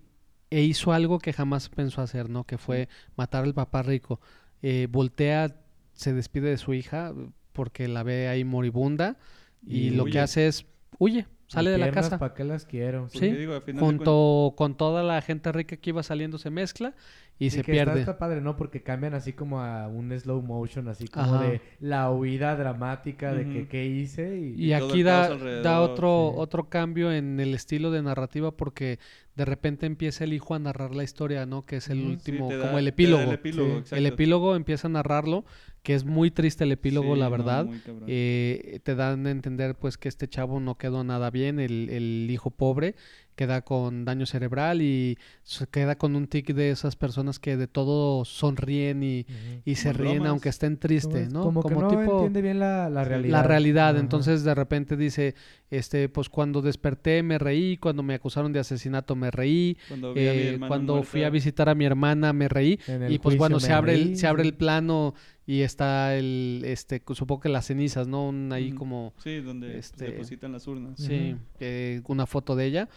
e 0.50 0.64
hizo 0.64 0.92
algo 0.92 1.20
que 1.20 1.34
jamás 1.34 1.70
pensó 1.70 2.02
hacer, 2.02 2.32
¿no? 2.32 2.46
Que 2.46 2.58
fue 2.58 2.90
matar 3.16 3.44
al 3.44 3.54
papá 3.54 3.84
rico. 3.84 4.20
Eh, 4.64 4.88
voltea, 4.90 5.56
se 5.94 6.14
despide 6.14 6.50
de 6.50 6.58
su 6.58 6.74
hija 6.74 7.14
porque 7.52 7.88
la 7.88 8.02
ve 8.02 8.28
ahí 8.28 8.44
moribunda 8.44 9.18
y, 9.66 9.88
Y 9.88 9.90
lo 9.92 10.06
que 10.06 10.20
hace 10.20 10.48
es 10.48 10.66
huye, 10.98 11.26
sale 11.48 11.72
de 11.72 11.78
la 11.78 11.92
casa. 11.92 12.18
¿Para 12.18 12.34
qué 12.34 12.44
las 12.44 12.66
quiero? 12.66 13.10
Sí, 13.10 13.32
digo, 13.32 13.54
al 13.54 13.62
final 13.62 13.82
de 13.82 13.86
junto 13.86 14.54
con 14.58 14.76
toda 14.76 15.04
la 15.04 15.22
gente 15.22 15.52
rica 15.52 15.78
que 15.78 15.90
iba 15.90 16.04
saliendo 16.04 16.38
se 16.38 16.50
mezcla 16.50 16.94
y, 17.40 17.50
se 17.50 17.64
que 17.64 17.72
pierde. 17.72 18.00
Está, 18.00 18.12
está 18.12 18.18
padre, 18.18 18.42
¿no? 18.42 18.56
Porque 18.56 18.84
cambian 18.84 19.14
así 19.14 19.34
como 19.34 19.60
a 19.62 19.88
un 19.88 20.18
slow 20.18 20.42
motion, 20.42 20.88
así 20.88 21.08
como 21.08 21.36
Ajá. 21.36 21.44
de 21.44 21.62
la 21.80 22.12
huida 22.12 22.56
dramática 22.56 23.34
de 23.34 23.50
que 23.50 23.68
qué 23.68 23.86
hice 23.86 24.38
y... 24.40 24.74
Aquí 24.74 25.04
da, 25.04 25.36
da 25.62 25.82
otro, 25.82 26.32
sí. 26.34 26.40
otro 26.40 26.70
cambio 26.70 27.12
en 27.12 27.40
el 27.40 27.54
estilo 27.54 27.92
de 27.92 28.02
narrativa 28.02 28.52
porque 28.52 29.00
de 29.36 29.46
repente 29.46 29.86
empieza 29.86 30.24
el 30.24 30.34
hijo 30.34 30.54
a 30.56 30.60
narrar 30.60 30.94
la 30.94 31.04
historia, 31.04 31.46
¿no? 31.46 31.66
Que 31.66 31.78
es 31.78 31.90
el 31.90 32.02
último, 32.06 32.50
da- 32.52 32.60
como 32.68 32.78
el 32.80 32.88
epílogo. 32.88 33.24
El 33.24 33.32
epílogo, 33.32 33.70
Sí. 33.72 33.78
exacto. 33.78 33.96
El 33.96 34.06
epílogo 34.06 34.56
empieza 34.56 34.88
a 34.88 34.92
narrarlo, 34.92 35.44
que 35.82 35.96
es 35.96 36.06
muy 36.06 36.32
triste 36.32 36.64
el 36.64 36.72
epílogo, 36.72 37.14
Sí, 37.16 37.20
la 37.20 37.26
no, 37.26 37.32
verdad. 37.32 37.66
muy 37.66 37.80
cabrón. 37.80 38.04
Eh, 38.08 38.80
te 38.84 38.96
dan 38.96 39.26
a 39.28 39.32
entender 39.32 39.76
pues 39.76 39.98
que 39.98 40.08
este 40.08 40.28
chavo 40.28 40.60
no 40.60 40.76
quedó 40.78 41.04
nada 41.04 41.30
bien, 41.30 41.60
el, 41.60 41.90
el 41.90 42.28
hijo 42.32 42.52
pobre 42.52 42.96
queda 43.36 43.64
con 43.64 44.06
daño 44.06 44.28
cerebral 44.28 44.84
y 44.84 45.18
se 45.42 45.66
queda 45.66 45.96
con 45.98 46.16
un 46.16 46.28
tic 46.28 46.54
de 46.54 46.70
esas 46.70 46.96
personas 46.96 47.40
que 47.40 47.58
de 47.58 47.66
todo 47.68 48.26
sonríen 48.26 49.02
y, 49.02 49.26
y 49.66 49.74
se 49.74 49.90
Como 49.92 50.04
ríen 50.04 50.14
bromas. 50.18 50.30
aunque 50.30 50.50
estén 50.50 50.78
tristes, 50.78 51.34
¿no? 51.34 51.42
Como, 51.42 51.64
que 51.64 51.74
no 51.74 52.00
entiende 52.04 52.44
bien 52.44 52.60
la, 52.60 52.92
la 52.92 53.04
realidad. 53.04 53.32
la 53.32 53.42
realidad. 53.44 53.98
Entonces 53.98 54.44
de 54.44 54.54
repente 54.54 54.96
dice, 54.96 55.34
este, 55.72 56.10
pues 56.10 56.30
cuando 56.30 56.62
desperté 56.62 57.24
me 57.24 57.40
reí, 57.40 57.78
cuando 57.78 58.04
me 58.04 58.14
acusaron 58.14 58.54
de 58.54 58.60
asesinato 58.60 59.16
me 59.16 59.23
reí, 59.32 59.78
Cuando, 59.88 60.14
vi 60.14 60.28
a 60.28 60.34
mi 60.34 60.40
eh, 60.40 60.50
hermana 60.50 60.68
cuando 60.68 61.04
fui 61.04 61.24
a 61.24 61.30
visitar 61.30 61.70
a 61.70 61.76
mi 61.76 61.86
hermana 61.86 62.34
me 62.34 62.48
reí 62.48 62.80
y 63.10 63.20
pues 63.20 63.38
bueno 63.38 63.58
me 63.58 63.62
se 63.62 63.74
abre 63.74 63.94
reí, 63.94 64.02
el, 64.02 64.18
se 64.18 64.28
abre 64.28 64.44
el 64.44 64.54
plano 64.54 65.14
y 65.46 65.62
está 65.62 66.16
el, 66.16 66.62
este, 66.66 67.02
supongo 67.14 67.42
que 67.42 67.50
las 67.50 67.68
cenizas, 67.68 68.08
¿no? 68.08 68.30
Un, 68.30 68.52
ahí 68.54 68.72
como 68.72 69.14
Sí, 69.18 69.42
donde 69.42 69.72
pues, 69.72 69.86
este, 69.88 70.06
depositan 70.06 70.54
las 70.54 70.68
urnas. 70.68 70.98
Sí, 70.98 71.36
eh, 71.60 72.02
una 72.08 72.26
foto 72.26 72.56
de 72.56 72.66
ella. 72.66 72.90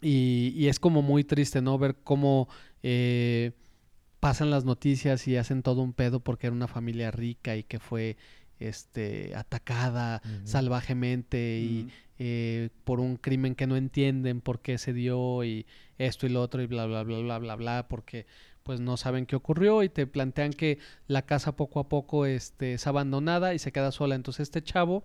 Y, 0.00 0.52
y 0.56 0.68
es 0.68 0.78
como 0.78 1.02
muy 1.02 1.24
triste, 1.24 1.60
¿no? 1.60 1.78
Ver 1.78 1.96
cómo 2.04 2.48
eh, 2.82 3.52
pasan 4.20 4.50
las 4.50 4.64
noticias 4.64 5.26
y 5.26 5.36
hacen 5.36 5.62
todo 5.62 5.82
un 5.82 5.92
pedo 5.92 6.20
porque 6.20 6.46
era 6.46 6.54
una 6.54 6.68
familia 6.68 7.10
rica 7.10 7.56
y 7.56 7.64
que 7.64 7.80
fue 7.80 8.16
este, 8.60 9.34
atacada 9.34 10.22
salvajemente 10.44 11.60
y. 11.60 11.88
eh, 12.24 12.68
por 12.84 13.00
un 13.00 13.16
crimen 13.16 13.56
que 13.56 13.66
no 13.66 13.74
entienden 13.74 14.40
por 14.40 14.60
qué 14.60 14.78
se 14.78 14.92
dio 14.92 15.42
y 15.42 15.66
esto 15.98 16.24
y 16.24 16.28
lo 16.28 16.40
otro 16.40 16.62
y 16.62 16.66
bla, 16.66 16.86
bla, 16.86 17.02
bla, 17.02 17.18
bla, 17.18 17.38
bla, 17.40 17.56
bla, 17.56 17.88
porque 17.88 18.26
pues 18.62 18.78
no 18.78 18.96
saben 18.96 19.26
qué 19.26 19.34
ocurrió 19.34 19.82
y 19.82 19.88
te 19.88 20.06
plantean 20.06 20.52
que 20.52 20.78
la 21.08 21.22
casa 21.22 21.56
poco 21.56 21.80
a 21.80 21.88
poco 21.88 22.24
este, 22.24 22.74
es 22.74 22.86
abandonada 22.86 23.54
y 23.54 23.58
se 23.58 23.72
queda 23.72 23.90
sola. 23.90 24.14
Entonces 24.14 24.44
este 24.44 24.62
chavo, 24.62 25.04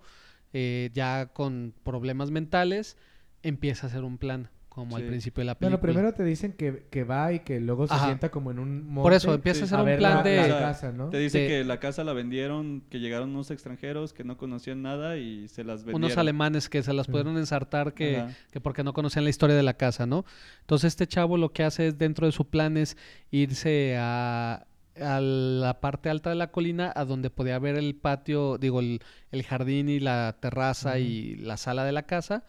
eh, 0.52 0.90
ya 0.94 1.26
con 1.32 1.74
problemas 1.82 2.30
mentales, 2.30 2.96
empieza 3.42 3.88
a 3.88 3.90
hacer 3.90 4.04
un 4.04 4.18
plan, 4.18 4.50
como 4.78 4.96
al 4.96 5.04
principio 5.04 5.40
de 5.42 5.46
la 5.46 5.54
película. 5.54 5.76
Bueno, 5.78 5.92
primero 5.92 6.14
te 6.14 6.24
dicen 6.24 6.52
que, 6.52 6.86
que 6.90 7.04
va 7.04 7.32
y 7.32 7.40
que 7.40 7.60
luego 7.60 7.86
se 7.86 7.94
Ajá. 7.94 8.06
sienta 8.06 8.30
como 8.30 8.50
en 8.50 8.58
un 8.58 8.86
monte 8.86 9.02
Por 9.02 9.12
eso 9.12 9.34
empieza 9.34 9.58
sí, 9.58 9.62
a 9.62 9.66
hacer 9.66 9.78
a 9.78 9.82
un 9.82 9.86
ver 9.86 9.98
plan 9.98 10.14
la, 10.16 10.22
de... 10.22 10.36
la 10.36 10.42
O 10.42 10.46
sea, 10.46 10.58
casa, 10.60 10.92
¿no? 10.92 11.10
Te 11.10 11.18
dice 11.18 11.40
de- 11.40 11.48
que 11.48 11.64
la 11.64 11.80
casa 11.80 12.04
la 12.04 12.12
vendieron, 12.12 12.82
que 12.88 13.00
llegaron 13.00 13.30
unos 13.30 13.50
extranjeros 13.50 14.12
que 14.12 14.24
no 14.24 14.36
conocían 14.36 14.82
nada 14.82 15.16
y 15.16 15.48
se 15.48 15.64
las 15.64 15.84
vendieron. 15.84 16.04
unos 16.04 16.16
alemanes 16.18 16.68
que 16.68 16.82
se 16.82 16.92
las 16.92 17.06
Sí. 17.06 17.12
pudieron 17.12 17.36
ensartar 17.38 17.94
que, 17.94 18.24
que 18.52 18.60
porque 18.60 18.84
no 18.84 18.92
conocían 18.92 19.24
la 19.24 19.30
historia 19.30 19.56
de 19.56 19.62
la 19.62 19.74
casa, 19.74 20.06
¿no? 20.06 20.24
Entonces 20.60 20.88
este 20.88 21.06
chavo 21.06 21.36
lo 21.36 21.52
que 21.52 21.64
hace 21.64 21.88
es 21.88 21.98
dentro 21.98 22.26
de 22.26 22.32
su 22.32 22.46
plan 22.48 22.76
es 22.76 22.96
irse 23.30 23.96
a, 23.98 24.66
a 25.00 25.20
la 25.20 25.80
parte 25.80 26.10
alta 26.10 26.30
de 26.30 26.36
la 26.36 26.50
colina 26.50 26.92
a 26.94 27.04
donde 27.04 27.30
podía 27.30 27.58
ver 27.58 27.76
el 27.76 27.94
patio, 27.94 28.58
digo, 28.58 28.80
el, 28.80 29.00
el 29.32 29.42
jardín 29.42 29.88
y 29.88 30.00
la 30.00 30.36
terraza 30.40 30.98
y 30.98 31.36
la 31.36 31.56
sala 31.56 31.84
de 31.84 31.92
la 31.92 32.04
casa 32.04 32.44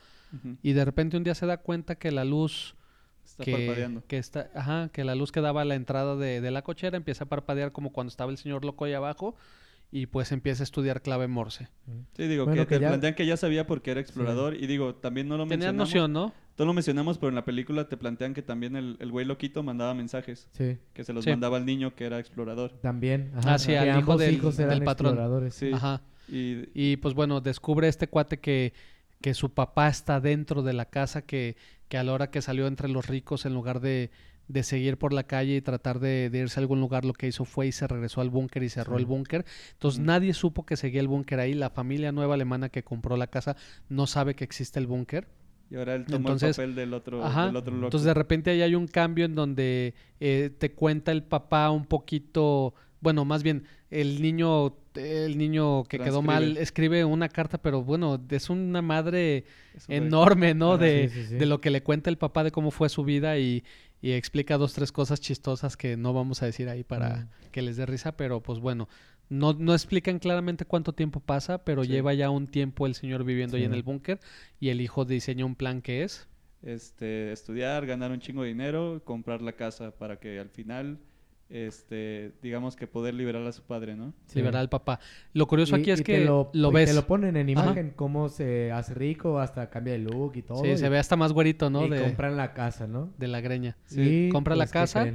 Y 0.61 0.73
de 0.73 0.85
repente 0.85 1.17
un 1.17 1.23
día 1.23 1.35
se 1.35 1.45
da 1.45 1.57
cuenta 1.57 1.95
que 1.95 2.11
la 2.11 2.25
luz 2.25 2.75
Está 3.25 3.43
que, 3.43 3.51
parpadeando. 3.51 4.03
que 4.07 4.17
está, 4.17 4.49
ajá, 4.55 4.89
que 4.91 5.03
la 5.03 5.15
luz 5.15 5.31
que 5.31 5.41
daba 5.41 5.61
a 5.61 5.65
la 5.65 5.75
entrada 5.75 6.15
de, 6.15 6.41
de 6.41 6.51
la 6.51 6.61
cochera 6.63 6.97
empieza 6.97 7.25
a 7.25 7.27
parpadear 7.27 7.71
como 7.71 7.91
cuando 7.91 8.09
estaba 8.09 8.31
el 8.31 8.37
señor 8.37 8.65
loco 8.65 8.85
ahí 8.85 8.93
abajo 8.93 9.35
y 9.91 10.05
pues 10.05 10.31
empieza 10.31 10.61
a 10.63 10.65
estudiar 10.65 11.01
clave 11.01 11.27
Morse. 11.27 11.67
Sí, 12.15 12.27
digo, 12.27 12.45
Bueno, 12.45 12.61
que, 12.63 12.67
que 12.67 12.75
te 12.75 12.81
ya- 12.81 12.87
plantean 12.89 13.15
que 13.15 13.25
ya 13.25 13.37
sabía 13.37 13.65
porque 13.65 13.91
era 13.91 13.99
explorador 13.99 14.55
y 14.55 14.67
digo, 14.67 14.95
también 14.95 15.27
no 15.27 15.35
lo 15.37 15.43
Tenían 15.43 15.75
mencionamos. 15.75 15.87
noción, 15.89 16.13
¿no? 16.13 16.33
No 16.59 16.65
lo 16.65 16.73
mencionamos, 16.73 17.17
pero 17.17 17.29
en 17.29 17.35
la 17.35 17.45
película 17.45 17.87
te 17.87 17.97
plantean 17.97 18.33
que 18.33 18.41
también 18.41 18.75
el, 18.75 18.97
el 18.99 19.11
güey 19.11 19.25
loquito 19.25 19.63
mandaba 19.63 19.93
mensajes, 19.93 20.47
Sí, 20.51 20.77
que 20.93 21.03
se 21.03 21.13
los 21.13 21.23
Sí. 21.23 21.29
mandaba 21.31 21.57
al 21.57 21.65
niño 21.65 21.95
que 21.95 22.05
era 22.05 22.19
explorador. 22.19 22.71
también. 22.81 23.31
Ah, 23.45 23.57
sí, 23.57 23.67
que 23.71 23.79
al 23.79 23.99
hijo 23.99 24.17
del- 24.17 24.33
hijos 24.35 24.59
eran 24.59 24.71
del 24.71 24.83
patrón. 24.83 25.11
exploradores. 25.13 25.55
Sí. 25.55 25.71
Ajá. 25.73 26.01
Y 26.27 26.65
Y 26.73 26.97
pues 26.97 27.13
bueno, 27.15 27.41
descubre 27.41 27.87
este 27.87 28.07
cuate 28.07 28.39
que, 28.39 28.73
que 29.21 29.33
su 29.33 29.53
papá 29.53 29.87
está 29.89 30.19
dentro 30.21 30.61
de 30.63 30.73
la 30.73 30.85
casa, 30.85 31.21
que, 31.23 31.57
que 31.87 31.97
a 31.97 32.03
la 32.03 32.13
hora 32.13 32.31
que 32.31 32.41
salió 32.41 32.67
entre 32.67 32.87
los 32.89 33.07
ricos, 33.07 33.45
en 33.45 33.53
lugar 33.53 33.79
de, 33.81 34.11
de 34.47 34.63
seguir 34.63 34.97
por 34.97 35.11
la 35.13 35.23
calle 35.23 35.57
y 35.57 35.61
tratar 35.61 35.99
de, 35.99 36.29
de 36.29 36.39
irse 36.39 36.59
a 36.59 36.61
algún 36.61 36.79
lugar, 36.79 37.03
lo 37.05 37.13
que 37.13 37.27
hizo 37.27 37.45
fue 37.45 37.67
y 37.67 37.71
se 37.71 37.85
regresó 37.87 38.21
al 38.21 38.29
búnker 38.29 38.63
y 38.63 38.69
cerró 38.69 38.95
Sí. 38.95 39.01
el 39.01 39.05
búnker. 39.05 39.45
Entonces 39.73 39.99
nadie 39.99 40.33
supo 40.33 40.65
que 40.65 40.77
seguía 40.77 41.01
el 41.01 41.07
búnker 41.07 41.39
ahí. 41.39 41.53
La 41.53 41.69
familia 41.69 42.11
nueva 42.11 42.35
alemana 42.35 42.69
que 42.69 42.83
compró 42.83 43.17
la 43.17 43.27
casa 43.27 43.55
no 43.89 44.07
sabe 44.07 44.35
que 44.35 44.43
existe 44.45 44.79
el 44.79 44.87
búnker. 44.87 45.27
Y 45.69 45.75
ahora 45.75 45.93
él 45.95 46.05
tomó 46.05 46.29
Entonces, 46.29 46.57
el 46.57 46.63
papel 46.65 46.75
del 46.75 46.93
otro, 46.95 47.23
ajá, 47.23 47.45
del 47.47 47.55
otro 47.57 47.73
loco. 47.75 47.85
Entonces 47.87 48.05
de 48.05 48.13
repente 48.15 48.49
ahí 48.49 48.61
hay 48.63 48.73
un 48.73 48.87
cambio 48.87 49.25
en 49.25 49.35
donde 49.35 49.93
eh, 50.19 50.49
te 50.57 50.71
cuenta 50.71 51.11
el 51.11 51.21
papá 51.23 51.69
un 51.69 51.85
poquito, 51.85 52.73
bueno, 53.01 53.23
más 53.23 53.43
bien 53.43 53.65
el 53.91 54.19
niño, 54.21 54.71
el 55.25 55.37
niño 55.37 55.83
que 55.85 55.99
quedó 55.99 56.21
mal 56.21 56.57
escribe 56.57 57.05
una 57.05 57.29
carta, 57.29 57.57
pero 57.61 57.83
bueno, 57.83 58.21
es 58.29 58.49
una 58.49 58.81
madre 58.81 59.45
Es 59.73 59.89
un 59.89 59.97
güey. 59.97 60.07
enorme, 60.07 60.53
¿no? 60.53 60.77
De, 60.77 61.07
sí, 61.09 61.09
sí, 61.09 61.25
sí. 61.25 61.35
de 61.37 61.45
lo 61.45 61.61
que 61.61 61.69
le 61.71 61.83
cuenta 61.83 62.09
el 62.09 62.17
papá 62.17 62.43
de 62.43 62.51
cómo 62.51 62.71
fue 62.71 62.89
su 62.89 63.03
vida 63.03 63.37
y, 63.39 63.63
y 64.01 64.11
explica 64.13 64.57
dos, 64.57 64.73
tres 64.73 64.91
cosas 64.91 65.19
chistosas 65.21 65.77
que 65.77 65.97
no 65.97 66.13
vamos 66.13 66.41
a 66.43 66.45
decir 66.45 66.69
ahí 66.69 66.83
para 66.83 67.27
que 67.51 67.61
les 67.61 67.77
dé 67.77 67.85
risa, 67.85 68.15
pero 68.17 68.41
pues 68.41 68.59
bueno, 68.59 68.87
no, 69.29 69.53
no 69.53 69.73
explican 69.73 70.19
claramente 70.19 70.65
cuánto 70.65 70.93
tiempo 70.93 71.19
pasa, 71.19 71.63
pero 71.63 71.83
lleva 71.83 72.13
ya 72.13 72.29
un 72.29 72.47
tiempo 72.47 72.85
el 72.87 72.95
señor 72.95 73.23
viviendo 73.23 73.57
ahí 73.57 73.63
en 73.63 73.73
el 73.73 73.83
búnker 73.83 74.19
y 74.59 74.69
el 74.69 74.81
hijo 74.81 75.05
diseña 75.05 75.45
un 75.45 75.55
plan 75.55 75.81
que 75.81 76.03
es. 76.03 76.27
este, 76.61 77.31
estudiar, 77.31 77.85
ganar 77.85 78.11
un 78.11 78.19
chingo 78.19 78.43
de 78.43 78.49
dinero, 78.49 79.01
comprar 79.05 79.41
la 79.41 79.53
casa 79.53 79.91
para 79.97 80.19
que 80.19 80.39
al 80.39 80.49
final, 80.49 80.99
este, 81.49 82.31
digamos 82.43 82.75
que 82.75 82.85
poder 82.87 83.13
liberar 83.15 83.41
a 83.45 83.51
su 83.51 83.63
padre, 83.63 83.95
¿no? 83.95 84.13
Sí. 84.27 84.37
liberar 84.39 84.61
al 84.61 84.69
papá. 84.69 84.99
Lo 85.33 85.47
curioso 85.47 85.75
Y- 85.77 85.81
aquí 85.81 85.91
es 85.91 85.99
y 86.01 86.03
te 86.03 86.13
que 86.13 86.25
lo, 86.25 86.51
lo, 86.53 86.69
y 86.69 86.73
ves. 86.73 86.89
Te 86.89 86.95
lo 86.95 87.07
ponen 87.07 87.35
en 87.37 87.49
Ajá. 87.57 87.65
imagen, 87.65 87.93
cómo 87.95 88.29
se 88.29 88.71
hace 88.71 88.93
rico, 88.93 89.39
hasta 89.39 89.69
cambia 89.69 89.93
de 89.93 89.99
look 89.99 90.33
y 90.35 90.41
todo. 90.43 90.63
Sí, 90.63 90.69
y, 90.69 90.77
se 90.77 90.87
ve 90.89 90.99
hasta 90.99 91.15
más 91.15 91.33
güerito, 91.33 91.69
¿no? 91.69 91.85
y 91.85 91.89
De, 91.89 92.01
compran 92.03 92.37
la 92.37 92.53
casa, 92.53 92.85
¿no? 92.87 93.11
de 93.17 93.27
la 93.27 93.41
greña. 93.41 93.77
Y, 93.91 94.29
compra 94.29 94.55
la 94.55 94.65
pues, 94.65 94.71
¿qué 94.71 94.77
casa? 94.79 95.07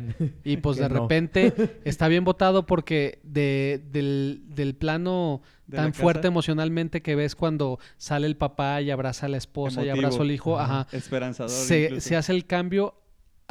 Y 0.43 0.57
pues 0.59 0.77
Que 0.79 0.83
de 0.83 0.89
no. 0.89 1.01
repente 1.03 1.53
está 1.85 2.09
bien 2.09 2.25
votado 2.25 2.67
porque 2.67 3.21
de, 3.23 3.81
del, 3.93 4.43
del 4.49 4.75
plano 4.75 5.41
De 5.69 5.77
tan 5.77 5.95
fuerte 5.95 6.21
casa. 6.23 6.29
emocionalmente 6.29 7.01
que 7.01 7.15
ves 7.15 7.37
cuando 7.37 7.79
sale 7.97 8.27
el 8.27 8.37
papá 8.37 8.83
y 8.83 8.91
abraza 8.91 9.27
a 9.27 9.29
la 9.29 9.37
esposa 9.37 9.85
y 9.85 9.89
abraza 9.89 10.21
al 10.23 10.31
hijo, 10.33 10.59
Ajá. 10.59 10.81
ajá, 10.81 10.97
Esperanzador. 10.97 11.51
se, 11.51 11.85
incluso. 11.85 12.09
se 12.09 12.17
hace 12.17 12.33
el 12.33 12.45
cambio 12.47 12.95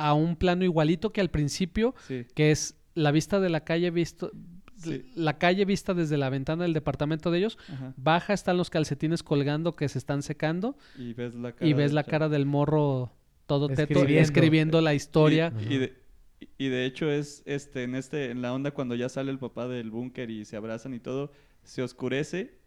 a 0.09 0.13
un 0.13 0.35
plano 0.35 0.63
igualito 0.63 1.11
que 1.11 1.21
al 1.21 1.29
principio, 1.29 1.95
Sí, 2.07 2.25
que 2.35 2.51
es 2.51 2.75
la 2.95 3.11
vista 3.11 3.39
de 3.39 3.49
la 3.49 3.63
calle 3.63 3.89
visto, 3.91 4.31
Sí. 4.75 5.05
la 5.15 5.37
calle 5.37 5.63
vista 5.65 5.93
desde 5.93 6.17
la 6.17 6.29
ventana 6.29 6.63
del 6.63 6.73
departamento 6.73 7.31
de 7.31 7.37
ellos, 7.39 7.57
ajá. 7.69 7.93
baja, 7.95 8.33
están 8.33 8.57
los 8.57 8.69
calcetines 8.69 9.23
colgando 9.23 9.75
que 9.77 9.87
se 9.87 9.97
están 9.97 10.21
secando 10.23 10.75
Y 10.97 11.13
ves 11.13 11.35
la 11.35 11.53
cara. 11.53 11.65
y 11.65 11.73
ves 11.73 11.91
del 11.91 11.95
la 11.95 12.03
cara 12.03 12.27
del 12.27 12.45
morro 12.45 13.13
todo 13.45 13.67
teto 13.69 13.81
Escribiendo. 13.93 14.21
escribiendo 14.21 14.81
la 14.81 14.93
historia. 14.93 15.53
Y, 15.69 15.73
y 15.75 15.77
de, 15.77 15.93
y 16.57 16.67
de 16.67 16.85
hecho 16.85 17.09
es 17.09 17.43
este 17.45 17.83
en 17.83 17.95
este 17.95 18.31
en 18.31 18.41
la 18.41 18.53
onda 18.53 18.71
cuando 18.71 18.95
ya 18.95 19.07
sale 19.09 19.31
el 19.31 19.39
papá 19.39 19.67
del 19.69 19.89
búnker 19.89 20.29
y 20.29 20.43
se 20.43 20.57
abrazan 20.57 20.93
y 20.93 20.99
todo, 20.99 21.31
se 21.63 21.81
oscurece 21.81 22.59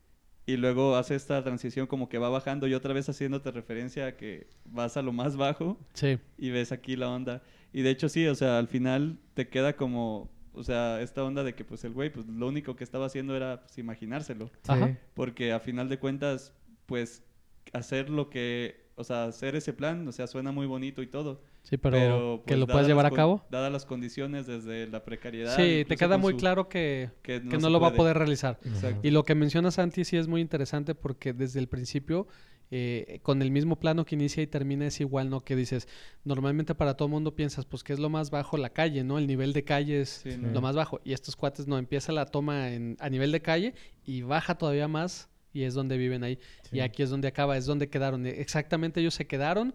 y 0.47 0.56
luego 0.56 0.97
hace 0.97 1.14
esta 1.16 1.43
transición 1.43 1.86
como 1.89 2.09
que 2.09 2.18
va 2.18 2.28
bajando 2.28 2.66
y 2.68 2.74
otra 2.74 2.94
vez 2.94 3.09
haciéndote 3.09 3.51
referencia 3.51 4.06
a 4.06 4.16
que 4.16 4.47
vas 4.64 4.97
a 4.97 5.02
lo 5.02 5.12
más 5.12 5.36
bajo 5.36 5.77
Sí. 5.94 6.18
y 6.39 6.51
ves 6.51 6.70
aquí 6.73 6.94
la 6.97 7.10
onda. 7.10 7.43
Y 7.73 7.82
de 7.82 7.90
hecho 7.90 8.09
sí, 8.09 8.27
o 8.28 8.35
sea, 8.35 8.59
al 8.59 8.68
final 8.68 9.18
te 9.35 9.48
queda 9.48 9.74
como, 9.77 10.31
o 10.52 10.62
sea, 10.62 11.01
esta 11.02 11.24
onda 11.24 11.43
de 11.43 11.55
que 11.55 11.64
pues 11.64 11.85
el 11.85 11.93
güey 11.93 12.10
pues 12.10 12.27
lo 12.28 12.47
único 12.47 12.77
que 12.77 12.85
estaba 12.85 13.06
haciendo 13.06 13.36
era 13.36 13.60
pues, 13.62 13.77
imaginárselo, 13.78 14.51
Sí. 14.62 14.97
Porque 15.14 15.52
a 15.52 15.60
final 15.60 15.89
de 15.89 15.98
cuentas 15.98 16.52
pues 16.86 17.24
hacer 17.73 18.09
lo 18.09 18.31
que, 18.31 18.86
o 18.94 19.02
sea, 19.05 19.24
hacer 19.24 19.56
ese 19.56 19.73
plan, 19.73 20.06
o 20.06 20.12
sea, 20.12 20.27
suena 20.28 20.52
muy 20.52 20.66
bonito 20.66 21.02
y 21.02 21.09
todo. 21.09 21.43
Sí, 21.68 21.78
pero, 21.78 22.43
que 22.47 22.52
pues, 22.52 22.60
lo 22.60 22.66
puedas 22.68 22.86
llevar 22.86 23.06
a 23.06 23.10
cabo. 23.10 23.44
Dadas 23.51 23.72
las 23.72 23.84
condiciones 23.84 24.47
desde 24.47 24.86
la 24.86 25.02
precariedad. 25.05 25.56
Sí, 25.56 25.62
te 25.62 25.80
incluso 25.80 25.98
queda 25.98 26.16
muy 26.16 26.34
su- 26.34 26.38
claro 26.38 26.68
que, 26.68 27.10
que 27.22 27.43
que 27.43 27.59
no, 27.59 27.70
lo 27.70 27.80
va 27.80 27.88
a 27.88 27.94
poder 27.94 28.16
realizar. 28.16 28.60
Exacto. 28.64 29.01
Y 29.02 29.10
lo 29.10 29.24
que 29.24 29.34
menciona 29.34 29.72
Santi 29.72 30.05
sí 30.05 30.16
es 30.16 30.28
muy 30.28 30.40
interesante 30.40 30.94
porque 30.94 31.32
desde 31.32 31.59
el 31.59 31.66
principio, 31.68 32.28
eh, 32.70 33.18
con 33.24 33.43
el 33.43 33.51
mismo 33.51 33.80
plano 33.80 34.05
que 34.05 34.14
inicia 34.14 34.44
y 34.44 34.47
termina 34.47 34.86
es 34.86 35.01
igual, 35.01 35.28
¿no? 35.28 35.40
Que 35.44 35.56
dices, 35.56 35.88
normalmente 36.22 36.76
para 36.76 36.94
todo 36.94 37.09
mundo 37.09 37.34
piensas, 37.34 37.64
pues 37.66 37.82
que 37.82 37.93
es 37.93 37.98
lo 37.98 38.10
más 38.10 38.30
bajo 38.30 38.56
la 38.56 38.70
calle, 38.70 39.02
¿no? 39.02 39.18
El 39.18 39.26
nivel 39.26 39.52
de 39.52 39.64
calle 39.64 40.02
es 40.02 40.20
Sí, 40.22 40.36
¿no? 40.38 40.52
lo 40.52 40.60
más 40.60 40.76
bajo. 40.76 41.01
Y 41.02 41.14
estos 41.14 41.34
cuates 41.34 41.66
no, 41.66 41.78
empieza 41.78 42.12
la 42.12 42.26
toma 42.26 42.72
en, 42.72 42.97
a 43.01 43.10
nivel 43.10 43.32
de 43.32 43.43
calle 43.43 43.74
y 44.05 44.22
baja 44.22 44.56
todavía 44.56 44.86
más 44.86 45.28
y 45.52 45.64
es 45.64 45.74
donde 45.74 45.97
viven 45.97 46.22
ahí. 46.22 46.38
Sí. 46.70 46.76
Y 46.76 46.80
aquí 46.80 47.02
es 47.02 47.10
donde 47.10 47.26
acaba, 47.26 47.56
es 47.56 47.66
donde 47.66 47.88
quedaron. 47.88 48.24
Exactamente 48.24 49.01
ellos 49.01 49.14
se 49.14 49.26
quedaron 49.26 49.74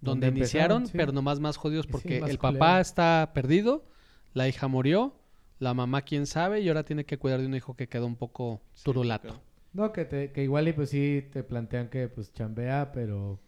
donde, 0.00 0.26
Donde 0.26 0.40
iniciaron, 0.40 0.86
sí. 0.86 0.92
pero 0.96 1.12
nomás 1.12 1.40
más 1.40 1.56
jodidos 1.56 1.86
Sí, 1.86 1.92
porque 1.92 2.20
más 2.20 2.30
el 2.30 2.38
culero. 2.38 2.58
papá 2.58 2.80
está 2.80 3.30
perdido, 3.34 3.84
la 4.34 4.46
hija 4.48 4.68
murió, 4.68 5.14
la 5.58 5.74
mamá 5.74 6.02
quién 6.02 6.26
sabe, 6.26 6.60
y 6.60 6.68
ahora 6.68 6.84
tiene 6.84 7.04
que 7.04 7.18
cuidar 7.18 7.40
de 7.40 7.46
un 7.46 7.54
hijo 7.54 7.74
que 7.74 7.88
quedó 7.88 8.06
un 8.06 8.16
poco 8.16 8.60
Sí, 8.74 8.84
turulato. 8.84 9.28
claro. 9.28 9.42
No, 9.72 9.92
que, 9.92 10.04
te, 10.04 10.32
que 10.32 10.42
igual 10.44 10.66
y 10.68 10.72
pues 10.72 10.90
sí 10.90 11.24
te 11.32 11.42
plantean 11.42 11.88
que 11.88 12.08
pues 12.08 12.32
chambea, 12.32 12.90
pero... 12.92 13.38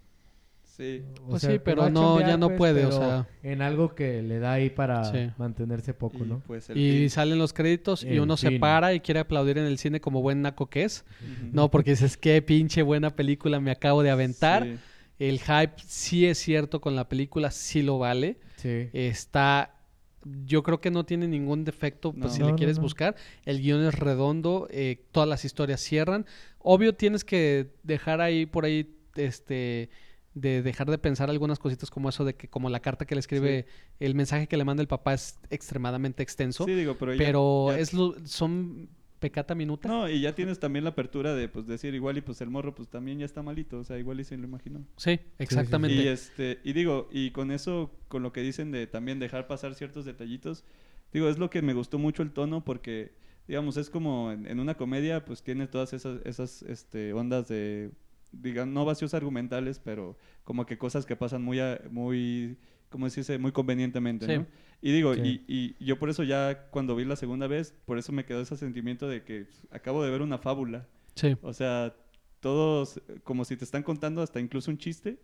Sí. 0.65 1.03
o 1.27 1.31
Pues 1.31 1.43
sea, 1.43 1.51
sí, 1.51 1.59
que 1.59 1.61
pero 1.61 1.91
no, 1.91 2.21
ya 2.21 2.37
no 2.37 2.47
pues, 2.49 2.59
puede, 2.59 2.87
o 2.87 2.93
sea. 2.93 3.27
En 3.43 3.61
algo 3.61 3.95
que 3.95 4.23
le 4.23 4.39
da 4.39 4.53
ahí 4.55 4.71
para 4.71 5.05
Sí. 5.05 5.31
mantenerse 5.37 5.93
poco, 5.95 6.25
Y, 6.25 6.29
¿no? 6.29 6.43
pues 6.47 6.71
Y 6.71 6.75
fin. 6.75 7.11
salen 7.11 7.39
los 7.39 7.53
créditos 7.53 8.03
y 8.05 8.19
uno 8.19 8.37
se 8.37 8.53
para 8.53 8.95
y 8.95 9.01
quiere 9.01 9.21
aplaudir 9.21 9.59
en 9.59 9.65
el 9.67 9.79
cine 9.79 10.01
como 10.01 10.23
buen 10.23 10.41
naco 10.43 10.67
que 10.71 10.85
es. 10.85 11.05
No, 11.53 11.71
porque 11.71 11.91
dices, 11.91 12.17
qué 12.17 12.41
pinche 12.41 12.83
buena 12.83 13.11
película 13.11 13.61
me 13.61 13.71
acabo 13.73 14.03
de 14.03 14.11
aventar. 14.11 14.67
El 15.21 15.39
hype 15.39 15.75
sí 15.87 16.27
es 16.27 16.39
cierto 16.39 16.81
con 16.81 16.97
la 16.97 17.09
película, 17.09 17.51
sí 17.53 17.83
lo 17.83 17.99
vale. 17.99 18.39
Sí. 18.57 18.89
Está, 18.93 19.77
yo 20.47 20.63
creo 20.63 20.81
que 20.81 20.91
no 20.91 21.05
tiene 21.05 21.29
ningún 21.29 21.65
defecto, 21.65 22.13
pues 22.13 22.25
No. 22.25 22.31
si 22.31 22.41
No, 22.41 22.49
le 22.49 22.55
quieres 22.57 22.77
no. 22.79 22.83
buscar. 22.83 23.15
El 23.45 23.61
guion 23.61 23.85
es 23.87 23.95
redondo, 23.95 24.67
eh, 24.71 25.05
todas 25.13 25.29
las 25.29 25.45
historias 25.45 25.81
cierran. 25.81 26.27
Obvio 26.59 26.95
tienes 26.95 27.25
que 27.25 27.71
dejar 27.83 28.21
ahí 28.21 28.47
por 28.47 28.65
ahí, 28.65 28.97
este, 29.15 29.91
de 30.35 30.63
dejar 30.63 30.91
de 30.91 30.97
pensar 30.99 31.29
algunas 31.29 31.59
cositas 31.59 31.91
como 31.91 32.09
eso 32.09 32.25
de 32.25 32.35
que 32.35 32.49
como 32.49 32.71
la 32.71 32.81
carta 32.81 33.05
que 33.05 33.15
le 33.15 33.19
escribe, 33.21 33.67
el 33.99 34.15
mensaje 34.15 34.47
que 34.47 34.57
le 34.57 34.65
manda 34.65 34.81
el 34.81 34.89
papá 34.89 35.13
es 35.15 35.39
extremadamente 35.51 36.23
extenso. 36.23 36.65
Sí, 36.65 36.73
digo, 36.75 36.97
pero 36.99 37.15
ya- 37.15 37.19
pero 37.19 37.67
ya- 37.73 37.79
es 37.79 37.93
lo- 37.93 38.15
son 38.27 38.89
pecata 39.21 39.55
minuta. 39.55 39.89
No, 39.89 40.09
y 40.09 40.21
ya 40.21 40.35
tienes 40.35 40.59
también 40.59 40.83
la 40.85 40.91
apertura 40.91 41.35
de 41.35 41.49
pues 41.49 41.67
decir 41.67 41.95
igual 41.95 42.17
y 42.19 42.21
pues 42.23 42.41
el 42.41 42.51
morro 42.51 42.75
pues 42.75 42.89
también 42.89 43.19
ya 43.19 43.27
está 43.27 43.43
malito, 43.43 43.79
o 43.79 43.85
sea, 43.85 43.99
igual 43.99 44.19
y 44.19 44.25
se 44.25 44.37
lo 44.37 44.45
imaginó. 44.45 44.85
Sí, 44.97 45.21
exactamente. 45.39 46.03
Y 46.03 46.09
este, 46.09 46.59
y 46.65 46.73
digo, 46.73 47.09
y 47.13 47.31
con 47.31 47.53
eso, 47.53 47.93
con 48.09 48.23
lo 48.23 48.33
que 48.33 48.41
dicen 48.41 48.73
de 48.73 48.87
también 48.87 49.19
dejar 49.21 49.47
pasar 49.47 49.75
ciertos 49.75 50.05
detallitos, 50.05 50.65
digo, 51.13 51.29
es 51.29 51.39
lo 51.39 51.51
que 51.51 51.63
me 51.63 51.75
gustó 51.75 51.99
mucho 51.99 52.23
el 52.23 52.33
tono 52.33 52.65
porque, 52.65 53.13
digamos, 53.47 53.77
es 53.77 53.91
como 53.91 54.33
en, 54.33 54.47
en 54.47 54.59
una 54.59 54.75
comedia, 54.77 55.25
pues 55.25 55.43
tiene 55.43 55.67
todas 55.69 55.93
esas, 55.93 56.21
esas 56.25 56.63
este, 56.63 57.13
ondas 57.13 57.47
de, 57.49 57.91
digan, 58.33 58.73
no 58.73 58.85
vacíos 58.85 59.13
argumentales, 59.15 59.79
pero 59.79 60.17
como 60.45 60.67
que 60.67 60.79
cosas 60.79 61.05
que 61.07 61.17
pasan 61.17 61.43
muy, 61.43 61.61
a- 61.61 61.81
muy, 61.91 62.57
como 62.91 63.07
decirse, 63.07 63.39
muy 63.39 63.53
convenientemente, 63.53 64.27
Sí. 64.27 64.37
¿no? 64.39 64.47
Y 64.83 64.93
digo, 64.93 65.15
Sí. 65.15 65.43
y, 65.47 65.75
y 65.79 65.85
yo 65.85 65.99
por 65.99 66.11
eso 66.11 66.23
ya 66.23 66.67
cuando 66.71 66.95
vi 66.97 67.05
la 67.05 67.17
segunda 67.17 67.47
vez, 67.47 67.75
por 67.87 67.99
eso 67.99 68.13
me 68.13 68.25
quedó 68.25 68.41
ese 68.43 68.57
sentimiento 68.57 69.09
de 69.09 69.23
que 69.25 69.47
acabo 69.71 70.03
de 70.03 70.11
ver 70.11 70.23
una 70.23 70.39
fábula. 70.39 70.87
Sí. 71.15 71.37
O 71.43 71.53
sea, 71.53 71.95
todos, 72.41 73.01
como 73.25 73.45
si 73.45 73.57
te 73.57 73.65
están 73.65 73.83
contando 73.83 74.23
hasta 74.23 74.41
incluso 74.41 74.71
un 74.71 74.79
chiste 74.79 75.19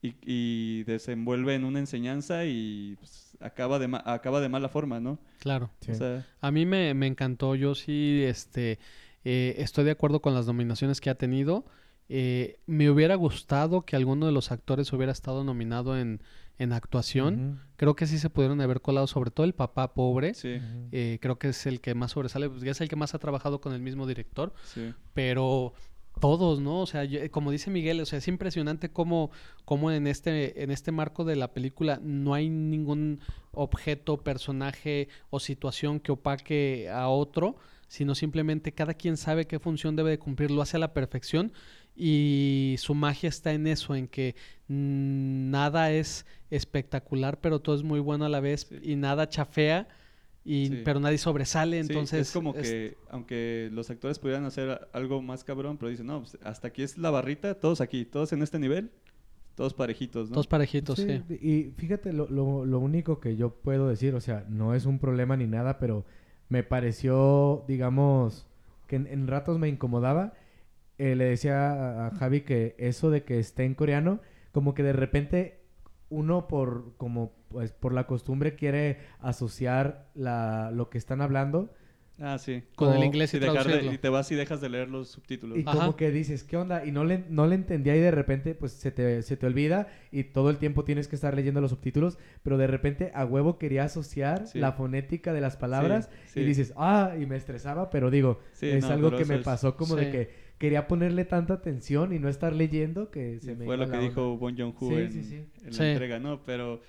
y, 0.00 0.14
y 0.24 0.84
desenvuelve 0.84 1.54
en 1.54 1.64
una 1.64 1.80
enseñanza 1.80 2.46
y 2.46 2.96
pues, 2.98 3.36
acaba, 3.40 3.78
de 3.78 3.88
ma- 3.88 4.02
acaba 4.06 4.40
de 4.40 4.48
mala 4.48 4.68
forma, 4.70 5.00
¿no? 5.00 5.18
Claro. 5.40 5.70
Sí. 5.80 5.90
O 5.90 5.94
sea, 5.94 6.26
A 6.40 6.50
mí 6.50 6.64
me, 6.64 6.94
me 6.94 7.06
encantó. 7.06 7.54
Yo 7.56 7.74
sí 7.74 8.22
este, 8.24 8.78
eh, 9.24 9.56
estoy 9.58 9.84
de 9.84 9.90
acuerdo 9.90 10.22
con 10.22 10.32
las 10.34 10.46
nominaciones 10.46 11.00
que 11.02 11.10
ha 11.10 11.14
tenido. 11.16 11.66
Eh, 12.08 12.58
me 12.66 12.88
hubiera 12.88 13.16
gustado 13.16 13.82
que 13.82 13.96
alguno 13.96 14.24
de 14.24 14.32
los 14.32 14.50
actores 14.50 14.90
hubiera 14.94 15.12
estado 15.12 15.44
nominado 15.44 15.98
en, 15.98 16.22
en 16.58 16.72
actuación. 16.72 17.60
Creo 17.76 17.94
que 17.94 18.06
sí 18.06 18.18
se 18.18 18.30
pudieron 18.30 18.60
haber 18.60 18.80
colado, 18.80 19.06
sobre 19.06 19.30
todo 19.30 19.44
el 19.46 19.54
papá 19.54 19.94
pobre. 19.94 20.34
sí. 20.34 20.58
Eh, 20.92 21.18
creo 21.20 21.38
que 21.38 21.48
es 21.50 21.66
el 21.66 21.80
que 21.80 21.94
más 21.94 22.12
sobresale, 22.12 22.48
pues 22.50 22.62
ya 22.62 22.72
es 22.72 22.80
el 22.80 22.88
que 22.88 22.96
más 22.96 23.14
ha 23.14 23.18
trabajado 23.18 23.60
con 23.60 23.72
el 23.72 23.80
mismo 23.80 24.06
director. 24.06 24.52
sí. 24.74 24.92
pero 25.14 25.72
todos, 26.20 26.58
¿no? 26.60 26.80
O 26.80 26.86
sea, 26.86 27.04
yo- 27.04 27.30
como 27.30 27.52
dice 27.52 27.70
Miguel, 27.70 28.00
o 28.00 28.04
sea, 28.04 28.18
es 28.18 28.26
impresionante 28.26 28.90
cómo, 28.90 29.30
cómo 29.64 29.92
en 29.92 30.08
este, 30.08 30.64
en 30.64 30.72
este 30.72 30.90
marco 30.90 31.24
de 31.24 31.36
la 31.36 31.52
película 31.52 32.00
no 32.02 32.34
hay 32.34 32.48
ningún 32.50 33.20
objeto, 33.52 34.16
personaje 34.24 35.08
o 35.30 35.38
situación 35.38 36.00
que 36.00 36.10
opaque 36.10 36.88
a 36.90 37.08
otro, 37.08 37.54
sino 37.86 38.16
simplemente 38.16 38.72
cada 38.72 38.94
quien 38.94 39.16
sabe 39.16 39.46
qué 39.46 39.60
función 39.60 39.94
debe 39.94 40.10
de 40.10 40.18
cumplir, 40.18 40.50
lo 40.50 40.60
hace 40.60 40.76
a 40.76 40.80
la 40.80 40.92
perfección 40.92 41.52
y 42.00 42.76
su 42.78 42.94
magia 42.94 43.28
está 43.28 43.52
en 43.52 43.66
eso, 43.66 43.94
en 43.96 44.06
que 44.06 44.36
nada 44.68 45.90
es 45.92 46.24
espectacular, 46.50 47.40
pero 47.40 47.60
todo 47.60 47.74
es 47.74 47.82
muy 47.82 48.00
bueno 48.00 48.24
a 48.24 48.28
la 48.28 48.40
vez 48.40 48.66
Sí. 48.68 48.78
y 48.82 48.96
nada 48.96 49.28
chafea. 49.28 49.88
Y, 50.44 50.68
Sí. 50.68 50.82
pero 50.84 50.98
nadie 51.00 51.18
sobresale, 51.18 51.82
Sí, 51.82 51.88
entonces 51.90 52.28
es 52.28 52.32
como 52.32 52.54
es- 52.54 52.62
que, 52.62 52.96
aunque 53.10 53.68
los 53.72 53.90
actores 53.90 54.18
pudieran 54.18 54.44
hacer 54.46 54.88
algo 54.94 55.20
más 55.20 55.44
cabrón, 55.44 55.76
pero 55.76 55.90
dicen, 55.90 56.06
no, 56.06 56.20
pues, 56.20 56.38
hasta 56.42 56.68
aquí 56.68 56.82
es 56.82 56.96
la 56.96 57.10
barrita, 57.10 57.54
todos 57.54 57.82
aquí, 57.82 58.06
todos 58.06 58.32
en 58.32 58.40
este 58.42 58.58
nivel, 58.58 58.90
todos 59.56 59.74
parejitos, 59.74 60.30
¿no? 60.30 60.34
todos 60.34 60.46
parejitos, 60.46 60.98
sí. 61.00 61.20
Sí, 61.28 61.34
Y 61.42 61.70
fíjate, 61.76 62.14
lo, 62.14 62.28
lo, 62.30 62.64
lo 62.64 62.78
único 62.78 63.20
que 63.20 63.36
yo 63.36 63.50
puedo 63.50 63.88
decir, 63.88 64.14
o 64.14 64.20
sea, 64.22 64.46
no 64.48 64.74
es 64.74 64.86
un 64.86 64.98
problema 64.98 65.36
ni 65.36 65.46
nada, 65.46 65.78
pero 65.78 66.06
me 66.48 66.62
pareció, 66.62 67.64
digamos, 67.68 68.46
que 68.86 68.96
en, 68.96 69.06
en 69.08 69.26
ratos 69.26 69.58
me 69.58 69.68
incomodaba. 69.68 70.32
Eh, 70.98 71.14
le 71.14 71.24
decía 71.26 71.70
a, 71.72 72.06
a 72.08 72.10
Javi 72.10 72.40
que 72.42 72.74
eso 72.78 73.10
de 73.10 73.22
que 73.24 73.38
esté 73.38 73.64
en 73.64 73.74
coreano, 73.74 74.20
como 74.52 74.74
que 74.74 74.82
de 74.82 74.92
repente 74.92 75.60
uno 76.10 76.48
por, 76.48 76.96
como, 76.96 77.32
pues, 77.48 77.72
por 77.72 77.92
la 77.92 78.06
costumbre 78.06 78.54
quiere 78.56 78.98
asociar 79.20 80.08
la, 80.14 80.70
lo 80.72 80.90
que 80.90 80.98
están 80.98 81.20
hablando 81.20 81.70
Ah, 82.20 82.36
sí. 82.36 82.64
Con 82.74 82.92
el 82.96 83.04
inglés 83.04 83.32
y 83.34 83.36
Y, 83.36 83.40
dejar 83.40 83.68
de- 83.68 83.92
y 83.94 83.98
te 83.98 84.08
vas 84.08 84.32
y 84.32 84.34
dejas 84.34 84.60
de 84.60 84.68
leer 84.68 84.88
los 84.88 85.06
subtítulos. 85.08 85.56
Y 85.56 85.62
Ajá. 85.64 85.78
como 85.78 85.94
que 85.94 86.10
dices, 86.10 86.42
¿qué 86.42 86.56
onda? 86.56 86.84
Y 86.84 86.90
no 86.90 87.04
le, 87.04 87.22
no 87.28 87.46
le 87.46 87.54
entendía 87.54 87.94
y 87.94 88.00
de 88.00 88.10
repente 88.10 88.56
pues 88.56 88.72
se 88.72 88.90
te, 88.90 89.22
se 89.22 89.36
te 89.36 89.46
olvida 89.46 89.86
y 90.10 90.24
todo 90.24 90.50
el 90.50 90.56
tiempo 90.56 90.82
tienes 90.84 91.06
que 91.06 91.14
estar 91.14 91.36
leyendo 91.36 91.60
los 91.60 91.70
subtítulos, 91.70 92.18
pero 92.42 92.58
de 92.58 92.66
repente 92.66 93.12
a 93.14 93.24
huevo 93.24 93.56
quería 93.56 93.84
asociar 93.84 94.48
Sí. 94.48 94.58
la 94.58 94.72
fonética 94.72 95.32
de 95.32 95.40
las 95.40 95.56
palabras 95.56 96.10
Sí, 96.26 96.40
y 96.40 96.44
dices, 96.44 96.72
ah, 96.76 97.12
y 97.20 97.24
me 97.26 97.36
estresaba, 97.36 97.88
pero 97.88 98.10
digo, 98.10 98.40
Sí, 98.50 98.68
es 98.68 98.82
no, 98.84 98.94
algo 98.94 99.10
que 99.16 99.24
me 99.24 99.36
es- 99.36 99.44
pasó 99.44 99.76
como 99.76 99.96
Sí. 99.96 100.04
de 100.06 100.10
que 100.10 100.47
quería 100.58 100.86
ponerle 100.88 101.24
tanta 101.24 101.54
atención 101.54 102.12
y 102.12 102.18
no 102.18 102.28
estar 102.28 102.52
leyendo 102.54 103.10
que 103.10 103.38
se 103.40 103.52
Y 103.52 103.56
me 103.56 103.64
fue 103.64 103.76
iba 103.76 103.76
lo 103.76 103.84
la 103.86 103.90
que 103.92 103.96
onda. 103.98 104.08
dijo 104.08 104.36
Bon 104.36 104.56
Joon-ho 104.56 104.88
Sí, 104.88 104.94
en, 104.94 105.12
sí, 105.12 105.22
sí. 105.24 105.44
en 105.64 105.72
Sí. 105.72 105.80
la 105.80 105.90
entrega, 105.92 106.18
¿no? 106.18 106.42
Pero... 106.44 106.80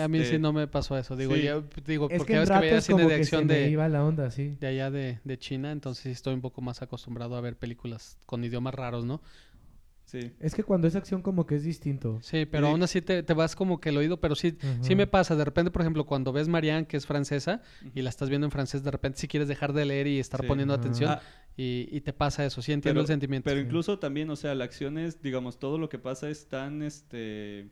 A 0.00 0.06
mí 0.06 0.18
sí 0.18 0.24
este, 0.26 0.38
no 0.38 0.52
me 0.52 0.68
pasó 0.68 0.96
eso. 0.96 1.16
Digo, 1.16 1.34
sí. 1.34 1.42
ya- 1.42 1.60
digo 1.84 2.08
Es 2.08 2.18
porque 2.18 2.34
que 2.34 2.38
en 2.38 2.40
ves 2.42 2.50
que 2.50 2.58
veía 2.60 2.70
ratos 2.70 2.84
cine 2.84 2.96
como 3.02 3.08
de 3.10 3.16
que 3.18 3.24
se 3.24 3.34
acción 3.36 3.46
me 3.48 3.54
de, 3.54 3.70
iba 3.70 3.88
la 3.88 4.04
onda, 4.04 4.30
sí. 4.30 4.56
de 4.60 4.66
allá 4.68 4.90
de, 4.92 5.18
de 5.24 5.38
China, 5.38 5.72
entonces 5.72 6.04
sí 6.04 6.10
estoy 6.10 6.34
un 6.34 6.40
poco 6.40 6.60
más 6.62 6.82
acostumbrado 6.82 7.34
a 7.34 7.40
ver 7.40 7.56
películas 7.56 8.16
con 8.24 8.44
idiomas 8.44 8.74
raros, 8.74 9.04
¿no? 9.04 9.20
Sí. 10.04 10.30
Es 10.40 10.54
que 10.54 10.62
cuando 10.62 10.86
es 10.88 10.94
acción 10.94 11.22
como 11.22 11.46
que 11.46 11.54
es 11.54 11.62
distinto. 11.64 12.18
Sí, 12.22 12.44
pero 12.44 12.66
aún 12.68 12.82
así 12.82 13.00
te, 13.00 13.22
te 13.22 13.32
vas 13.34 13.56
como 13.56 13.80
que 13.80 13.88
el 13.88 13.96
oído, 13.96 14.20
pero 14.20 14.34
sí, 14.34 14.58
sí 14.82 14.94
me 14.94 15.06
pasa. 15.06 15.36
De 15.36 15.44
repente, 15.44 15.70
por 15.70 15.80
ejemplo, 15.82 16.04
cuando 16.04 16.32
ves 16.32 16.48
Marianne, 16.48 16.86
que 16.86 16.96
es 16.98 17.06
francesa, 17.06 17.62
y 17.94 18.02
la 18.02 18.10
estás 18.10 18.28
viendo 18.28 18.46
en 18.46 18.50
francés, 18.50 18.84
de 18.84 18.90
repente 18.90 19.18
si 19.20 19.26
quieres 19.28 19.48
dejar 19.48 19.72
de 19.72 19.86
leer 19.86 20.06
y 20.08 20.18
estar 20.18 20.42
Sí. 20.42 20.46
poniendo 20.46 20.74
Ajá. 20.74 20.80
atención, 20.82 21.10
Ah, 21.12 21.22
y, 21.56 21.88
y 21.90 22.00
te 22.00 22.12
pasa 22.12 22.44
eso. 22.44 22.62
Sí 22.62 22.72
entiendo 22.72 23.00
el 23.00 23.06
sentimiento. 23.06 23.48
Pero 23.48 23.60
incluso 23.60 23.98
también, 23.98 24.30
o 24.30 24.36
sea, 24.36 24.54
la 24.54 24.64
acción 24.64 24.98
es, 24.98 25.20
digamos, 25.22 25.58
todo 25.58 25.78
lo 25.78 25.88
que 25.88 25.98
pasa 25.98 26.30
es 26.30 26.48
tan, 26.48 26.82
este, 26.82 27.70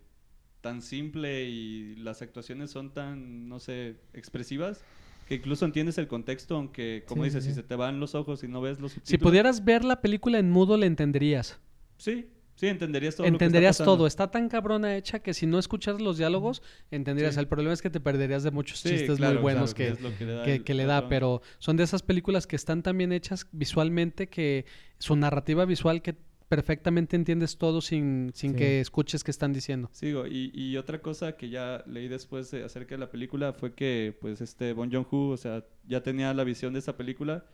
tan 0.60 0.82
simple 0.82 1.48
y 1.48 1.96
las 1.96 2.22
actuaciones 2.22 2.70
son 2.70 2.92
tan, 2.92 3.48
no 3.48 3.60
sé, 3.60 3.96
expresivas, 4.12 4.82
que 5.26 5.36
incluso 5.36 5.64
entiendes 5.64 5.96
el 5.98 6.08
contexto, 6.08 6.56
aunque, 6.56 7.04
como 7.06 7.22
Sí, 7.22 7.30
dices, 7.30 7.44
sí, 7.44 7.50
si 7.50 7.54
se 7.54 7.62
te 7.62 7.76
van 7.76 8.00
los 8.00 8.14
ojos 8.14 8.42
y 8.42 8.48
no 8.48 8.60
ves 8.60 8.80
los 8.80 8.98
si 9.02 9.16
pudieras 9.18 9.64
ver 9.64 9.84
la 9.84 10.00
película 10.02 10.38
en 10.38 10.50
mudo, 10.50 10.76
le 10.76 10.86
entenderías. 10.86 11.60
Sí, 11.98 12.28
sí, 12.60 12.66
entenderías 12.68 13.16
todo 13.16 13.26
entenderías 13.26 13.78
lo 13.78 13.84
que 13.84 13.90
está 13.90 13.96
todo. 13.96 14.06
Está 14.06 14.30
tan 14.30 14.48
cabrona 14.48 14.96
hecha 14.96 15.18
que 15.20 15.34
si 15.34 15.46
no 15.46 15.58
escuchas 15.58 16.00
los 16.00 16.18
diálogos, 16.18 16.62
entenderías. 16.90 17.34
Sí. 17.34 17.40
El 17.40 17.48
problema 17.48 17.72
es 17.72 17.82
que 17.82 17.90
te 17.90 18.00
perderías 18.00 18.42
de 18.42 18.50
muchos. 18.50 18.78
Sí, 18.80 18.90
chistes 18.90 19.16
claro, 19.16 19.34
muy 19.34 19.42
buenos 19.42 19.74
claro, 19.74 19.94
que, 19.94 19.98
es 19.98 20.02
lo 20.02 20.16
que 20.18 20.24
le 20.26 20.32
da, 20.32 20.44
que, 20.44 20.54
el- 20.56 20.64
que 20.64 20.74
le 20.74 20.82
el 20.82 20.88
da, 20.88 21.00
ron. 21.00 21.08
pero 21.08 21.42
son 21.58 21.76
de 21.76 21.84
esas 21.84 22.02
películas 22.02 22.46
que 22.46 22.56
están 22.56 22.82
tan 22.82 22.96
bien 22.98 23.12
hechas 23.12 23.46
visualmente 23.52 24.28
que 24.28 24.66
su 24.98 25.16
narrativa 25.16 25.64
visual 25.64 26.02
que 26.02 26.14
perfectamente 26.48 27.14
entiendes 27.14 27.56
todo 27.58 27.80
sin, 27.80 28.32
sin 28.34 28.50
Sí. 28.52 28.56
que 28.56 28.80
escuches 28.80 29.22
qué 29.22 29.30
están 29.30 29.52
diciendo. 29.52 29.88
Sigo, 29.92 30.26
y, 30.26 30.50
y 30.52 30.76
otra 30.78 31.00
cosa 31.00 31.36
que 31.36 31.48
ya 31.48 31.84
leí 31.86 32.08
después 32.08 32.50
de- 32.50 32.64
acerca 32.64 32.96
de 32.96 32.98
la 32.98 33.08
película 33.10 33.52
fue 33.52 33.72
que, 33.72 34.16
pues, 34.20 34.40
este 34.40 34.72
Bon 34.72 34.90
Joon-ho, 34.90 35.28
o 35.30 35.36
sea, 35.36 35.64
ya 35.86 36.02
tenía 36.02 36.34
la 36.34 36.42
visión 36.42 36.72
de 36.72 36.80
esa 36.80 36.96
película, 36.96 37.44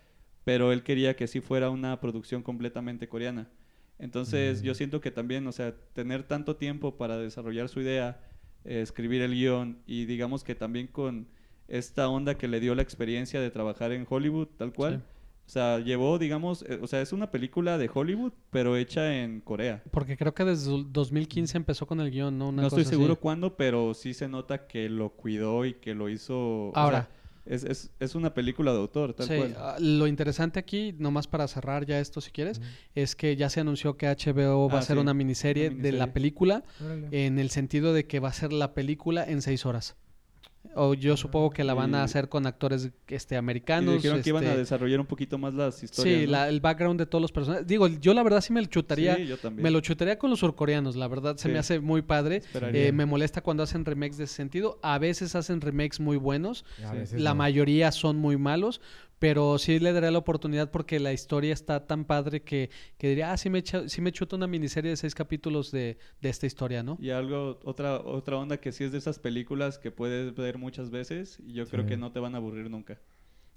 pero 0.44 0.72
él 0.72 0.82
quería 0.82 1.14
que 1.14 1.26
sí 1.26 1.40
fuera 1.40 1.68
una 1.68 2.00
producción 2.00 2.42
completamente 2.42 3.06
coreana. 3.06 3.50
Entonces, 3.98 4.60
Mm. 4.62 4.64
yo 4.64 4.74
siento 4.74 5.00
que 5.00 5.10
también, 5.10 5.46
o 5.46 5.52
sea, 5.52 5.74
tener 5.92 6.22
tanto 6.24 6.56
tiempo 6.56 6.96
para 6.96 7.16
desarrollar 7.18 7.68
su 7.68 7.80
idea, 7.80 8.20
eh, 8.64 8.80
escribir 8.82 9.22
el 9.22 9.32
guion, 9.34 9.78
y 9.86 10.04
digamos 10.04 10.44
que 10.44 10.54
también 10.54 10.86
con 10.86 11.28
esta 11.68 12.08
onda 12.08 12.36
que 12.36 12.46
le 12.48 12.60
dio 12.60 12.74
la 12.74 12.82
experiencia 12.82 13.40
de 13.40 13.50
trabajar 13.50 13.92
en 13.92 14.06
Hollywood, 14.08 14.48
tal 14.56 14.72
cual. 14.72 14.96
Sí. 14.98 15.02
O 15.46 15.48
sea, 15.48 15.78
llevó, 15.78 16.18
digamos, 16.18 16.64
eh, 16.68 16.80
o 16.82 16.88
sea, 16.88 17.00
es 17.00 17.12
una 17.12 17.30
película 17.30 17.78
de 17.78 17.88
Hollywood, 17.92 18.32
pero 18.50 18.76
hecha 18.76 19.16
en 19.22 19.40
Corea. 19.40 19.80
Porque 19.92 20.16
creo 20.16 20.34
que 20.34 20.44
desde 20.44 20.74
el 20.74 20.92
2015 20.92 21.56
empezó 21.56 21.86
con 21.86 22.00
el 22.00 22.10
guion, 22.10 22.36
¿no? 22.36 22.48
Una 22.48 22.62
no 22.62 22.68
estoy 22.68 22.84
seguro 22.84 23.12
así. 23.12 23.22
cuándo, 23.22 23.56
pero 23.56 23.94
sí 23.94 24.12
se 24.12 24.26
nota 24.28 24.66
que 24.66 24.88
lo 24.88 25.10
cuidó 25.10 25.64
y 25.64 25.74
que 25.74 25.94
lo 25.94 26.08
hizo. 26.08 26.36
o 26.70 26.72
Ahora. 26.76 27.02
sea, 27.04 27.15
es, 27.46 27.64
es, 27.64 27.90
es 28.00 28.14
una 28.14 28.34
película 28.34 28.72
de 28.72 28.78
autor, 28.78 29.14
tal 29.14 29.26
Sí, 29.26 29.36
cual. 29.36 29.54
ah, 29.58 29.76
lo 29.80 30.06
interesante 30.06 30.58
aquí, 30.58 30.94
nomás 30.98 31.26
para 31.26 31.46
cerrar 31.48 31.86
ya 31.86 32.00
esto 32.00 32.20
si 32.20 32.30
quieres, 32.30 32.60
es 32.94 33.16
que 33.16 33.36
ya 33.36 33.48
se 33.50 33.60
anunció 33.60 33.96
que 33.96 34.06
HBO 34.08 34.68
va 34.68 34.74
Ah, 34.74 34.76
a 34.76 34.80
hacer 34.80 34.96
sí, 34.96 35.00
una 35.00 35.14
miniserie, 35.14 35.70
una 35.70 35.82
de 35.82 35.92
la 35.92 36.12
película 36.12 36.64
Órale. 36.84 37.08
en 37.26 37.38
el 37.38 37.50
sentido 37.50 37.92
de 37.94 38.06
que 38.06 38.20
va 38.20 38.28
a 38.28 38.32
ser 38.32 38.52
la 38.52 38.74
película 38.74 39.24
en 39.24 39.42
seis 39.42 39.64
horas. 39.66 39.96
O 40.74 40.94
yo 40.94 41.16
supongo 41.16 41.50
que 41.50 41.64
la 41.64 41.74
van 41.74 41.94
a 41.94 42.00
Y- 42.00 42.04
hacer 42.04 42.28
con 42.28 42.46
actores 42.46 42.90
este, 43.08 43.34
Y 43.34 43.38
americanos. 43.38 43.94
dijeron 43.94 44.22
que 44.22 44.28
iban 44.30 44.44
a 44.44 44.48
este, 44.48 44.58
desarrollar 44.58 45.00
un 45.00 45.06
poquito 45.06 45.38
más 45.38 45.54
las 45.54 45.82
historias. 45.82 46.18
Sí, 46.20 46.24
¿no? 46.26 46.32
la- 46.32 46.48
el 46.48 46.60
background 46.60 46.98
de 46.98 47.06
todos 47.06 47.22
los 47.22 47.32
personajes. 47.32 47.66
Digo, 47.66 47.86
yo 47.88 48.14
la 48.14 48.22
verdad 48.22 48.40
sí 48.40 48.52
me 48.52 48.60
lo 48.60 48.66
chutaría. 48.66 49.16
Sí, 49.16 49.26
yo 49.26 49.36
también. 49.38 49.62
me 49.62 49.70
lo 49.70 49.80
chutaría 49.80 50.18
con 50.18 50.30
los 50.30 50.40
surcoreanos, 50.40 50.96
la 50.96 51.08
verdad 51.08 51.36
se 51.36 51.48
me 51.48 51.58
hace 51.58 51.80
muy 51.80 52.02
padre. 52.02 52.42
Eh, 52.72 52.92
me 52.92 53.06
molesta 53.06 53.40
cuando 53.40 53.62
hacen 53.62 53.84
remakes 53.84 54.16
de 54.18 54.24
ese 54.24 54.34
sentido. 54.34 54.78
A 54.82 54.98
veces 54.98 55.34
hacen 55.34 55.60
remakes 55.60 56.00
muy 56.00 56.16
buenos. 56.16 56.64
A 56.84 56.90
Sí. 56.92 56.96
veces 56.98 57.20
La 57.20 57.30
no. 57.30 57.36
mayoría 57.36 57.92
son 57.92 58.16
muy 58.16 58.36
malos, 58.36 58.80
pero 59.18 59.58
sí 59.58 59.78
le 59.78 59.92
daré 59.92 60.10
la 60.10 60.18
oportunidad 60.18 60.70
porque 60.70 61.00
la 61.00 61.12
historia 61.12 61.52
está 61.54 61.86
tan 61.86 62.04
padre 62.04 62.42
que, 62.42 62.70
que 62.98 63.08
diría, 63.08 63.32
ah, 63.32 63.36
sí 63.36 63.50
me, 63.50 63.58
echa- 63.62 63.88
sí 63.88 64.00
me 64.02 64.12
chuto 64.12 64.36
una 64.36 64.46
miniserie 64.46 64.90
de 64.90 64.96
seis 64.96 65.14
capítulos 65.14 65.70
de, 65.70 65.98
de 66.20 66.28
esta 66.28 66.46
historia, 66.46 66.82
¿no? 66.82 66.98
Y 66.98 67.10
algo, 67.10 67.58
otra, 67.64 68.00
otra 68.00 68.36
onda 68.36 68.58
que 68.58 68.72
sí 68.72 68.84
es 68.84 68.92
de 68.92 68.98
esas 68.98 69.18
películas 69.18 69.78
que 69.78 69.90
puedes 69.90 70.34
ver 70.34 70.58
muchas 70.58 70.90
veces 70.90 71.38
y 71.40 71.52
yo 71.54 71.68
creo 71.68 71.86
que 71.86 71.96
no 71.96 72.12
te 72.12 72.20
van 72.20 72.34
a 72.34 72.38
aburrir 72.38 72.70
nunca. 72.70 73.00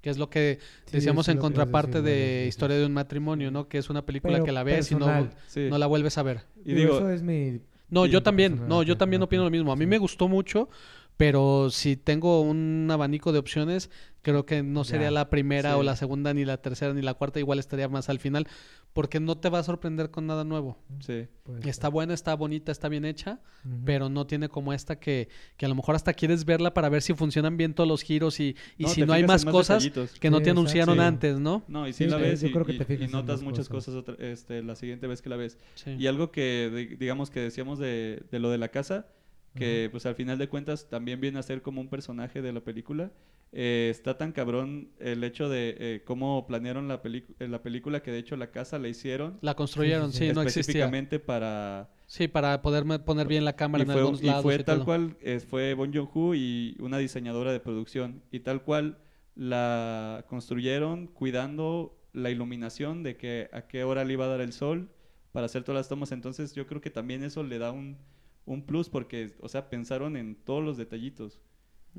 Que 0.01 0.09
es 0.09 0.17
lo 0.17 0.29
que 0.29 0.59
Sí, 0.85 0.91
decíamos 0.97 1.27
en 1.27 1.37
contraparte 1.37 2.01
decir 2.01 2.03
de. 2.03 2.45
Historia 2.47 2.77
de 2.77 2.85
un 2.85 2.93
matrimonio, 2.93 3.51
¿no? 3.51 3.67
Que 3.67 3.77
es 3.79 3.89
una 3.89 4.05
película 4.05 4.33
Pero 4.37 4.45
que 4.45 4.51
la 4.53 4.63
ves 4.63 4.91
y 4.91 4.95
no, 4.95 5.29
no 5.69 5.77
la 5.77 5.87
vuelves 5.87 6.17
a 6.17 6.23
ver. 6.23 6.45
y 6.63 6.73
Digo, 6.73 6.93
digo, 6.93 6.97
eso 6.99 7.09
es 7.09 7.21
mi... 7.21 7.59
No, 7.89 8.05
yo 8.05 8.23
también, 8.23 8.61
no, 8.67 8.83
yo 8.83 8.97
también 8.97 9.21
opino 9.23 9.43
lo 9.43 9.49
mismo. 9.49 9.71
A 9.71 9.75
mí 9.75 9.85
sí. 9.85 9.87
me 9.87 9.97
gustó 9.97 10.27
mucho, 10.27 10.69
pero 11.17 11.69
si 11.69 11.97
tengo 11.97 12.41
un 12.41 12.87
abanico 12.91 13.31
de 13.33 13.39
opciones, 13.39 13.89
creo 14.21 14.45
que 14.45 14.63
no 14.63 14.83
sería 14.83 15.07
Ya, 15.07 15.11
la 15.11 15.29
primera 15.29 15.73
sí. 15.73 15.79
o 15.79 15.83
la 15.83 15.95
segunda, 15.95 16.33
ni 16.33 16.45
la 16.45 16.57
tercera, 16.61 16.93
ni 16.93 17.01
la 17.01 17.13
cuarta, 17.13 17.39
igual 17.39 17.59
estaría 17.59 17.87
más 17.87 18.09
al 18.09 18.19
final, 18.19 18.47
porque 18.93 19.19
no 19.19 19.37
te 19.37 19.49
va 19.49 19.59
a 19.59 19.63
sorprender 19.63 20.09
con 20.11 20.25
nada 20.27 20.43
nuevo. 20.43 20.77
sí. 20.99 21.27
pues, 21.43 21.65
Está 21.65 21.89
buena, 21.89 22.13
está 22.13 22.35
bonita, 22.35 22.71
está 22.71 22.89
bien 22.89 23.05
hecha, 23.05 23.39
pero 23.85 24.09
no 24.09 24.25
tiene 24.27 24.49
como 24.49 24.73
esta 24.73 24.99
que, 24.99 25.29
que 25.57 25.65
a 25.65 25.69
lo 25.69 25.75
mejor 25.75 25.95
hasta 25.95 26.13
quieres 26.13 26.43
verla 26.45 26.73
para 26.73 26.89
ver 26.89 27.01
si 27.01 27.13
funcionan 27.13 27.55
bien 27.55 27.73
todos 27.73 27.87
los 27.87 28.01
giros 28.01 28.39
y, 28.39 28.55
y 28.77 28.87
si 28.87 29.03
no 29.05 29.13
hay 29.13 29.25
más 29.25 29.45
cosas 29.45 29.83
detallitos. 29.83 30.19
que 30.19 30.29
no 30.29 30.37
Sí, 30.37 30.43
te 30.43 30.49
exacto. 30.49 30.59
anunciaron 30.59 30.95
Sí. 30.95 31.01
antes, 31.01 31.39
¿no? 31.39 31.63
No, 31.67 31.87
y 31.87 31.93
si 31.93 32.05
Sí, 32.05 32.09
la 32.09 32.17
ves 32.17 32.41
yo 32.41 32.47
y, 32.47 32.51
creo 32.51 32.65
que 32.65 32.73
te 32.73 32.83
y- 32.83 32.85
fijas 32.97 33.09
y 33.09 33.11
notas 33.13 33.41
muchas 33.41 33.69
cosas. 33.69 33.93
cosas, 33.95 34.09
otra- 34.09 34.25
este, 34.27 34.63
la 34.63 34.75
siguiente 34.75 35.07
vez 35.07 35.21
que 35.21 35.29
la 35.29 35.35
ves. 35.37 35.57
Sí. 35.75 35.91
Y 35.91 36.07
algo 36.07 36.31
que, 36.31 36.71
di- 36.75 36.95
digamos, 36.97 37.29
que 37.29 37.39
decíamos 37.41 37.79
de, 37.79 38.23
de 38.31 38.39
lo 38.39 38.49
de 38.49 38.57
la 38.57 38.69
casa, 38.69 39.07
que 39.55 39.87
pues 39.91 40.05
al 40.05 40.15
final 40.15 40.37
de 40.37 40.47
cuentas 40.47 40.87
también 40.89 41.19
viene 41.19 41.39
a 41.39 41.43
ser 41.43 41.61
como 41.61 41.81
un 41.81 41.89
personaje 41.89 42.41
de 42.41 42.53
la 42.53 42.61
película. 42.61 43.11
Eh, 43.51 43.87
está 43.89 44.15
tan 44.17 44.31
cabrón 44.31 44.91
el 44.99 45.23
hecho 45.23 45.49
de 45.49 45.75
eh, 45.79 46.03
cómo 46.05 46.45
planearon 46.45 46.87
la, 46.87 47.01
eh, 47.03 47.47
la 47.47 47.63
película 47.63 48.03
que 48.03 48.11
de 48.11 48.19
hecho 48.19 48.35
la 48.37 48.51
casa 48.51 48.77
la 48.77 48.89
hicieron 48.89 49.39
La 49.41 49.55
construyeron, 49.55 50.11
Sí, 50.11 50.19
sí, 50.19 50.25
sí, 50.25 50.27
sí. 50.29 50.33
no 50.35 50.41
existía. 50.43 50.85
específicamente 50.85 51.19
para... 51.19 51.89
Sí, 52.05 52.27
para 52.27 52.61
poder 52.61 52.83
poner 53.05 53.27
bien 53.27 53.45
la 53.45 53.55
cámara 53.55 53.83
Y 53.83 53.85
en 53.85 53.91
fue, 53.91 54.01
algunos 54.01 54.21
y 54.21 54.25
lados. 54.27 54.43
fue 54.43 54.55
y 54.55 54.63
tal 54.63 54.77
todo. 54.77 54.85
cual, 54.85 55.17
eh, 55.21 55.39
fue 55.39 55.73
Bon 55.73 55.91
Joon-ho 55.93 56.35
y 56.35 56.75
una 56.79 56.97
diseñadora 56.99 57.51
de 57.51 57.59
producción. 57.59 58.23
Y 58.31 58.41
tal 58.41 58.63
cual 58.63 58.99
la 59.35 60.25
construyeron 60.27 61.07
cuidando 61.07 61.97
la 62.13 62.29
iluminación 62.31 63.03
de 63.03 63.17
que 63.17 63.49
a 63.53 63.67
qué 63.67 63.83
hora 63.83 64.03
le 64.05 64.13
iba 64.13 64.25
a 64.25 64.29
dar 64.29 64.41
el 64.41 64.53
sol 64.53 64.89
para 65.31 65.45
hacer 65.45 65.63
todas 65.63 65.79
las 65.79 65.89
tomas. 65.89 66.11
Entonces 66.11 66.53
yo 66.55 66.65
creo 66.67 66.81
que 66.81 66.89
también 66.89 67.23
eso 67.23 67.43
le 67.43 67.59
da 67.59 67.71
un, 67.71 67.97
un 68.45 68.65
plus 68.65 68.89
porque, 68.89 69.35
o 69.39 69.47
sea, 69.49 69.69
pensaron 69.69 70.17
en 70.17 70.35
todos 70.35 70.63
los 70.63 70.77
detallitos. 70.77 71.39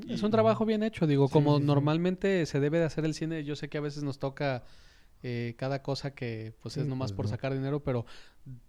Es 0.08 0.22
un 0.22 0.30
trabajo 0.30 0.64
bien 0.64 0.82
hecho, 0.82 1.06
digo, 1.06 1.28
Sí, 1.28 1.32
como 1.32 1.58
sí, 1.58 1.60
sí. 1.60 1.66
normalmente 1.66 2.46
se 2.46 2.60
debe 2.60 2.78
de 2.78 2.84
hacer 2.84 3.04
el 3.04 3.14
cine, 3.14 3.44
yo 3.44 3.56
sé 3.56 3.68
que 3.68 3.78
a 3.78 3.80
veces 3.80 4.02
nos 4.02 4.18
toca 4.18 4.64
eh, 5.22 5.54
cada 5.58 5.82
cosa 5.82 6.14
que 6.14 6.54
pues 6.62 6.76
es 6.76 6.86
nomás 6.86 7.12
pues, 7.12 7.16
por 7.16 7.26
no. 7.26 7.28
sacar 7.28 7.52
dinero, 7.52 7.80
pero 7.82 8.06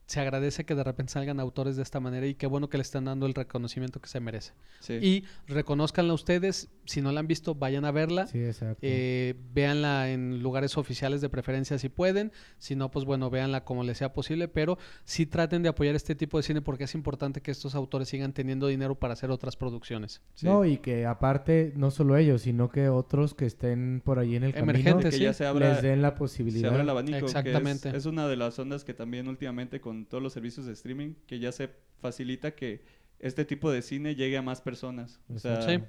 se 0.05 0.19
agradece 0.19 0.65
que 0.65 0.75
de 0.75 0.83
repente 0.83 1.13
salgan 1.13 1.39
autores 1.39 1.77
de 1.77 1.83
esta 1.83 2.01
manera 2.01 2.27
y 2.27 2.35
qué 2.35 2.45
bueno 2.45 2.67
que 2.69 2.77
le 2.77 2.81
están 2.81 3.05
dando 3.05 3.25
el 3.27 3.33
reconocimiento 3.33 4.01
que 4.01 4.09
se 4.09 4.19
merece. 4.19 4.51
Sí. 4.81 4.95
Y 5.01 5.23
reconozcanla 5.47 6.13
ustedes, 6.13 6.69
si 6.85 7.01
no 7.01 7.13
la 7.13 7.21
han 7.21 7.27
visto, 7.27 7.55
vayan 7.55 7.85
a 7.85 7.91
verla. 7.91 8.27
Sí, 8.27 8.43
exacto. 8.43 8.79
Eh, 8.81 9.35
véanla 9.53 10.09
en 10.11 10.43
lugares 10.43 10.77
oficiales 10.77 11.21
de 11.21 11.29
preferencia 11.29 11.77
si 11.79 11.87
pueden, 11.87 12.33
si 12.57 12.75
no, 12.75 12.91
pues 12.91 13.05
bueno, 13.05 13.29
véanla 13.29 13.63
como 13.63 13.85
les 13.85 13.99
sea 13.99 14.11
posible, 14.11 14.49
pero 14.49 14.77
sí 15.05 15.25
traten 15.25 15.63
de 15.63 15.69
apoyar 15.69 15.95
este 15.95 16.13
tipo 16.13 16.35
de 16.35 16.43
cine 16.43 16.61
porque 16.61 16.83
es 16.83 16.93
importante 16.93 17.39
que 17.39 17.51
estos 17.51 17.73
autores 17.73 18.09
sigan 18.09 18.33
teniendo 18.33 18.67
dinero 18.67 18.95
para 18.95 19.13
hacer 19.13 19.31
otras 19.31 19.55
producciones. 19.55 20.21
sí. 20.33 20.45
No, 20.45 20.65
y 20.65 20.79
que 20.79 21.05
aparte, 21.05 21.71
no 21.77 21.89
solo 21.89 22.17
ellos, 22.17 22.41
sino 22.41 22.67
que 22.69 22.89
otros 22.89 23.33
que 23.33 23.45
estén 23.45 24.01
por 24.03 24.19
ahí 24.19 24.35
en 24.35 24.43
el 24.43 24.51
camino 24.53 24.71
Emergentes, 24.71 25.11
que 25.11 25.17
sí. 25.19 25.23
ya 25.23 25.31
se 25.33 25.45
abra, 25.45 25.69
les 25.75 25.81
den 25.81 26.01
la 26.01 26.09
se 26.11 26.17
posibilidad. 26.17 26.69
abre 26.71 26.83
el 26.83 26.89
abanico. 26.89 27.19
que 27.19 27.25
es- 27.27 27.31
Exactamente. 27.35 27.95
es, 27.95 28.05
una 28.05 28.27
de 28.27 28.35
las 28.35 28.59
ondas 28.59 28.83
que 28.83 28.93
también 28.93 29.29
últimamente 29.29 29.60
con 29.81 30.05
todos 30.05 30.21
los 30.23 30.33
servicios 30.33 30.65
de 30.65 30.73
streaming, 30.73 31.13
que 31.27 31.39
ya 31.39 31.51
se 31.51 31.69
facilita 32.01 32.55
que 32.55 32.81
este 33.19 33.45
tipo 33.45 33.69
de 33.71 33.81
cine 33.81 34.15
llegue 34.15 34.37
a 34.37 34.41
más 34.41 34.61
personas. 34.61 35.19
O 35.33 35.37
sea, 35.39 35.61
Sí. 35.61 35.79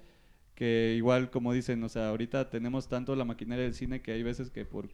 que 0.55 0.95
igual 0.97 1.31
como 1.31 1.53
dicen, 1.53 1.83
o 1.83 1.89
sea, 1.89 2.11
ahorita 2.11 2.51
tenemos 2.51 2.89
tanto 2.89 3.17
la 3.17 3.25
maquinaria 3.25 3.65
del 3.65 3.75
cine 3.75 4.03
que 4.03 4.13
hay 4.13 4.23
veces 4.23 4.51
que 4.51 4.65
por, 4.67 4.89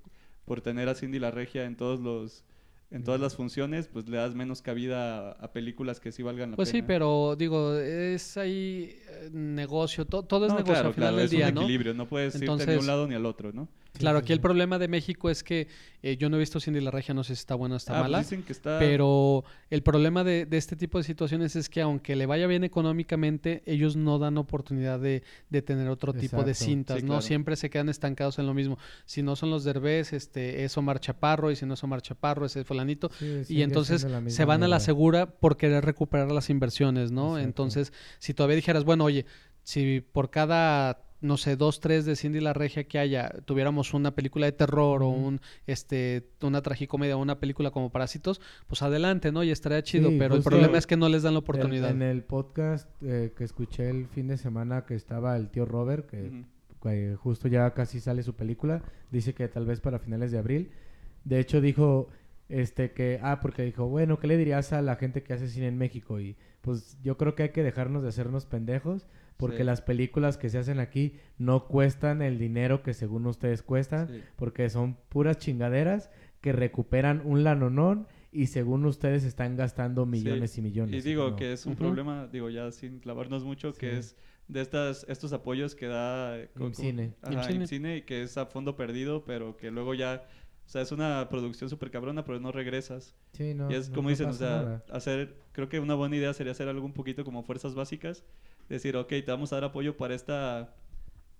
por 0.44 0.60
tener 0.60 0.88
a 0.88 0.94
Cindy 0.94 1.18
la 1.18 1.30
regia 1.30 1.64
en 1.64 1.76
todos 1.76 2.00
los 2.00 2.44
en 2.90 3.04
todas 3.04 3.20
las 3.20 3.36
funciones, 3.36 3.86
pues 3.86 4.08
le 4.08 4.16
das 4.16 4.34
menos 4.34 4.62
cabida 4.62 5.32
a, 5.32 5.32
a 5.32 5.52
películas 5.52 6.00
que 6.00 6.10
sí 6.10 6.22
valgan 6.22 6.52
la 6.52 6.56
Pues 6.56 6.70
sí, 6.70 6.76
pena. 6.78 6.86
pero 6.86 7.36
digo, 7.36 7.76
es 7.76 8.38
ahí 8.38 8.96
eh, 9.10 9.28
negocio, 9.30 10.06
to- 10.06 10.22
todo 10.22 10.46
es 10.46 10.52
No, 10.52 10.56
negocio 10.60 10.72
claro, 10.72 10.88
al 10.88 10.94
final 10.94 11.08
claro, 11.08 11.16
del 11.18 11.24
es 11.26 11.30
día, 11.30 11.48
un 11.48 11.58
equilibrio, 11.58 11.92
no 11.92 12.08
puedes 12.08 12.34
irte 12.36 12.46
ni 12.46 12.50
a 12.50 12.52
Entonces- 12.54 12.80
un 12.80 12.86
lado 12.86 13.06
ni 13.06 13.14
al 13.14 13.26
otro, 13.26 13.52
¿no? 13.52 13.68
Claro, 13.94 14.18
aquí 14.18 14.32
el 14.32 14.40
problema 14.40 14.78
de 14.78 14.86
México 14.86 15.28
es 15.28 15.42
que 15.42 15.66
eh, 16.02 16.16
yo 16.16 16.30
no 16.30 16.36
he 16.36 16.38
visto 16.38 16.60
Cindy 16.60 16.80
la 16.80 16.92
Regia, 16.92 17.14
no 17.14 17.24
sé 17.24 17.34
si 17.34 17.40
está 17.40 17.56
buena 17.56 17.74
o 17.74 17.78
está 17.78 17.94
Ah, 17.94 18.02
pues 18.02 18.04
mala. 18.04 18.18
dicen 18.20 18.42
que 18.44 18.52
está 18.52 18.78
Pero 18.78 19.44
el 19.70 19.82
problema 19.82 20.22
de, 20.22 20.46
de 20.46 20.56
este 20.56 20.76
tipo 20.76 20.98
de 20.98 21.04
situaciones 21.04 21.56
es 21.56 21.68
que 21.68 21.80
aunque 21.80 22.14
le 22.14 22.26
vaya 22.26 22.46
bien 22.46 22.62
económicamente, 22.62 23.62
ellos 23.66 23.96
no 23.96 24.18
dan 24.20 24.38
oportunidad 24.38 25.00
de, 25.00 25.24
de 25.50 25.62
tener 25.62 25.88
otro 25.88 26.12
tipo 26.12 26.44
de 26.44 26.54
cintas, 26.54 26.98
Sí, 26.98 27.02
¿no? 27.02 27.08
claro. 27.08 27.22
Siempre 27.22 27.56
se 27.56 27.70
quedan 27.70 27.88
estancados 27.88 28.38
en 28.38 28.46
lo 28.46 28.54
mismo. 28.54 28.78
Si 29.04 29.22
no 29.22 29.34
son 29.34 29.50
los 29.50 29.64
derbés, 29.64 30.12
este, 30.12 30.62
es 30.64 30.76
Omar 30.78 31.00
Chaparro, 31.00 31.50
y 31.50 31.56
si 31.56 31.66
no 31.66 31.74
es 31.74 31.82
Omar 31.82 32.00
Chaparro, 32.02 32.46
es 32.46 32.54
el 32.56 32.64
fulanito. 32.64 33.10
Sí, 33.18 33.42
Y 33.48 33.62
entonces 33.62 34.06
se 34.28 34.44
van 34.44 34.62
a 34.62 34.68
la 34.68 34.78
segura 34.80 35.26
por 35.26 35.56
querer 35.56 35.84
recuperar 35.84 36.30
las 36.30 36.50
inversiones, 36.50 37.10
¿no? 37.10 37.30
Exacto. 37.38 37.44
Entonces, 37.48 37.92
si 38.20 38.32
todavía 38.34 38.56
dijeras, 38.56 38.84
bueno, 38.84 39.04
oye, 39.04 39.26
si 39.64 40.00
por 40.00 40.30
cada, 40.30 41.02
no 41.20 41.36
sé, 41.36 41.56
dos, 41.56 41.80
tres 41.80 42.04
de 42.04 42.14
Cindy 42.16 42.40
la 42.40 42.52
Regia 42.52 42.84
que 42.84 42.98
haya, 42.98 43.30
tuviéramos 43.44 43.92
una 43.94 44.14
película 44.14 44.46
de 44.46 44.52
terror 44.52 45.02
o 45.02 45.08
un, 45.08 45.40
este, 45.66 46.30
una 46.42 46.62
tragicomedia 46.62 47.16
o 47.16 47.20
una 47.20 47.40
película 47.40 47.70
como 47.70 47.90
Parásitos, 47.90 48.40
pues 48.66 48.82
adelante, 48.82 49.32
¿no? 49.32 49.42
Y 49.42 49.50
estaría 49.50 49.82
chido, 49.82 50.10
Sí, 50.10 50.16
pero 50.18 50.36
el 50.36 50.42
problema 50.42 50.78
es 50.78 50.86
que 50.86 50.96
no 50.96 51.08
les 51.08 51.22
dan 51.22 51.34
la 51.34 51.40
oportunidad. 51.40 51.90
En 51.90 52.02
el 52.02 52.22
podcast 52.22 52.88
eh, 53.02 53.32
que 53.36 53.44
escuché 53.44 53.90
el 53.90 54.06
fin 54.06 54.28
de 54.28 54.36
semana 54.36 54.84
que 54.84 54.94
estaba 54.94 55.36
el 55.36 55.50
tío 55.50 55.64
Robert, 55.64 56.08
que 56.08 57.16
justo 57.16 57.48
ya 57.48 57.74
casi 57.74 58.00
sale 58.00 58.22
su 58.22 58.34
película, 58.34 58.82
dice 59.10 59.34
que 59.34 59.48
tal 59.48 59.66
vez 59.66 59.80
para 59.80 59.98
finales 59.98 60.30
de 60.30 60.38
abril. 60.38 60.70
De 61.24 61.40
hecho 61.40 61.60
dijo 61.60 62.08
este 62.48 62.92
que 62.92 63.18
ah 63.22 63.40
porque 63.40 63.62
dijo, 63.62 63.86
"Bueno, 63.88 64.18
¿qué 64.18 64.26
le 64.26 64.36
dirías 64.36 64.72
a 64.72 64.80
la 64.80 64.96
gente 64.96 65.22
que 65.22 65.34
hace 65.34 65.48
cine 65.48 65.66
en 65.66 65.76
México?" 65.76 66.20
Y 66.20 66.36
pues 66.60 66.98
yo 67.02 67.16
creo 67.16 67.34
que 67.34 67.44
hay 67.44 67.48
que 67.50 67.62
dejarnos 67.62 68.02
de 68.02 68.08
hacernos 68.08 68.46
pendejos 68.46 69.06
porque 69.38 69.58
Sí. 69.58 69.64
las 69.64 69.80
películas 69.80 70.36
que 70.36 70.50
se 70.50 70.58
hacen 70.58 70.78
aquí 70.80 71.14
no 71.38 71.66
cuestan 71.68 72.20
el 72.20 72.38
dinero 72.38 72.82
que 72.82 72.92
según 72.92 73.26
ustedes 73.26 73.62
cuestan, 73.62 74.08
Sí. 74.08 74.22
porque 74.36 74.68
son 74.68 74.98
puras 75.08 75.38
chingaderas 75.38 76.10
que 76.42 76.52
recuperan 76.52 77.22
un 77.24 77.42
lanonón 77.44 78.06
y 78.30 78.48
según 78.48 78.84
ustedes 78.84 79.24
están 79.24 79.56
gastando 79.56 80.04
millones 80.04 80.58
y 80.58 80.62
millones. 80.62 81.02
Y 81.04 81.08
digo 81.08 81.30
¿no? 81.30 81.36
que 81.36 81.52
es 81.54 81.64
un 81.64 81.72
Ujú. 81.72 81.84
problema, 81.84 82.26
digo 82.26 82.50
ya 82.50 82.70
sin 82.72 82.98
clavarnos 82.98 83.42
mucho, 83.44 83.72
que 83.72 83.90
Sí. 83.92 83.96
es 83.96 84.16
de 84.48 84.60
estas 84.60 85.04
estos 85.08 85.32
apoyos 85.32 85.74
que 85.74 85.86
da 85.86 86.36
IMCINE. 86.58 87.14
Ajá, 87.22 87.32
IMCINE. 87.32 87.54
IMCINE, 87.64 87.96
y 87.98 88.02
que 88.02 88.22
es 88.22 88.36
a 88.38 88.46
fondo 88.46 88.76
perdido, 88.76 89.24
pero 89.24 89.56
que 89.56 89.70
luego 89.70 89.94
ya, 89.94 90.24
o 90.66 90.68
sea, 90.68 90.82
es 90.82 90.90
una 90.92 91.28
producción 91.30 91.70
súper 91.70 91.90
cabrona, 91.90 92.24
pero 92.24 92.40
no 92.40 92.50
regresas. 92.52 93.14
Sí, 93.32 93.54
no, 93.54 93.70
y 93.70 93.74
es 93.74 93.88
no- 93.90 93.94
como 93.96 94.08
no 94.08 94.10
dicen, 94.10 94.28
o 94.28 94.32
sea, 94.32 94.48
nada. 94.62 94.84
hacer, 94.90 95.36
creo 95.52 95.68
que 95.68 95.80
una 95.80 95.94
buena 95.94 96.16
idea 96.16 96.32
sería 96.34 96.52
hacer 96.52 96.68
algo 96.68 96.84
un 96.86 96.92
poquito 96.94 97.24
como 97.24 97.42
fuerzas 97.42 97.74
básicas, 97.74 98.24
decir, 98.68 98.96
ok, 98.96 99.08
te 99.08 99.24
vamos 99.26 99.52
a 99.52 99.56
dar 99.56 99.64
apoyo 99.64 99.96
para 99.96 100.14
esta, 100.14 100.74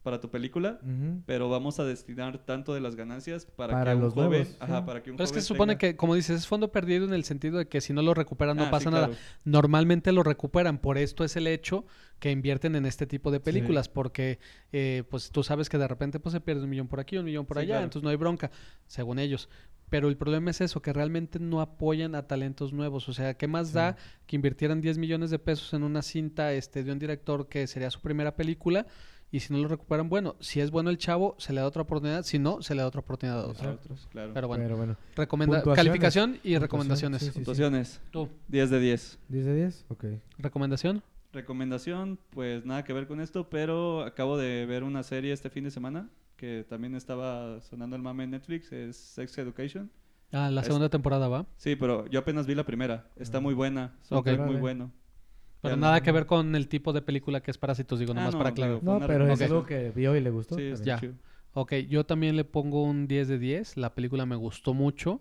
para 0.03 0.21
tu 0.21 0.31
película, 0.31 0.81
pero 1.27 1.51
vamos 1.51 1.79
a 1.81 1.85
destinar 1.85 2.39
tanto 2.39 2.73
de 2.73 2.81
las 2.81 2.95
ganancias 2.97 3.45
para, 3.45 3.75
Para 3.75 3.91
que 3.91 3.97
un 3.97 4.03
los 4.03 4.15
joven, 4.15 4.31
nuevos, 4.31 4.57
ajá, 4.61 4.79
sí. 4.81 4.87
para 4.87 5.03
que 5.03 5.11
un 5.11 5.17
Pero 5.17 5.25
es 5.25 5.31
que 5.31 5.35
joven 5.35 5.43
se 5.43 5.49
supone 5.49 5.73
tenga- 5.75 5.79
que, 5.79 5.97
como 5.97 6.15
dices, 6.15 6.39
es 6.41 6.47
fondo 6.47 6.73
perdido 6.73 7.05
en 7.05 7.13
el 7.13 7.25
sentido 7.25 7.59
de 7.59 7.69
que 7.69 7.81
si 7.83 7.93
no 7.93 8.01
lo 8.01 8.15
recuperan 8.15 8.57
no 8.57 8.65
Ah, 8.65 8.71
pasa 8.71 8.89
sí, 8.89 8.95
nada. 8.95 9.07
claro. 9.09 9.21
Normalmente 9.45 10.13
lo 10.13 10.23
recuperan, 10.23 10.79
por 10.79 10.97
esto 10.97 11.25
es 11.25 11.37
el 11.37 11.47
hecho 11.47 11.85
que 12.21 12.31
invierten 12.31 12.75
en 12.77 12.87
este 12.87 13.07
tipo 13.07 13.31
de 13.31 13.39
Sí. 13.39 13.45
películas, 13.45 13.89
porque 13.91 14.39
eh, 14.73 15.03
pues 15.11 15.31
tú 15.31 15.43
sabes 15.43 15.69
que 15.69 15.77
de 15.79 15.89
repente 15.89 16.21
pues 16.21 16.33
se 16.33 16.41
pierde 16.41 16.63
un 16.65 16.71
millón 16.71 16.89
por 16.89 17.01
aquí, 17.01 17.19
un 17.19 17.25
millón 17.27 17.45
por 17.45 17.57
Sí, 17.59 17.63
allá, 17.65 17.75
claro. 17.75 17.85
entonces 17.85 18.05
no 18.05 18.09
hay 18.11 18.17
bronca, 18.17 18.51
según 18.87 19.19
ellos. 19.19 19.51
Pero 19.91 20.09
el 20.09 20.17
problema 20.17 20.51
es 20.51 20.61
eso, 20.61 20.83
que 20.83 20.93
realmente 20.93 21.39
no 21.39 21.61
apoyan 21.61 22.15
a 22.15 22.27
talentos 22.27 22.73
nuevos. 22.73 23.09
O 23.09 23.13
sea, 23.13 23.35
¿qué 23.35 23.47
más 23.49 23.69
Sí. 23.69 23.75
da 23.75 23.97
que 24.27 24.37
invirtieran 24.37 24.81
10 24.81 24.99
millones 24.99 25.31
de 25.31 25.39
pesos 25.39 25.73
en 25.75 25.83
una 25.83 26.03
cinta 26.03 26.53
este, 26.53 26.85
de 26.85 26.93
un 26.93 26.99
director 26.99 27.49
que 27.49 27.67
sería 27.67 27.91
su 27.91 28.01
primera 28.01 28.37
película? 28.37 28.87
Y 29.31 29.41
si 29.41 29.53
no 29.53 29.59
lo 29.61 29.69
recuperan, 29.69 30.09
bueno, 30.09 30.37
si 30.41 30.61
es 30.61 30.71
bueno 30.71 30.89
el 30.89 30.97
chavo, 30.97 31.35
se 31.39 31.53
le 31.53 31.61
da 31.61 31.67
otra 31.67 31.83
oportunidad. 31.83 32.23
Si 32.23 32.39
no, 32.39 32.63
se 32.63 32.75
le 32.75 32.81
da 32.81 32.89
otra 32.89 33.01
oportunidad 33.01 33.41
a 33.41 33.43
a 33.43 33.47
otro. 33.47 33.71
otros, 33.73 34.07
claro. 34.11 34.33
Pero 34.33 34.49
bueno, 34.49 34.65
Pero 34.65 34.77
bueno, 34.79 34.97
recomenda 35.17 35.63
calificación 35.63 36.31
y 36.31 36.35
Puntuación, 36.57 36.61
recomendaciones. 36.63 37.21
sí, 37.21 37.27
sí. 37.27 37.33
Puntuaciones, 37.33 38.01
Tú, 38.11 38.29
10 38.49 38.71
de 38.71 38.81
10. 38.81 39.19
10 39.29 39.45
de 39.47 39.55
10, 39.55 39.85
ok. 39.89 40.05
recomendación. 40.39 41.03
recomendación, 41.31 42.19
pues 42.31 42.65
nada 42.65 42.85
que 42.85 42.93
ver 42.95 43.07
con 43.07 43.21
esto, 43.21 43.49
pero 43.51 44.03
acabo 44.03 44.39
de 44.39 44.65
ver 44.67 44.83
una 44.83 45.03
serie 45.03 45.33
este 45.33 45.51
fin 45.51 45.65
de 45.65 45.71
semana 45.71 46.09
que 46.39 46.65
también 46.67 46.95
estaba 46.95 47.61
sonando 47.61 47.97
el 47.97 48.01
mame 48.03 48.25
en 48.25 48.31
Netflix, 48.31 48.73
es 48.73 48.97
Sex 48.97 49.37
Education. 49.37 49.91
Ah, 50.33 50.51
la 50.51 50.61
Es- 50.61 50.67
segunda 50.69 50.89
temporada 50.89 51.29
va. 51.29 51.45
Sí, 51.57 51.75
pero 51.77 52.07
yo 52.07 52.21
apenas 52.21 52.47
vi 52.47 52.55
la 52.55 52.65
primera. 52.65 53.11
Está 53.17 53.41
muy 53.41 53.53
buena. 53.55 53.95
soundtrack 54.03 54.41
Ok. 54.41 54.47
muy 54.47 54.57
bueno. 54.57 54.93
Pero 55.61 55.75
Ya 55.75 55.81
nada 55.81 55.97
no- 55.99 56.03
que 56.05 56.13
ver 56.13 56.27
con 56.27 56.55
el 56.55 56.69
tipo 56.69 56.93
de 56.93 57.03
película 57.03 57.41
que 57.43 57.51
es 57.51 57.59
Parásitos, 57.59 57.99
digo, 57.99 58.13
Ah, 58.13 58.15
nomás 58.15 58.35
no, 58.35 58.39
para 58.39 58.55
Fue 58.55 58.81
No, 58.83 59.01
pero 59.07 59.27
es 59.33 59.43
algo 59.43 59.67
que 59.67 59.91
vio 59.91 60.15
y 60.17 60.21
le 60.21 60.31
gustó. 60.31 60.55
Sí, 60.55 60.63
está 60.63 60.75
está 60.75 60.85
Ya. 60.87 61.01
chido. 61.01 61.15
Ok, 61.55 61.75
yo 61.89 62.05
también 62.07 62.37
le 62.37 62.45
pongo 62.45 62.85
un 62.85 63.09
10 63.09 63.27
de 63.27 63.39
10. 63.39 63.77
La 63.77 63.95
película 63.95 64.25
me 64.25 64.37
gustó 64.37 64.73
mucho. 64.75 65.21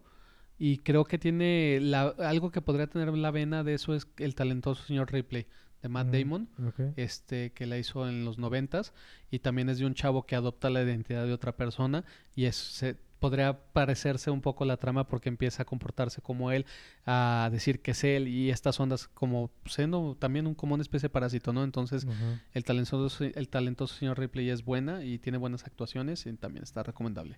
Y 0.59 0.77
creo 0.79 1.05
que 1.05 1.17
tiene 1.17 1.79
la- 1.81 2.13
algo 2.19 2.51
que 2.51 2.61
podría 2.61 2.85
tener 2.87 3.09
la 3.17 3.31
vena 3.31 3.63
de 3.63 3.73
eso 3.73 3.95
es 3.95 4.07
el 4.17 4.35
talentoso 4.35 4.83
señor 4.83 5.11
Ripley 5.11 5.47
de 5.81 5.89
Matt. 5.89 6.07
Damon, 6.07 6.49
este 6.97 7.51
que 7.51 7.65
la 7.65 7.77
hizo 7.77 8.07
en 8.09 8.25
los 8.25 8.37
noventas 8.37 8.93
y 9.31 9.39
también 9.39 9.69
es 9.69 9.77
de 9.79 9.85
un 9.85 9.93
chavo 9.93 10.25
que 10.25 10.35
adopta 10.35 10.69
la 10.69 10.81
identidad 10.83 11.25
de 11.25 11.33
otra 11.33 11.55
persona 11.55 12.03
y 12.35 12.45
es 12.45 12.55
se- 12.55 12.95
podría 13.19 13.59
parecerse 13.73 14.29
un 14.29 14.41
poco 14.41 14.63
la 14.63 14.77
trama 14.77 15.07
porque 15.07 15.27
empieza 15.29 15.63
a 15.63 15.65
comportarse 15.65 16.21
como 16.21 16.51
él, 16.51 16.67
a 17.05 17.49
decir 17.51 17.81
que 17.81 17.91
es 17.91 18.03
él 18.03 18.27
y 18.27 18.51
estas 18.51 18.79
ondas 18.79 19.07
como 19.07 19.49
siendo 19.65 20.15
también 20.19 20.45
un, 20.45 20.53
como 20.53 20.75
una 20.75 20.83
especie 20.83 21.07
de 21.07 21.13
parásito, 21.13 21.51
¿no? 21.51 21.63
Entonces 21.63 22.05
el 22.53 22.63
talentoso, 22.63 23.23
el 23.23 23.49
talentoso 23.49 23.95
señor 23.95 24.19
Ripley 24.19 24.51
es 24.51 24.63
buena 24.63 25.03
y 25.03 25.17
tiene 25.17 25.39
buenas 25.39 25.63
actuaciones 25.65 26.27
y 26.27 26.33
también 26.33 26.61
está 26.63 26.83
recomendable. 26.83 27.37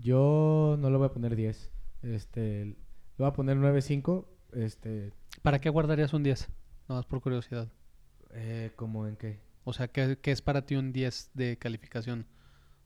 Yo 0.00 0.76
no 0.80 0.90
le 0.90 0.96
voy 0.96 1.06
a 1.06 1.12
poner 1.12 1.36
10. 1.36 1.70
Este, 2.02 2.64
le 2.64 2.76
voy 3.18 3.28
a 3.28 3.32
poner 3.32 3.56
9.5. 3.56 4.26
Este, 4.52 5.12
¿Para 5.42 5.60
qué 5.60 5.68
guardarías 5.70 6.12
un 6.12 6.22
10? 6.24 6.48
Nada 6.88 6.98
más 7.00 7.06
por 7.06 7.20
curiosidad. 7.20 7.68
eh, 8.32 8.72
¿cómo 8.76 9.06
en 9.06 9.16
qué? 9.16 9.38
O 9.64 9.72
sea, 9.72 9.88
¿qué, 9.88 10.18
qué 10.20 10.30
es 10.32 10.42
para 10.42 10.66
ti 10.66 10.74
un 10.76 10.92
10 10.92 11.30
de 11.34 11.56
calificación? 11.56 12.26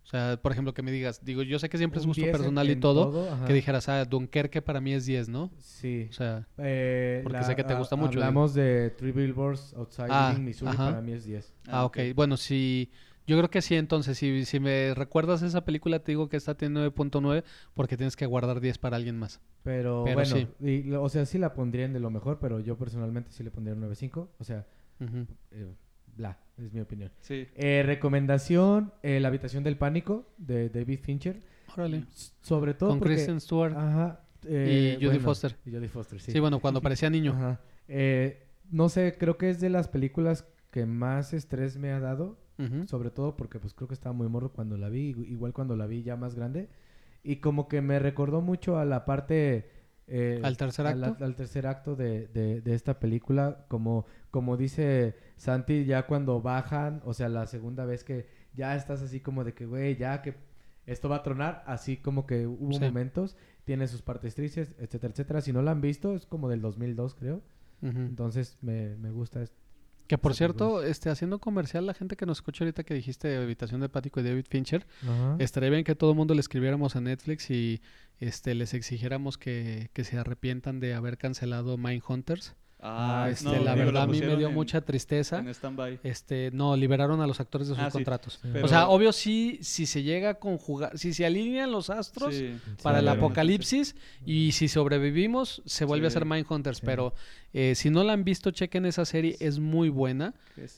O 0.04 0.06
sea, 0.10 0.38
por 0.40 0.52
ejemplo, 0.52 0.72
que 0.72 0.82
me 0.82 0.90
digas, 0.90 1.22
digo, 1.24 1.42
yo 1.42 1.58
sé 1.58 1.68
que 1.68 1.76
siempre 1.76 2.00
es 2.00 2.06
gusto 2.06 2.22
10 2.22 2.28
en- 2.34 2.38
personal 2.40 2.70
y 2.70 2.76
todo, 2.76 3.44
que 3.46 3.52
dijeras, 3.52 3.88
ah, 3.90 4.04
Dunkerque 4.04 4.62
para 4.62 4.80
mí 4.80 4.92
es 4.94 5.04
10, 5.04 5.28
¿no? 5.28 5.50
Sí. 5.58 6.06
O 6.08 6.12
sea, 6.14 6.46
Eh, 6.58 7.20
Porque 7.24 7.42
sé 7.44 7.54
que 7.56 7.64
te 7.64 7.74
gusta 7.74 7.96
mucho, 7.96 8.18
Hablamos 8.18 8.54
de 8.54 8.90
Three 8.96 9.12
Billboards 9.12 9.74
Outside 9.74 10.06
Ah, 10.08 10.34
Missouri. 10.38 10.70
ajá. 10.72 10.84
Para 10.90 11.02
mí 11.02 11.12
es 11.12 11.24
10. 11.24 11.52
ah, 11.66 11.84
ok. 11.84 11.98
Bueno, 12.14 12.36
si... 12.36 12.90
Yo 13.28 13.36
creo 13.36 13.50
que 13.50 13.62
sí, 13.62 13.76
entonces, 13.76 14.18
si, 14.18 14.44
si 14.44 14.58
me 14.58 14.94
recuerdas 14.94 15.42
esa 15.42 15.64
película, 15.64 16.00
te 16.00 16.10
digo 16.12 16.28
que 16.28 16.36
esta 16.36 16.56
tiene 16.56 16.80
9.9 16.80 17.44
porque 17.74 17.96
tienes 17.96 18.16
que 18.16 18.26
guardar 18.26 18.60
10 18.60 18.78
para 18.78 18.96
alguien 18.96 19.16
más. 19.18 19.40
Pero, 19.62 20.02
Pero 20.04 20.14
bueno, 20.16 20.34
sí. 20.36 20.48
y 20.60 20.82
lo- 20.84 21.02
o 21.02 21.08
sea, 21.08 21.26
sí 21.26 21.38
la 21.38 21.52
pondrían 21.52 21.92
de 21.92 22.00
lo 22.00 22.10
mejor, 22.10 22.38
pero 22.40 22.58
yo 22.58 22.76
personalmente 22.76 23.30
sí 23.30 23.44
le 23.44 23.50
pondría 23.50 23.74
un 23.74 23.82
9.5. 23.82 24.28
O 24.38 24.44
sea, 24.44 24.66
eh, 25.52 25.66
bla, 26.16 26.38
es 26.56 26.72
mi 26.72 26.80
opinión. 26.80 27.12
Sí. 27.20 27.46
Eh, 27.54 27.82
recomendación, 27.84 28.92
eh, 29.02 29.20
La 29.20 29.28
habitación 29.28 29.62
del 29.62 29.76
pánico 29.76 30.26
de 30.38 30.70
David 30.70 31.00
Fincher. 31.02 31.42
Órale. 31.74 32.04
Sobre 32.40 32.74
todo 32.74 32.90
Con 32.90 32.98
porque... 32.98 33.14
Kristen 33.14 33.40
Stewart. 33.40 33.74
Ajá. 33.76 34.20
eh, 34.46 34.92
Y 34.92 34.94
Jodie 35.04 35.06
bueno, 35.18 35.24
Foster. 35.24 35.56
Y 35.66 35.70
Jodie 35.70 35.88
Foster, 35.88 36.20
sí. 36.20 36.32
sí. 36.32 36.40
bueno, 36.40 36.60
cuando 36.60 36.80
parecía 36.80 37.10
niño. 37.10 37.32
Ajá. 37.32 37.60
Eh, 37.88 38.42
no 38.70 38.88
sé, 38.88 39.16
creo 39.18 39.36
que 39.36 39.50
es 39.50 39.60
de 39.60 39.68
las 39.70 39.86
películas 39.88 40.46
que 40.70 40.86
más 40.86 41.34
estrés 41.34 41.76
me 41.76 41.90
ha 41.92 42.00
dado. 42.00 42.38
Sobre 42.86 43.10
todo 43.10 43.36
porque 43.36 43.58
pues 43.60 43.72
creo 43.72 43.86
que 43.86 43.94
estaba 43.94 44.12
muy 44.12 44.28
morro 44.28 44.50
cuando 44.52 44.76
la 44.76 44.88
vi, 44.88 45.14
igu- 45.14 45.26
igual 45.28 45.52
cuando 45.52 45.76
la 45.76 45.86
vi 45.86 46.02
ya 46.02 46.16
más 46.16 46.34
grande. 46.34 46.68
Y 47.22 47.36
como 47.36 47.68
que 47.68 47.80
me 47.82 47.98
recordó 47.98 48.40
mucho 48.40 48.78
a 48.78 48.84
la 48.84 49.04
parte... 49.04 49.70
eh, 50.08 50.40
¿Al 50.42 50.56
tercer 50.56 50.86
acto? 50.86 51.16
al 51.24 51.36
tercer 51.36 51.66
acto 51.66 51.94
de, 51.94 52.26
de- 52.28 52.60
de 52.60 52.74
esta 52.74 52.98
película. 52.98 53.64
Como, 53.68 54.06
como 54.30 54.56
dice 54.56 55.14
Santi, 55.36 55.84
ya 55.84 56.06
cuando 56.06 56.40
bajan, 56.42 57.00
o 57.04 57.14
sea, 57.14 57.28
la 57.28 57.46
segunda 57.46 57.84
vez 57.84 58.02
que 58.02 58.26
ya 58.54 58.74
estás 58.74 59.02
así 59.02 59.20
como 59.20 59.44
de 59.44 59.54
que, 59.54 59.66
güey, 59.66 59.96
ya 59.96 60.20
que 60.22 60.34
esto 60.86 61.08
va 61.08 61.16
a 61.16 61.22
tronar, 61.22 61.62
así 61.66 61.98
como 61.98 62.26
que 62.26 62.46
hubo 62.46 62.72
Sí. 62.72 62.80
momentos, 62.80 63.36
tiene 63.64 63.86
sus 63.86 64.00
partes 64.02 64.34
tristes, 64.34 64.74
etcétera, 64.78 65.12
etcétera. 65.12 65.40
Si 65.42 65.52
no 65.52 65.60
la 65.62 65.70
han 65.72 65.80
visto, 65.82 66.14
es 66.14 66.24
como 66.26 66.48
del 66.48 66.60
2002, 66.62 67.14
creo. 67.14 67.42
Entonces 67.82 68.58
me, 68.62 68.96
me 68.96 69.10
gusta 69.12 69.42
esto. 69.42 69.57
Que 70.08 70.16
por 70.16 70.34
cierto, 70.34 70.82
este, 70.82 71.10
haciendo 71.10 71.38
comercial, 71.38 71.84
la 71.86 71.92
gente 71.92 72.16
que 72.16 72.24
nos 72.24 72.38
escucha 72.38 72.64
ahorita 72.64 72.82
que 72.82 72.94
dijiste 72.94 73.36
Habitación 73.36 73.82
de 73.82 73.90
Pático 73.90 74.20
y 74.20 74.22
David 74.22 74.46
Fincher, 74.48 74.86
Ajá. 75.02 75.36
estaría 75.38 75.68
bien 75.68 75.84
que 75.84 75.94
todo 75.94 76.10
el 76.10 76.16
mundo 76.16 76.32
le 76.32 76.40
escribiéramos 76.40 76.96
a 76.96 77.02
Netflix 77.02 77.50
y 77.50 77.82
este, 78.18 78.54
les 78.54 78.72
exigiéramos 78.72 79.36
que, 79.36 79.90
que 79.92 80.04
se 80.04 80.16
arrepientan 80.18 80.80
de 80.80 80.94
haber 80.94 81.18
cancelado 81.18 81.76
Mindhunters. 81.76 82.56
Ah, 82.80 83.28
este, 83.30 83.44
no, 83.44 83.52
la 83.64 83.74
digo, 83.74 83.86
verdad 83.86 84.02
a 84.04 84.06
mí 84.06 84.20
me 84.20 84.36
dio 84.36 84.48
en- 84.48 84.54
mucha 84.54 84.80
tristeza. 84.80 85.40
En 85.40 85.48
stand-by. 85.48 85.98
Este, 86.04 86.50
no, 86.52 86.76
liberaron 86.76 87.20
a 87.20 87.26
los 87.26 87.40
actores 87.40 87.66
de 87.68 87.74
sus 87.74 87.82
Ah, 87.82 87.90
contratos. 87.90 88.34
Sí. 88.40 88.48
Pero- 88.52 88.64
O 88.64 88.68
sea, 88.68 88.88
obvio 88.88 89.12
sí, 89.12 89.58
si 89.62 89.84
se 89.86 90.04
llega 90.04 90.30
a 90.30 90.34
conjugar, 90.34 90.96
si 90.96 91.12
se 91.12 91.26
alinean 91.26 91.72
los 91.72 91.90
astros 91.90 92.34
Sí. 92.36 92.56
para 92.82 92.98
Sí, 93.00 93.04
el 93.04 93.08
apocalipsis 93.08 93.96
y 94.24 94.52
si 94.52 94.68
sobrevivimos, 94.68 95.60
se 95.66 95.84
vuelve 95.84 96.06
a 96.06 96.10
ser 96.10 96.24
Mindhunters. 96.24 96.78
Sí. 96.78 96.82
Pero 96.86 97.14
eh, 97.52 97.74
si 97.74 97.90
no 97.90 98.04
la 98.04 98.12
han 98.12 98.22
visto, 98.24 98.50
chequen 98.52 98.86
esa 98.86 99.04
serie, 99.04 99.36
es 99.40 99.58
muy 99.58 99.88
buena. 99.88 100.34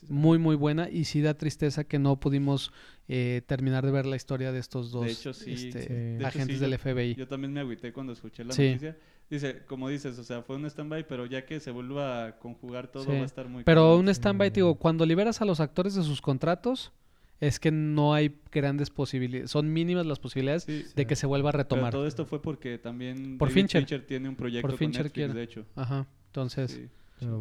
Muy 0.08 0.38
muy 0.38 0.56
buena 0.56 0.88
y 0.88 1.04
sí 1.04 1.20
da 1.20 1.34
tristeza 1.34 1.84
que 1.84 1.98
no 1.98 2.18
pudimos 2.18 2.72
eh, 3.12 3.42
terminar 3.46 3.84
de 3.84 3.90
ver 3.90 4.06
la 4.06 4.14
historia 4.14 4.52
de 4.52 4.60
estos 4.60 4.92
dos 4.92 5.04
De 5.04 5.10
hecho, 5.10 5.32
sí. 5.34 5.50
este, 5.52 5.82
Sí. 5.82 5.88
De 5.88 6.16
hecho, 6.18 6.26
agentes 6.28 6.56
sí, 6.58 6.60
del 6.62 6.74
FBI. 6.78 7.14
Yo 7.16 7.26
también 7.26 7.52
me 7.52 7.58
agüité 7.60 7.92
cuando 7.92 8.12
escuché 8.12 8.44
la 8.44 8.52
Sí. 8.54 8.68
noticia. 8.68 8.96
Dice, 9.30 9.62
como 9.66 9.88
dices, 9.88 10.18
o 10.18 10.24
sea, 10.24 10.42
fue 10.42 10.56
un 10.56 10.66
stand-by, 10.66 11.06
pero 11.06 11.24
ya 11.24 11.46
que 11.46 11.60
se 11.60 11.70
vuelva 11.70 12.26
a 12.26 12.38
conjugar 12.40 12.88
todo, 12.88 13.04
Sí. 13.04 13.10
va 13.12 13.18
a 13.18 13.24
estar 13.24 13.48
muy 13.48 13.62
Pero 13.62 13.96
un 13.96 14.08
stand-by, 14.08 14.50
te 14.50 14.56
digo, 14.56 14.74
cuando 14.74 15.06
liberas 15.06 15.40
a 15.40 15.44
los 15.44 15.60
actores 15.60 15.94
de 15.94 16.02
sus 16.02 16.20
contratos, 16.20 16.92
es 17.38 17.60
que 17.60 17.70
no 17.70 18.12
hay 18.12 18.36
grandes 18.52 18.90
posibilidades, 18.90 19.50
son 19.50 19.72
mínimas 19.72 20.04
las 20.04 20.18
posibilidades 20.18 20.64
Sí, 20.64 20.84
de 20.96 21.06
que 21.06 21.14
se 21.16 21.26
vuelva 21.26 21.50
a 21.50 21.52
pero 21.52 21.62
retomar. 21.62 21.92
todo 21.92 22.06
esto 22.08 22.26
fue 22.26 22.42
porque 22.42 22.76
también 22.78 23.38
Por 23.38 23.48
David 23.48 23.68
Fincher. 23.68 24.04
tiene 24.04 24.28
un 24.28 24.34
proyecto 24.36 24.62
Por 24.62 24.70
con 24.72 24.78
Fincher 24.78 25.04
Netflix, 25.04 25.14
quiere. 25.14 25.32
de 25.34 25.42
hecho. 25.44 25.64
Ajá, 25.76 26.06
entonces, 26.26 26.72
Sí. 26.72 26.88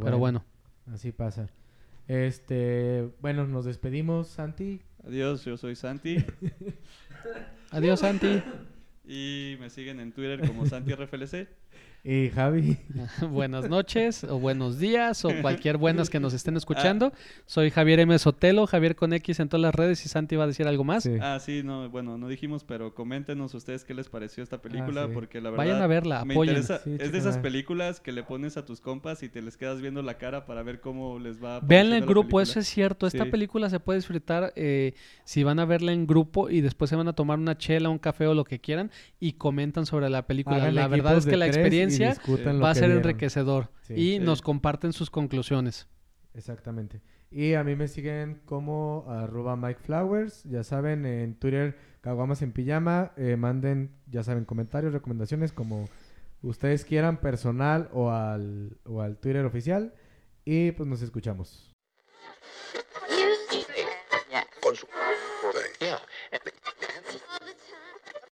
pero 0.02 0.18
bueno. 0.20 0.46
Así 0.94 1.12
pasa. 1.12 1.50
Este, 2.08 3.10
bueno, 3.22 3.46
nos 3.48 3.66
despedimos, 3.66 4.28
Santi. 4.28 4.80
Adiós, 5.06 5.44
yo 5.46 5.58
soy 5.58 5.76
Santi 5.76 6.18
Adiós, 7.72 8.00
Santi. 8.00 8.42
Y 9.10 9.58
me 9.60 9.72
siguen 9.72 10.00
en 10.00 10.12
Twitter 10.12 10.46
como 10.46 10.68
SantiRFLC. 10.68 11.48
Y 12.02 12.30
Javi. 12.30 12.78
Buenas 13.30 13.70
noches 13.70 14.24
o 14.24 14.40
buenos 14.40 14.80
días 14.80 15.26
o 15.26 15.32
cualquier 15.42 15.76
buenas 15.78 16.10
que 16.10 16.22
nos 16.22 16.34
estén 16.34 16.56
escuchando. 16.56 17.12
Soy 17.46 17.70
Javier 17.72 18.00
M. 18.00 18.18
Sotelo, 18.18 18.66
Javier 18.68 18.96
con 18.96 19.12
X 19.12 19.42
en 19.42 19.50
todas 19.50 19.62
las 19.62 19.76
redes 19.76 20.06
y 20.06 20.10
Santi 20.10 20.38
va 20.38 20.46
a 20.46 20.48
decir 20.48 20.66
algo 20.66 20.86
más. 20.86 21.04
Sí. 21.04 21.18
Ah, 21.22 21.38
sí, 21.42 21.62
no, 21.62 21.90
bueno, 21.90 22.18
no 22.18 22.30
dijimos, 22.30 22.64
pero 22.64 22.94
coméntenos 22.96 23.54
ustedes 23.54 23.84
qué 23.84 23.94
les 23.94 24.08
pareció 24.08 24.42
esta 24.44 24.62
película, 24.62 25.08
sí. 25.08 25.12
porque 25.14 25.42
la 25.42 25.50
verdad 25.50 25.66
Vayan 25.66 25.82
a 25.82 25.88
verla, 25.88 26.24
me 26.24 26.36
apoyen. 26.36 26.56
interesa. 26.56 26.82
Sí, 26.86 26.96
es 27.00 27.12
de 27.12 27.18
esas 27.18 27.38
películas 27.38 28.00
que 28.00 28.14
le 28.14 28.24
pones 28.24 28.56
a 28.56 28.64
tus 28.66 28.80
compas 28.80 29.22
y 29.22 29.28
te 29.28 29.42
les 29.42 29.58
quedas 29.58 29.82
viendo 29.82 30.02
la 30.02 30.18
cara 30.18 30.46
para 30.46 30.64
ver 30.64 30.80
cómo 30.80 31.20
les 31.20 31.44
va. 31.44 31.60
Veanla 31.60 31.98
en 31.98 32.06
grupo, 32.06 32.38
película. 32.38 32.44
eso 32.44 32.60
es 32.62 32.68
cierto. 32.68 33.08
Esta 33.08 33.26
Sí. 33.26 33.30
película 33.30 33.70
se 33.70 33.82
puede 33.82 34.00
disfrutar 34.00 34.54
eh, 34.56 34.94
si 35.26 35.44
van 35.44 35.60
a 35.60 35.66
verla 35.66 35.92
en 35.92 36.08
grupo 36.08 36.50
y 36.50 36.62
después 36.62 36.90
se 36.90 36.96
van 36.96 37.10
a 37.10 37.14
tomar 37.14 37.38
una 37.40 37.58
chela, 37.58 37.90
un 37.90 38.00
café 38.00 38.26
o 38.26 38.34
lo 38.34 38.46
que 38.46 38.60
quieran 38.60 38.90
y 39.20 39.34
comentan 39.34 39.86
sobre 39.86 40.10
la 40.10 40.26
película. 40.26 40.56
Hagan 40.58 40.76
la 40.76 40.88
verdad 40.88 41.18
es 41.18 41.26
que 41.26 41.36
la 41.36 41.52
tres 41.52 41.89
y 41.89 41.89
experiencia 41.90 42.54
va 42.62 42.70
a 42.72 42.76
ser 42.76 42.86
vieron. 42.86 42.98
enriquecedor 43.04 43.70
Sí. 43.82 43.94
y 43.94 44.12
Sí. 44.14 44.20
nos 44.20 44.42
comparten 44.42 44.94
sus 44.94 45.10
conclusiones. 45.10 45.88
Exactamente. 46.34 47.02
Y 47.32 47.54
a 47.54 47.64
mí 47.64 47.76
me 47.76 47.88
siguen 47.88 48.42
como 48.46 49.06
arroba 49.08 49.56
Mike 49.56 49.82
Flowers. 49.84 50.44
Ya 50.46 50.64
saben, 50.64 51.06
en 51.06 51.36
Twitter, 51.36 51.78
Caguamas 52.02 52.42
en 52.42 52.52
Pijama. 52.54 53.12
Eh, 53.18 53.36
manden, 53.36 53.96
ya 54.08 54.24
saben, 54.24 54.46
comentarios, 54.46 54.94
recomendaciones, 54.94 55.52
como 55.52 55.88
ustedes 56.42 56.86
quieran, 56.86 57.18
personal 57.18 57.90
o 57.94 58.10
al, 58.12 58.78
o 58.86 59.02
al 59.02 59.18
Twitter 59.18 59.46
oficial. 59.46 59.94
Y 60.46 60.72
pues 60.72 60.88
nos 60.88 61.02
escuchamos. 61.02 61.76